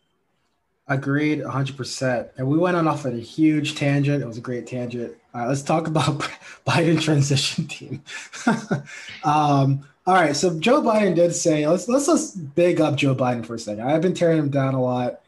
Agreed, 0.88 1.40
100%. 1.40 2.30
And 2.38 2.48
we 2.48 2.58
went 2.58 2.76
on 2.76 2.88
off 2.88 3.06
on 3.06 3.14
a 3.14 3.20
huge 3.20 3.76
tangent. 3.76 4.22
It 4.22 4.28
was 4.28 4.38
a 4.38 4.42
great 4.42 4.68
tangent. 4.68 5.16
All 5.34 5.42
right, 5.42 5.48
let's 5.48 5.62
talk 5.62 5.88
about 5.88 6.20
Biden 6.68 7.02
transition 7.02 7.68
team. 7.68 8.04
um, 9.24 9.88
all 10.06 10.16
right, 10.16 10.36
so 10.36 10.60
Joe 10.60 10.82
Biden 10.82 11.16
did 11.16 11.34
say, 11.34 11.66
let's 11.66 11.88
let's 11.88 12.32
big 12.32 12.82
up 12.82 12.96
Joe 12.96 13.16
Biden 13.16 13.46
for 13.46 13.56
a 13.56 13.60
second. 13.60 13.90
I've 13.90 14.02
been 14.02 14.14
tearing 14.14 14.38
him 14.38 14.50
down 14.50 14.74
a 14.74 14.82
lot. 14.82 15.22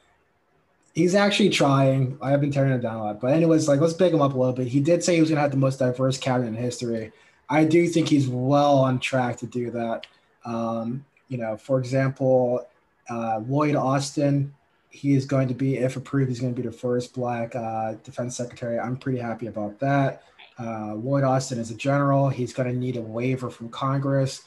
He's 0.93 1.15
actually 1.15 1.49
trying. 1.49 2.17
I 2.21 2.31
have 2.31 2.41
been 2.41 2.51
tearing 2.51 2.73
him 2.73 2.81
down 2.81 2.97
a 2.97 3.03
lot. 3.03 3.21
But 3.21 3.33
anyways, 3.33 3.69
like 3.69 3.79
let's 3.79 3.93
big 3.93 4.13
him 4.13 4.21
up 4.21 4.33
a 4.33 4.37
little 4.37 4.53
bit. 4.53 4.67
He 4.67 4.81
did 4.81 5.01
say 5.01 5.15
he 5.15 5.21
was 5.21 5.29
gonna 5.29 5.41
have 5.41 5.51
the 5.51 5.57
most 5.57 5.79
diverse 5.79 6.17
cabinet 6.17 6.49
in 6.49 6.55
history. 6.55 7.13
I 7.49 7.63
do 7.63 7.87
think 7.87 8.09
he's 8.09 8.27
well 8.27 8.77
on 8.79 8.99
track 8.99 9.37
to 9.37 9.45
do 9.45 9.71
that. 9.71 10.07
Um, 10.43 11.05
you 11.29 11.37
know, 11.37 11.55
for 11.55 11.79
example, 11.79 12.67
uh, 13.09 13.39
Lloyd 13.47 13.75
Austin 13.75 14.53
he 14.95 15.13
is 15.13 15.25
going 15.25 15.47
to 15.49 15.53
be, 15.53 15.77
if 15.77 15.97
approved, 15.97 16.29
he's 16.29 16.39
going 16.39 16.55
to 16.55 16.61
be 16.61 16.67
the 16.67 16.73
first 16.73 17.13
black 17.13 17.53
uh, 17.55 17.95
defense 18.03 18.37
secretary. 18.37 18.79
I'm 18.79 18.95
pretty 18.95 19.19
happy 19.19 19.47
about 19.47 19.77
that. 19.79 20.23
Uh, 20.57 20.95
Lloyd 20.95 21.25
Austin 21.25 21.59
is 21.59 21.69
a 21.69 21.75
general. 21.75 22.29
He's 22.29 22.53
going 22.53 22.69
to 22.69 22.75
need 22.75 22.95
a 22.95 23.01
waiver 23.01 23.49
from 23.49 23.67
Congress 23.69 24.43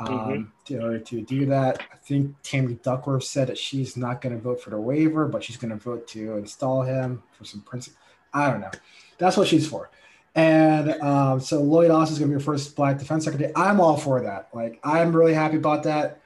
um, 0.00 0.08
mm-hmm. 0.08 0.74
in 0.74 0.82
order 0.82 0.98
to 0.98 1.22
do 1.22 1.46
that. 1.46 1.80
I 1.92 1.96
think 1.98 2.34
Tammy 2.42 2.74
Duckworth 2.82 3.22
said 3.22 3.46
that 3.48 3.56
she's 3.56 3.96
not 3.96 4.20
going 4.20 4.34
to 4.34 4.42
vote 4.42 4.60
for 4.60 4.70
the 4.70 4.80
waiver, 4.80 5.28
but 5.28 5.44
she's 5.44 5.56
going 5.56 5.70
to 5.70 5.76
vote 5.76 6.08
to 6.08 6.38
install 6.38 6.82
him 6.82 7.22
for 7.38 7.44
some 7.44 7.60
principle. 7.60 8.00
I 8.32 8.50
don't 8.50 8.60
know. 8.60 8.72
That's 9.18 9.36
what 9.36 9.46
she's 9.46 9.68
for. 9.68 9.90
And 10.34 10.90
um, 11.00 11.38
so 11.38 11.62
Lloyd 11.62 11.92
Austin 11.92 12.14
is 12.14 12.18
going 12.18 12.32
to 12.32 12.36
be 12.36 12.38
the 12.40 12.44
first 12.44 12.74
black 12.74 12.98
defense 12.98 13.24
secretary. 13.24 13.52
I'm 13.54 13.80
all 13.80 13.96
for 13.96 14.20
that. 14.22 14.48
Like, 14.52 14.80
I'm 14.82 15.14
really 15.14 15.34
happy 15.34 15.56
about 15.56 15.84
that. 15.84 16.20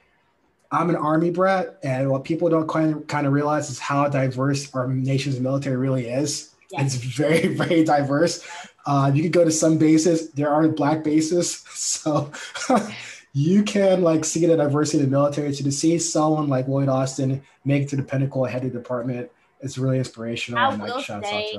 I'm 0.71 0.91
an 0.91 0.97
army 0.97 1.31
brat, 1.31 1.79
and 1.83 2.11
what 2.11 2.25
people 2.25 2.49
don't 2.49 2.69
kind 2.69 3.07
kind 3.09 3.27
of 3.27 3.33
realize 3.33 3.71
is 3.71 3.79
how 3.79 4.07
diverse 4.09 4.75
our 4.75 4.87
nation's 4.87 5.41
military 5.41 5.77
really 5.77 6.09
is. 6.09 6.55
Yeah. 6.71 6.83
It's 6.83 6.97
very, 6.97 7.47
very 7.55 7.85
diverse. 7.85 8.47
Uh, 8.85 9.11
you 9.15 9.23
can 9.23 9.31
go 9.31 9.45
to 9.45 9.51
some 9.51 9.79
bases; 9.79 10.31
there 10.33 10.51
are 10.51 10.69
black 10.69 11.03
bases, 11.03 11.51
so 11.71 12.31
you 13.33 13.63
can 13.63 14.03
like 14.03 14.25
see 14.25 14.45
the 14.45 14.57
diversity 14.57 15.03
of 15.03 15.11
the 15.11 15.11
military. 15.11 15.53
So 15.55 15.65
to 15.65 15.73
see 15.73 15.99
someone 15.99 16.49
like 16.49 16.69
Lloyd 16.69 16.89
Austin 16.89 17.43
make 17.65 17.85
it 17.85 17.89
to 17.91 17.97
the 17.97 18.03
pinnacle 18.03 18.45
head 18.45 18.65
of 18.65 18.73
the 18.73 18.79
department, 18.79 19.31
it's 19.61 19.79
really 19.79 19.99
inspirational. 19.99 20.61
I 20.61 20.73
and, 20.73 20.83
will 20.83 20.97
like, 20.97 21.25
say, 21.25 21.59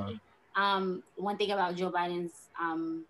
um, 0.54 1.02
one 1.16 1.36
thing 1.36 1.50
about 1.50 1.74
Joe 1.74 1.90
Biden's 1.90 2.32
um, 2.60 3.04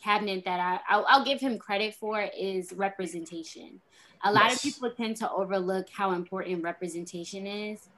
cabinet 0.00 0.44
that 0.44 0.60
I 0.60 0.78
I'll, 0.88 1.06
I'll 1.08 1.24
give 1.24 1.40
him 1.40 1.58
credit 1.58 1.96
for 1.96 2.20
is 2.38 2.72
representation 2.72 3.80
a 4.24 4.32
lot 4.32 4.50
yes. 4.50 4.56
of 4.56 4.62
people 4.62 4.90
tend 4.90 5.16
to 5.16 5.30
overlook 5.30 5.88
how 5.90 6.12
important 6.12 6.62
representation 6.62 7.46
is 7.46 7.88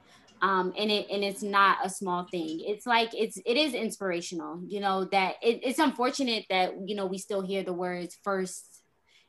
um, 0.41 0.73
and 0.77 0.91
it 0.91 1.07
and 1.09 1.23
it's 1.23 1.41
not 1.41 1.79
a 1.83 1.89
small 1.89 2.25
thing. 2.25 2.61
It's 2.65 2.85
like 2.85 3.09
it's 3.13 3.37
it 3.45 3.57
is 3.57 3.73
inspirational, 3.73 4.61
you 4.67 4.79
know. 4.79 5.05
That 5.05 5.35
it, 5.41 5.61
it's 5.63 5.79
unfortunate 5.79 6.45
that 6.49 6.87
you 6.87 6.95
know 6.95 7.05
we 7.05 7.17
still 7.17 7.41
hear 7.41 7.63
the 7.63 7.73
words 7.73 8.17
first 8.23 8.83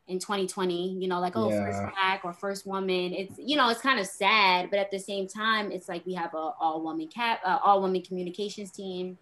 in 0.07 0.19
2020, 0.19 0.99
you 0.99 1.09
know, 1.09 1.21
like 1.21 1.35
oh 1.37 1.51
yeah. 1.51 1.65
first 1.65 1.95
black 1.95 2.25
or 2.25 2.33
first 2.33 2.67
woman. 2.67 3.15
It's 3.15 3.35
you 3.39 3.57
know 3.57 3.71
it's 3.71 3.81
kind 3.81 3.99
of 3.99 4.07
sad, 4.07 4.69
but 4.71 4.79
at 4.79 4.91
the 4.91 4.99
same 4.99 5.27
time, 5.27 5.73
it's 5.73 5.89
like 5.89 6.05
we 6.05 6.15
have 6.15 6.35
a 6.35 6.53
all 6.61 6.83
woman 6.83 7.09
cap, 7.09 7.41
uh, 7.45 7.59
all 7.65 7.81
woman 7.81 8.03
communications 8.03 8.71
team. 8.71 9.17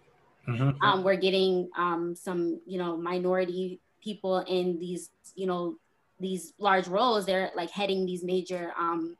Mm-hmm. 0.47 0.81
Um, 0.81 1.03
we're 1.03 1.15
getting 1.15 1.69
um, 1.77 2.15
some 2.15 2.59
you 2.65 2.77
know 2.77 2.97
minority 2.97 3.79
people 4.03 4.39
in 4.39 4.77
these 4.79 5.09
you 5.35 5.47
know 5.47 5.77
these 6.19 6.53
large 6.57 6.87
roles 6.87 7.25
they're 7.25 7.51
like 7.55 7.69
heading 7.69 8.05
these 8.05 8.23
major 8.23 8.71
um, 8.77 9.17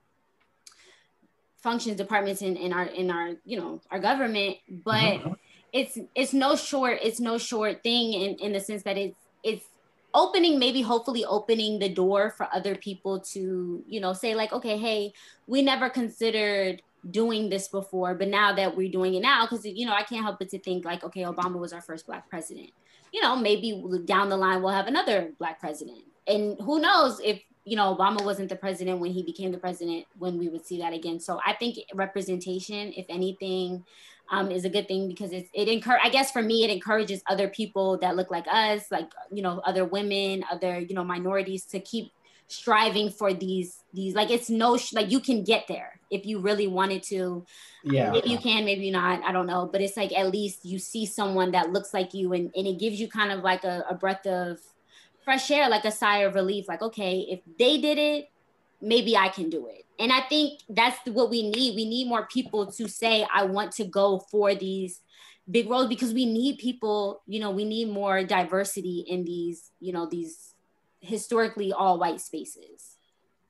functions 1.57 1.97
departments 1.97 2.41
in, 2.41 2.55
in 2.55 2.73
our 2.73 2.85
in 2.85 3.11
our 3.11 3.33
you 3.45 3.57
know 3.57 3.81
our 3.91 3.99
government 3.99 4.57
but 4.69 4.95
mm-hmm. 4.95 5.33
it's 5.73 5.97
it's 6.15 6.33
no 6.33 6.55
short 6.55 6.99
it's 7.01 7.19
no 7.19 7.37
short 7.37 7.83
thing 7.83 8.13
in 8.13 8.35
in 8.35 8.53
the 8.53 8.59
sense 8.59 8.83
that 8.83 8.97
it's 8.97 9.17
it's 9.43 9.65
opening 10.13 10.57
maybe 10.57 10.81
hopefully 10.81 11.25
opening 11.25 11.77
the 11.79 11.89
door 11.89 12.31
for 12.31 12.47
other 12.53 12.75
people 12.75 13.19
to 13.19 13.83
you 13.87 13.99
know 13.99 14.13
say 14.13 14.33
like 14.33 14.53
okay 14.53 14.77
hey 14.77 15.13
we 15.45 15.61
never 15.61 15.89
considered 15.89 16.81
doing 17.11 17.49
this 17.49 17.67
before 17.67 18.15
but 18.15 18.27
now 18.27 18.53
that 18.53 18.75
we're 18.75 18.91
doing 18.91 19.13
it 19.13 19.21
now 19.21 19.45
because 19.45 19.65
you 19.65 19.85
know 19.85 19.93
i 19.93 20.03
can't 20.03 20.23
help 20.23 20.39
but 20.39 20.49
to 20.49 20.59
think 20.59 20.83
like 20.83 21.03
okay 21.03 21.21
obama 21.21 21.59
was 21.59 21.71
our 21.71 21.81
first 21.81 22.07
black 22.07 22.27
president 22.29 22.71
you 23.11 23.21
know, 23.21 23.35
maybe 23.35 23.83
down 24.05 24.29
the 24.29 24.37
line 24.37 24.61
we'll 24.61 24.73
have 24.73 24.87
another 24.87 25.31
black 25.39 25.59
president. 25.59 26.03
And 26.27 26.57
who 26.61 26.79
knows 26.79 27.19
if 27.23 27.41
you 27.63 27.75
know 27.75 27.95
Obama 27.95 28.23
wasn't 28.23 28.49
the 28.49 28.55
president 28.55 28.99
when 28.99 29.11
he 29.11 29.23
became 29.23 29.51
the 29.51 29.57
president 29.57 30.05
when 30.17 30.37
we 30.37 30.49
would 30.49 30.65
see 30.65 30.79
that 30.79 30.93
again. 30.93 31.19
So 31.19 31.39
I 31.45 31.53
think 31.53 31.77
representation, 31.93 32.93
if 32.95 33.05
anything, 33.09 33.83
um, 34.29 34.51
is 34.51 34.65
a 34.65 34.69
good 34.69 34.87
thing 34.87 35.07
because 35.07 35.31
it's, 35.31 35.49
it 35.53 35.67
encourage. 35.67 36.01
I 36.03 36.09
guess 36.09 36.31
for 36.31 36.41
me, 36.41 36.63
it 36.63 36.69
encourages 36.69 37.21
other 37.27 37.47
people 37.47 37.97
that 37.99 38.15
look 38.15 38.31
like 38.31 38.45
us, 38.51 38.91
like 38.91 39.11
you 39.31 39.41
know, 39.41 39.61
other 39.65 39.85
women, 39.85 40.43
other 40.51 40.79
you 40.79 40.95
know 40.95 41.03
minorities, 41.03 41.65
to 41.65 41.79
keep 41.79 42.11
striving 42.47 43.09
for 43.09 43.33
these 43.33 43.83
these. 43.93 44.15
Like 44.15 44.29
it's 44.29 44.49
no 44.49 44.77
like 44.93 45.11
you 45.11 45.19
can 45.19 45.43
get 45.43 45.67
there 45.67 45.99
if 46.11 46.25
you 46.25 46.39
really 46.39 46.67
wanted 46.67 47.03
to. 47.03 47.45
Yeah, 47.83 48.11
maybe 48.11 48.29
you 48.29 48.37
can, 48.37 48.65
maybe 48.65 48.91
not. 48.91 49.23
I 49.23 49.31
don't 49.31 49.47
know, 49.47 49.69
but 49.71 49.81
it's 49.81 49.97
like 49.97 50.11
at 50.11 50.31
least 50.31 50.65
you 50.65 50.79
see 50.79 51.05
someone 51.05 51.51
that 51.51 51.71
looks 51.71 51.93
like 51.93 52.13
you, 52.13 52.33
and 52.33 52.51
and 52.55 52.67
it 52.67 52.79
gives 52.79 52.99
you 52.99 53.07
kind 53.07 53.31
of 53.31 53.41
like 53.41 53.63
a, 53.63 53.85
a 53.89 53.95
breath 53.95 54.25
of 54.25 54.59
fresh 55.27 55.51
air, 55.51 55.67
like 55.67 55.83
a 55.83 55.91
sigh 55.91 56.19
of 56.19 56.35
relief. 56.35 56.69
Like 56.69 56.81
okay, 56.81 57.27
if 57.29 57.41
they 57.59 57.81
did 57.81 57.97
it, 57.97 58.29
maybe 58.81 59.17
I 59.17 59.27
can 59.27 59.49
do 59.49 59.67
it. 59.67 59.83
And 59.99 60.13
I 60.13 60.21
think 60.21 60.61
that's 60.69 60.97
what 61.05 61.29
we 61.29 61.49
need. 61.49 61.75
We 61.75 61.83
need 61.83 62.07
more 62.07 62.25
people 62.27 62.71
to 62.71 62.87
say, 62.87 63.27
I 63.33 63.43
want 63.43 63.73
to 63.73 63.83
go 63.83 64.19
for 64.31 64.55
these 64.55 65.01
big 65.49 65.69
roles 65.69 65.87
because 65.87 66.13
we 66.13 66.25
need 66.25 66.59
people, 66.59 67.23
you 67.27 67.41
know, 67.41 67.51
we 67.51 67.65
need 67.65 67.89
more 67.89 68.23
diversity 68.23 69.03
in 69.05 69.25
these, 69.25 69.71
you 69.81 69.91
know, 69.91 70.07
these 70.07 70.53
historically 71.01 71.73
all 71.73 71.99
white 71.99 72.21
spaces. 72.21 72.95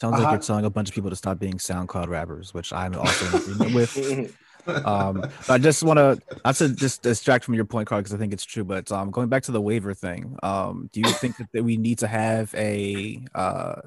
Sounds 0.02 0.14
uh-huh. 0.14 0.24
like 0.24 0.32
you're 0.32 0.42
telling 0.42 0.66
a 0.66 0.70
bunch 0.72 0.90
of 0.90 0.96
people 0.96 1.12
to 1.12 1.16
stop 1.16 1.38
being 1.38 1.56
SoundCloud 1.56 2.08
rappers, 2.08 2.54
which 2.56 2.74
I'm 2.74 2.96
also 2.96 3.38
in 3.38 3.44
agreement 3.44 3.76
with. 3.76 4.38
um, 4.86 5.26
I 5.50 5.58
just 5.58 5.84
want 5.84 5.98
to 5.98 6.20
not 6.46 6.56
to 6.56 6.70
just 6.70 7.02
distract 7.02 7.46
from 7.46 7.54
your 7.54 7.66
point, 7.66 7.88
Carl, 7.88 8.02
because 8.02 8.14
I 8.14 8.18
think 8.18 8.34
it's 8.34 8.46
true. 8.46 8.64
But 8.64 8.92
um, 8.92 9.12
going 9.12 9.30
back 9.30 9.44
to 9.44 9.52
the 9.52 9.62
waiver 9.62 9.94
thing, 9.94 10.38
um, 10.44 10.90
do 10.92 11.00
you 11.00 11.10
think 11.10 11.38
that, 11.38 11.48
that 11.54 11.64
we 11.64 11.78
need 11.78 12.00
to 12.00 12.08
have 12.08 12.54
a 12.56 13.26
uh, 13.34 13.82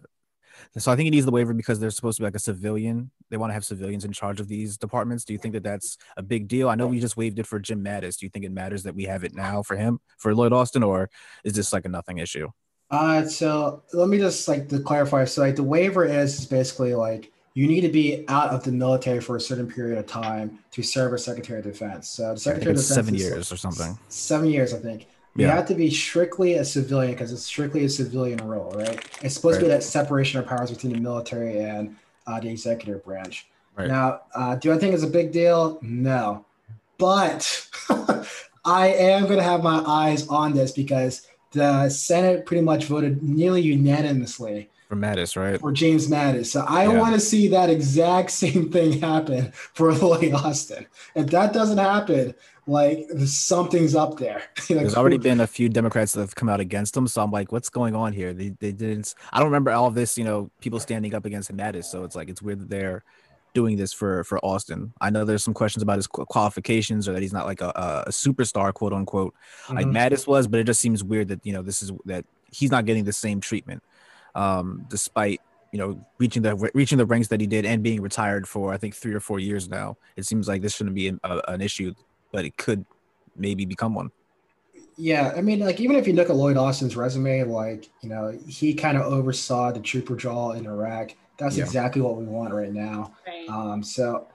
so 0.79 0.93
I 0.93 0.97
think 0.97 1.05
he 1.05 1.11
needs 1.11 1.27
the 1.27 1.33
waiver 1.33 1.53
because 1.53 1.81
they're 1.81 1.91
supposed 1.91 2.17
to 2.19 2.23
be 2.23 2.27
like 2.27 2.37
a 2.37 2.41
civilian. 2.41 3.11
They 3.29 3.37
want 3.37 3.51
to 3.51 3.55
have 3.55 3.65
civilians 3.65 4.05
in 4.05 4.13
charge 4.13 4.41
of 4.41 4.49
these 4.49 4.77
departments. 4.77 5.25
Do 5.25 5.33
you 5.33 5.39
think 5.39 5.55
that 5.55 5.65
that's 5.65 5.99
a 6.17 6.23
big 6.23 6.49
deal? 6.49 6.69
I 6.69 6.75
know 6.75 6.87
we 6.87 7.01
just 7.01 7.17
waived 7.17 7.39
it 7.39 7.47
for 7.47 7.59
Jim 7.59 7.85
Mattis. 7.85 8.19
Do 8.19 8.27
you 8.27 8.31
think 8.31 8.45
it 8.45 8.53
matters 8.53 8.85
that 8.85 8.95
we 8.95 9.05
have 9.05 9.25
it 9.25 9.35
now 9.35 9.63
for 9.63 9.77
him, 9.77 9.99
for 10.19 10.35
Lloyd 10.35 10.53
Austin, 10.53 10.83
or 10.83 11.11
is 11.45 11.55
this 11.55 11.73
like 11.73 11.87
a 11.87 11.89
nothing 11.89 12.19
issue? 12.19 12.49
Uh, 12.91 13.25
so 13.25 13.83
let 13.93 14.09
me 14.09 14.19
just 14.19 14.47
like 14.49 14.69
to 14.69 14.81
clarify. 14.81 15.25
So 15.25 15.43
like 15.43 15.57
the 15.57 15.63
waiver 15.63 16.05
is 16.05 16.47
basically 16.47 16.95
like 16.95 17.30
you 17.55 17.67
need 17.67 17.81
to 17.81 17.89
be 17.89 18.25
out 18.29 18.51
of 18.51 18.63
the 18.63 18.73
military 18.73 19.21
for 19.21 19.37
a 19.37 19.41
certain 19.41 19.71
period 19.71 19.99
of 19.99 20.07
time 20.07 20.59
to 20.71 20.83
serve 20.83 21.13
as 21.15 21.25
Secretary 21.25 21.59
of 21.59 21.65
Defense. 21.65 22.09
So 22.09 22.35
the 22.35 22.41
Secretary 22.41 22.73
of 22.73 22.77
Defense 22.77 22.95
seven 22.95 23.15
years 23.15 23.53
or 23.53 23.57
something. 23.57 23.99
Seven 24.09 24.49
years, 24.49 24.73
I 24.73 24.79
think. 24.79 25.07
You 25.37 25.47
yeah. 25.47 25.55
have 25.55 25.67
to 25.67 25.75
be 25.75 25.91
strictly 25.91 26.55
a 26.55 26.65
civilian 26.65 27.13
because 27.13 27.33
it's 27.33 27.45
strictly 27.45 27.85
a 27.85 27.89
civilian 27.89 28.39
role, 28.39 28.73
right? 28.73 29.05
It's 29.23 29.35
supposed 29.35 29.57
right. 29.57 29.61
to 29.61 29.67
be 29.67 29.69
that 29.69 29.83
separation 29.83 30.41
of 30.41 30.47
powers 30.47 30.71
between 30.71 30.93
the 30.93 31.01
military 31.01 31.61
and 31.61 31.97
uh, 32.27 32.41
the 32.41 32.49
executive 32.49 33.05
branch. 33.05 33.47
Right. 33.77 33.89
Now, 33.89 34.23
uh, 34.35 34.57
do 34.57 34.73
I 34.73 34.79
think 34.79 34.95
it's 34.95 35.05
a 35.05 35.09
big 35.09 35.31
deal? 35.31 35.79
No, 35.83 36.45
but 36.99 37.69
I 38.65 38.89
am 38.89 39.25
going 39.25 39.39
to 39.39 39.43
have 39.43 39.63
my 39.63 39.83
eyes 39.87 40.27
on 40.29 40.53
this 40.53 40.73
because 40.73 41.27
the 41.53 41.89
Senate 41.89 42.45
pretty 42.45 42.63
much 42.63 42.85
voted 42.85 43.23
nearly 43.23 43.63
unanimously 43.63 44.69
for 44.91 44.97
Mattis, 44.97 45.37
right? 45.37 45.61
For 45.61 45.71
James 45.71 46.09
Mattis. 46.09 46.47
So 46.47 46.65
I 46.67 46.83
yeah. 46.83 46.99
want 46.99 47.15
to 47.15 47.21
see 47.21 47.47
that 47.49 47.71
exact 47.71 48.31
same 48.43 48.71
thing 48.71 49.01
happen 49.01 49.53
for 49.53 49.95
Lloyd 49.95 50.35
Austin. 50.35 50.87
If 51.15 51.29
that 51.29 51.53
doesn't 51.53 51.79
happen, 51.79 52.35
like 52.67 53.07
something's 53.25 53.95
up 53.95 54.19
there. 54.19 54.43
There's 54.69 54.97
already 54.97 55.19
been 55.19 55.41
a 55.41 55.47
few 55.47 55.69
Democrats 55.69 56.13
that 56.15 56.21
have 56.21 56.35
come 56.35 56.49
out 56.49 56.59
against 56.59 56.97
him, 56.97 57.07
so 57.07 57.23
I'm 57.23 57.31
like, 57.31 57.53
what's 57.53 57.69
going 57.69 57.95
on 57.95 58.13
here? 58.13 58.33
They, 58.33 58.49
they 58.49 58.73
didn't. 58.73 59.15
I 59.33 59.39
don't 59.39 59.47
remember 59.47 59.71
all 59.71 59.87
of 59.87 59.95
this. 59.95 60.19
You 60.19 60.25
know, 60.25 60.51
people 60.61 60.81
standing 60.81 61.15
up 61.15 61.25
against 61.25 61.55
Mattis, 61.57 61.85
so 61.85 62.03
it's 62.03 62.17
like 62.17 62.29
it's 62.29 62.43
weird 62.43 62.59
that 62.61 62.69
they're 62.69 63.05
doing 63.55 63.77
this 63.77 63.93
for 63.93 64.25
for 64.25 64.45
Austin. 64.45 64.93
I 65.01 65.11
know 65.11 65.25
there's 65.25 65.45
some 65.45 65.55
questions 65.55 65.85
about 65.85 65.99
his 65.99 66.09
qualifications 66.09 67.09
or 67.09 67.13
that 67.13 67.23
he's 67.23 67.33
not 67.33 67.47
like 67.47 67.61
a, 67.61 68.05
a 68.07 68.11
superstar, 68.11 68.75
quote 68.75 68.93
unquote, 68.93 69.35
mm-hmm. 69.67 69.77
like 69.77 69.87
Mattis 69.87 70.27
was, 70.27 70.49
but 70.49 70.59
it 70.59 70.65
just 70.65 70.81
seems 70.81 71.05
weird 71.05 71.29
that 71.29 71.47
you 71.47 71.53
know 71.53 71.63
this 71.63 71.81
is 71.81 71.93
that 72.07 72.25
he's 72.51 72.73
not 72.73 72.85
getting 72.85 73.05
the 73.05 73.13
same 73.13 73.41
treatment, 73.41 73.83
um, 74.35 74.85
despite 74.89 75.41
you 75.73 75.79
know 75.79 76.05
reaching 76.19 76.43
the 76.43 76.57
reaching 76.75 76.99
the 76.99 77.07
ranks 77.07 77.29
that 77.29 77.41
he 77.41 77.47
did 77.47 77.65
and 77.65 77.83
being 77.83 78.01
retired 78.01 78.49
for 78.49 78.73
I 78.73 78.77
think 78.77 78.95
three 78.95 79.15
or 79.15 79.21
four 79.21 79.39
years 79.39 79.69
now. 79.69 79.97
It 80.17 80.27
seems 80.27 80.49
like 80.49 80.63
this 80.63 80.75
shouldn't 80.75 80.97
be 80.97 81.09
an, 81.09 81.21
a, 81.23 81.41
an 81.49 81.61
issue 81.61 81.95
but 82.33 82.45
it 82.45 82.57
could 82.57 82.85
maybe 83.37 83.65
become 83.65 83.95
one. 83.95 84.11
Yeah, 84.97 85.33
I 85.35 85.41
mean, 85.41 85.61
like 85.61 85.81
even 85.81 85.97
if 85.97 86.07
you 86.07 86.13
look 86.13 86.29
at 86.29 86.37
Lloyd 86.37 86.57
Austin's 86.57 86.97
resume, 86.97 87.45
like 87.45 87.89
you 88.03 88.09
know, 88.09 88.39
he 88.47 88.75
kind 88.75 88.99
of 88.99 89.05
oversaw 89.05 89.73
the 89.73 89.81
troop 89.81 90.11
withdrawal 90.11 90.53
in 90.53 90.67
Iraq. 90.67 91.13
That's 91.39 91.57
yeah. 91.57 91.65
exactly 91.65 92.03
what 92.03 92.17
we 92.17 92.25
want 92.25 92.53
right 92.53 92.73
now. 92.73 93.15
Right. 93.27 93.49
Um, 93.49 93.83
so, 93.83 94.29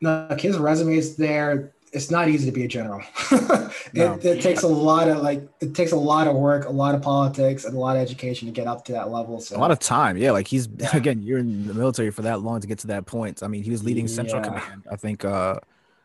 look, 0.00 0.40
his 0.40 0.56
resume 0.56 0.96
is 0.96 1.16
there. 1.16 1.72
It's 1.92 2.10
not 2.10 2.28
easy 2.28 2.46
to 2.46 2.52
be 2.52 2.64
a 2.64 2.68
general. 2.68 3.00
it, 3.30 3.72
no. 3.94 4.18
it, 4.22 4.42
takes 4.42 4.62
a 4.62 4.68
lot 4.68 5.08
of 5.08 5.22
like 5.22 5.48
it 5.60 5.74
takes 5.74 5.92
a 5.92 5.96
lot 5.96 6.26
of 6.26 6.36
work, 6.36 6.66
a 6.66 6.70
lot 6.70 6.94
of 6.94 7.02
politics, 7.02 7.64
and 7.64 7.74
a 7.74 7.78
lot 7.78 7.96
of 7.96 8.02
education 8.02 8.46
to 8.46 8.52
get 8.52 8.66
up 8.66 8.84
to 8.86 8.92
that 8.92 9.10
level. 9.10 9.40
So 9.40 9.56
a 9.56 9.58
lot 9.58 9.70
of 9.70 9.78
time, 9.78 10.16
yeah. 10.16 10.32
Like 10.32 10.46
he's 10.46 10.68
yeah. 10.76 10.90
again, 10.96 11.22
you're 11.22 11.38
in 11.38 11.66
the 11.66 11.74
military 11.74 12.10
for 12.10 12.22
that 12.22 12.42
long 12.42 12.60
to 12.60 12.66
get 12.66 12.78
to 12.80 12.86
that 12.88 13.06
point. 13.06 13.42
I 13.42 13.48
mean, 13.48 13.62
he 13.62 13.70
was 13.70 13.84
leading 13.84 14.06
Central 14.08 14.42
yeah. 14.42 14.48
Command. 14.48 14.82
I 14.90 14.96
think 14.96 15.24
uh, 15.24 15.56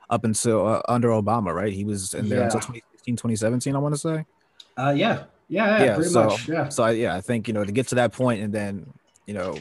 up 0.10 0.24
until 0.24 0.68
uh, 0.68 0.82
under 0.88 1.10
Obama, 1.10 1.54
right? 1.54 1.74
He 1.74 1.84
was 1.84 2.14
in 2.14 2.30
there 2.30 2.40
yeah. 2.40 2.46
until 2.46 2.62
2016, 2.62 3.16
2017, 3.16 3.76
I 3.76 3.80
want 3.80 3.94
to 3.94 4.00
say. 4.00 4.26
Uh, 4.78 4.94
yeah. 4.96 5.24
Yeah, 5.50 5.78
yeah, 5.78 5.84
yeah 5.84 5.96
pretty 5.96 6.10
so, 6.10 6.26
much. 6.26 6.48
Yeah. 6.48 6.70
So 6.70 6.84
I, 6.84 6.92
yeah, 6.92 7.16
I 7.16 7.22
think 7.22 7.48
you 7.48 7.54
know 7.54 7.64
to 7.64 7.72
get 7.72 7.88
to 7.90 7.96
that 7.96 8.14
point, 8.14 8.42
and 8.42 8.54
then 8.54 8.92
you 9.26 9.34
know, 9.34 9.58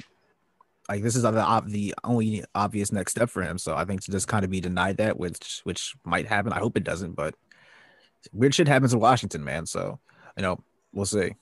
like 0.88 1.02
this 1.02 1.16
is 1.16 1.22
the 1.22 1.62
the 1.66 1.94
only 2.04 2.44
obvious 2.54 2.92
next 2.92 3.12
step 3.12 3.30
for 3.30 3.42
him. 3.42 3.58
So 3.58 3.74
I 3.74 3.84
think 3.84 4.02
to 4.02 4.10
just 4.10 4.28
kind 4.28 4.44
of 4.44 4.50
be 4.50 4.60
denied 4.60 4.96
that, 4.98 5.18
which 5.18 5.60
which 5.64 5.94
might 6.04 6.26
happen. 6.26 6.52
I 6.52 6.58
hope 6.58 6.76
it 6.76 6.84
doesn't, 6.84 7.12
but 7.12 7.34
weird 8.32 8.54
shit 8.54 8.68
happens 8.68 8.92
in 8.92 9.00
Washington, 9.00 9.44
man. 9.44 9.66
So 9.66 10.00
you 10.36 10.42
know, 10.42 10.62
we'll 10.92 11.06
see. 11.06 11.34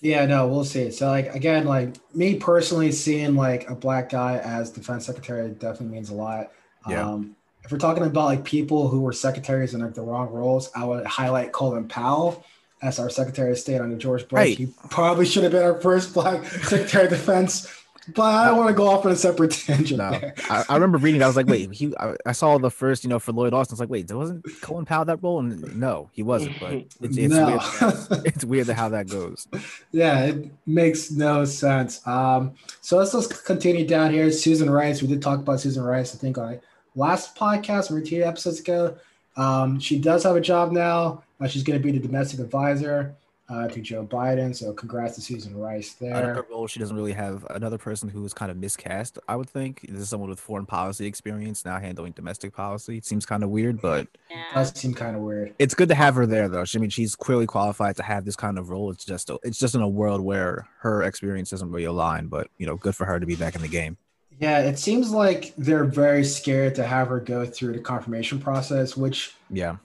Yeah, 0.00 0.24
no, 0.24 0.48
we'll 0.48 0.64
see. 0.64 0.90
So 0.90 1.08
like 1.08 1.34
again, 1.34 1.66
like 1.66 1.96
me 2.14 2.36
personally 2.36 2.90
seeing 2.92 3.34
like 3.34 3.68
a 3.68 3.74
black 3.74 4.08
guy 4.08 4.38
as 4.38 4.70
defense 4.70 5.06
secretary 5.06 5.50
definitely 5.50 5.94
means 5.94 6.10
a 6.10 6.14
lot. 6.14 6.52
Yeah. 6.88 7.06
Um, 7.06 7.36
if 7.62 7.70
we're 7.70 7.78
talking 7.78 8.02
about 8.04 8.24
like 8.24 8.44
people 8.44 8.88
who 8.88 9.02
were 9.02 9.12
secretaries 9.12 9.74
in 9.74 9.80
like 9.80 9.94
the 9.94 10.02
wrong 10.02 10.30
roles, 10.30 10.70
I 10.74 10.84
would 10.84 11.06
highlight 11.06 11.52
Colin 11.52 11.86
Powell 11.86 12.44
as 12.82 12.98
our 12.98 13.10
Secretary 13.10 13.50
of 13.50 13.58
State 13.58 13.80
under 13.80 13.96
George 13.96 14.22
Bush. 14.22 14.36
Right. 14.36 14.56
He 14.56 14.68
probably 14.88 15.26
should 15.26 15.42
have 15.42 15.52
been 15.52 15.62
our 15.62 15.78
first 15.80 16.14
black 16.14 16.44
Secretary 16.62 17.04
of 17.04 17.10
Defense. 17.10 17.68
But 18.14 18.22
I 18.22 18.48
don't 18.48 18.56
want 18.56 18.68
to 18.68 18.74
go 18.74 18.88
off 18.88 19.04
on 19.04 19.12
a 19.12 19.16
separate 19.16 19.50
tangent. 19.66 19.98
No, 19.98 20.32
I, 20.48 20.64
I, 20.68 20.74
remember 20.74 20.98
reading. 20.98 21.22
I 21.22 21.26
was 21.26 21.36
like, 21.36 21.46
wait, 21.48 21.72
he. 21.72 21.94
I, 21.98 22.14
I, 22.26 22.32
saw 22.32 22.58
the 22.58 22.70
first, 22.70 23.04
you 23.04 23.10
know, 23.10 23.18
for 23.18 23.32
Lloyd 23.32 23.52
Austin. 23.52 23.74
I 23.74 23.76
was 23.76 23.80
like, 23.80 23.90
wait, 23.90 24.12
wasn't 24.12 24.44
Colin 24.60 24.84
Powell 24.84 25.04
that 25.04 25.22
role? 25.22 25.38
And 25.40 25.76
no, 25.76 26.10
he 26.12 26.22
wasn't. 26.22 26.58
But 26.60 26.72
it's, 26.72 26.96
it's 27.00 27.34
no. 27.34 27.46
weird. 27.80 28.26
It's 28.26 28.44
weird 28.44 28.68
how 28.68 28.88
that 28.88 29.08
goes. 29.08 29.48
Yeah, 29.92 30.26
it 30.26 30.50
makes 30.66 31.10
no 31.10 31.44
sense. 31.44 32.06
Um, 32.06 32.54
so 32.80 32.96
let's 32.96 33.12
just 33.12 33.44
continue 33.44 33.86
down 33.86 34.12
here. 34.12 34.30
Susan 34.30 34.70
Rice. 34.70 35.02
We 35.02 35.08
did 35.08 35.22
talk 35.22 35.40
about 35.40 35.60
Susan 35.60 35.82
Rice. 35.82 36.14
I 36.14 36.18
think 36.18 36.38
I 36.38 36.60
last 36.94 37.36
podcast, 37.36 37.90
or 37.90 38.00
two 38.00 38.22
episodes 38.22 38.60
ago. 38.60 38.96
Um, 39.36 39.78
she 39.78 39.98
does 39.98 40.24
have 40.24 40.36
a 40.36 40.40
job 40.40 40.72
now. 40.72 41.22
Uh, 41.40 41.46
she's 41.46 41.62
going 41.62 41.78
to 41.78 41.82
be 41.82 41.92
the 41.92 42.04
domestic 42.04 42.40
advisor 42.40 43.14
uh, 43.50 43.68
to 43.68 43.80
Joe 43.80 44.06
Biden. 44.06 44.54
So 44.54 44.72
congrats 44.72 45.16
to 45.16 45.20
Susan 45.20 45.56
Rice 45.56 45.94
there. 45.94 46.14
Another 46.14 46.46
role 46.50 46.66
she 46.66 46.78
doesn't 46.78 46.96
really 46.96 47.12
have 47.12 47.44
another 47.50 47.78
person 47.78 48.08
who 48.08 48.24
is 48.24 48.32
kind 48.32 48.50
of 48.50 48.56
miscast. 48.56 49.18
I 49.28 49.36
would 49.36 49.50
think 49.50 49.82
this 49.88 50.00
is 50.00 50.08
someone 50.08 50.30
with 50.30 50.38
foreign 50.38 50.66
policy 50.66 51.06
experience 51.06 51.64
now 51.64 51.78
handling 51.78 52.12
domestic 52.12 52.54
policy. 52.54 52.96
It 52.96 53.04
seems 53.04 53.26
kind 53.26 53.42
of 53.42 53.50
weird, 53.50 53.80
but 53.80 54.06
yeah. 54.30 54.36
it 54.50 54.54
does 54.54 54.78
seem 54.78 54.94
kind 54.94 55.16
of 55.16 55.22
weird. 55.22 55.54
It's 55.58 55.74
good 55.74 55.88
to 55.88 55.94
have 55.94 56.14
her 56.14 56.26
there 56.26 56.48
though. 56.48 56.64
I 56.74 56.78
mean, 56.78 56.90
she's 56.90 57.16
clearly 57.16 57.46
qualified 57.46 57.96
to 57.96 58.02
have 58.02 58.24
this 58.24 58.36
kind 58.36 58.58
of 58.58 58.70
role. 58.70 58.90
It's 58.90 59.04
just 59.04 59.30
a, 59.30 59.38
it's 59.42 59.58
just 59.58 59.74
in 59.74 59.80
a 59.80 59.88
world 59.88 60.20
where 60.20 60.68
her 60.80 61.02
experience 61.02 61.50
doesn't 61.50 61.70
really 61.70 61.84
align. 61.84 62.28
But 62.28 62.48
you 62.58 62.66
know, 62.66 62.76
good 62.76 62.94
for 62.94 63.04
her 63.06 63.18
to 63.18 63.26
be 63.26 63.36
back 63.36 63.56
in 63.56 63.62
the 63.62 63.68
game. 63.68 63.96
Yeah, 64.38 64.60
it 64.60 64.78
seems 64.78 65.10
like 65.10 65.52
they're 65.58 65.84
very 65.84 66.24
scared 66.24 66.74
to 66.76 66.86
have 66.86 67.08
her 67.08 67.20
go 67.20 67.44
through 67.44 67.74
the 67.74 67.80
confirmation 67.80 68.38
process, 68.38 68.96
which 68.96 69.34
yeah. 69.50 69.76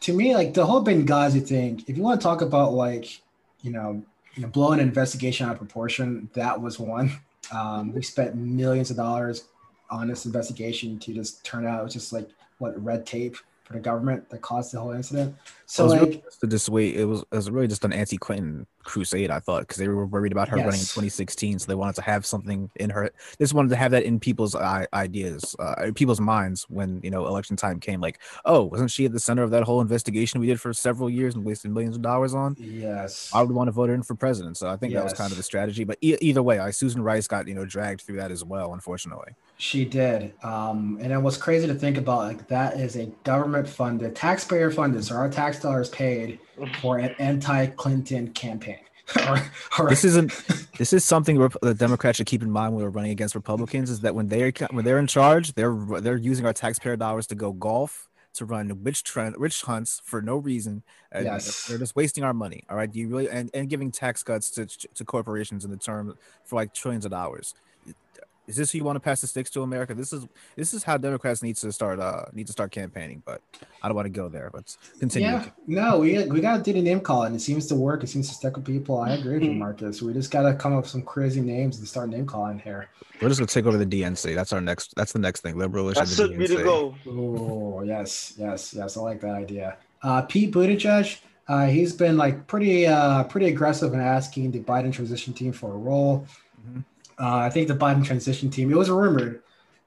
To 0.00 0.12
me, 0.12 0.34
like 0.34 0.54
the 0.54 0.64
whole 0.64 0.84
Benghazi 0.84 1.46
thing, 1.46 1.82
if 1.86 1.96
you 1.96 2.02
want 2.02 2.20
to 2.20 2.24
talk 2.24 2.42
about 2.42 2.72
like, 2.72 3.20
you 3.62 3.70
know, 3.70 4.02
you 4.34 4.42
know, 4.42 4.48
blowing 4.48 4.80
an 4.80 4.86
investigation 4.86 5.46
out 5.46 5.52
of 5.52 5.58
proportion, 5.58 6.28
that 6.34 6.60
was 6.60 6.78
one. 6.78 7.10
Um, 7.52 7.92
we 7.92 8.02
spent 8.02 8.34
millions 8.36 8.90
of 8.90 8.96
dollars 8.96 9.44
on 9.90 10.08
this 10.08 10.26
investigation 10.26 10.98
to 10.98 11.14
just 11.14 11.44
turn 11.44 11.66
out 11.66 11.80
it 11.80 11.84
was 11.84 11.92
just 11.92 12.12
like 12.12 12.28
what 12.58 12.82
red 12.82 13.06
tape 13.06 13.36
for 13.64 13.72
the 13.72 13.80
government 13.80 14.28
that 14.30 14.42
caused 14.42 14.72
the 14.72 14.80
whole 14.80 14.92
incident. 14.92 15.34
So 15.66 15.84
it 15.84 15.86
was 15.86 15.92
like, 15.92 16.02
really 16.02 16.22
just 16.24 16.40
to 16.40 16.46
dissuade. 16.46 16.96
It 16.96 17.04
was, 17.04 17.20
it 17.22 17.34
was 17.34 17.50
really 17.50 17.68
just 17.68 17.84
an 17.84 17.92
anti-Clinton 17.92 18.66
crusade. 18.86 19.30
I 19.30 19.40
thought 19.40 19.60
because 19.60 19.76
they 19.76 19.88
were 19.88 20.06
worried 20.06 20.32
about 20.32 20.48
her 20.48 20.56
running 20.56 20.80
in 20.80 20.86
2016, 20.86 21.58
so 21.58 21.66
they 21.66 21.74
wanted 21.74 21.96
to 21.96 22.02
have 22.02 22.24
something 22.24 22.70
in 22.76 22.88
her. 22.90 23.10
They 23.38 23.42
just 23.44 23.52
wanted 23.52 23.70
to 23.70 23.76
have 23.76 23.90
that 23.90 24.04
in 24.04 24.18
people's 24.18 24.54
ideas, 24.54 25.54
uh, 25.58 25.90
people's 25.94 26.20
minds 26.20 26.64
when 26.70 27.00
you 27.02 27.10
know 27.10 27.26
election 27.26 27.56
time 27.56 27.80
came. 27.80 28.00
Like, 28.00 28.20
oh, 28.44 28.62
wasn't 28.64 28.90
she 28.90 29.04
at 29.04 29.12
the 29.12 29.20
center 29.20 29.42
of 29.42 29.50
that 29.50 29.64
whole 29.64 29.80
investigation 29.80 30.40
we 30.40 30.46
did 30.46 30.60
for 30.60 30.72
several 30.72 31.10
years 31.10 31.34
and 31.34 31.44
wasted 31.44 31.72
millions 31.72 31.96
of 31.96 32.02
dollars 32.02 32.32
on? 32.32 32.56
yes, 32.58 33.30
I 33.34 33.42
would 33.42 33.50
want 33.50 33.68
to 33.68 33.72
vote 33.72 33.88
her 33.88 33.94
in 33.94 34.02
for 34.02 34.14
president. 34.14 34.56
So 34.56 34.68
I 34.68 34.76
think 34.76 34.94
that 34.94 35.04
was 35.04 35.12
kind 35.12 35.30
of 35.30 35.36
the 35.36 35.42
strategy. 35.42 35.84
But 35.84 35.98
e- 36.00 36.16
either 36.20 36.42
way, 36.42 36.58
I 36.60 36.70
Susan 36.70 37.02
Rice 37.02 37.26
got 37.26 37.48
you 37.48 37.54
know 37.54 37.64
dragged 37.66 38.02
through 38.02 38.16
that 38.16 38.30
as 38.30 38.44
well, 38.44 38.72
unfortunately. 38.72 39.32
she 39.58 39.84
did. 39.84 40.32
Um, 40.44 40.98
and 41.00 41.12
it 41.12 41.18
was 41.18 41.36
crazy 41.36 41.66
to 41.66 41.74
think 41.74 41.96
about. 41.98 42.18
Like 42.18 42.48
that 42.48 42.78
is 42.78 42.96
a 42.96 43.06
government 43.24 43.68
funded, 43.68 44.14
taxpayer 44.14 44.70
funded. 44.70 45.04
So 45.04 45.16
our 45.16 45.28
tax 45.28 45.60
dollars 45.60 45.88
paid 45.88 46.38
for 46.80 46.98
an 46.98 47.14
anti-Clinton 47.18 48.32
campaign. 48.32 48.78
or, 49.28 49.38
or 49.78 49.88
This 49.88 50.02
isn't. 50.04 50.32
This 50.78 50.92
is 50.92 51.04
something 51.04 51.38
the 51.62 51.74
Democrats 51.74 52.16
should 52.16 52.26
keep 52.26 52.42
in 52.42 52.50
mind 52.50 52.74
when 52.74 52.82
we're 52.82 52.90
running 52.90 53.12
against 53.12 53.36
Republicans. 53.36 53.88
Is 53.88 54.00
that 54.00 54.16
when 54.16 54.26
they're 54.26 54.52
when 54.72 54.84
they're 54.84 54.98
in 54.98 55.06
charge, 55.06 55.52
they're 55.54 55.72
they're 56.00 56.16
using 56.16 56.44
our 56.44 56.52
taxpayer 56.52 56.96
dollars 56.96 57.28
to 57.28 57.36
go 57.36 57.52
golf, 57.52 58.08
to 58.34 58.44
run 58.44 58.82
witch 58.82 59.04
trend, 59.04 59.36
witch 59.36 59.62
hunts 59.62 60.02
for 60.04 60.20
no 60.20 60.36
reason. 60.36 60.82
And 61.12 61.24
they're- 61.26 61.32
Yes. 61.34 61.66
they're 61.66 61.78
just 61.78 61.94
wasting 61.94 62.24
our 62.24 62.34
money. 62.34 62.64
All 62.68 62.76
right, 62.76 62.90
do 62.90 62.98
you 62.98 63.06
really 63.08 63.30
and, 63.30 63.48
and 63.54 63.68
giving 63.70 63.92
tax 63.92 64.24
cuts 64.24 64.50
to 64.50 64.66
to 64.66 65.04
corporations 65.04 65.64
in 65.64 65.70
the 65.70 65.76
term 65.76 66.18
for 66.44 66.56
like 66.56 66.74
trillions 66.74 67.04
of 67.04 67.12
dollars. 67.12 67.54
Is 68.46 68.56
this 68.56 68.70
who 68.70 68.78
you 68.78 68.84
want 68.84 68.96
to 68.96 69.00
pass 69.00 69.20
the 69.20 69.26
sticks 69.26 69.50
to 69.50 69.62
America? 69.62 69.94
This 69.94 70.12
is 70.12 70.26
this 70.54 70.72
is 70.72 70.84
how 70.84 70.96
Democrats 70.96 71.42
need 71.42 71.56
to 71.56 71.72
start 71.72 71.98
uh 71.98 72.26
need 72.32 72.46
to 72.46 72.52
start 72.52 72.70
campaigning. 72.70 73.22
But 73.24 73.42
I 73.82 73.88
don't 73.88 73.96
want 73.96 74.06
to 74.06 74.10
go 74.10 74.28
there. 74.28 74.50
Let's 74.54 74.78
continue. 74.98 75.28
Yeah, 75.28 75.48
no, 75.66 75.98
we 75.98 76.24
we 76.26 76.40
gotta 76.40 76.62
do 76.62 76.72
the 76.72 76.82
name 76.82 77.00
call, 77.00 77.24
and 77.24 77.34
it 77.34 77.40
seems 77.40 77.66
to 77.66 77.74
work. 77.74 78.04
It 78.04 78.08
seems 78.08 78.28
to 78.28 78.34
stick 78.34 78.56
with 78.56 78.64
people. 78.64 79.00
I 79.00 79.14
agree 79.14 79.34
with 79.34 79.44
you, 79.44 79.52
Marcus. 79.52 80.00
We 80.00 80.12
just 80.12 80.30
gotta 80.30 80.54
come 80.54 80.72
up 80.74 80.82
with 80.82 80.90
some 80.90 81.02
crazy 81.02 81.40
names 81.40 81.78
and 81.78 81.88
start 81.88 82.08
name 82.08 82.26
calling 82.26 82.58
here. 82.58 82.88
We're 83.20 83.28
just 83.28 83.40
gonna 83.40 83.48
take 83.48 83.66
over 83.66 83.78
the 83.78 83.86
DNC. 83.86 84.34
That's 84.34 84.52
our 84.52 84.60
next. 84.60 84.94
That's 84.96 85.12
the 85.12 85.18
next 85.18 85.40
thing. 85.40 85.56
Liberalish. 85.56 85.94
That 85.94 86.00
and 86.02 86.08
the 86.08 86.14
should 86.14 86.38
be 86.38 86.46
the 86.46 86.62
goal. 86.62 86.94
Oh 87.06 87.82
yes, 87.82 88.34
yes, 88.36 88.74
yes. 88.74 88.96
I 88.96 89.00
like 89.00 89.20
that 89.22 89.34
idea. 89.34 89.76
Uh, 90.02 90.22
Pete 90.22 90.52
Buttigieg, 90.52 91.18
uh, 91.48 91.66
he's 91.66 91.92
been 91.92 92.16
like 92.16 92.46
pretty 92.46 92.86
uh, 92.86 93.24
pretty 93.24 93.48
aggressive 93.48 93.92
in 93.92 94.00
asking 94.00 94.52
the 94.52 94.60
Biden 94.60 94.92
transition 94.92 95.32
team 95.32 95.52
for 95.52 95.72
a 95.72 95.76
role. 95.76 96.26
Uh, 97.18 97.36
I 97.36 97.50
think 97.50 97.68
the 97.68 97.74
Biden 97.74 98.04
transition 98.04 98.50
team. 98.50 98.70
It 98.70 98.76
was 98.76 98.90
rumored 98.90 99.42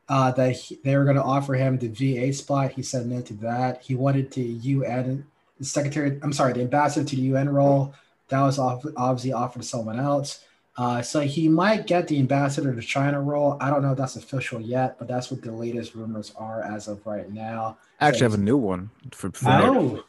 uh, 0.07 0.31
that 0.31 0.51
he, 0.51 0.79
they 0.83 0.95
were 0.95 1.03
going 1.03 1.15
to 1.15 1.23
offer 1.23 1.53
him 1.53 1.77
the 1.77 1.87
VA 1.87 2.33
spot. 2.33 2.71
He 2.71 2.81
said 2.81 3.05
no 3.05 3.21
to 3.21 3.33
that. 3.35 3.83
He 3.83 3.95
wanted 3.95 4.31
the 4.31 4.41
UN 4.41 5.25
the 5.59 5.65
secretary. 5.65 6.19
I'm 6.23 6.33
sorry, 6.33 6.53
the 6.53 6.61
ambassador 6.61 7.07
to 7.07 7.15
the 7.15 7.21
UN 7.23 7.49
role. 7.49 7.93
That 8.29 8.41
was 8.41 8.57
off, 8.57 8.83
obviously 8.95 9.33
offered 9.33 9.61
to 9.61 9.67
someone 9.67 9.99
else. 9.99 10.43
Uh, 10.77 11.01
so 11.01 11.19
he 11.19 11.49
might 11.49 11.85
get 11.87 12.07
the 12.07 12.17
ambassador 12.17 12.73
to 12.73 12.81
China 12.81 13.21
role. 13.21 13.57
I 13.59 13.69
don't 13.69 13.81
know 13.81 13.91
if 13.91 13.97
that's 13.97 14.15
official 14.15 14.61
yet, 14.61 14.97
but 14.97 15.09
that's 15.09 15.29
what 15.29 15.41
the 15.41 15.51
latest 15.51 15.93
rumors 15.93 16.31
are 16.37 16.63
as 16.63 16.87
of 16.87 17.05
right 17.05 17.29
now. 17.29 17.77
I 17.99 18.07
actually 18.07 18.23
have 18.23 18.35
a 18.35 18.37
new 18.37 18.55
one 18.55 18.89
for. 19.11 19.29
for 19.31 19.49
Oh, 19.49 20.03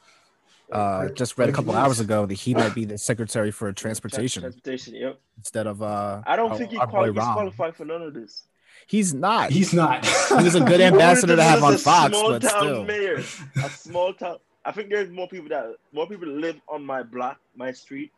uh, 0.72 1.08
just 1.10 1.36
read 1.38 1.48
a 1.48 1.52
couple 1.52 1.74
hours 1.74 2.00
ago 2.00 2.26
that 2.26 2.34
he 2.34 2.54
might 2.54 2.74
be 2.74 2.84
the 2.84 2.98
secretary 3.10 3.50
for 3.50 3.72
transportation 3.72 4.42
Transportation. 4.42 4.94
Yep. 4.94 5.20
instead 5.38 5.66
of 5.66 5.82
uh. 5.82 6.22
I 6.26 6.36
don't 6.36 6.52
our- 6.52 6.58
think 6.58 6.70
he 6.70 6.78
quali- 6.78 7.12
he's 7.12 7.22
qualified 7.22 7.76
for 7.76 7.84
none 7.84 8.02
of 8.02 8.14
this. 8.14 8.44
He's 8.86 9.12
not. 9.14 9.50
he's 9.50 9.72
not. 9.74 10.04
he's 10.40 10.54
a 10.54 10.60
good 10.60 10.80
ambassador 10.90 11.36
to 11.36 11.42
wanted 11.42 11.50
have 11.50 11.58
be 11.60 11.64
on 11.66 11.74
a 11.74 11.78
Fox, 11.78 12.16
small 12.16 12.30
but 12.30 12.42
town 12.42 12.60
still. 12.62 12.84
mayor, 12.84 13.16
a 13.18 13.68
small 13.70 14.12
town. 14.14 14.38
I 14.64 14.72
think 14.72 14.90
there's 14.90 15.10
more 15.10 15.28
people 15.28 15.48
that 15.50 15.74
more 15.92 16.06
people 16.06 16.28
live 16.28 16.60
on 16.68 16.84
my 16.84 17.02
block, 17.02 17.38
my 17.56 17.72
street, 17.72 18.10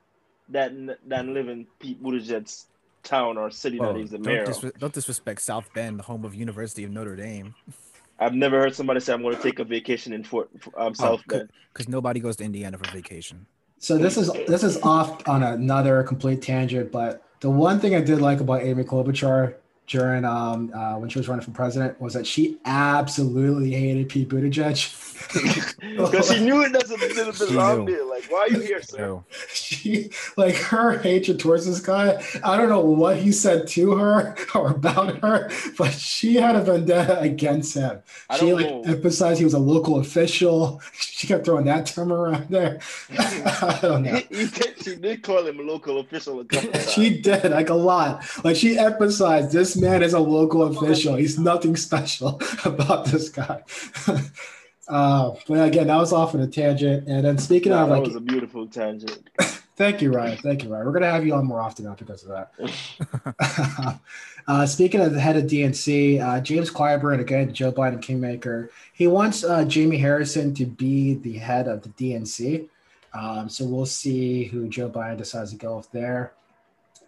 than 0.49 0.95
than 1.07 1.35
live 1.35 1.49
in 1.49 1.67
Pete 1.79 2.03
Buttigieg's 2.03 2.67
town 3.03 3.37
or 3.37 3.51
city 3.51 3.79
Whoa, 3.79 3.93
that 3.93 3.99
he's 4.01 4.11
the 4.11 4.19
don't, 4.19 4.27
mayor. 4.27 4.43
of. 4.45 4.49
disre- 4.51 4.79
don't 4.79 4.93
disrespect 4.93 5.43
South 5.43 5.69
Bend, 5.75 5.99
the 5.99 6.05
home 6.05 6.25
of 6.25 6.35
University 6.35 6.85
of 6.85 6.91
Notre 6.91 7.17
Dame, 7.17 7.55
I've 8.23 8.35
never 8.35 8.61
heard 8.61 8.75
somebody 8.75 9.01
say 9.01 9.13
I'm 9.13 9.23
going 9.23 9.37
to 9.37 9.43
take 9.43 9.59
a 9.59 9.65
vacation 9.65 10.13
in 10.13 10.25
Fort 10.25 10.51
um, 10.77 10.95
South 10.95 11.21
c- 11.21 11.39
Bend. 11.39 11.51
because 11.73 11.89
nobody 11.89 12.21
goes 12.21 12.37
to 12.37 12.45
Indiana 12.45 12.79
for 12.79 12.89
vacation. 12.91 13.47
So 13.79 13.99
this 13.99 14.17
is 14.17 14.31
this 14.47 14.63
is 14.63 14.81
off 14.83 15.27
on 15.29 15.43
another 15.43 16.05
complete 16.05 16.41
tangent, 16.41 16.93
but 16.93 17.25
the 17.41 17.51
one 17.51 17.81
thing 17.81 17.97
I 17.97 18.01
did 18.01 18.21
like 18.21 18.41
about 18.41 18.63
Amy 18.63 18.85
Klobuchar 18.85 19.55
during 19.87 20.25
um 20.25 20.73
uh, 20.75 20.95
when 20.99 21.09
she 21.11 21.19
was 21.19 21.29
running 21.29 21.45
for 21.45 21.51
president 21.51 22.01
was 22.01 22.15
that 22.15 22.27
she 22.27 22.59
absolutely 22.65 23.73
hated 23.73 24.09
Pete 24.09 24.29
Buttigieg. 24.29 24.99
Because 25.97 26.31
he 26.31 26.45
knew 26.45 26.63
it 26.63 26.73
doesn't 26.73 26.99
didn't 26.99 27.35
She 27.35 27.47
belong 27.47 27.85
knew. 27.85 27.93
there. 27.95 28.05
Like, 28.05 28.25
why 28.31 28.41
are 28.41 28.49
you 28.55 28.61
here, 28.61 28.83
sir? 28.83 29.21
She 29.53 30.11
like 30.37 30.55
her 30.57 30.99
hatred 30.99 31.39
towards 31.39 31.65
this 31.67 31.81
guy. 31.81 32.23
I 32.43 32.57
don't 32.57 32.69
know 32.69 32.81
what 32.81 33.19
he 33.19 33.31
said 33.33 33.67
to 33.69 33.93
her 33.97 34.37
or 34.55 34.71
about 34.71 35.21
her, 35.23 35.49
but 35.79 35.93
she 35.93 36.35
had 36.37 36.57
a 36.57 36.63
vendetta 36.63 37.21
against 37.21 37.75
him. 37.75 38.01
I 38.31 38.39
She 38.39 38.53
like 38.53 38.67
know. 38.67 38.83
emphasized 38.85 39.39
he 39.39 39.45
was 39.45 39.55
a 39.55 39.59
local 39.59 39.99
official. 40.01 40.81
She 40.93 41.27
kept 41.29 41.45
throwing 41.45 41.67
that 41.67 41.87
term 41.87 42.13
around 42.13 42.49
there. 42.49 42.81
I 43.11 43.79
don't 43.83 44.03
know. 44.03 44.17
He, 44.17 44.37
he 44.37 44.47
did, 44.47 44.83
she 44.83 44.97
did 44.97 45.23
call 45.23 45.47
him 45.47 45.61
a 45.61 45.63
local 45.63 45.99
official 46.01 46.41
a 46.41 46.45
couple 46.45 46.71
times. 46.73 46.93
she 46.93 47.21
did 47.21 47.51
like 47.53 47.71
a 47.71 47.75
lot. 47.75 48.25
Like 48.45 48.57
she 48.57 48.77
emphasized 48.79 49.53
this 49.53 49.72
man 49.77 50.03
is 50.03 50.15
a 50.15 50.19
local 50.21 50.63
official. 50.65 51.17
He's 51.17 51.39
nothing 51.39 51.77
special 51.77 52.41
about 52.65 53.07
this 53.07 53.29
guy. 53.29 53.63
uh, 54.89 55.33
but 55.49 55.69
again, 55.69 55.87
that 55.89 55.97
was 55.97 56.13
off 56.13 56.35
on 56.35 56.41
a 56.41 56.47
tangent. 56.47 57.09
And 57.09 57.25
then 57.25 57.39
speaking 57.39 57.73
Nah, 57.73 57.83
of 57.85 57.89
that 57.89 57.95
like, 57.97 58.07
was 58.07 58.17
a 58.17 58.21
beautiful 58.21 58.67
tangent. 58.67 59.31
thank 59.77 60.03
you, 60.03 60.13
Ryan. 60.13 60.37
Thank 60.39 60.65
you, 60.65 60.73
Ryan. 60.73 60.87
We're 60.87 60.93
gonna 60.93 61.11
have 61.11 61.27
you 61.27 61.35
on 61.35 61.47
more 61.47 61.61
often 61.61 61.85
now 61.87 61.95
because 61.95 62.25
of 62.25 62.31
that. 62.31 64.01
uh, 64.49 64.67
speaking 64.67 65.01
of 65.01 65.13
the 65.13 65.21
head 65.21 65.37
of 65.37 65.45
DNC, 65.45 66.21
uh, 66.21 66.41
James 66.41 66.71
Clyburn, 66.71 67.21
again, 67.21 67.53
Joe 67.53 67.73
Biden 67.73 68.01
kingmaker. 68.03 68.71
He 68.93 69.07
wants 69.07 69.45
uh, 69.45 69.65
Jamie 69.65 69.99
Harrison 69.99 70.55
to 70.55 70.67
be 70.67 71.15
the 71.15 71.39
head 71.39 71.69
of 71.69 71.83
the 71.83 71.89
DNC. 71.91 72.69
Um, 73.15 73.49
so 73.49 73.65
we'll 73.67 73.87
see 73.87 74.45
who 74.45 74.69
Joe 74.69 74.89
Biden 74.89 75.19
decides 75.19 75.51
to 75.51 75.57
go 75.57 75.77
with 75.77 75.91
there. 75.93 76.33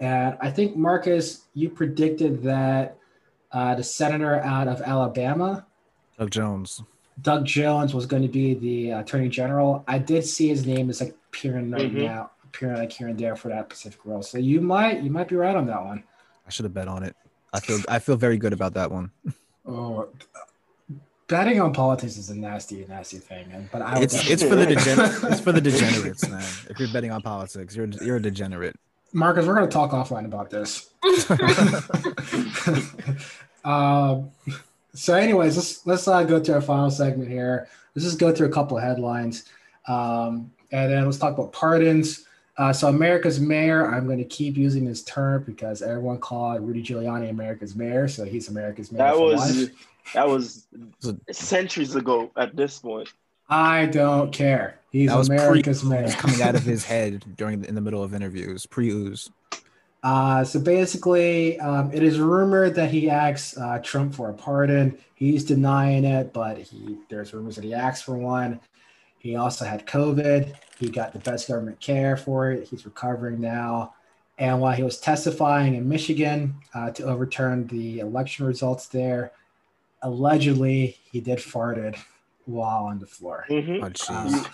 And 0.05 0.37
I 0.43 0.51
think 0.51 0.77
Marcus, 0.77 1.47
you 1.55 1.71
predicted 1.71 2.43
that 2.43 2.99
uh, 3.53 3.75
the 3.75 3.83
senator 3.83 4.39
out 4.41 4.69
of 4.69 4.83
Alabama, 4.83 5.65
Doug 6.19 6.31
Jones. 6.31 6.83
Doug 7.23 7.47
Jones, 7.47 7.95
was 7.95 8.05
going 8.05 8.23
to 8.23 8.29
be 8.29 8.53
the 8.55 8.91
attorney 8.91 9.29
general. 9.31 9.83
I 9.89 9.99
did 9.99 10.27
see 10.27 10.49
his 10.49 10.67
name 10.67 10.91
is 10.91 11.01
like 11.01 11.15
appearing 11.29 11.71
right 11.71 11.91
Mhm. 11.91 12.05
now, 12.05 12.31
appearing 12.45 12.77
like 12.77 12.93
here 12.93 13.09
and 13.09 13.19
there 13.19 13.35
for 13.35 13.49
that 13.49 13.69
Pacific 13.71 14.01
role. 14.05 14.23
So 14.23 14.37
you 14.37 14.61
might 14.61 15.03
you 15.03 15.11
might 15.11 15.29
be 15.29 15.37
right 15.37 15.57
on 15.57 15.67
that 15.69 15.83
one. 15.83 16.05
I 16.47 16.51
should 16.51 16.65
have 16.65 16.75
bet 16.75 16.89
on 16.89 17.03
it. 17.03 17.17
I 17.55 17.61
feel 17.61 17.79
I 17.89 17.99
feel 17.99 18.17
very 18.17 18.37
good 18.37 18.53
about 18.53 18.75
that 18.75 18.91
one. 18.91 19.11
Oh, 19.67 20.09
betting 21.27 21.59
on 21.59 21.73
politics 21.73 22.19
is 22.19 22.29
a 22.29 22.35
nasty, 22.37 22.85
nasty 22.87 23.17
thing. 23.17 23.47
And 23.51 23.71
but 23.73 23.81
I 23.81 24.03
It's 24.03 24.29
it's 24.29 24.43
for 24.43 24.57
the 24.57 24.67
degen- 24.67 24.99
it's 25.33 25.41
for 25.41 25.53
the 25.53 25.61
degenerates, 25.63 26.29
man. 26.29 26.45
If 26.69 26.79
you're 26.79 26.93
betting 26.93 27.11
on 27.11 27.23
politics, 27.23 27.75
you're 27.75 27.87
you're 28.03 28.17
a 28.17 28.21
degenerate. 28.23 28.77
Marcus, 29.15 29.47
we're 29.47 29.55
going 29.55 29.69
to 29.69 29.73
talk 29.73 29.93
offline 29.93 30.25
about 30.25 30.51
this. 30.51 30.91
um, 33.65 34.31
so, 34.93 35.15
anyways, 35.15 35.57
let's 35.57 35.87
let's 35.87 36.09
uh, 36.09 36.25
go 36.25 36.41
to 36.41 36.55
our 36.55 36.61
final 36.61 36.91
segment 36.91 37.31
here. 37.31 37.69
Let's 37.95 38.05
just 38.05 38.19
go 38.19 38.35
through 38.35 38.49
a 38.49 38.53
couple 38.53 38.77
of 38.77 38.83
headlines, 38.83 39.45
um, 39.87 40.51
and 40.73 40.93
then 40.93 41.05
let's 41.05 41.19
talk 41.19 41.35
about 41.35 41.53
pardons. 41.53 42.27
Uh, 42.59 42.73
so, 42.73 42.89
America's 42.89 43.39
mayor. 43.39 43.95
I'm 43.95 44.07
going 44.07 44.19
to 44.19 44.25
keep 44.25 44.57
using 44.57 44.85
this 44.85 45.05
term 45.05 45.45
because 45.45 45.81
everyone 45.81 46.19
called 46.19 46.63
Rudy 46.63 46.83
Giuliani 46.83 47.31
America's 47.31 47.77
mayor, 47.77 48.09
so 48.09 48.25
he's 48.25 48.49
America's 48.49 48.91
mayor. 48.91 49.05
That 49.05 49.15
for 49.15 49.27
was 49.27 49.63
life. 49.63 49.89
that 50.15 50.29
was 50.29 50.67
centuries 51.31 51.95
ago 51.95 52.33
at 52.37 52.57
this 52.57 52.81
point. 52.81 53.13
I 53.55 53.87
don't 53.87 54.33
care. 54.33 54.81
He's 54.91 55.11
That 55.11 55.17
was 55.17 55.29
America's 55.29 55.85
pre-. 55.85 55.99
It's 55.99 56.17
coming 56.17 56.43
out 56.43 56.57
of 56.57 56.65
his 56.65 56.85
head 56.93 57.25
during 57.37 57.61
the, 57.61 57.69
in 57.69 57.77
the 57.77 57.81
middle 57.81 58.03
of 58.03 58.13
interviews, 58.13 58.67
pre-ooze. 58.67 59.31
Uh, 60.03 60.43
so 60.43 60.59
basically, 60.59 61.61
um, 61.61 61.93
it 61.93 62.03
is 62.03 62.19
rumored 62.19 62.75
that 62.75 62.91
he 62.91 63.09
asked 63.09 63.57
uh, 63.57 63.79
Trump 63.79 64.13
for 64.13 64.29
a 64.29 64.35
pardon. 64.35 64.99
He's 65.15 65.45
denying 65.45 66.05
it, 66.05 66.33
but 66.33 66.59
he 66.59 66.99
there's 67.09 67.33
rumors 67.33 67.55
that 67.55 67.65
he 67.65 67.73
asked 67.73 68.05
for 68.05 68.17
one. 68.17 68.61
He 69.19 69.37
also 69.37 69.65
had 69.65 69.87
COVID. 69.87 70.53
He 70.81 70.89
got 70.89 71.13
the 71.13 71.21
best 71.21 71.47
government 71.47 71.79
care 71.79 72.17
for 72.17 72.51
it. 72.51 72.67
He's 72.69 72.85
recovering 72.85 73.41
now. 73.41 73.95
And 74.37 74.61
while 74.61 74.75
he 74.75 74.83
was 74.83 74.99
testifying 74.99 75.77
in 75.77 75.89
Michigan 75.89 76.57
uh, 76.75 76.91
to 76.91 77.05
overturn 77.05 77.69
the 77.69 78.01
election 78.01 78.47
results 78.47 78.89
there, 78.89 79.31
allegedly 80.03 80.99
he 81.11 81.21
did 81.21 81.39
farted 81.39 81.97
while 82.47 82.85
on 82.85 82.99
the 82.99 83.07
floor. 83.07 83.45
Mhm. 83.49 83.83
Oh 83.83 83.87
Uh, 83.87 83.91
jeez, 83.91 84.47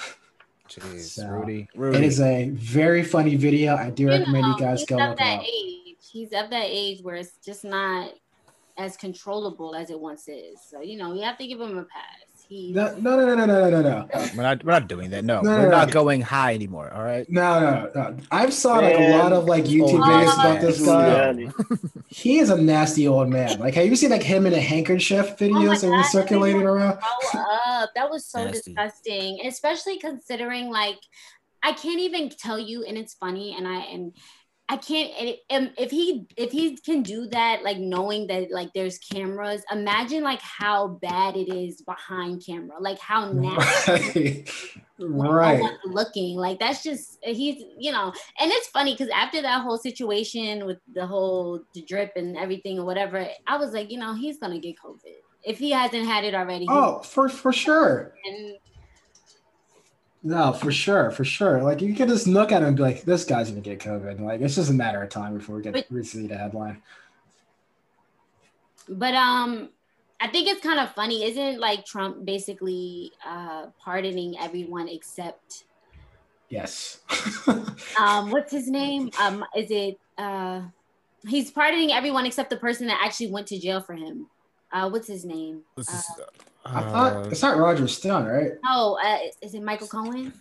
jeez, 0.68 1.00
so, 1.10 1.26
Rudy, 1.28 1.68
it 1.74 1.78
Rudy. 1.78 2.06
is 2.06 2.20
a 2.20 2.50
very 2.50 3.02
funny 3.02 3.36
video. 3.36 3.74
I 3.76 3.90
do 3.90 4.04
You 4.04 4.08
recommend 4.10 4.42
know, 4.42 4.54
you 4.54 4.58
guys 4.58 4.84
go 4.84 4.98
of 5.00 5.10
look 5.10 5.20
it 5.20 5.24
up. 5.24 5.42
age. 5.44 5.96
He's 6.12 6.32
of 6.32 6.50
that 6.50 6.66
age 6.66 7.02
where 7.02 7.16
it's 7.16 7.36
just 7.44 7.64
not 7.64 8.12
as 8.76 8.96
controllable 8.96 9.74
as 9.74 9.90
it 9.90 10.00
once 10.00 10.26
is. 10.28 10.60
So 10.68 10.80
you 10.80 10.96
know, 10.98 11.12
you 11.14 11.22
have 11.22 11.38
to 11.38 11.46
give 11.46 11.60
him 11.60 11.76
a 11.78 11.84
pass. 11.84 12.29
He, 12.50 12.72
No, 12.72 12.92
no, 12.98 13.14
no, 13.16 13.34
no, 13.36 13.46
no, 13.46 13.46
no, 13.46 13.70
no, 13.70 13.80
no. 13.80 14.08
We're 14.36 14.42
not 14.42 14.64
we're 14.64 14.72
not 14.72 14.88
doing 14.88 15.10
that. 15.10 15.24
No, 15.24 15.40
No, 15.40 15.50
we're 15.50 15.62
no, 15.66 15.70
not 15.70 15.86
no. 15.86 15.92
going 15.94 16.20
high 16.20 16.52
anymore. 16.54 16.92
All 16.92 17.04
right. 17.04 17.24
No, 17.30 17.60
no, 17.60 17.90
no. 17.94 18.16
I've 18.32 18.52
saw 18.52 18.78
like 18.80 18.96
a 18.96 19.16
lot 19.16 19.32
of 19.32 19.44
like 19.44 19.64
YouTube 19.66 20.00
Oh, 20.00 20.10
videos 20.10 20.34
about 20.34 20.60
this 20.60 20.84
guy. 20.84 21.32
Giuliani. 21.32 21.52
He 22.08 22.40
is 22.40 22.50
a 22.50 22.60
nasty 22.60 23.06
old 23.06 23.28
man. 23.28 23.60
Like, 23.60 23.74
have 23.74 23.86
you 23.86 23.94
seen 23.94 24.10
like 24.10 24.24
him 24.24 24.46
in 24.46 24.52
a 24.52 24.60
handkerchief 24.60 25.26
oh 25.30 25.34
videos 25.36 25.80
that 25.82 25.90
God, 25.90 25.96
were 25.98 26.02
circulating 26.02 26.62
around? 26.62 26.98
up. 27.34 27.90
That 27.94 28.10
was 28.10 28.26
so 28.26 28.44
Nasty. 28.44 28.72
disgusting, 28.74 29.40
especially 29.46 29.98
considering 29.98 30.70
like 30.70 30.98
I 31.62 31.72
can't 31.72 32.00
even 32.00 32.30
tell 32.30 32.58
you, 32.58 32.82
and 32.84 32.98
it's 32.98 33.14
funny, 33.14 33.54
and 33.56 33.68
I 33.68 33.76
and 33.82 34.12
I 34.70 34.76
can't. 34.76 35.10
And 35.50 35.66
um, 35.68 35.74
if 35.76 35.90
he 35.90 36.28
if 36.36 36.52
he 36.52 36.76
can 36.76 37.02
do 37.02 37.26
that, 37.26 37.64
like 37.64 37.78
knowing 37.78 38.28
that 38.28 38.52
like 38.52 38.72
there's 38.72 38.98
cameras, 38.98 39.62
imagine 39.72 40.22
like 40.22 40.40
how 40.40 40.86
bad 40.86 41.36
it 41.36 41.52
is 41.52 41.82
behind 41.82 42.46
camera, 42.46 42.76
like 42.80 43.00
how 43.00 43.32
nasty. 43.32 44.46
Right. 45.02 45.60
right. 45.62 45.72
looking 45.86 46.36
like 46.36 46.58
that's 46.58 46.82
just 46.82 47.18
he's 47.22 47.64
you 47.78 47.90
know 47.90 48.12
and 48.38 48.52
it's 48.52 48.68
funny 48.68 48.92
because 48.92 49.08
after 49.08 49.40
that 49.40 49.62
whole 49.62 49.78
situation 49.78 50.66
with 50.66 50.76
the 50.92 51.06
whole 51.06 51.62
the 51.72 51.80
drip 51.80 52.12
and 52.16 52.36
everything 52.36 52.78
or 52.78 52.84
whatever 52.84 53.26
i 53.46 53.56
was 53.56 53.72
like 53.72 53.90
you 53.90 53.98
know 53.98 54.12
he's 54.12 54.36
gonna 54.36 54.58
get 54.58 54.76
covid 54.78 55.14
if 55.42 55.58
he 55.58 55.70
hasn't 55.70 56.04
had 56.04 56.24
it 56.24 56.34
already 56.34 56.66
Oh, 56.68 56.98
for 56.98 57.30
for 57.30 57.50
sure. 57.50 58.12
and 58.26 58.56
No, 60.22 60.52
for 60.52 60.70
sure, 60.70 61.10
for 61.10 61.24
sure. 61.24 61.62
Like 61.62 61.80
you 61.80 61.94
can 61.94 62.08
just 62.08 62.26
look 62.26 62.52
at 62.52 62.60
him 62.62 62.68
and 62.68 62.76
be 62.76 62.82
like, 62.82 63.02
this 63.02 63.24
guy's 63.24 63.48
gonna 63.48 63.62
get 63.62 63.78
COVID. 63.80 64.20
Like 64.20 64.40
it's 64.42 64.54
just 64.54 64.70
a 64.70 64.74
matter 64.74 65.02
of 65.02 65.08
time 65.08 65.38
before 65.38 65.56
we 65.56 65.62
get 65.62 65.72
But- 65.72 65.86
we 65.90 66.04
see 66.04 66.26
the 66.26 66.36
headline. 66.36 66.82
but 68.88 69.14
um 69.14 69.68
i 70.20 70.26
think 70.26 70.48
it's 70.48 70.60
kind 70.62 70.80
of 70.80 70.90
funny 70.94 71.22
isn't 71.24 71.60
like 71.60 71.84
trump 71.84 72.24
basically 72.24 73.12
uh 73.24 73.66
pardoning 73.78 74.36
everyone 74.40 74.88
except 74.88 75.64
Yes. 76.48 76.98
um 78.00 78.32
what's 78.32 78.50
his 78.50 78.68
name 78.68 79.10
um 79.20 79.44
is 79.56 79.70
it 79.70 79.96
uh 80.18 80.62
he's 81.28 81.52
pardoning 81.52 81.92
everyone 81.92 82.26
except 82.26 82.50
the 82.50 82.56
person 82.56 82.88
that 82.88 82.98
actually 83.00 83.30
went 83.30 83.46
to 83.48 83.58
jail 83.60 83.80
for 83.80 83.94
him 83.94 84.26
uh 84.72 84.88
what's 84.90 85.06
his 85.08 85.24
name 85.24 85.62
This 85.76 85.88
uh, 85.88 85.96
is, 85.96 86.10
I 86.66 86.80
thought 86.82 87.16
uh, 87.26 87.28
it's 87.30 87.42
not 87.42 87.56
Roger 87.58 87.86
Stone, 87.88 88.26
right? 88.26 88.52
oh 88.66 88.98
uh, 89.04 89.18
is 89.42 89.54
it 89.54 89.62
michael 89.62 89.88
cohen 89.88 90.32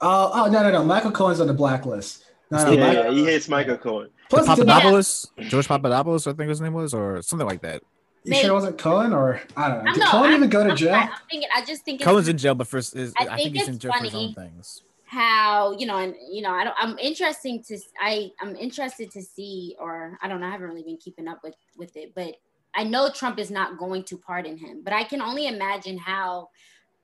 Oh, 0.00 0.30
oh 0.32 0.50
no, 0.50 0.62
no, 0.62 0.70
no. 0.70 0.84
Michael 0.84 1.10
Cohen's 1.10 1.40
on 1.40 1.48
the 1.48 1.52
blacklist. 1.54 2.24
No, 2.52 2.64
no, 2.64 2.70
Yeah, 2.70 2.86
Mike- 2.86 2.94
yeah, 2.96 3.10
he 3.10 3.24
hates 3.24 3.48
Michael 3.48 3.76
Cohen. 3.76 4.10
Plus, 4.30 4.46
the 4.46 4.54
didn't- 4.54 4.68
Papadopoulos, 4.68 5.26
George 5.48 5.66
Papadopoulos, 5.66 6.26
I 6.28 6.34
think 6.34 6.48
his 6.50 6.60
name 6.60 6.74
was, 6.74 6.94
or 6.94 7.20
something 7.22 7.48
like 7.48 7.62
that. 7.62 7.82
you 8.22 8.34
sure 8.34 8.50
it 8.50 8.54
wasn't 8.54 8.78
Cohen 8.78 9.12
or 9.12 9.40
I 9.56 9.68
don't 9.68 9.84
know. 9.84 9.92
Did 9.92 10.00
not- 10.00 10.10
Cohen 10.12 10.26
I'm- 10.26 10.34
even 10.34 10.50
go 10.50 10.64
to 10.68 10.74
jail? 10.76 10.94
I'm 10.94 11.10
thinking, 11.28 11.48
I 11.52 11.64
just 11.64 11.84
think 11.84 12.00
it's 12.00 12.06
Cohen's 12.06 12.28
in 12.28 12.38
jail, 12.38 12.54
but 12.54 12.68
first 12.68 12.94
is 12.94 13.12
I 13.18 13.24
I, 13.24 13.26
think 13.36 13.38
think 13.54 13.56
he's 13.56 13.68
in 13.68 13.78
jail 13.80 13.92
for 13.92 14.04
his 14.04 14.14
own 14.14 14.34
things. 14.34 14.82
how 15.06 15.72
you 15.72 15.86
know, 15.86 15.96
and 15.98 16.14
you 16.30 16.42
know, 16.42 16.52
I 16.52 16.62
don't. 16.62 16.76
I'm 16.78 16.96
interesting 16.98 17.64
to. 17.64 17.76
I 18.00 18.30
I'm 18.40 18.54
interested 18.54 19.10
to 19.10 19.20
see, 19.22 19.74
or 19.80 20.16
I 20.22 20.28
don't 20.28 20.40
know. 20.40 20.46
I 20.46 20.50
haven't 20.50 20.68
really 20.68 20.84
been 20.84 20.98
keeping 20.98 21.26
up 21.26 21.40
with 21.42 21.56
with 21.76 21.96
it, 21.96 22.14
but 22.14 22.36
I 22.78 22.84
know 22.84 23.10
Trump 23.10 23.38
is 23.38 23.50
not 23.50 23.76
going 23.76 24.04
to 24.04 24.16
pardon 24.16 24.56
him. 24.56 24.82
But 24.84 24.92
I 24.92 25.02
can 25.02 25.20
only 25.20 25.48
imagine 25.48 25.98
how 25.98 26.50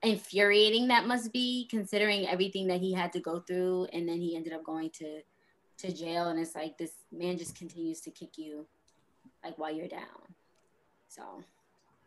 infuriating 0.01 0.87
that 0.87 1.05
must 1.05 1.33
be, 1.33 1.67
considering 1.69 2.27
everything 2.27 2.67
that 2.67 2.79
he 2.79 2.93
had 2.93 3.11
to 3.13 3.19
go 3.19 3.39
through, 3.47 3.87
and 3.93 4.07
then 4.07 4.19
he 4.21 4.35
ended 4.37 4.53
up 4.53 4.63
going 4.63 4.89
to 5.01 5.19
to 5.79 5.91
jail, 5.91 6.29
and 6.29 6.39
it's 6.39 6.55
like 6.55 6.77
this 6.77 6.93
man 7.11 7.37
just 7.37 7.57
continues 7.57 7.99
to 8.01 8.09
kick 8.09 8.37
you, 8.37 8.65
like 9.43 9.57
while 9.57 9.73
you're 9.75 9.89
down. 9.89 10.21
So 11.09 11.23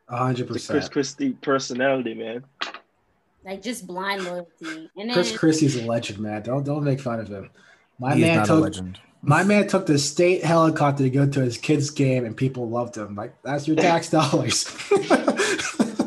A 0.09 0.17
hundred 0.17 0.45
The 0.49 0.53
Chris 0.53 0.67
percent. 0.67 0.91
Christie 0.93 1.33
personality, 1.51 2.15
man. 2.15 2.45
like 3.45 3.61
just 3.63 3.87
blind 3.87 4.25
loyalty, 4.25 4.91
and 4.97 5.11
then 5.11 5.13
Chris 5.13 5.37
Christie's 5.37 5.77
a 5.77 5.85
legend, 5.85 6.19
man. 6.21 6.41
Don't 6.43 6.65
don't 6.65 6.85
make 6.85 7.01
fun 7.01 7.21
of 7.21 7.29
him. 7.29 7.51
My 7.99 8.15
He's 8.15 8.23
man 8.25 8.37
not 8.39 8.49
a 8.49 8.55
legend. 8.55 8.99
My 9.23 9.43
man 9.43 9.67
took 9.69 9.87
the 9.87 9.99
state 9.99 10.45
helicopter 10.45 11.03
to 11.05 11.11
go 11.11 11.27
to 11.27 11.41
his 11.41 11.59
kid's 11.59 11.91
game, 11.91 12.25
and 12.25 12.37
people 12.37 12.69
loved 12.69 12.97
him. 12.97 13.15
Like 13.15 13.35
that's 13.43 13.67
your 13.67 13.77
tax 13.77 14.11
dollars. 14.19 14.65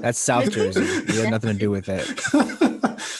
That's 0.01 0.17
South 0.17 0.49
Jersey. 0.51 1.11
He 1.13 1.19
had 1.19 1.29
nothing 1.31 1.53
to 1.53 1.57
do 1.59 1.69
with 1.69 1.87
it. 1.89 2.19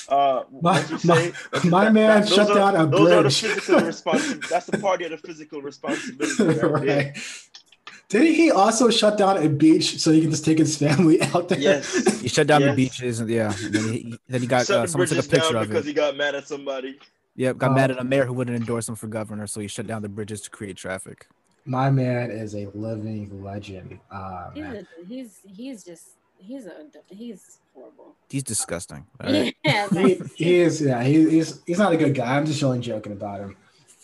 Uh, 0.09 0.43
My- 0.61 0.79
what 0.81 1.05
my- 1.05 1.31
say? 1.53 1.69
my 1.69 1.89
man 1.89 2.21
those 2.21 2.33
shut 2.33 2.49
are- 2.51 2.55
down 2.55 2.75
a 2.75 2.85
Those 2.87 3.11
are 3.11 3.15
the 3.17 3.21
bridge. 3.23 3.41
physical 3.41 3.79
responsibility. 3.81 4.47
That's 4.49 4.65
the 4.65 4.77
party 4.79 5.05
of 5.05 5.11
the 5.11 5.17
physical 5.17 5.61
responsibility. 5.61 6.43
Right 6.43 6.57
there. 6.57 6.69
right. 7.13 7.17
Didn't 8.09 8.33
he 8.35 8.51
also 8.51 8.89
shut 8.89 9.17
down 9.17 9.37
a 9.41 9.47
beach 9.47 9.99
so 9.99 10.11
he 10.11 10.19
can 10.19 10.31
just 10.31 10.43
take 10.43 10.57
his 10.57 10.75
family 10.77 11.21
out 11.33 11.47
there? 11.47 11.59
Yes. 11.59 12.19
He 12.19 12.27
shut 12.27 12.47
down 12.47 12.61
the 12.61 12.73
beaches, 12.73 13.21
and 13.21 13.29
yeah, 13.29 13.53
and 13.63 13.73
then 13.73 13.93
he, 13.93 14.17
then 14.27 14.41
he 14.41 14.47
got 14.47 14.65
Shut 14.65 14.79
uh, 14.79 14.87
someone 14.87 15.07
took 15.07 15.19
a 15.19 15.29
picture 15.29 15.53
down 15.53 15.61
of 15.63 15.67
because 15.69 15.85
it. 15.85 15.89
he 15.89 15.93
got 15.93 16.17
mad 16.17 16.35
at 16.35 16.45
somebody. 16.45 16.99
Yep, 17.41 17.57
got 17.57 17.71
Uh, 17.71 17.73
mad 17.73 17.89
at 17.89 17.97
a 17.97 18.03
mayor 18.03 18.25
who 18.25 18.33
wouldn't 18.33 18.55
endorse 18.55 18.87
him 18.87 18.93
for 18.93 19.07
governor, 19.07 19.47
so 19.47 19.59
he 19.61 19.67
shut 19.67 19.87
down 19.87 20.03
the 20.03 20.09
bridges 20.09 20.41
to 20.41 20.51
create 20.51 20.77
traffic. 20.77 21.27
My 21.65 21.89
man 21.89 22.29
is 22.29 22.53
a 22.53 22.67
living 22.75 23.43
legend. 23.43 23.97
Uh, 24.11 24.51
he's 24.53 24.65
a, 24.65 24.85
he's 25.07 25.39
he's 25.57 25.83
just 25.83 26.09
he's 26.37 26.67
a 26.67 26.85
he's 27.09 27.57
horrible. 27.73 28.15
He's 28.29 28.43
disgusting. 28.43 29.07
all 29.23 29.31
right? 29.33 29.55
Yeah, 29.65 29.87
he, 29.89 30.21
he 30.35 30.55
is 30.59 30.83
yeah 30.83 31.01
he, 31.01 31.31
he's 31.31 31.63
he's 31.65 31.79
not 31.79 31.91
a 31.91 31.97
good 31.97 32.13
guy 32.13 32.37
i'm 32.37 32.45
just 32.45 32.63
only 32.63 32.79
joking 32.79 33.11
about 33.11 33.39
him 33.39 33.57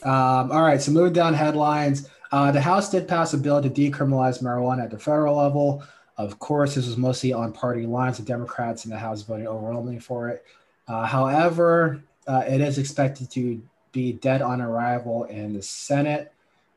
um, 0.04 0.52
all 0.52 0.64
right 0.64 0.82
so 0.82 0.92
moving 0.92 1.14
down 1.14 1.34
headlines 1.36 2.10
uh, 2.32 2.52
the 2.52 2.62
house 2.62 2.90
did 2.90 3.08
pass 3.08 3.34
a 3.34 3.38
bill 3.38 3.62
to 3.62 3.70
decriminalize 3.70 4.42
marijuana 4.42 4.84
at 4.84 4.92
the 4.92 4.98
federal 5.00 5.36
level 5.36 5.84
of 6.18 6.40
course 6.40 6.76
this 6.76 6.88
was 6.88 6.98
mostly 6.98 7.34
on 7.34 7.52
party 7.54 7.86
lines 7.86 8.18
the 8.18 8.24
democrats 8.24 8.86
in 8.86 8.92
the 8.92 8.98
house 8.98 9.22
voted 9.22 9.48
overwhelmingly 9.48 10.00
for 10.00 10.30
it 10.30 10.44
uh, 10.88 11.06
however 11.06 12.02
uh, 12.28 12.44
it 12.48 12.62
is 12.62 12.78
expected 12.78 13.30
to 13.32 13.62
be 13.92 14.14
dead 14.14 14.42
on 14.42 14.62
arrival 14.62 15.24
in 15.26 15.54
the 15.54 15.62
senate 15.62 16.32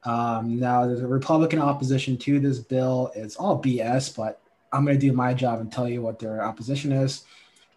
um, 0.04 0.58
now 0.58 0.86
there's 0.86 1.02
a 1.02 1.06
republican 1.06 1.60
opposition 1.60 2.16
to 2.16 2.40
this 2.40 2.58
bill 2.58 3.12
it's 3.14 3.36
all 3.36 3.60
bs 3.60 4.16
but 4.16 4.40
i'm 4.72 4.84
going 4.84 4.98
to 4.98 5.06
do 5.06 5.12
my 5.12 5.34
job 5.34 5.60
and 5.60 5.72
tell 5.72 5.88
you 5.88 6.00
what 6.00 6.18
their 6.18 6.42
opposition 6.42 6.92
is 6.92 7.24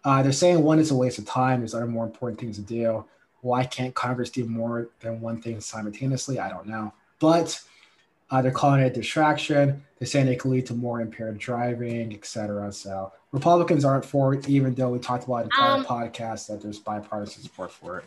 uh, 0.04 0.22
they're 0.22 0.32
saying 0.32 0.62
one, 0.62 0.78
it's 0.78 0.90
a 0.90 0.94
waste 0.94 1.18
of 1.18 1.24
time. 1.24 1.60
There's 1.60 1.74
other 1.74 1.86
more 1.86 2.04
important 2.04 2.38
things 2.38 2.56
to 2.56 2.62
do. 2.62 3.04
Why 3.40 3.64
can't 3.64 3.94
Congress 3.94 4.30
do 4.30 4.44
more 4.44 4.88
than 5.00 5.20
one 5.20 5.40
thing 5.40 5.60
simultaneously? 5.60 6.38
I 6.38 6.50
don't 6.50 6.66
know. 6.66 6.92
But 7.18 7.60
uh, 8.30 8.42
they're 8.42 8.52
calling 8.52 8.82
it 8.82 8.86
a 8.86 8.90
distraction. 8.90 9.82
They're 9.98 10.06
saying 10.06 10.28
it 10.28 10.40
could 10.40 10.50
lead 10.50 10.66
to 10.66 10.74
more 10.74 11.00
impaired 11.00 11.38
driving, 11.38 12.12
etc. 12.12 12.70
So 12.72 13.12
Republicans 13.34 13.84
aren't 13.84 14.04
for 14.04 14.32
it, 14.32 14.48
even 14.48 14.74
though 14.74 14.90
we 14.90 14.98
talked 15.00 15.24
about 15.24 15.44
in 15.44 15.50
prior 15.50 15.76
Um, 15.76 15.84
podcasts 15.84 16.46
that 16.48 16.62
there's 16.62 16.78
bipartisan 16.78 17.42
support 17.42 17.72
for 17.72 17.98
it. 17.98 18.04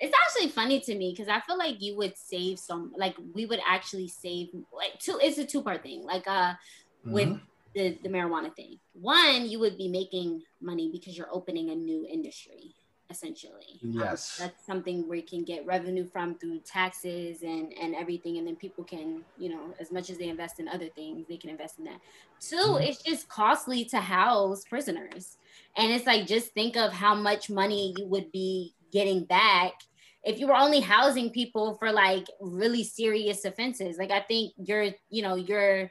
it's 0.00 0.14
actually 0.26 0.48
funny 0.50 0.80
to 0.80 0.94
me 0.94 1.12
because 1.16 1.28
I 1.28 1.40
feel 1.40 1.58
like 1.58 1.76
you 1.80 1.96
would 1.96 2.16
save 2.16 2.58
some 2.58 2.92
like 2.96 3.16
we 3.34 3.46
would 3.46 3.60
actually 3.66 4.08
save 4.08 4.48
like 4.72 4.98
two 5.00 5.18
it's 5.22 5.38
a 5.38 5.44
two 5.46 5.62
part 5.62 5.82
thing. 5.82 6.02
Like 6.04 6.26
uh 6.28 6.54
with 7.04 7.30
Mhm. 7.30 7.40
the, 7.74 7.98
the 8.02 8.08
marijuana 8.08 8.54
thing. 8.54 8.78
One, 8.92 9.48
you 9.48 9.58
would 9.60 9.76
be 9.78 9.88
making 9.88 10.42
money 10.60 10.90
because 10.92 11.16
you're 11.16 11.32
opening 11.32 11.70
a 11.70 11.74
new 11.76 12.06
industry, 12.10 12.74
essentially. 13.10 13.82
Um, 14.00 14.16
Yes. 14.16 14.38
that's 14.38 14.64
something 14.64 15.08
where 15.08 15.18
you 15.18 15.26
can 15.26 15.44
get 15.44 15.66
revenue 15.66 16.06
from 16.06 16.38
through 16.38 16.60
taxes 16.60 17.42
and, 17.42 17.72
and 17.80 17.94
everything. 17.94 18.38
And 18.38 18.46
then 18.46 18.56
people 18.56 18.84
can, 18.84 19.24
you 19.36 19.48
know, 19.48 19.74
as 19.80 19.90
much 19.90 20.10
as 20.10 20.18
they 20.18 20.28
invest 20.28 20.60
in 20.60 20.68
other 20.68 20.88
things, 20.88 21.26
they 21.28 21.36
can 21.38 21.50
invest 21.50 21.78
in 21.78 21.84
that. 21.84 22.00
2 22.40 22.78
Mhm. 22.78 22.82
it's 22.82 23.02
just 23.02 23.28
costly 23.28 23.84
to 23.86 23.98
house 24.00 24.64
prisoners. 24.64 25.36
And 25.76 25.92
it's 25.92 26.06
like, 26.06 26.26
just 26.26 26.52
think 26.54 26.76
of 26.76 26.92
how 26.92 27.14
much 27.14 27.50
money 27.50 27.94
you 27.96 28.06
would 28.08 28.30
be 28.32 28.74
getting 28.92 29.24
back 29.24 29.72
if 30.24 30.38
you 30.38 30.46
were 30.48 30.54
only 30.56 30.80
housing 30.80 31.30
people 31.30 31.76
for 31.78 31.92
like 31.92 32.26
really 32.40 32.84
serious 32.84 33.44
offenses. 33.44 33.98
Like, 33.98 34.10
I 34.10 34.20
think 34.20 34.52
you're, 34.56 34.90
you 35.10 35.22
know, 35.22 35.36
you're, 35.36 35.90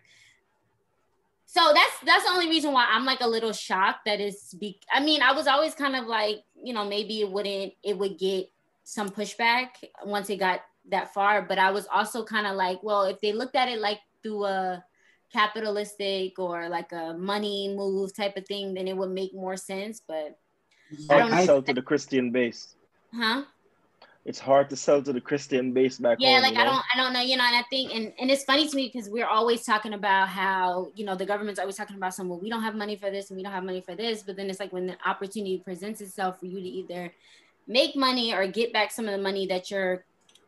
so 1.49 1.71
that's 1.73 1.99
that's 2.05 2.25
the 2.25 2.31
only 2.31 2.49
reason 2.49 2.73
why 2.73 2.85
I'm 2.89 3.05
like 3.05 3.21
a 3.21 3.27
little 3.27 3.53
shocked 3.53 4.05
that 4.05 4.19
it's 4.19 4.53
be 4.53 4.79
I 4.91 4.99
mean, 4.99 5.21
I 5.21 5.31
was 5.31 5.47
always 5.47 5.73
kind 5.73 5.95
of 5.95 6.05
like, 6.05 6.43
you 6.61 6.73
know, 6.73 6.85
maybe 6.85 7.21
it 7.21 7.31
wouldn't 7.31 7.73
it 7.81 7.97
would 7.97 8.19
get 8.19 8.51
some 8.83 9.09
pushback 9.09 9.69
once 10.05 10.29
it 10.29 10.37
got 10.37 10.61
that 10.89 11.13
far, 11.13 11.41
but 11.41 11.57
I 11.57 11.71
was 11.71 11.87
also 11.87 12.23
kind 12.23 12.47
of 12.47 12.55
like, 12.55 12.83
well, 12.83 13.03
if 13.03 13.19
they 13.21 13.31
looked 13.31 13.55
at 13.55 13.69
it 13.69 13.79
like 13.79 13.99
through 14.21 14.43
a 14.45 14.83
capitalistic 15.31 16.37
or 16.37 16.67
like 16.67 16.91
a 16.91 17.15
money 17.17 17.73
move 17.75 18.13
type 18.13 18.35
of 18.35 18.45
thing, 18.45 18.73
then 18.73 18.87
it 18.87 18.95
would 18.95 19.11
make 19.11 19.33
more 19.33 19.57
sense, 19.57 20.01
but 20.05 20.37
mm-hmm. 20.93 21.11
I 21.11 21.17
don't 21.17 21.29
to 21.31 21.35
know. 21.37 21.45
sell 21.45 21.61
to 21.61 21.73
the 21.73 21.81
Christian 21.81 22.31
base. 22.31 22.75
huh? 23.13 23.43
It's 24.27 24.39
hard 24.39 24.69
to 24.71 24.75
sell 24.75 25.01
to 25.01 25.13
the 25.13 25.21
Christian 25.21 25.71
base 25.71 25.97
back 25.97 26.17
yeah 26.19 26.33
home. 26.33 26.41
like 26.43 26.55
you 26.55 26.61
i 26.61 26.65
don't 26.65 26.83
i 26.93 26.97
don't 26.97 27.13
know 27.13 27.21
you 27.21 27.37
know 27.37 27.45
and 27.45 27.55
i 27.55 27.63
think 27.69 27.95
and, 27.95 28.13
and 28.19 28.29
it's 28.29 28.43
funny 28.43 28.67
to 28.67 28.75
me 28.75 28.91
because 28.91 29.09
we're 29.09 29.25
always 29.25 29.63
talking 29.63 29.93
about 29.93 30.27
how 30.27 30.91
you 30.95 31.05
know 31.05 31.15
the 31.15 31.25
government's 31.25 31.59
always 31.59 31.77
talking 31.77 31.95
about 31.95 32.13
some 32.13 32.27
well 32.29 32.39
we 32.39 32.49
don't 32.49 32.61
have 32.61 32.75
money 32.75 32.97
for 32.97 33.09
this 33.09 33.29
and 33.29 33.37
we 33.37 33.43
don't 33.43 33.53
have 33.53 33.63
money 33.63 33.81
for 33.81 33.95
this 33.95 34.23
but 34.23 34.35
then 34.35 34.49
it's 34.49 34.59
like 34.59 34.73
when 34.73 34.85
the 34.85 34.97
opportunity 35.05 35.57
presents 35.63 36.01
itself 36.01 36.39
for 36.39 36.45
you 36.45 36.59
to 36.59 36.67
either 36.67 37.13
make 37.67 37.95
money 37.95 38.33
or 38.33 38.45
get 38.47 38.73
back 38.73 38.91
some 38.91 39.05
of 39.05 39.11
the 39.11 39.23
money 39.29 39.47
that 39.47 39.71
you're 39.71 40.03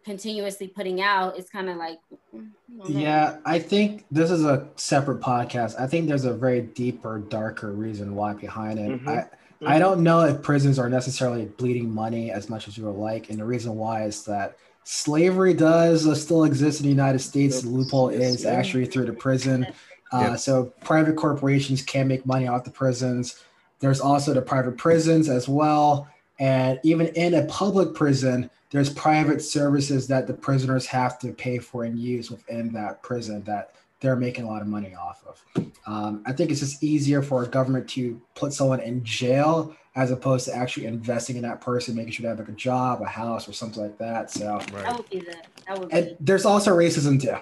continuously 0.06 0.68
putting 0.68 1.02
out, 1.02 1.38
it's 1.38 1.50
kind 1.50 1.70
of 1.70 1.78
like. 1.78 2.00
mm, 2.36 2.50
I. 2.84 2.88
Yeah, 2.88 3.38
I 3.46 3.60
think 3.60 4.06
this 4.10 4.32
is 4.32 4.44
a 4.46 4.68
separate 4.76 5.20
podcast. 5.22 5.80
I 5.80 5.88
think 5.88 6.08
there's 6.08 6.26
a 6.26 6.34
very 6.34 6.62
deeper, 6.62 7.20
darker 7.20 7.74
reason 7.74 8.16
why 8.16 8.34
behind 8.34 8.80
it. 8.80 9.02
Mhm. 9.04 9.08
I, 9.08 9.28
I 9.66 9.80
don't 9.80 10.04
know 10.04 10.22
if 10.22 10.42
prisons 10.42 10.80
are 10.80 10.90
necessarily 10.90 11.46
bleeding 11.46 11.94
money 11.94 12.32
as 12.32 12.50
much 12.50 12.68
as 12.68 12.78
you 12.78 12.86
would 12.86 12.96
like, 12.96 13.30
and 13.30 13.40
the 13.40 13.46
reason 13.46 13.76
why 13.76 14.04
is 14.06 14.24
that 14.26 14.58
slavery 14.84 15.54
does 15.54 16.08
uh, 16.08 16.16
still 16.16 16.46
exist 16.46 16.80
in 16.80 16.86
the 16.86 16.90
United 16.90 17.20
States. 17.20 17.62
The 17.62 17.70
loophole 17.70 18.10
is 18.10 18.46
actually 18.46 18.86
through 18.86 19.06
the 19.06 19.14
prison. 19.14 19.68
Uh. 20.12 20.36
So 20.36 20.66
private 20.82 21.16
corporations 21.16 21.82
can 21.82 22.08
make 22.08 22.26
money 22.26 22.48
off 22.48 22.64
the 22.64 22.72
prisons. 22.72 23.44
There's 23.80 24.00
also 24.00 24.34
the 24.34 24.42
private 24.42 24.78
prisons 24.78 25.30
as 25.30 25.48
well, 25.48 26.08
and 26.40 26.80
even 26.84 27.08
in 27.08 27.34
a 27.34 27.46
public 27.46 27.94
prison, 27.94 28.50
there's 28.72 28.92
private 28.94 29.42
services 29.42 30.08
that 30.08 30.28
the 30.28 30.34
prisoners 30.34 30.86
have 30.86 31.20
to 31.20 31.34
pay 31.34 31.60
for 31.60 31.84
and 31.84 31.98
use 32.00 32.30
within 32.30 32.72
that 32.74 33.02
prison 33.02 33.44
that 33.44 33.74
they're 34.00 34.16
making 34.16 34.46
a 34.46 34.48
lot 34.48 34.62
of 34.62 34.68
money 34.68 34.96
off 34.96 35.24
of. 35.28 35.72
Um, 35.86 36.24
I 36.26 36.32
think 36.32 36.52
it's 36.52 36.60
just 36.60 36.84
easier 36.84 37.22
for 37.22 37.44
a 37.44 37.48
government 37.48 37.90
to 37.92 38.22
put 38.36 38.54
someone 38.54 38.80
in 38.80 39.04
jail 39.04 39.76
as 39.96 40.12
opposed 40.12 40.46
to 40.46 40.56
actually 40.56 40.86
investing 40.86 41.36
in 41.36 41.42
that 41.42 41.60
person, 41.60 41.96
making 41.96 42.12
sure 42.14 42.24
they 42.24 42.30
have 42.30 42.40
like 42.40 42.48
a 42.48 42.54
job, 42.54 43.02
a 43.02 43.06
house, 43.06 43.50
or 43.50 43.54
something 43.54 43.82
like 43.84 43.98
that. 43.98 44.32
So, 44.32 44.60
That 44.60 44.72
Right. 44.74 44.96
would 44.96 45.10
be 45.10 45.20
the. 45.20 45.36
That 45.68 45.80
would 45.80 45.92
and 45.92 46.06
be. 46.10 46.18
there's 46.20 46.46
also 46.46 46.76
racism 46.76 47.20
too, 47.22 47.36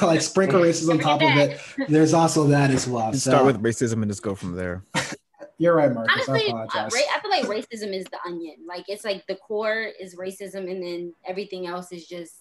like 0.06 0.20
sprinkle 0.20 0.60
racism 0.60 0.90
on 0.90 0.98
top 1.00 1.22
of 1.22 1.36
it. 1.36 1.60
There's 1.88 2.14
also 2.14 2.44
that 2.48 2.70
as 2.70 2.86
well. 2.86 3.12
So, 3.12 3.30
start 3.30 3.46
with 3.46 3.62
racism 3.62 3.94
and 3.94 4.08
just 4.08 4.22
go 4.22 4.34
from 4.34 4.54
there. 4.54 4.82
you're 5.58 5.74
right, 5.74 5.92
Marcus. 5.92 6.28
Honestly, 6.28 6.50
I 6.50 6.62
uh, 6.62 6.64
ra- 6.64 6.90
I 7.16 7.20
feel 7.20 7.30
like 7.30 7.44
racism 7.44 7.92
is 7.92 8.04
the 8.04 8.18
onion. 8.24 8.56
Like 8.66 8.84
it's 8.88 9.04
like 9.04 9.26
the 9.26 9.36
core 9.36 9.90
is 10.00 10.14
racism, 10.14 10.70
and 10.70 10.82
then 10.82 11.14
everything 11.26 11.66
else 11.66 11.90
is 11.90 12.06
just 12.06 12.34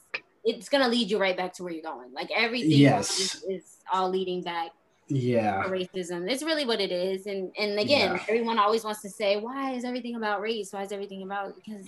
it's 0.43 0.69
gonna 0.69 0.87
lead 0.87 1.09
you 1.09 1.17
right 1.19 1.37
back 1.37 1.53
to 1.53 1.63
where 1.63 1.71
you're 1.73 1.83
going. 1.83 2.13
Like 2.13 2.29
everything 2.35 2.71
Yes. 2.71 3.19
is, 3.19 3.43
is 3.49 3.77
all 3.91 4.09
leading 4.09 4.41
back 4.41 4.71
yeah. 5.07 5.63
to 5.63 5.69
racism. 5.69 6.29
It's 6.29 6.43
really 6.43 6.65
what 6.65 6.79
it 6.81 6.91
is. 6.91 7.25
And 7.27 7.51
and 7.57 7.79
again, 7.79 8.15
Yeah. 8.15 8.23
everyone 8.29 8.59
always 8.59 8.83
wants 8.83 9.01
to 9.01 9.09
say, 9.09 9.37
why 9.37 9.71
is 9.73 9.83
everything 9.85 10.15
about 10.15 10.41
race? 10.41 10.73
Why 10.73 10.83
is 10.83 10.91
everything 10.91 11.23
about 11.23 11.55
because 11.55 11.87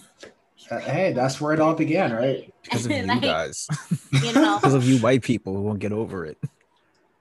Uh, 0.72 0.80
hey, 0.80 1.12
that's 1.12 1.42
where 1.42 1.54
it 1.54 1.60
all 1.60 1.74
began, 1.76 2.14
right? 2.14 2.52
Because 2.64 2.86
of 2.86 2.92
you 2.98 3.04
Like, 3.04 3.22
guys. 3.22 3.68
you 4.24 4.32
know. 4.34 4.56
Because 4.62 4.74
of 4.74 4.86
you 4.88 4.98
white 5.00 5.22
people 5.22 5.54
who 5.54 5.62
won't 5.62 5.80
get 5.80 5.92
over 5.92 6.26
it. 6.26 6.38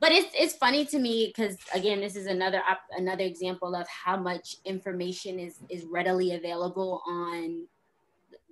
but 0.01 0.12
it's 0.12 0.31
it's 0.39 0.55
funny 0.55 0.85
to 0.85 0.98
me 0.98 1.15
because 1.32 1.56
again 1.73 1.98
this 2.05 2.15
is 2.15 2.27
another 2.27 2.61
op- 2.70 2.90
another 3.02 3.24
example 3.24 3.74
of 3.74 3.86
how 3.89 4.16
much 4.16 4.56
information 4.66 5.39
is 5.40 5.55
is 5.70 5.82
readily 5.98 6.35
available 6.35 7.01
on 7.09 7.66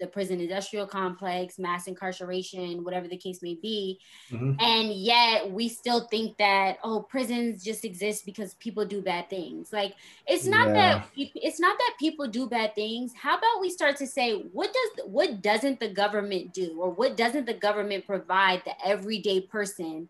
the 0.00 0.06
prison 0.06 0.40
industrial 0.40 0.86
complex 0.86 1.58
mass 1.58 1.86
incarceration 1.86 2.82
whatever 2.82 3.08
the 3.08 3.16
case 3.16 3.42
may 3.42 3.54
be 3.54 3.98
Mhm. 4.30 4.60
and 4.60 4.92
yet 4.92 5.50
we 5.50 5.68
still 5.68 6.06
think 6.08 6.36
that 6.38 6.78
oh 6.82 7.02
prisons 7.02 7.62
just 7.62 7.84
exist 7.84 8.24
because 8.26 8.54
people 8.54 8.84
do 8.84 9.00
bad 9.02 9.28
things 9.30 9.72
like 9.72 9.94
it's 10.26 10.46
not 10.46 10.68
Yeah. 10.68 10.74
that 10.74 11.08
it's 11.16 11.60
not 11.60 11.76
that 11.78 11.94
people 12.00 12.26
do 12.26 12.48
bad 12.48 12.74
things 12.74 13.12
how 13.14 13.36
about 13.36 13.60
we 13.60 13.70
start 13.70 13.96
to 13.96 14.06
say 14.06 14.34
what 14.52 14.72
does 14.72 15.06
what 15.06 15.42
doesn't 15.42 15.78
the 15.78 15.88
government 15.88 16.52
do 16.52 16.80
or 16.80 16.90
what 16.90 17.16
doesn't 17.16 17.46
the 17.46 17.54
government 17.54 18.06
provide 18.06 18.62
the 18.64 18.74
everyday 18.86 19.40
person 19.40 20.08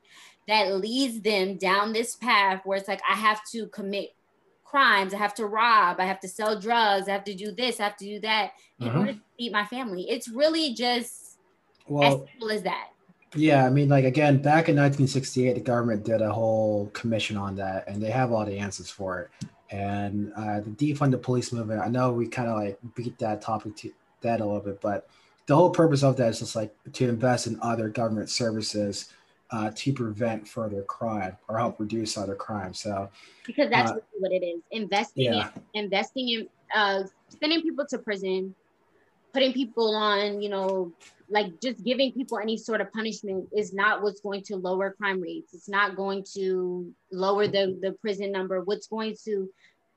that 0.48 0.74
leads 0.74 1.20
them 1.20 1.56
down 1.56 1.92
this 1.92 2.16
path 2.16 2.62
where 2.64 2.78
it's 2.78 2.88
like 2.88 3.02
i 3.08 3.14
have 3.14 3.40
to 3.50 3.66
commit 3.68 4.14
crimes. 4.72 5.12
I 5.12 5.18
have 5.18 5.34
to 5.34 5.46
rob. 5.46 6.00
I 6.00 6.06
have 6.06 6.18
to 6.20 6.28
sell 6.28 6.58
drugs. 6.58 7.06
I 7.06 7.12
have 7.12 7.24
to 7.24 7.34
do 7.34 7.52
this. 7.52 7.78
I 7.78 7.84
have 7.84 7.96
to 7.98 8.06
do 8.06 8.20
that 8.20 8.52
in 8.80 8.88
Mhm. 8.88 8.98
order 8.98 9.12
to 9.12 9.20
feed 9.38 9.52
my 9.52 9.66
family. 9.66 10.08
It's 10.08 10.28
really 10.28 10.72
just 10.72 11.38
as 12.02 12.14
simple 12.14 12.50
as 12.50 12.62
that. 12.62 12.88
yeah, 13.34 13.66
I 13.66 13.70
mean, 13.70 13.88
like 13.90 14.04
again, 14.06 14.40
back 14.40 14.68
in 14.70 14.76
1968, 14.76 15.54
the 15.54 15.60
government 15.60 16.04
did 16.04 16.22
a 16.22 16.32
whole 16.32 16.86
commission 16.94 17.36
on 17.36 17.54
that, 17.56 17.86
and 17.86 18.02
they 18.02 18.10
have 18.10 18.32
all 18.32 18.44
the 18.46 18.58
answers 18.58 18.90
for 18.90 19.20
it. 19.20 19.46
And 19.70 20.32
uh, 20.36 20.60
the 20.60 20.70
defund 20.70 21.10
the 21.12 21.18
police 21.18 21.52
movement, 21.52 21.80
I 21.80 21.88
know 21.88 22.12
we 22.12 22.26
kind 22.28 22.48
of 22.48 22.56
like 22.56 22.78
beat 22.94 23.18
that 23.18 23.40
topic 23.42 23.76
to 23.76 23.90
that 24.22 24.40
a 24.40 24.44
little 24.44 24.60
bit, 24.60 24.80
but 24.80 25.06
the 25.46 25.56
whole 25.56 25.70
purpose 25.70 26.02
of 26.02 26.16
that 26.16 26.28
is 26.28 26.38
just 26.38 26.56
like 26.56 26.74
to 26.94 27.08
invest 27.08 27.46
in 27.46 27.58
other 27.60 27.88
government 27.88 28.30
services 28.30 29.08
uh, 29.52 29.70
to 29.74 29.92
prevent 29.92 30.48
further 30.48 30.82
crime 30.82 31.36
or 31.48 31.58
help 31.58 31.78
reduce 31.78 32.16
other 32.16 32.34
crime. 32.34 32.72
So 32.74 33.08
because 33.46 33.68
that's 33.70 33.90
Uh, 33.90 33.96
what 34.18 34.32
it 34.32 34.42
is 34.42 34.60
investing 34.70 35.24
yeah. 35.34 35.50
in 35.74 35.84
investing 35.84 36.28
in 36.34 36.48
uh 36.74 37.04
sending 37.40 37.60
people 37.62 37.86
to 37.92 37.98
prison 37.98 38.54
putting 39.34 39.52
people 39.52 39.94
on 39.94 40.40
you 40.42 40.48
know 40.48 40.92
like 41.28 41.48
just 41.60 41.82
giving 41.84 42.12
people 42.12 42.38
any 42.38 42.56
sort 42.56 42.80
of 42.80 42.92
punishment 42.92 43.48
is 43.56 43.72
not 43.72 44.02
what's 44.02 44.20
going 44.20 44.42
to 44.42 44.56
lower 44.56 44.88
crime 44.98 45.20
rates 45.20 45.50
it's 45.56 45.68
not 45.68 45.96
going 45.96 46.24
to 46.36 46.44
lower 47.10 47.46
the 47.46 47.64
the 47.84 47.92
prison 48.02 48.32
number 48.32 48.56
what's 48.62 48.86
going 48.86 49.14
to 49.24 49.48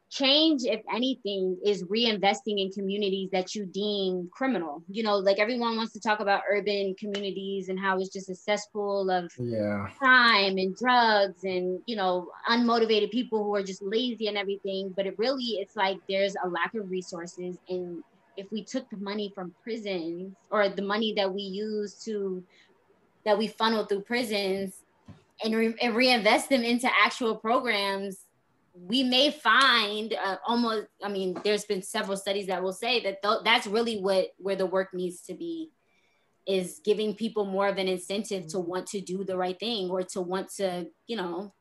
change 0.10 0.62
if 0.64 0.82
anything 0.94 1.58
is 1.66 1.84
reinvesting 1.84 2.60
in 2.60 2.72
communities 2.72 3.30
that 3.32 3.56
you 3.56 3.66
deem 3.66 4.30
criminal. 4.32 4.84
You 4.88 5.04
know 5.04 5.18
like 5.18 5.40
everyone 5.40 5.78
wants 5.78 5.94
to 5.94 6.00
talk 6.00 6.20
about 6.20 6.44
urban 6.50 6.96
communities 7.00 7.70
and 7.70 7.80
how 7.80 8.00
it's 8.00 8.14
just 8.14 8.30
a 8.30 8.36
cesspool 8.36 9.10
of 9.10 9.32
yeah, 9.40 9.88
crime 9.98 10.58
and 10.58 10.76
drugs 10.76 11.44
and 11.44 11.80
you 11.86 11.96
know 11.96 12.30
unmotivated 12.50 13.12
people 13.12 13.44
who 13.44 13.56
are 13.56 13.64
just 13.64 13.82
lazy 13.82 14.28
and 14.28 14.38
everything. 14.38 14.94
But 14.96 15.08
it 15.08 15.16
really 15.18 15.58
it's 15.60 15.76
like 15.76 15.98
there's 16.08 16.36
a 16.44 16.50
lack 16.50 16.74
of 16.76 16.90
resources. 16.90 17.58
And 17.70 18.04
if 18.38 18.48
we 18.52 18.64
took 18.64 18.90
the 18.90 18.98
money 18.98 19.32
from 19.34 19.54
prisons 19.64 20.34
or 20.52 20.70
the 20.70 20.82
money 20.82 21.14
that 21.18 21.34
we 21.34 21.42
use 21.42 22.02
to 22.06 22.44
that 23.26 23.38
we 23.38 23.48
funnel 23.48 23.86
through 23.86 24.02
prisons 24.02 24.76
and, 25.44 25.56
re- 25.56 25.76
and 25.82 25.96
reinvest 25.96 26.50
them 26.50 26.64
into 26.64 26.88
actual 27.04 27.36
programs 27.36 28.25
we 28.78 29.04
may 29.04 29.32
find 29.32 30.14
uh, 30.14 30.36
almost 30.46 30.88
i 31.04 31.08
mean 31.10 31.40
there's 31.44 31.66
been 31.66 31.82
several 31.82 32.18
studies 32.18 32.48
that 32.48 32.62
will 32.62 32.74
say 32.74 33.02
that 33.02 33.22
th- 33.24 33.40
that's 33.44 33.68
really 33.68 34.00
what 34.00 34.28
where 34.38 34.56
the 34.56 34.66
work 34.66 34.94
needs 34.94 35.22
to 35.22 35.34
be 35.34 35.72
is 36.46 36.82
giving 36.84 37.16
people 37.16 37.46
more 37.46 37.68
of 37.68 37.78
an 37.78 37.88
incentive 37.88 38.48
to 38.48 38.60
want 38.60 38.86
to 38.86 39.02
do 39.02 39.24
the 39.24 39.38
right 39.38 39.60
thing 39.60 39.90
or 39.90 40.04
to 40.04 40.22
want 40.22 40.50
to 40.50 40.86
you 41.08 41.16
know 41.16 41.54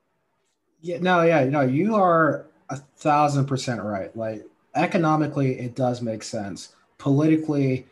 Yeah, 0.80 0.98
no, 1.00 1.22
yeah, 1.22 1.44
no, 1.44 1.62
you 1.62 1.94
are 1.94 2.46
a 2.68 2.76
thousand 2.76 3.46
percent 3.46 3.82
right. 3.82 4.14
Like 4.16 4.44
economically, 4.74 5.58
it 5.58 5.74
does 5.74 6.02
make 6.02 6.22
sense. 6.22 6.74
Politically, 6.98 7.86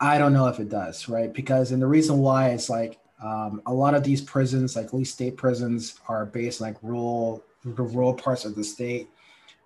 I 0.00 0.18
don't 0.18 0.32
know 0.32 0.48
if 0.48 0.58
it 0.58 0.68
does, 0.68 1.08
right? 1.08 1.32
Because 1.32 1.72
and 1.72 1.80
the 1.80 1.86
reason 1.86 2.18
why 2.18 2.50
is 2.50 2.68
like 2.68 2.98
um, 3.22 3.62
a 3.66 3.72
lot 3.72 3.94
of 3.94 4.02
these 4.02 4.20
prisons, 4.20 4.76
like 4.76 4.92
least 4.92 5.14
state 5.14 5.36
prisons, 5.36 6.00
are 6.08 6.26
based 6.26 6.60
like 6.60 6.76
rural, 6.82 7.44
the 7.64 7.82
rural 7.82 8.14
parts 8.14 8.44
of 8.44 8.54
the 8.54 8.64
state, 8.64 9.08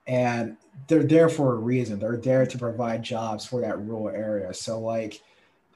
and 0.06 0.56
they're 0.86 1.02
there 1.02 1.28
for 1.28 1.52
a 1.54 1.56
reason. 1.56 1.98
They're 1.98 2.16
there 2.16 2.46
to 2.46 2.58
provide 2.58 3.02
jobs 3.02 3.44
for 3.44 3.60
that 3.60 3.78
rural 3.78 4.08
area. 4.08 4.52
So 4.54 4.80
like. 4.80 5.20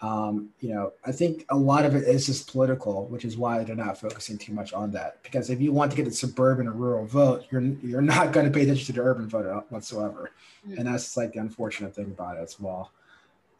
Um, 0.05 0.49
you 0.59 0.71
know, 0.75 0.95
I 1.07 1.13
think 1.13 1.45
a 1.51 1.57
lot 1.57 1.85
of 1.85 1.95
it 1.95 2.09
is 2.09 2.27
just 2.27 2.51
political, 2.51 3.07
which 3.07 3.25
is 3.25 3.37
why 3.37 3.63
they're 3.63 3.77
not 3.77 3.97
focusing 3.97 4.37
too 4.37 4.53
much 4.53 4.73
on 4.73 4.91
that. 4.91 5.23
Because 5.23 5.49
if 5.49 5.61
you 5.61 5.71
want 5.71 5.93
to 5.93 5.97
get 5.97 6.07
the 6.07 6.11
suburban 6.11 6.67
or 6.67 6.73
rural 6.73 7.07
vote, 7.07 7.45
you're 7.53 7.61
you're 7.61 8.03
not 8.03 8.33
going 8.33 8.45
to 8.45 8.51
pay 8.51 8.63
attention 8.65 8.87
to 8.87 8.93
the 8.95 9.01
urban 9.01 9.29
vote 9.29 9.65
whatsoever, 9.69 10.33
Mm. 10.69 10.79
and 10.79 10.87
that's 10.89 11.17
like 11.17 11.33
the 11.35 11.39
unfortunate 11.39 11.95
thing 11.95 12.07
about 12.07 12.37
it 12.37 12.41
as 12.41 12.59
well. 12.59 12.91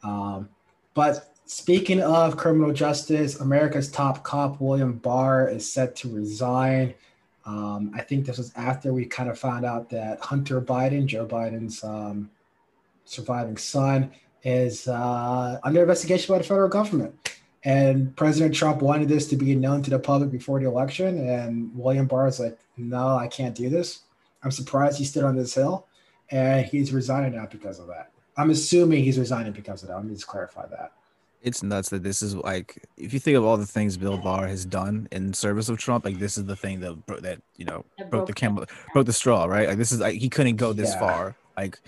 Um, 0.03 0.49
but 0.93 1.33
speaking 1.45 2.01
of 2.01 2.35
criminal 2.35 2.73
justice, 2.73 3.39
America's 3.39 3.89
top 3.89 4.23
cop 4.23 4.59
William 4.59 4.97
Barr 4.97 5.47
is 5.47 5.71
set 5.71 5.95
to 5.97 6.09
resign. 6.13 6.93
Um, 7.45 7.91
I 7.93 8.01
think 8.01 8.25
this 8.25 8.37
was 8.37 8.53
after 8.55 8.93
we 8.93 9.05
kind 9.05 9.29
of 9.29 9.37
found 9.37 9.65
out 9.65 9.89
that 9.89 10.19
Hunter 10.21 10.61
Biden, 10.61 11.05
Joe 11.05 11.25
Biden's 11.25 11.83
um, 11.83 12.29
surviving 13.05 13.57
son, 13.57 14.11
is 14.43 14.87
uh, 14.87 15.59
under 15.63 15.81
investigation 15.81 16.33
by 16.33 16.37
the 16.37 16.43
federal 16.43 16.69
government. 16.69 17.33
And 17.65 18.15
President 18.15 18.53
Trump 18.53 18.81
wanted 18.81 19.07
this 19.07 19.27
to 19.29 19.37
be 19.37 19.55
known 19.55 19.81
to 19.83 19.89
the 19.89 19.99
public 19.99 20.31
before 20.31 20.59
the 20.59 20.67
election. 20.67 21.29
And 21.29 21.73
William 21.75 22.07
Barr 22.07 22.27
is 22.27 22.39
like, 22.39 22.57
no, 22.75 23.15
I 23.15 23.27
can't 23.27 23.55
do 23.55 23.69
this. 23.69 24.01
I'm 24.43 24.51
surprised 24.51 24.97
he 24.97 25.05
stood 25.05 25.23
on 25.23 25.35
this 25.35 25.53
hill. 25.53 25.87
And 26.29 26.65
he's 26.65 26.91
resigning 26.91 27.35
now 27.35 27.47
because 27.49 27.79
of 27.79 27.87
that. 27.87 28.11
I'm 28.35 28.49
assuming 28.49 29.03
he's 29.03 29.19
resigning 29.19 29.53
because 29.53 29.83
of 29.83 29.89
that. 29.89 29.95
Let 29.95 30.05
me 30.05 30.13
just 30.13 30.27
clarify 30.27 30.65
that. 30.67 30.93
It's 31.43 31.61
nuts 31.61 31.89
that 31.89 32.03
this 32.03 32.21
is 32.21 32.35
like 32.35 32.81
if 32.97 33.13
you 33.13 33.19
think 33.19 33.37
of 33.37 33.43
all 33.43 33.57
the 33.57 33.65
things 33.65 33.97
Bill 33.97 34.17
Barr 34.17 34.47
has 34.47 34.65
done 34.65 35.07
in 35.11 35.33
service 35.33 35.67
of 35.69 35.77
Trump, 35.77 36.05
like 36.05 36.17
this 36.17 36.37
is 36.37 36.45
the 36.45 36.55
thing 36.55 36.79
that 36.79 37.05
bro- 37.05 37.19
that 37.19 37.41
you 37.57 37.65
know 37.65 37.83
That 37.97 38.09
broke 38.09 38.27
the 38.27 38.31
broke 38.33 38.35
camel, 38.37 38.65
broke 38.93 39.05
the 39.05 39.13
straw, 39.13 39.45
right? 39.45 39.67
Like 39.67 39.77
this 39.77 39.91
is 39.91 39.99
like 39.99 40.15
he 40.19 40.29
couldn't 40.29 40.55
go 40.55 40.71
this 40.73 40.91
Yeah. 40.91 40.99
far. 40.99 41.35
Like 41.57 41.79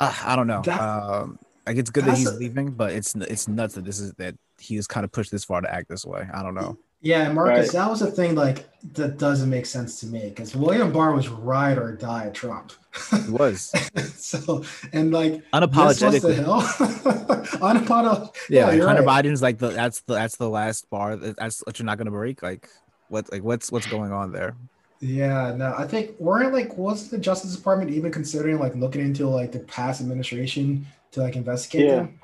uh, 0.00 0.12
I 0.24 0.34
don't 0.36 0.48
know. 0.48 0.62
That- 0.64 0.80
um, 0.80 1.38
like 1.66 1.76
it's 1.76 1.90
good 1.90 2.04
that 2.06 2.18
he's 2.18 2.26
a- 2.26 2.34
leaving, 2.34 2.72
but 2.72 2.92
it's 2.92 3.14
it's 3.14 3.46
nuts 3.46 3.74
that 3.76 3.84
this 3.84 4.00
is 4.00 4.12
that 4.14 4.34
he 4.58 4.76
was 4.76 4.86
kind 4.88 5.04
of 5.04 5.12
pushed 5.12 5.30
this 5.30 5.44
far 5.44 5.60
to 5.60 5.72
act 5.72 5.88
this 5.88 6.04
way. 6.04 6.26
I 6.34 6.42
don't 6.42 6.54
know. 6.54 6.76
Yeah, 7.02 7.32
Marcus, 7.32 7.68
Right. 7.68 7.72
that 7.82 7.90
was 7.90 8.00
a 8.02 8.10
thing. 8.10 8.34
Like 8.36 8.68
that 8.94 9.18
doesn't 9.18 9.50
make 9.50 9.66
sense 9.66 9.98
to 10.00 10.06
me 10.06 10.28
because 10.28 10.54
William 10.56 10.92
Barr 10.92 11.12
was 11.12 11.28
ride 11.28 11.78
or 11.78 11.92
die 11.96 12.26
at 12.26 12.34
Trump. 12.34 12.72
He 13.10 13.30
was 13.30 13.72
so 14.16 14.64
and 14.92 15.10
like 15.12 15.42
this 15.52 16.00
was 16.00 16.22
the 16.22 16.34
hill. 16.34 16.60
Unapolog- 17.60 18.34
Yeah, 18.48 18.66
like 18.66 18.76
you're 18.76 18.86
Hunter 18.86 19.02
right. 19.02 19.24
Biden's 19.24 19.42
like 19.42 19.58
the 19.58 19.68
that's 19.68 20.00
the 20.02 20.14
that's 20.14 20.36
the 20.36 20.48
last 20.48 20.88
bar. 20.90 21.16
that- 21.16 21.36
That's 21.36 21.60
what 21.66 21.78
you're 21.78 21.86
not 21.86 21.98
gonna 21.98 22.10
break. 22.10 22.42
Like 22.42 22.68
what 23.08 23.30
like 23.32 23.42
what's 23.42 23.72
what's 23.72 23.86
going 23.86 24.12
on 24.12 24.32
there? 24.32 24.56
Yeah, 25.00 25.54
no, 25.56 25.74
I 25.76 25.86
think 25.86 26.18
weren't 26.20 26.52
like 26.52 26.76
was 26.78 27.08
the 27.08 27.18
Justice 27.18 27.56
Department 27.56 27.90
even 27.90 28.12
considering 28.12 28.58
like 28.60 28.74
looking 28.76 29.00
into 29.00 29.28
like 29.28 29.50
the 29.52 29.58
past 29.60 30.00
administration 30.00 30.86
to 31.12 31.20
like 31.20 31.34
investigate 31.36 31.86
Yeah. 31.88 31.94
them? 31.96 32.20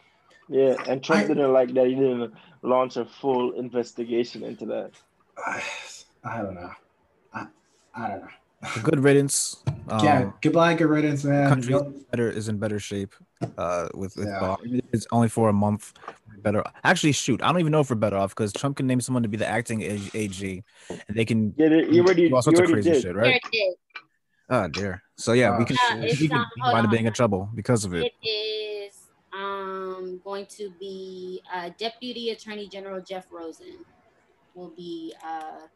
Yeah, 0.48 0.74
and 0.86 1.02
Trump 1.02 1.24
I- 1.24 1.28
didn't 1.28 1.52
like 1.52 1.74
that. 1.74 1.86
He 1.86 1.94
didn't 1.94 2.32
launch 2.62 2.96
a 2.96 3.04
full 3.04 3.52
investigation 3.52 4.42
into 4.42 4.66
that. 4.66 4.90
I, 5.46 5.62
I 6.24 6.38
don't 6.42 6.54
know. 6.54 6.70
I, 7.32 7.46
I 7.94 8.08
don't 8.08 8.20
know. 8.22 8.28
Good 8.82 9.00
riddance. 9.00 9.62
Um, 9.90 10.04
yeah, 10.04 10.30
goodbye, 10.42 10.74
good 10.74 10.88
riddance, 10.90 11.24
man. 11.24 11.48
country 11.48 11.70
You'll- 11.72 11.94
better 12.10 12.28
is 12.30 12.50
in 12.50 12.58
better 12.58 12.78
shape 12.78 13.14
uh 13.56 13.88
with, 13.94 14.14
with 14.18 14.26
Yeah. 14.28 14.38
Barr. 14.40 14.58
it's 14.92 15.06
only 15.12 15.30
for 15.30 15.48
a 15.48 15.52
month 15.54 15.94
better 16.42 16.62
actually 16.84 17.12
shoot 17.12 17.42
i 17.42 17.46
don't 17.50 17.58
even 17.58 17.72
know 17.72 17.80
if 17.80 17.88
we're 17.88 17.96
better 17.96 18.18
off 18.18 18.34
because 18.36 18.52
trump 18.52 18.76
can 18.76 18.86
name 18.86 19.00
someone 19.00 19.22
to 19.22 19.30
be 19.30 19.38
the 19.38 19.46
acting 19.46 19.80
A- 19.80 20.10
ag 20.14 20.62
and 20.90 21.16
they 21.16 21.24
can 21.24 21.54
Yeah, 21.56 21.70
they- 21.70 21.88
you 21.88 22.02
already, 22.04 22.28
do 22.28 22.34
all 22.34 22.40
you 22.40 22.42
sorts 22.42 22.60
of 22.60 22.66
crazy 22.66 22.90
did. 22.90 23.00
shit 23.02 23.16
right 23.16 23.40
it 23.42 23.56
is. 23.56 23.74
oh 24.50 24.68
dear 24.68 25.02
so 25.16 25.32
yeah 25.32 25.56
we 25.56 25.62
Oh, 25.62 25.66
can 25.66 25.76
Uh, 25.90 26.02
we 26.20 26.28
can 26.28 26.36
um, 26.36 26.46
hold 26.60 26.74
wind 26.74 26.84
up 26.86 26.90
on. 26.90 26.90
being 26.90 27.06
in 27.06 27.12
trouble 27.14 27.48
because 27.54 27.86
of 27.86 27.94
it 27.94 28.12
It 28.22 28.28
is 28.28 28.67
um, 29.98 30.20
going 30.24 30.46
to 30.46 30.70
be 30.78 31.42
uh, 31.52 31.70
Deputy 31.78 32.30
Attorney 32.30 32.68
General 32.68 33.00
Jeff 33.02 33.26
Rosen 33.30 33.84
will 34.54 34.72
be 34.76 35.14
uh, 35.24 35.66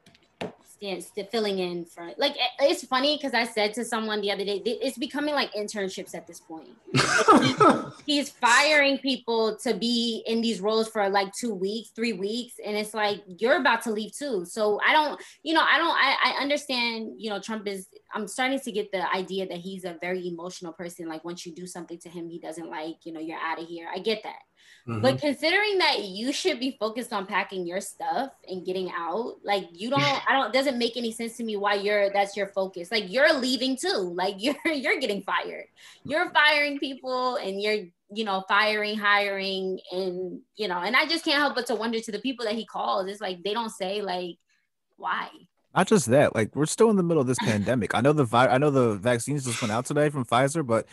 st- 0.82 1.30
filling 1.30 1.58
in 1.58 1.84
for 1.84 2.10
like 2.18 2.32
it- 2.32 2.50
it's 2.60 2.84
funny 2.84 3.16
because 3.16 3.34
I 3.34 3.44
said 3.44 3.74
to 3.74 3.84
someone 3.84 4.20
the 4.20 4.30
other 4.32 4.44
day 4.44 4.60
it's 4.64 4.98
becoming 4.98 5.34
like 5.34 5.52
internships 5.54 6.14
at 6.14 6.26
this 6.26 6.40
point. 6.40 6.70
He's 8.06 8.30
firing 8.30 8.98
people 8.98 9.56
to 9.58 9.74
be 9.74 10.22
in 10.26 10.40
these 10.40 10.60
roles 10.60 10.88
for 10.88 11.08
like 11.08 11.32
two 11.32 11.54
weeks, 11.54 11.90
three 11.90 12.12
weeks, 12.12 12.54
and 12.64 12.76
it's 12.76 12.94
like 12.94 13.22
you're 13.26 13.56
about 13.58 13.82
to 13.82 13.90
leave 13.92 14.12
too. 14.16 14.44
So 14.44 14.80
I 14.86 14.92
don't, 14.92 15.20
you 15.42 15.54
know, 15.54 15.62
I 15.62 15.78
don't, 15.78 15.96
I, 15.96 16.16
I 16.24 16.42
understand. 16.42 17.14
You 17.18 17.30
know, 17.30 17.40
Trump 17.40 17.66
is. 17.68 17.88
I'm 18.14 18.28
starting 18.28 18.60
to 18.60 18.72
get 18.72 18.92
the 18.92 19.10
idea 19.14 19.46
that 19.46 19.58
he's 19.58 19.84
a 19.84 19.96
very 20.00 20.26
emotional 20.28 20.72
person. 20.72 21.08
Like 21.08 21.24
once 21.24 21.46
you 21.46 21.54
do 21.54 21.66
something 21.66 21.98
to 22.00 22.08
him, 22.08 22.28
he 22.28 22.38
doesn't 22.38 22.68
like. 22.68 22.96
You 23.04 23.12
know, 23.12 23.20
you're 23.20 23.38
out 23.38 23.60
of 23.60 23.66
here. 23.66 23.88
I 23.92 23.98
get 24.00 24.22
that. 24.24 24.36
Mhm. 24.88 25.00
But 25.02 25.20
considering 25.20 25.78
that 25.78 26.02
you 26.04 26.32
should 26.32 26.58
be 26.58 26.76
focused 26.78 27.12
on 27.12 27.26
packing 27.26 27.66
your 27.66 27.80
stuff 27.80 28.32
and 28.48 28.66
getting 28.66 28.90
out, 28.96 29.36
like 29.44 29.64
you 29.72 29.90
don't, 29.90 30.02
I 30.02 30.32
don't, 30.32 30.48
it 30.48 30.52
doesn't 30.52 30.76
make 30.78 30.96
any 30.96 31.12
sense 31.12 31.36
to 31.36 31.44
me 31.44 31.56
why 31.56 31.74
you're 31.74 32.10
that's 32.12 32.36
your 32.36 32.48
focus. 32.48 32.90
Like 32.90 33.04
you're 33.10 33.32
leaving 33.32 33.76
too. 33.76 34.12
Like 34.14 34.36
you're 34.42 34.56
you're 34.66 34.98
getting 34.98 35.22
fired. 35.22 35.66
You're 36.04 36.30
firing 36.30 36.78
people 36.80 37.36
and 37.36 37.62
you're, 37.62 37.84
you 38.12 38.24
know, 38.24 38.44
firing, 38.48 38.98
hiring, 38.98 39.78
and 39.92 40.40
you 40.56 40.66
know, 40.68 40.78
and 40.78 40.96
I 40.96 41.06
just 41.06 41.24
can't 41.24 41.38
help 41.38 41.54
but 41.54 41.66
to 41.66 41.74
wonder 41.76 42.00
to 42.00 42.12
the 42.12 42.18
people 42.18 42.44
that 42.46 42.54
he 42.56 42.66
calls. 42.66 43.06
It's 43.08 43.20
like 43.20 43.42
they 43.44 43.54
don't 43.54 43.70
say 43.70 44.02
like 44.02 44.36
why. 44.96 45.28
not 45.74 45.86
just 45.88 46.06
that 46.06 46.34
like 46.34 46.54
we're 46.54 46.66
still 46.66 46.90
in 46.90 46.96
the 46.96 47.02
middle 47.02 47.20
of 47.20 47.26
this 47.26 47.38
pandemic 47.38 47.94
i 47.94 48.00
know 48.00 48.12
the 48.12 48.24
vi- 48.24 48.46
i 48.48 48.58
know 48.58 48.70
the 48.70 48.94
vaccines 48.96 49.44
just 49.44 49.60
went 49.62 49.72
out 49.72 49.84
today 49.86 50.10
from 50.10 50.24
pfizer 50.24 50.64
but 50.66 50.86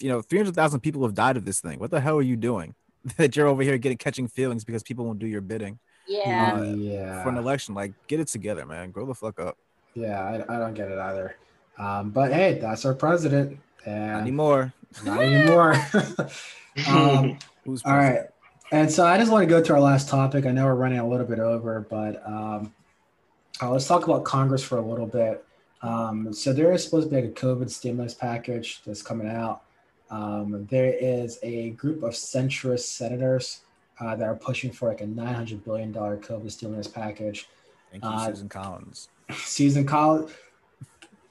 you 0.00 0.08
know 0.08 0.20
300000 0.22 0.80
people 0.80 1.02
have 1.02 1.14
died 1.14 1.36
of 1.36 1.44
this 1.44 1.60
thing 1.60 1.78
what 1.78 1.90
the 1.90 2.00
hell 2.00 2.18
are 2.18 2.22
you 2.22 2.36
doing 2.36 2.74
that 3.16 3.36
you're 3.36 3.46
over 3.46 3.62
here 3.62 3.78
getting 3.78 3.98
catching 3.98 4.28
feelings 4.28 4.64
because 4.64 4.82
people 4.82 5.04
won't 5.04 5.18
do 5.18 5.26
your 5.26 5.40
bidding 5.40 5.78
Yeah. 6.06 6.58
Uh, 6.58 6.62
yeah, 6.74 7.22
for 7.22 7.30
an 7.30 7.36
election 7.36 7.74
like 7.74 7.92
get 8.06 8.20
it 8.20 8.28
together 8.28 8.66
man 8.66 8.90
grow 8.90 9.06
the 9.06 9.14
fuck 9.14 9.40
up 9.40 9.56
yeah, 9.94 10.44
I, 10.48 10.56
I 10.56 10.58
don't 10.58 10.74
get 10.74 10.90
it 10.90 10.98
either. 10.98 11.34
Um, 11.76 12.10
but 12.10 12.32
hey, 12.32 12.58
that's 12.60 12.84
our 12.84 12.94
president, 12.94 13.58
not 13.84 13.92
and 13.92 14.20
anymore 14.20 14.72
not 15.04 15.20
anymore. 15.20 15.74
um, 16.88 17.38
who's 17.64 17.82
All 17.84 17.96
right. 17.96 18.22
And 18.70 18.90
so 18.90 19.06
I 19.06 19.16
just 19.16 19.32
want 19.32 19.42
to 19.42 19.46
go 19.46 19.62
to 19.62 19.72
our 19.74 19.80
last 19.80 20.08
topic. 20.08 20.44
I 20.44 20.50
know 20.50 20.66
we're 20.66 20.74
running 20.74 20.98
a 20.98 21.08
little 21.08 21.26
bit 21.26 21.38
over, 21.38 21.86
but 21.88 22.22
um, 22.26 22.72
uh, 23.62 23.70
let's 23.70 23.86
talk 23.86 24.04
about 24.04 24.24
Congress 24.24 24.62
for 24.62 24.78
a 24.78 24.82
little 24.82 25.06
bit. 25.06 25.44
Um, 25.80 26.32
so 26.32 26.52
there 26.52 26.72
is 26.72 26.84
supposed 26.84 27.08
to 27.08 27.14
be 27.14 27.22
like 27.22 27.30
a 27.30 27.34
COVID 27.34 27.70
stimulus 27.70 28.12
package 28.12 28.82
that's 28.84 29.00
coming 29.00 29.28
out. 29.28 29.62
Um, 30.10 30.66
there 30.70 30.94
is 30.98 31.38
a 31.42 31.70
group 31.70 32.02
of 32.02 32.12
centrist 32.12 32.84
senators 32.84 33.60
uh, 34.00 34.16
that 34.16 34.26
are 34.26 34.36
pushing 34.36 34.70
for 34.72 34.88
like 34.88 35.00
a 35.00 35.06
$900 35.06 35.64
billion 35.64 35.92
COVID 35.92 36.50
stimulus 36.50 36.86
package. 36.86 37.48
Thank 37.90 38.04
you, 38.04 38.10
Uh, 38.10 38.26
Susan 38.26 38.48
Collins. 38.48 39.08
Season 39.32 39.84
college. 39.86 40.32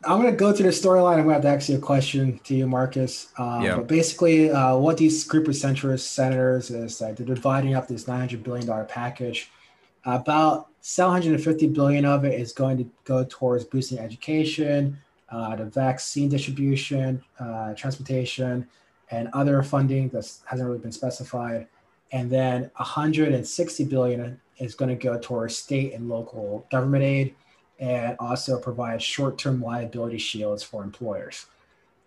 I'm 0.04 0.22
going 0.22 0.32
to 0.32 0.38
go 0.38 0.54
through 0.54 0.68
the 0.68 0.72
storyline. 0.72 1.18
I'm 1.18 1.24
going 1.24 1.30
to 1.30 1.34
have 1.34 1.42
to 1.42 1.48
ask 1.48 1.70
you 1.70 1.78
a 1.78 1.80
question 1.80 2.40
to 2.44 2.56
you, 2.56 2.68
Marcus. 2.68 3.30
Um, 3.38 3.64
Yeah. 3.64 3.78
But 3.78 3.88
basically, 3.88 4.52
uh, 4.52 4.76
what 4.78 4.98
these 4.98 5.24
group 5.24 5.48
of 5.48 5.56
centrist 5.56 6.02
senators 6.02 6.70
is 6.70 7.00
that 7.00 7.18
they're 7.18 7.26
dividing 7.26 7.74
up 7.74 7.88
this 7.88 8.08
900 8.08 8.44
billion 8.44 8.68
dollar 8.68 8.86
package. 8.86 9.50
About 10.06 10.68
750 10.82 11.68
billion 11.70 12.06
of 12.06 12.24
it 12.26 12.40
is 12.40 12.54
going 12.54 12.78
to 12.78 12.86
go 13.04 13.26
towards 13.28 13.66
boosting 13.66 14.00
education, 14.00 14.80
uh, 14.88 14.98
the 15.56 15.66
vaccine 15.66 16.30
distribution, 16.30 17.24
uh, 17.40 17.74
transportation, 17.74 18.68
and 19.12 19.30
other 19.34 19.62
funding 19.64 20.10
that 20.10 20.30
hasn't 20.46 20.68
really 20.68 20.80
been 20.80 20.92
specified. 20.92 21.68
And 22.12 22.30
then 22.30 22.72
160 22.78 23.86
billion 23.86 24.40
is 24.58 24.76
going 24.76 24.90
to 24.90 24.96
go 24.96 25.20
towards 25.20 25.58
state 25.58 25.94
and 25.94 26.10
local 26.10 26.66
government 26.72 27.04
aid 27.04 27.36
and 27.80 28.16
also 28.20 28.60
provide 28.60 29.02
short-term 29.02 29.62
liability 29.62 30.18
shields 30.18 30.64
for 30.64 30.84
employers. 30.84 31.46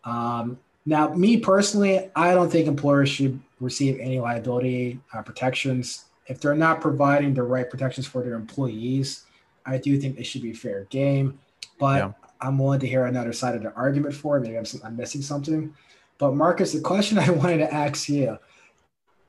Um, 0.04 0.58
now, 0.86 1.08
me 1.14 1.36
personally, 1.36 2.10
I 2.16 2.34
don't 2.34 2.50
think 2.50 2.66
employers 2.66 3.08
should 3.08 3.38
receive 3.60 4.00
any 4.00 4.18
liability 4.18 4.98
uh, 5.12 5.22
protections 5.22 6.06
if 6.26 6.40
they're 6.40 6.54
not 6.54 6.80
providing 6.80 7.34
the 7.34 7.42
right 7.42 7.68
protections 7.68 8.06
for 8.06 8.22
their 8.22 8.34
employees. 8.34 9.24
I 9.66 9.78
do 9.78 10.00
think 10.00 10.16
they 10.16 10.22
should 10.22 10.42
be 10.42 10.52
fair 10.52 10.86
game, 10.90 11.38
but 11.78 11.98
Yeah. 11.98 12.12
I'm 12.40 12.58
willing 12.58 12.80
to 12.80 12.86
hear 12.88 13.06
another 13.06 13.32
side 13.32 13.54
of 13.54 13.62
the 13.62 13.72
argument 13.74 14.14
for 14.14 14.36
it. 14.36 14.40
Maybe 14.40 14.56
I'm, 14.56 14.64
I'm 14.84 14.96
missing 14.96 15.22
something. 15.22 15.74
But 16.18 16.34
Marcus, 16.34 16.72
the 16.72 16.80
question 16.80 17.18
I 17.18 17.30
wanted 17.42 17.58
to 17.58 17.72
ask 17.72 18.08
you 18.08 18.38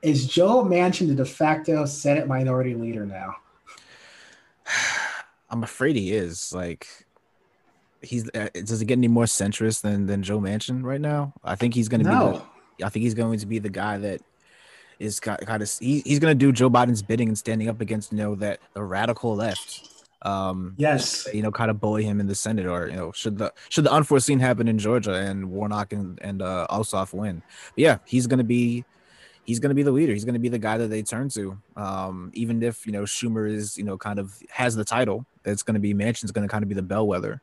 is: 0.01 0.27
Joe 0.27 0.63
Manchin 0.63 1.07
the 1.07 1.15
de 1.15 1.25
facto 1.25 1.85
Senate 1.85 2.27
Minority 2.27 2.75
Leader 2.75 3.05
now? 3.05 3.35
I'm 5.49 5.63
afraid 5.63 5.95
he 5.97 6.13
is. 6.13 6.53
Like, 6.53 6.87
he's 8.01 8.29
uh, 8.33 8.49
does 8.53 8.81
it 8.81 8.85
get 8.85 8.97
any 8.97 9.07
more 9.09 9.25
centrist 9.25 9.81
than 9.81 10.05
than 10.05 10.23
Joe 10.23 10.39
Manchin 10.39 10.83
right 10.83 11.01
now? 11.01 11.33
I 11.43 11.55
think 11.55 11.73
he's 11.73 11.89
going 11.89 12.03
to 12.03 12.09
No. 12.09 12.31
be. 12.31 12.37
The, 12.79 12.85
I 12.85 12.89
think 12.89 13.03
he's 13.03 13.13
going 13.13 13.37
to 13.39 13.45
be 13.45 13.59
the 13.59 13.69
guy 13.69 13.97
that 13.97 14.21
is 14.99 15.19
kind 15.19 15.39
kind 15.45 15.61
of 15.61 15.71
he, 15.79 16.01
he's 16.01 16.19
going 16.19 16.31
to 16.31 16.45
do 16.45 16.51
Joe 16.51 16.69
Biden's 16.69 17.01
bidding 17.01 17.27
and 17.27 17.37
standing 17.37 17.67
up 17.67 17.81
against 17.81 18.11
you 18.11 18.17
know 18.17 18.35
that 18.35 18.59
the 18.73 18.83
radical 18.83 19.35
left. 19.35 20.00
Um, 20.23 20.75
Yes. 20.77 21.27
you 21.33 21.41
know, 21.41 21.51
kind 21.51 21.71
of 21.71 21.79
bully 21.79 22.03
him 22.03 22.19
in 22.19 22.27
the 22.27 22.35
Senate, 22.35 22.65
or 22.65 22.87
you 22.87 22.95
know, 22.95 23.11
should 23.13 23.37
the 23.37 23.51
should 23.69 23.83
the 23.85 23.91
unforeseen 23.91 24.39
happen 24.39 24.67
in 24.67 24.77
Georgia 24.77 25.13
and 25.13 25.49
Warnock 25.49 25.93
and 25.93 26.19
and 26.21 26.41
uh, 26.41 26.67
Ossoff 26.69 27.13
win? 27.13 27.41
But 27.75 27.81
yeah, 27.81 27.97
he's 28.05 28.27
gonna 28.27 28.43
be 28.43 28.85
he's 29.43 29.59
gonna 29.59 29.73
be 29.73 29.83
the 29.83 29.91
leader. 29.91 30.13
He's 30.13 30.25
gonna 30.25 30.39
be 30.39 30.49
the 30.49 30.59
guy 30.59 30.77
that 30.77 30.89
they 30.89 31.01
turn 31.01 31.29
to. 31.29 31.57
Um, 31.75 32.31
even 32.33 32.61
if 32.61 32.85
you 32.85 32.91
know 32.91 33.03
Schumer 33.03 33.49
is 33.49 33.77
you 33.77 33.83
know 33.83 33.97
kind 33.97 34.19
of 34.19 34.37
has 34.49 34.75
the 34.75 34.85
title, 34.85 35.25
it's 35.45 35.63
gonna 35.63 35.79
be 35.79 35.93
Manchin's 35.93 36.31
gonna 36.31 36.47
kind 36.47 36.63
of 36.63 36.69
be 36.69 36.75
the 36.75 36.83
bellwether. 36.83 37.41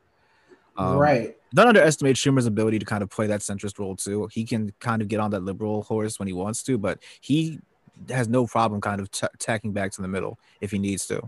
Um, 0.77 0.97
right. 0.97 1.35
Don't 1.53 1.67
underestimate 1.67 2.15
Schumer's 2.15 2.45
ability 2.45 2.79
to 2.79 2.85
kind 2.85 3.03
of 3.03 3.09
play 3.09 3.27
that 3.27 3.41
centrist 3.41 3.79
role 3.79 3.97
too. 3.97 4.29
He 4.31 4.45
can 4.45 4.71
kind 4.79 5.01
of 5.01 5.09
get 5.09 5.19
on 5.19 5.31
that 5.31 5.41
liberal 5.43 5.81
horse 5.83 6.17
when 6.19 6.27
he 6.27 6.33
wants 6.33 6.63
to, 6.63 6.77
but 6.77 6.99
he 7.19 7.59
has 8.07 8.29
no 8.29 8.47
problem 8.47 8.79
kind 8.79 9.01
of 9.01 9.11
t- 9.11 9.27
tacking 9.39 9.73
back 9.73 9.91
to 9.91 10.01
the 10.01 10.07
middle 10.07 10.39
if 10.61 10.71
he 10.71 10.79
needs 10.79 11.05
to. 11.07 11.21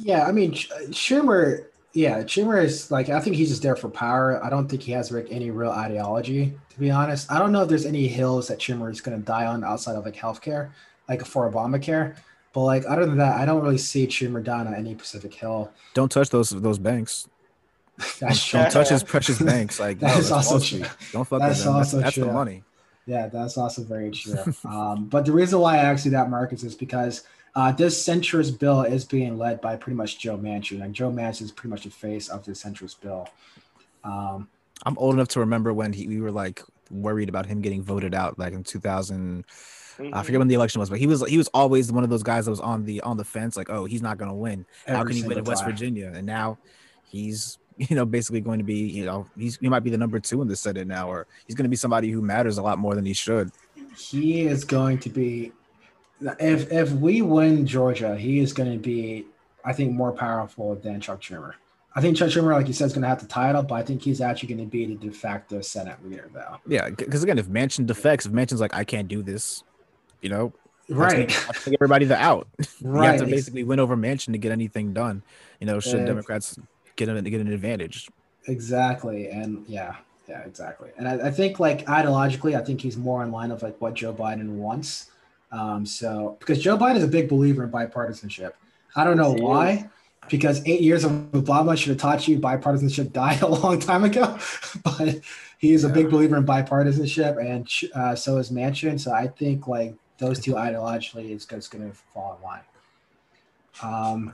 Yeah, 0.00 0.26
I 0.26 0.32
mean 0.32 0.52
Schumer. 0.52 1.66
Yeah, 1.92 2.22
Schumer 2.24 2.62
is 2.62 2.90
like 2.90 3.08
I 3.08 3.20
think 3.20 3.36
he's 3.36 3.50
just 3.50 3.62
there 3.62 3.76
for 3.76 3.88
power. 3.88 4.44
I 4.44 4.50
don't 4.50 4.68
think 4.68 4.82
he 4.82 4.92
has 4.92 5.12
like 5.12 5.28
any 5.30 5.50
real 5.50 5.70
ideology, 5.70 6.52
to 6.70 6.80
be 6.80 6.90
honest. 6.90 7.30
I 7.30 7.38
don't 7.38 7.52
know 7.52 7.62
if 7.62 7.68
there's 7.68 7.86
any 7.86 8.08
hills 8.08 8.48
that 8.48 8.58
Schumer 8.58 8.90
is 8.90 9.00
going 9.00 9.18
to 9.18 9.24
die 9.24 9.46
on 9.46 9.62
outside 9.62 9.94
of 9.96 10.04
like 10.04 10.16
healthcare, 10.16 10.70
like 11.08 11.24
for 11.24 11.50
Obamacare. 11.50 12.16
But 12.52 12.62
like 12.62 12.84
other 12.88 13.06
than 13.06 13.18
that, 13.18 13.40
I 13.40 13.44
don't 13.44 13.62
really 13.62 13.78
see 13.78 14.06
Schumer 14.06 14.42
dying 14.42 14.66
on 14.66 14.74
any 14.74 14.94
Pacific 14.94 15.34
Hill. 15.34 15.72
Don't 15.92 16.10
touch 16.10 16.30
those 16.30 16.50
those 16.50 16.78
banks. 16.78 17.28
That's 18.18 18.44
true. 18.44 18.60
Don't 18.60 18.72
touch 18.72 18.88
his 18.88 19.04
precious 19.04 19.40
banks. 19.40 19.78
Like 19.78 19.98
That 20.00 20.14
no, 20.14 20.18
is 20.18 20.30
that's 20.30 20.50
also 20.50 20.58
true. 20.78 20.86
Don't 21.12 21.26
fuck 21.26 21.40
That's 21.40 21.58
with 21.58 21.64
them. 21.64 21.74
That's, 21.74 21.94
also 21.94 22.00
that's 22.00 22.16
the 22.16 22.26
money. 22.26 22.64
Yeah, 23.06 23.28
that's 23.28 23.58
also 23.58 23.82
very 23.82 24.10
true. 24.10 24.38
um, 24.64 25.06
but 25.06 25.26
the 25.26 25.32
reason 25.32 25.58
why 25.60 25.74
I 25.74 25.82
asked 25.82 26.04
you 26.04 26.10
that, 26.12 26.30
Marcus, 26.30 26.62
is 26.64 26.74
because 26.74 27.24
uh, 27.54 27.72
this 27.72 28.06
centrist 28.06 28.58
bill 28.58 28.82
is 28.82 29.04
being 29.04 29.38
led 29.38 29.60
by 29.60 29.76
pretty 29.76 29.96
much 29.96 30.18
Joe 30.18 30.36
Manchin, 30.36 30.82
and 30.82 30.94
Joe 30.94 31.10
Manchin 31.10 31.42
is 31.42 31.52
pretty 31.52 31.70
much 31.70 31.84
the 31.84 31.90
face 31.90 32.28
of 32.28 32.44
the 32.44 32.52
centrist 32.52 33.00
bill. 33.00 33.28
Um, 34.02 34.48
I'm 34.84 34.98
old 34.98 35.14
enough 35.14 35.28
to 35.28 35.40
remember 35.40 35.72
when 35.72 35.92
he, 35.92 36.08
we 36.08 36.20
were 36.20 36.32
like 36.32 36.62
worried 36.90 37.28
about 37.28 37.46
him 37.46 37.60
getting 37.60 37.82
voted 37.82 38.14
out, 38.14 38.38
like 38.38 38.52
in 38.52 38.64
2000, 38.64 39.44
I 40.12 40.22
forget 40.22 40.38
when 40.40 40.48
the 40.48 40.54
election 40.54 40.80
was, 40.80 40.90
but 40.90 40.98
he 40.98 41.06
was 41.06 41.24
he 41.28 41.38
was 41.38 41.48
always 41.54 41.92
one 41.92 42.02
of 42.02 42.10
those 42.10 42.24
guys 42.24 42.46
that 42.46 42.50
was 42.50 42.60
on 42.60 42.84
the 42.84 43.00
on 43.02 43.16
the 43.16 43.24
fence, 43.24 43.56
like, 43.56 43.70
oh, 43.70 43.84
he's 43.84 44.02
not 44.02 44.18
going 44.18 44.30
to 44.30 44.34
win. 44.34 44.66
How 44.86 45.04
can 45.04 45.14
he 45.14 45.22
win 45.22 45.38
in 45.38 45.44
West 45.44 45.62
time. 45.62 45.70
Virginia? 45.70 46.12
And 46.14 46.26
now 46.26 46.58
he's 47.04 47.58
you 47.76 47.96
know 47.96 48.04
basically 48.04 48.40
going 48.40 48.58
to 48.58 48.64
be 48.64 48.78
you 48.86 49.04
know 49.04 49.26
he's 49.36 49.56
he 49.56 49.68
might 49.68 49.84
be 49.84 49.90
the 49.90 49.98
number 49.98 50.18
two 50.18 50.42
in 50.42 50.48
the 50.48 50.56
Senate 50.56 50.86
now, 50.86 51.08
or 51.08 51.26
he's 51.46 51.54
going 51.54 51.64
to 51.64 51.70
be 51.70 51.76
somebody 51.76 52.10
who 52.10 52.20
matters 52.20 52.58
a 52.58 52.62
lot 52.62 52.78
more 52.78 52.94
than 52.94 53.04
he 53.04 53.12
should. 53.12 53.52
He 53.96 54.42
is 54.42 54.64
going 54.64 54.98
to 54.98 55.08
be 55.08 55.52
if 56.20 56.70
if 56.72 56.92
we 56.92 57.22
win 57.22 57.66
Georgia, 57.66 58.16
he 58.16 58.38
is 58.38 58.52
going 58.52 58.72
to 58.72 58.78
be, 58.78 59.26
I 59.64 59.72
think, 59.72 59.92
more 59.92 60.12
powerful 60.12 60.74
than 60.76 61.00
Chuck 61.00 61.20
Schumer. 61.20 61.52
I 61.96 62.00
think 62.00 62.16
Chuck 62.16 62.30
Schumer, 62.30 62.52
like 62.52 62.66
you 62.66 62.72
said, 62.72 62.86
is 62.86 62.92
going 62.92 63.02
to 63.02 63.08
have 63.08 63.20
the 63.20 63.28
title, 63.28 63.62
but 63.62 63.76
I 63.76 63.82
think 63.82 64.02
he's 64.02 64.20
actually 64.20 64.54
going 64.54 64.66
to 64.66 64.70
be 64.70 64.86
the 64.86 64.94
de 64.96 65.12
facto 65.12 65.60
Senate 65.60 65.96
leader, 66.04 66.28
though. 66.32 66.56
Yeah, 66.66 66.90
because 66.90 67.22
again, 67.22 67.38
if 67.38 67.46
Manchin 67.46 67.86
defects, 67.86 68.26
if 68.26 68.32
Manchin's 68.32 68.60
like, 68.60 68.74
I 68.74 68.82
can't 68.82 69.06
do 69.06 69.22
this, 69.22 69.62
you 70.20 70.28
know, 70.28 70.52
Right. 70.88 71.28
gonna 71.64 71.76
everybody 71.80 72.04
the 72.04 72.16
out. 72.16 72.48
You 72.80 72.92
have 73.00 73.20
to 73.20 73.26
basically 73.26 73.64
win 73.64 73.80
over 73.80 73.96
Manchin 73.96 74.32
to 74.32 74.38
get 74.38 74.52
anything 74.52 74.92
done. 74.92 75.22
You 75.60 75.66
know, 75.66 75.80
should. 75.80 76.04
Democrats 76.04 76.58
get 76.96 77.08
an 77.08 77.24
get 77.24 77.40
an 77.40 77.52
advantage? 77.52 78.08
Exactly. 78.46 79.28
And 79.28 79.64
yeah, 79.66 79.96
yeah, 80.28 80.40
exactly. 80.40 80.90
And 80.98 81.08
I, 81.08 81.28
I 81.28 81.30
think 81.30 81.58
like 81.58 81.86
ideologically, 81.86 82.58
I 82.58 82.62
think 82.62 82.80
he's 82.80 82.96
more 82.96 83.22
in 83.22 83.32
line 83.32 83.50
of 83.50 83.62
like 83.62 83.80
what 83.80 83.94
Joe 83.94 84.12
Biden 84.12 84.48
wants. 84.56 85.10
Um, 85.54 85.86
so 85.86 86.36
because 86.40 86.60
Joe 86.60 86.76
Biden 86.76 86.96
is 86.96 87.04
a 87.04 87.08
big 87.08 87.28
believer 87.28 87.62
in 87.64 87.70
bipartisanship. 87.70 88.52
I 88.96 89.04
don't 89.04 89.16
know 89.16 89.34
he 89.34 89.40
why, 89.40 89.88
because 90.28 90.66
eight 90.66 90.80
years 90.80 91.04
of 91.04 91.12
Obama 91.32 91.76
should 91.76 91.90
have 91.90 91.98
taught 91.98 92.26
you 92.26 92.38
bipartisanship 92.38 93.12
died 93.12 93.40
a 93.42 93.46
long 93.46 93.78
time 93.78 94.04
ago. 94.04 94.36
but 94.84 95.20
he 95.58 95.72
is 95.72 95.84
a 95.84 95.88
big 95.88 96.10
believer 96.10 96.36
in 96.36 96.44
bipartisanship, 96.44 97.38
and 97.40 97.68
uh, 97.94 98.14
so 98.16 98.38
is 98.38 98.50
Manchin. 98.50 98.98
So 98.98 99.12
I 99.12 99.28
think 99.28 99.68
like 99.68 99.94
those 100.18 100.40
two 100.40 100.54
ideologically 100.54 101.30
is 101.30 101.44
going 101.44 101.88
to 101.88 101.96
fall 102.12 102.36
in 102.36 102.42
line. 102.42 102.60
Um, 103.82 104.32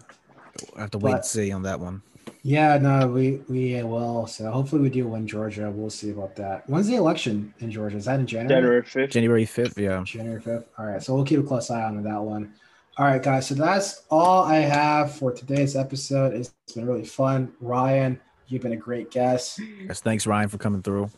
I 0.77 0.81
have 0.81 0.91
to 0.93 0.99
wait 0.99 1.13
But- 1.13 1.17
and 1.17 1.25
see 1.25 1.53
on 1.53 1.63
that 1.63 1.81
one. 1.81 2.03
Yeah, 2.43 2.79
no, 2.79 3.07
we 3.07 3.43
we 3.49 3.83
will. 3.83 4.27
So 4.27 4.51
hopefully 4.51 4.81
we 4.81 4.91
do 4.91 5.07
win 5.07 5.27
Georgia. 5.27 5.71
We'll 5.71 5.91
see 5.91 6.11
about 6.11 6.37
that. 6.37 6.69
When's 6.69 6.87
the 6.87 6.95
election 6.95 7.53
in 7.61 7.71
Georgia? 7.71 7.97
Is 7.97 8.07
that 8.07 8.19
in 8.19 8.27
January? 8.27 8.61
January 8.61 8.83
fifth. 8.83 9.11
January 9.11 9.45
fifth, 9.45 9.79
yeah. 9.79 10.03
January 10.05 10.41
fifth. 10.41 10.69
All 10.79 10.87
right, 10.87 11.03
so 11.03 11.15
we'll 11.15 11.25
keep 11.25 11.41
a 11.41 11.43
close 11.43 11.71
eye 11.71 11.83
on 11.83 12.03
that 12.03 12.23
one. 12.23 12.53
All 12.97 13.07
right, 13.07 13.23
guys. 13.23 13.47
So 13.47 13.55
that's 13.55 14.03
all 14.11 14.45
I 14.45 14.57
have 14.57 15.15
for 15.15 15.33
today's 15.33 15.77
episode. 15.77 16.35
It's 16.35 16.53
been 16.75 16.87
really 16.87 17.05
fun. 17.05 17.53
Ryan, 17.61 18.19
you've 18.49 18.63
been 18.63 18.73
a 18.73 18.77
great 18.77 19.11
guest. 19.11 19.61
Yes, 19.87 20.01
thanks 20.01 20.27
Ryan 20.27 20.49
for 20.49 20.59
coming 20.59 20.83
through. 20.83 21.11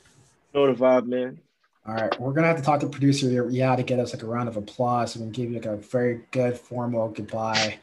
Know 0.55 0.73
the 0.73 0.79
vibe, 0.79 1.07
man. 1.07 1.39
All 1.87 1.95
right, 1.95 2.21
we're 2.21 2.33
gonna 2.33 2.47
have 2.49 2.57
to 2.57 2.63
talk 2.63 2.81
to 2.81 2.89
producer 2.89 3.49
yeah 3.51 3.75
to 3.75 3.83
get 3.83 3.99
us 3.99 4.13
like 4.13 4.23
a 4.23 4.27
round 4.27 4.49
of 4.49 4.57
applause 4.57 5.17
and 5.17 5.33
give 5.33 5.51
you 5.51 5.57
like 5.57 5.67
a 5.67 5.77
very 5.77 6.23
good 6.31 6.57
formal 6.57 7.09
goodbye 7.09 7.79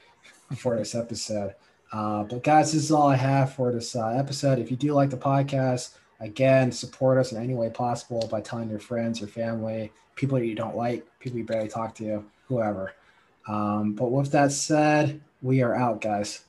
for 0.56 0.78
this 0.78 0.96
episode. 0.96 1.54
Uh, 1.92 2.24
but 2.24 2.44
guys, 2.44 2.72
this 2.72 2.84
is 2.84 2.92
all 2.92 3.08
I 3.08 3.16
have 3.16 3.54
for 3.54 3.72
this 3.72 3.96
uh, 3.96 4.10
episode. 4.10 4.60
If 4.60 4.70
you 4.70 4.78
do 4.78 4.94
like 4.94 5.10
the 5.10 5.18
podcast, 5.18 5.96
again, 6.20 6.72
support 6.72 7.18
us 7.18 7.32
in 7.32 7.42
any 7.42 7.56
way 7.56 7.70
possible 7.70 8.28
by 8.30 8.42
telling 8.42 8.70
your 8.70 8.80
friends, 8.80 9.20
your 9.20 9.30
family, 9.30 9.92
people 10.16 10.38
that 10.38 10.46
you 10.46 10.56
don't 10.56 10.76
like, 10.76 11.06
people 11.20 11.38
you 11.38 11.46
barely 11.46 11.68
talk 11.68 11.96
to, 11.96 12.24
whoever. 12.48 12.94
Um, 13.48 13.94
but 13.94 14.12
with 14.12 14.32
that 14.32 14.52
said, 14.52 15.22
we 15.42 15.62
are 15.62 15.76
out, 15.76 16.02
guys. 16.02 16.44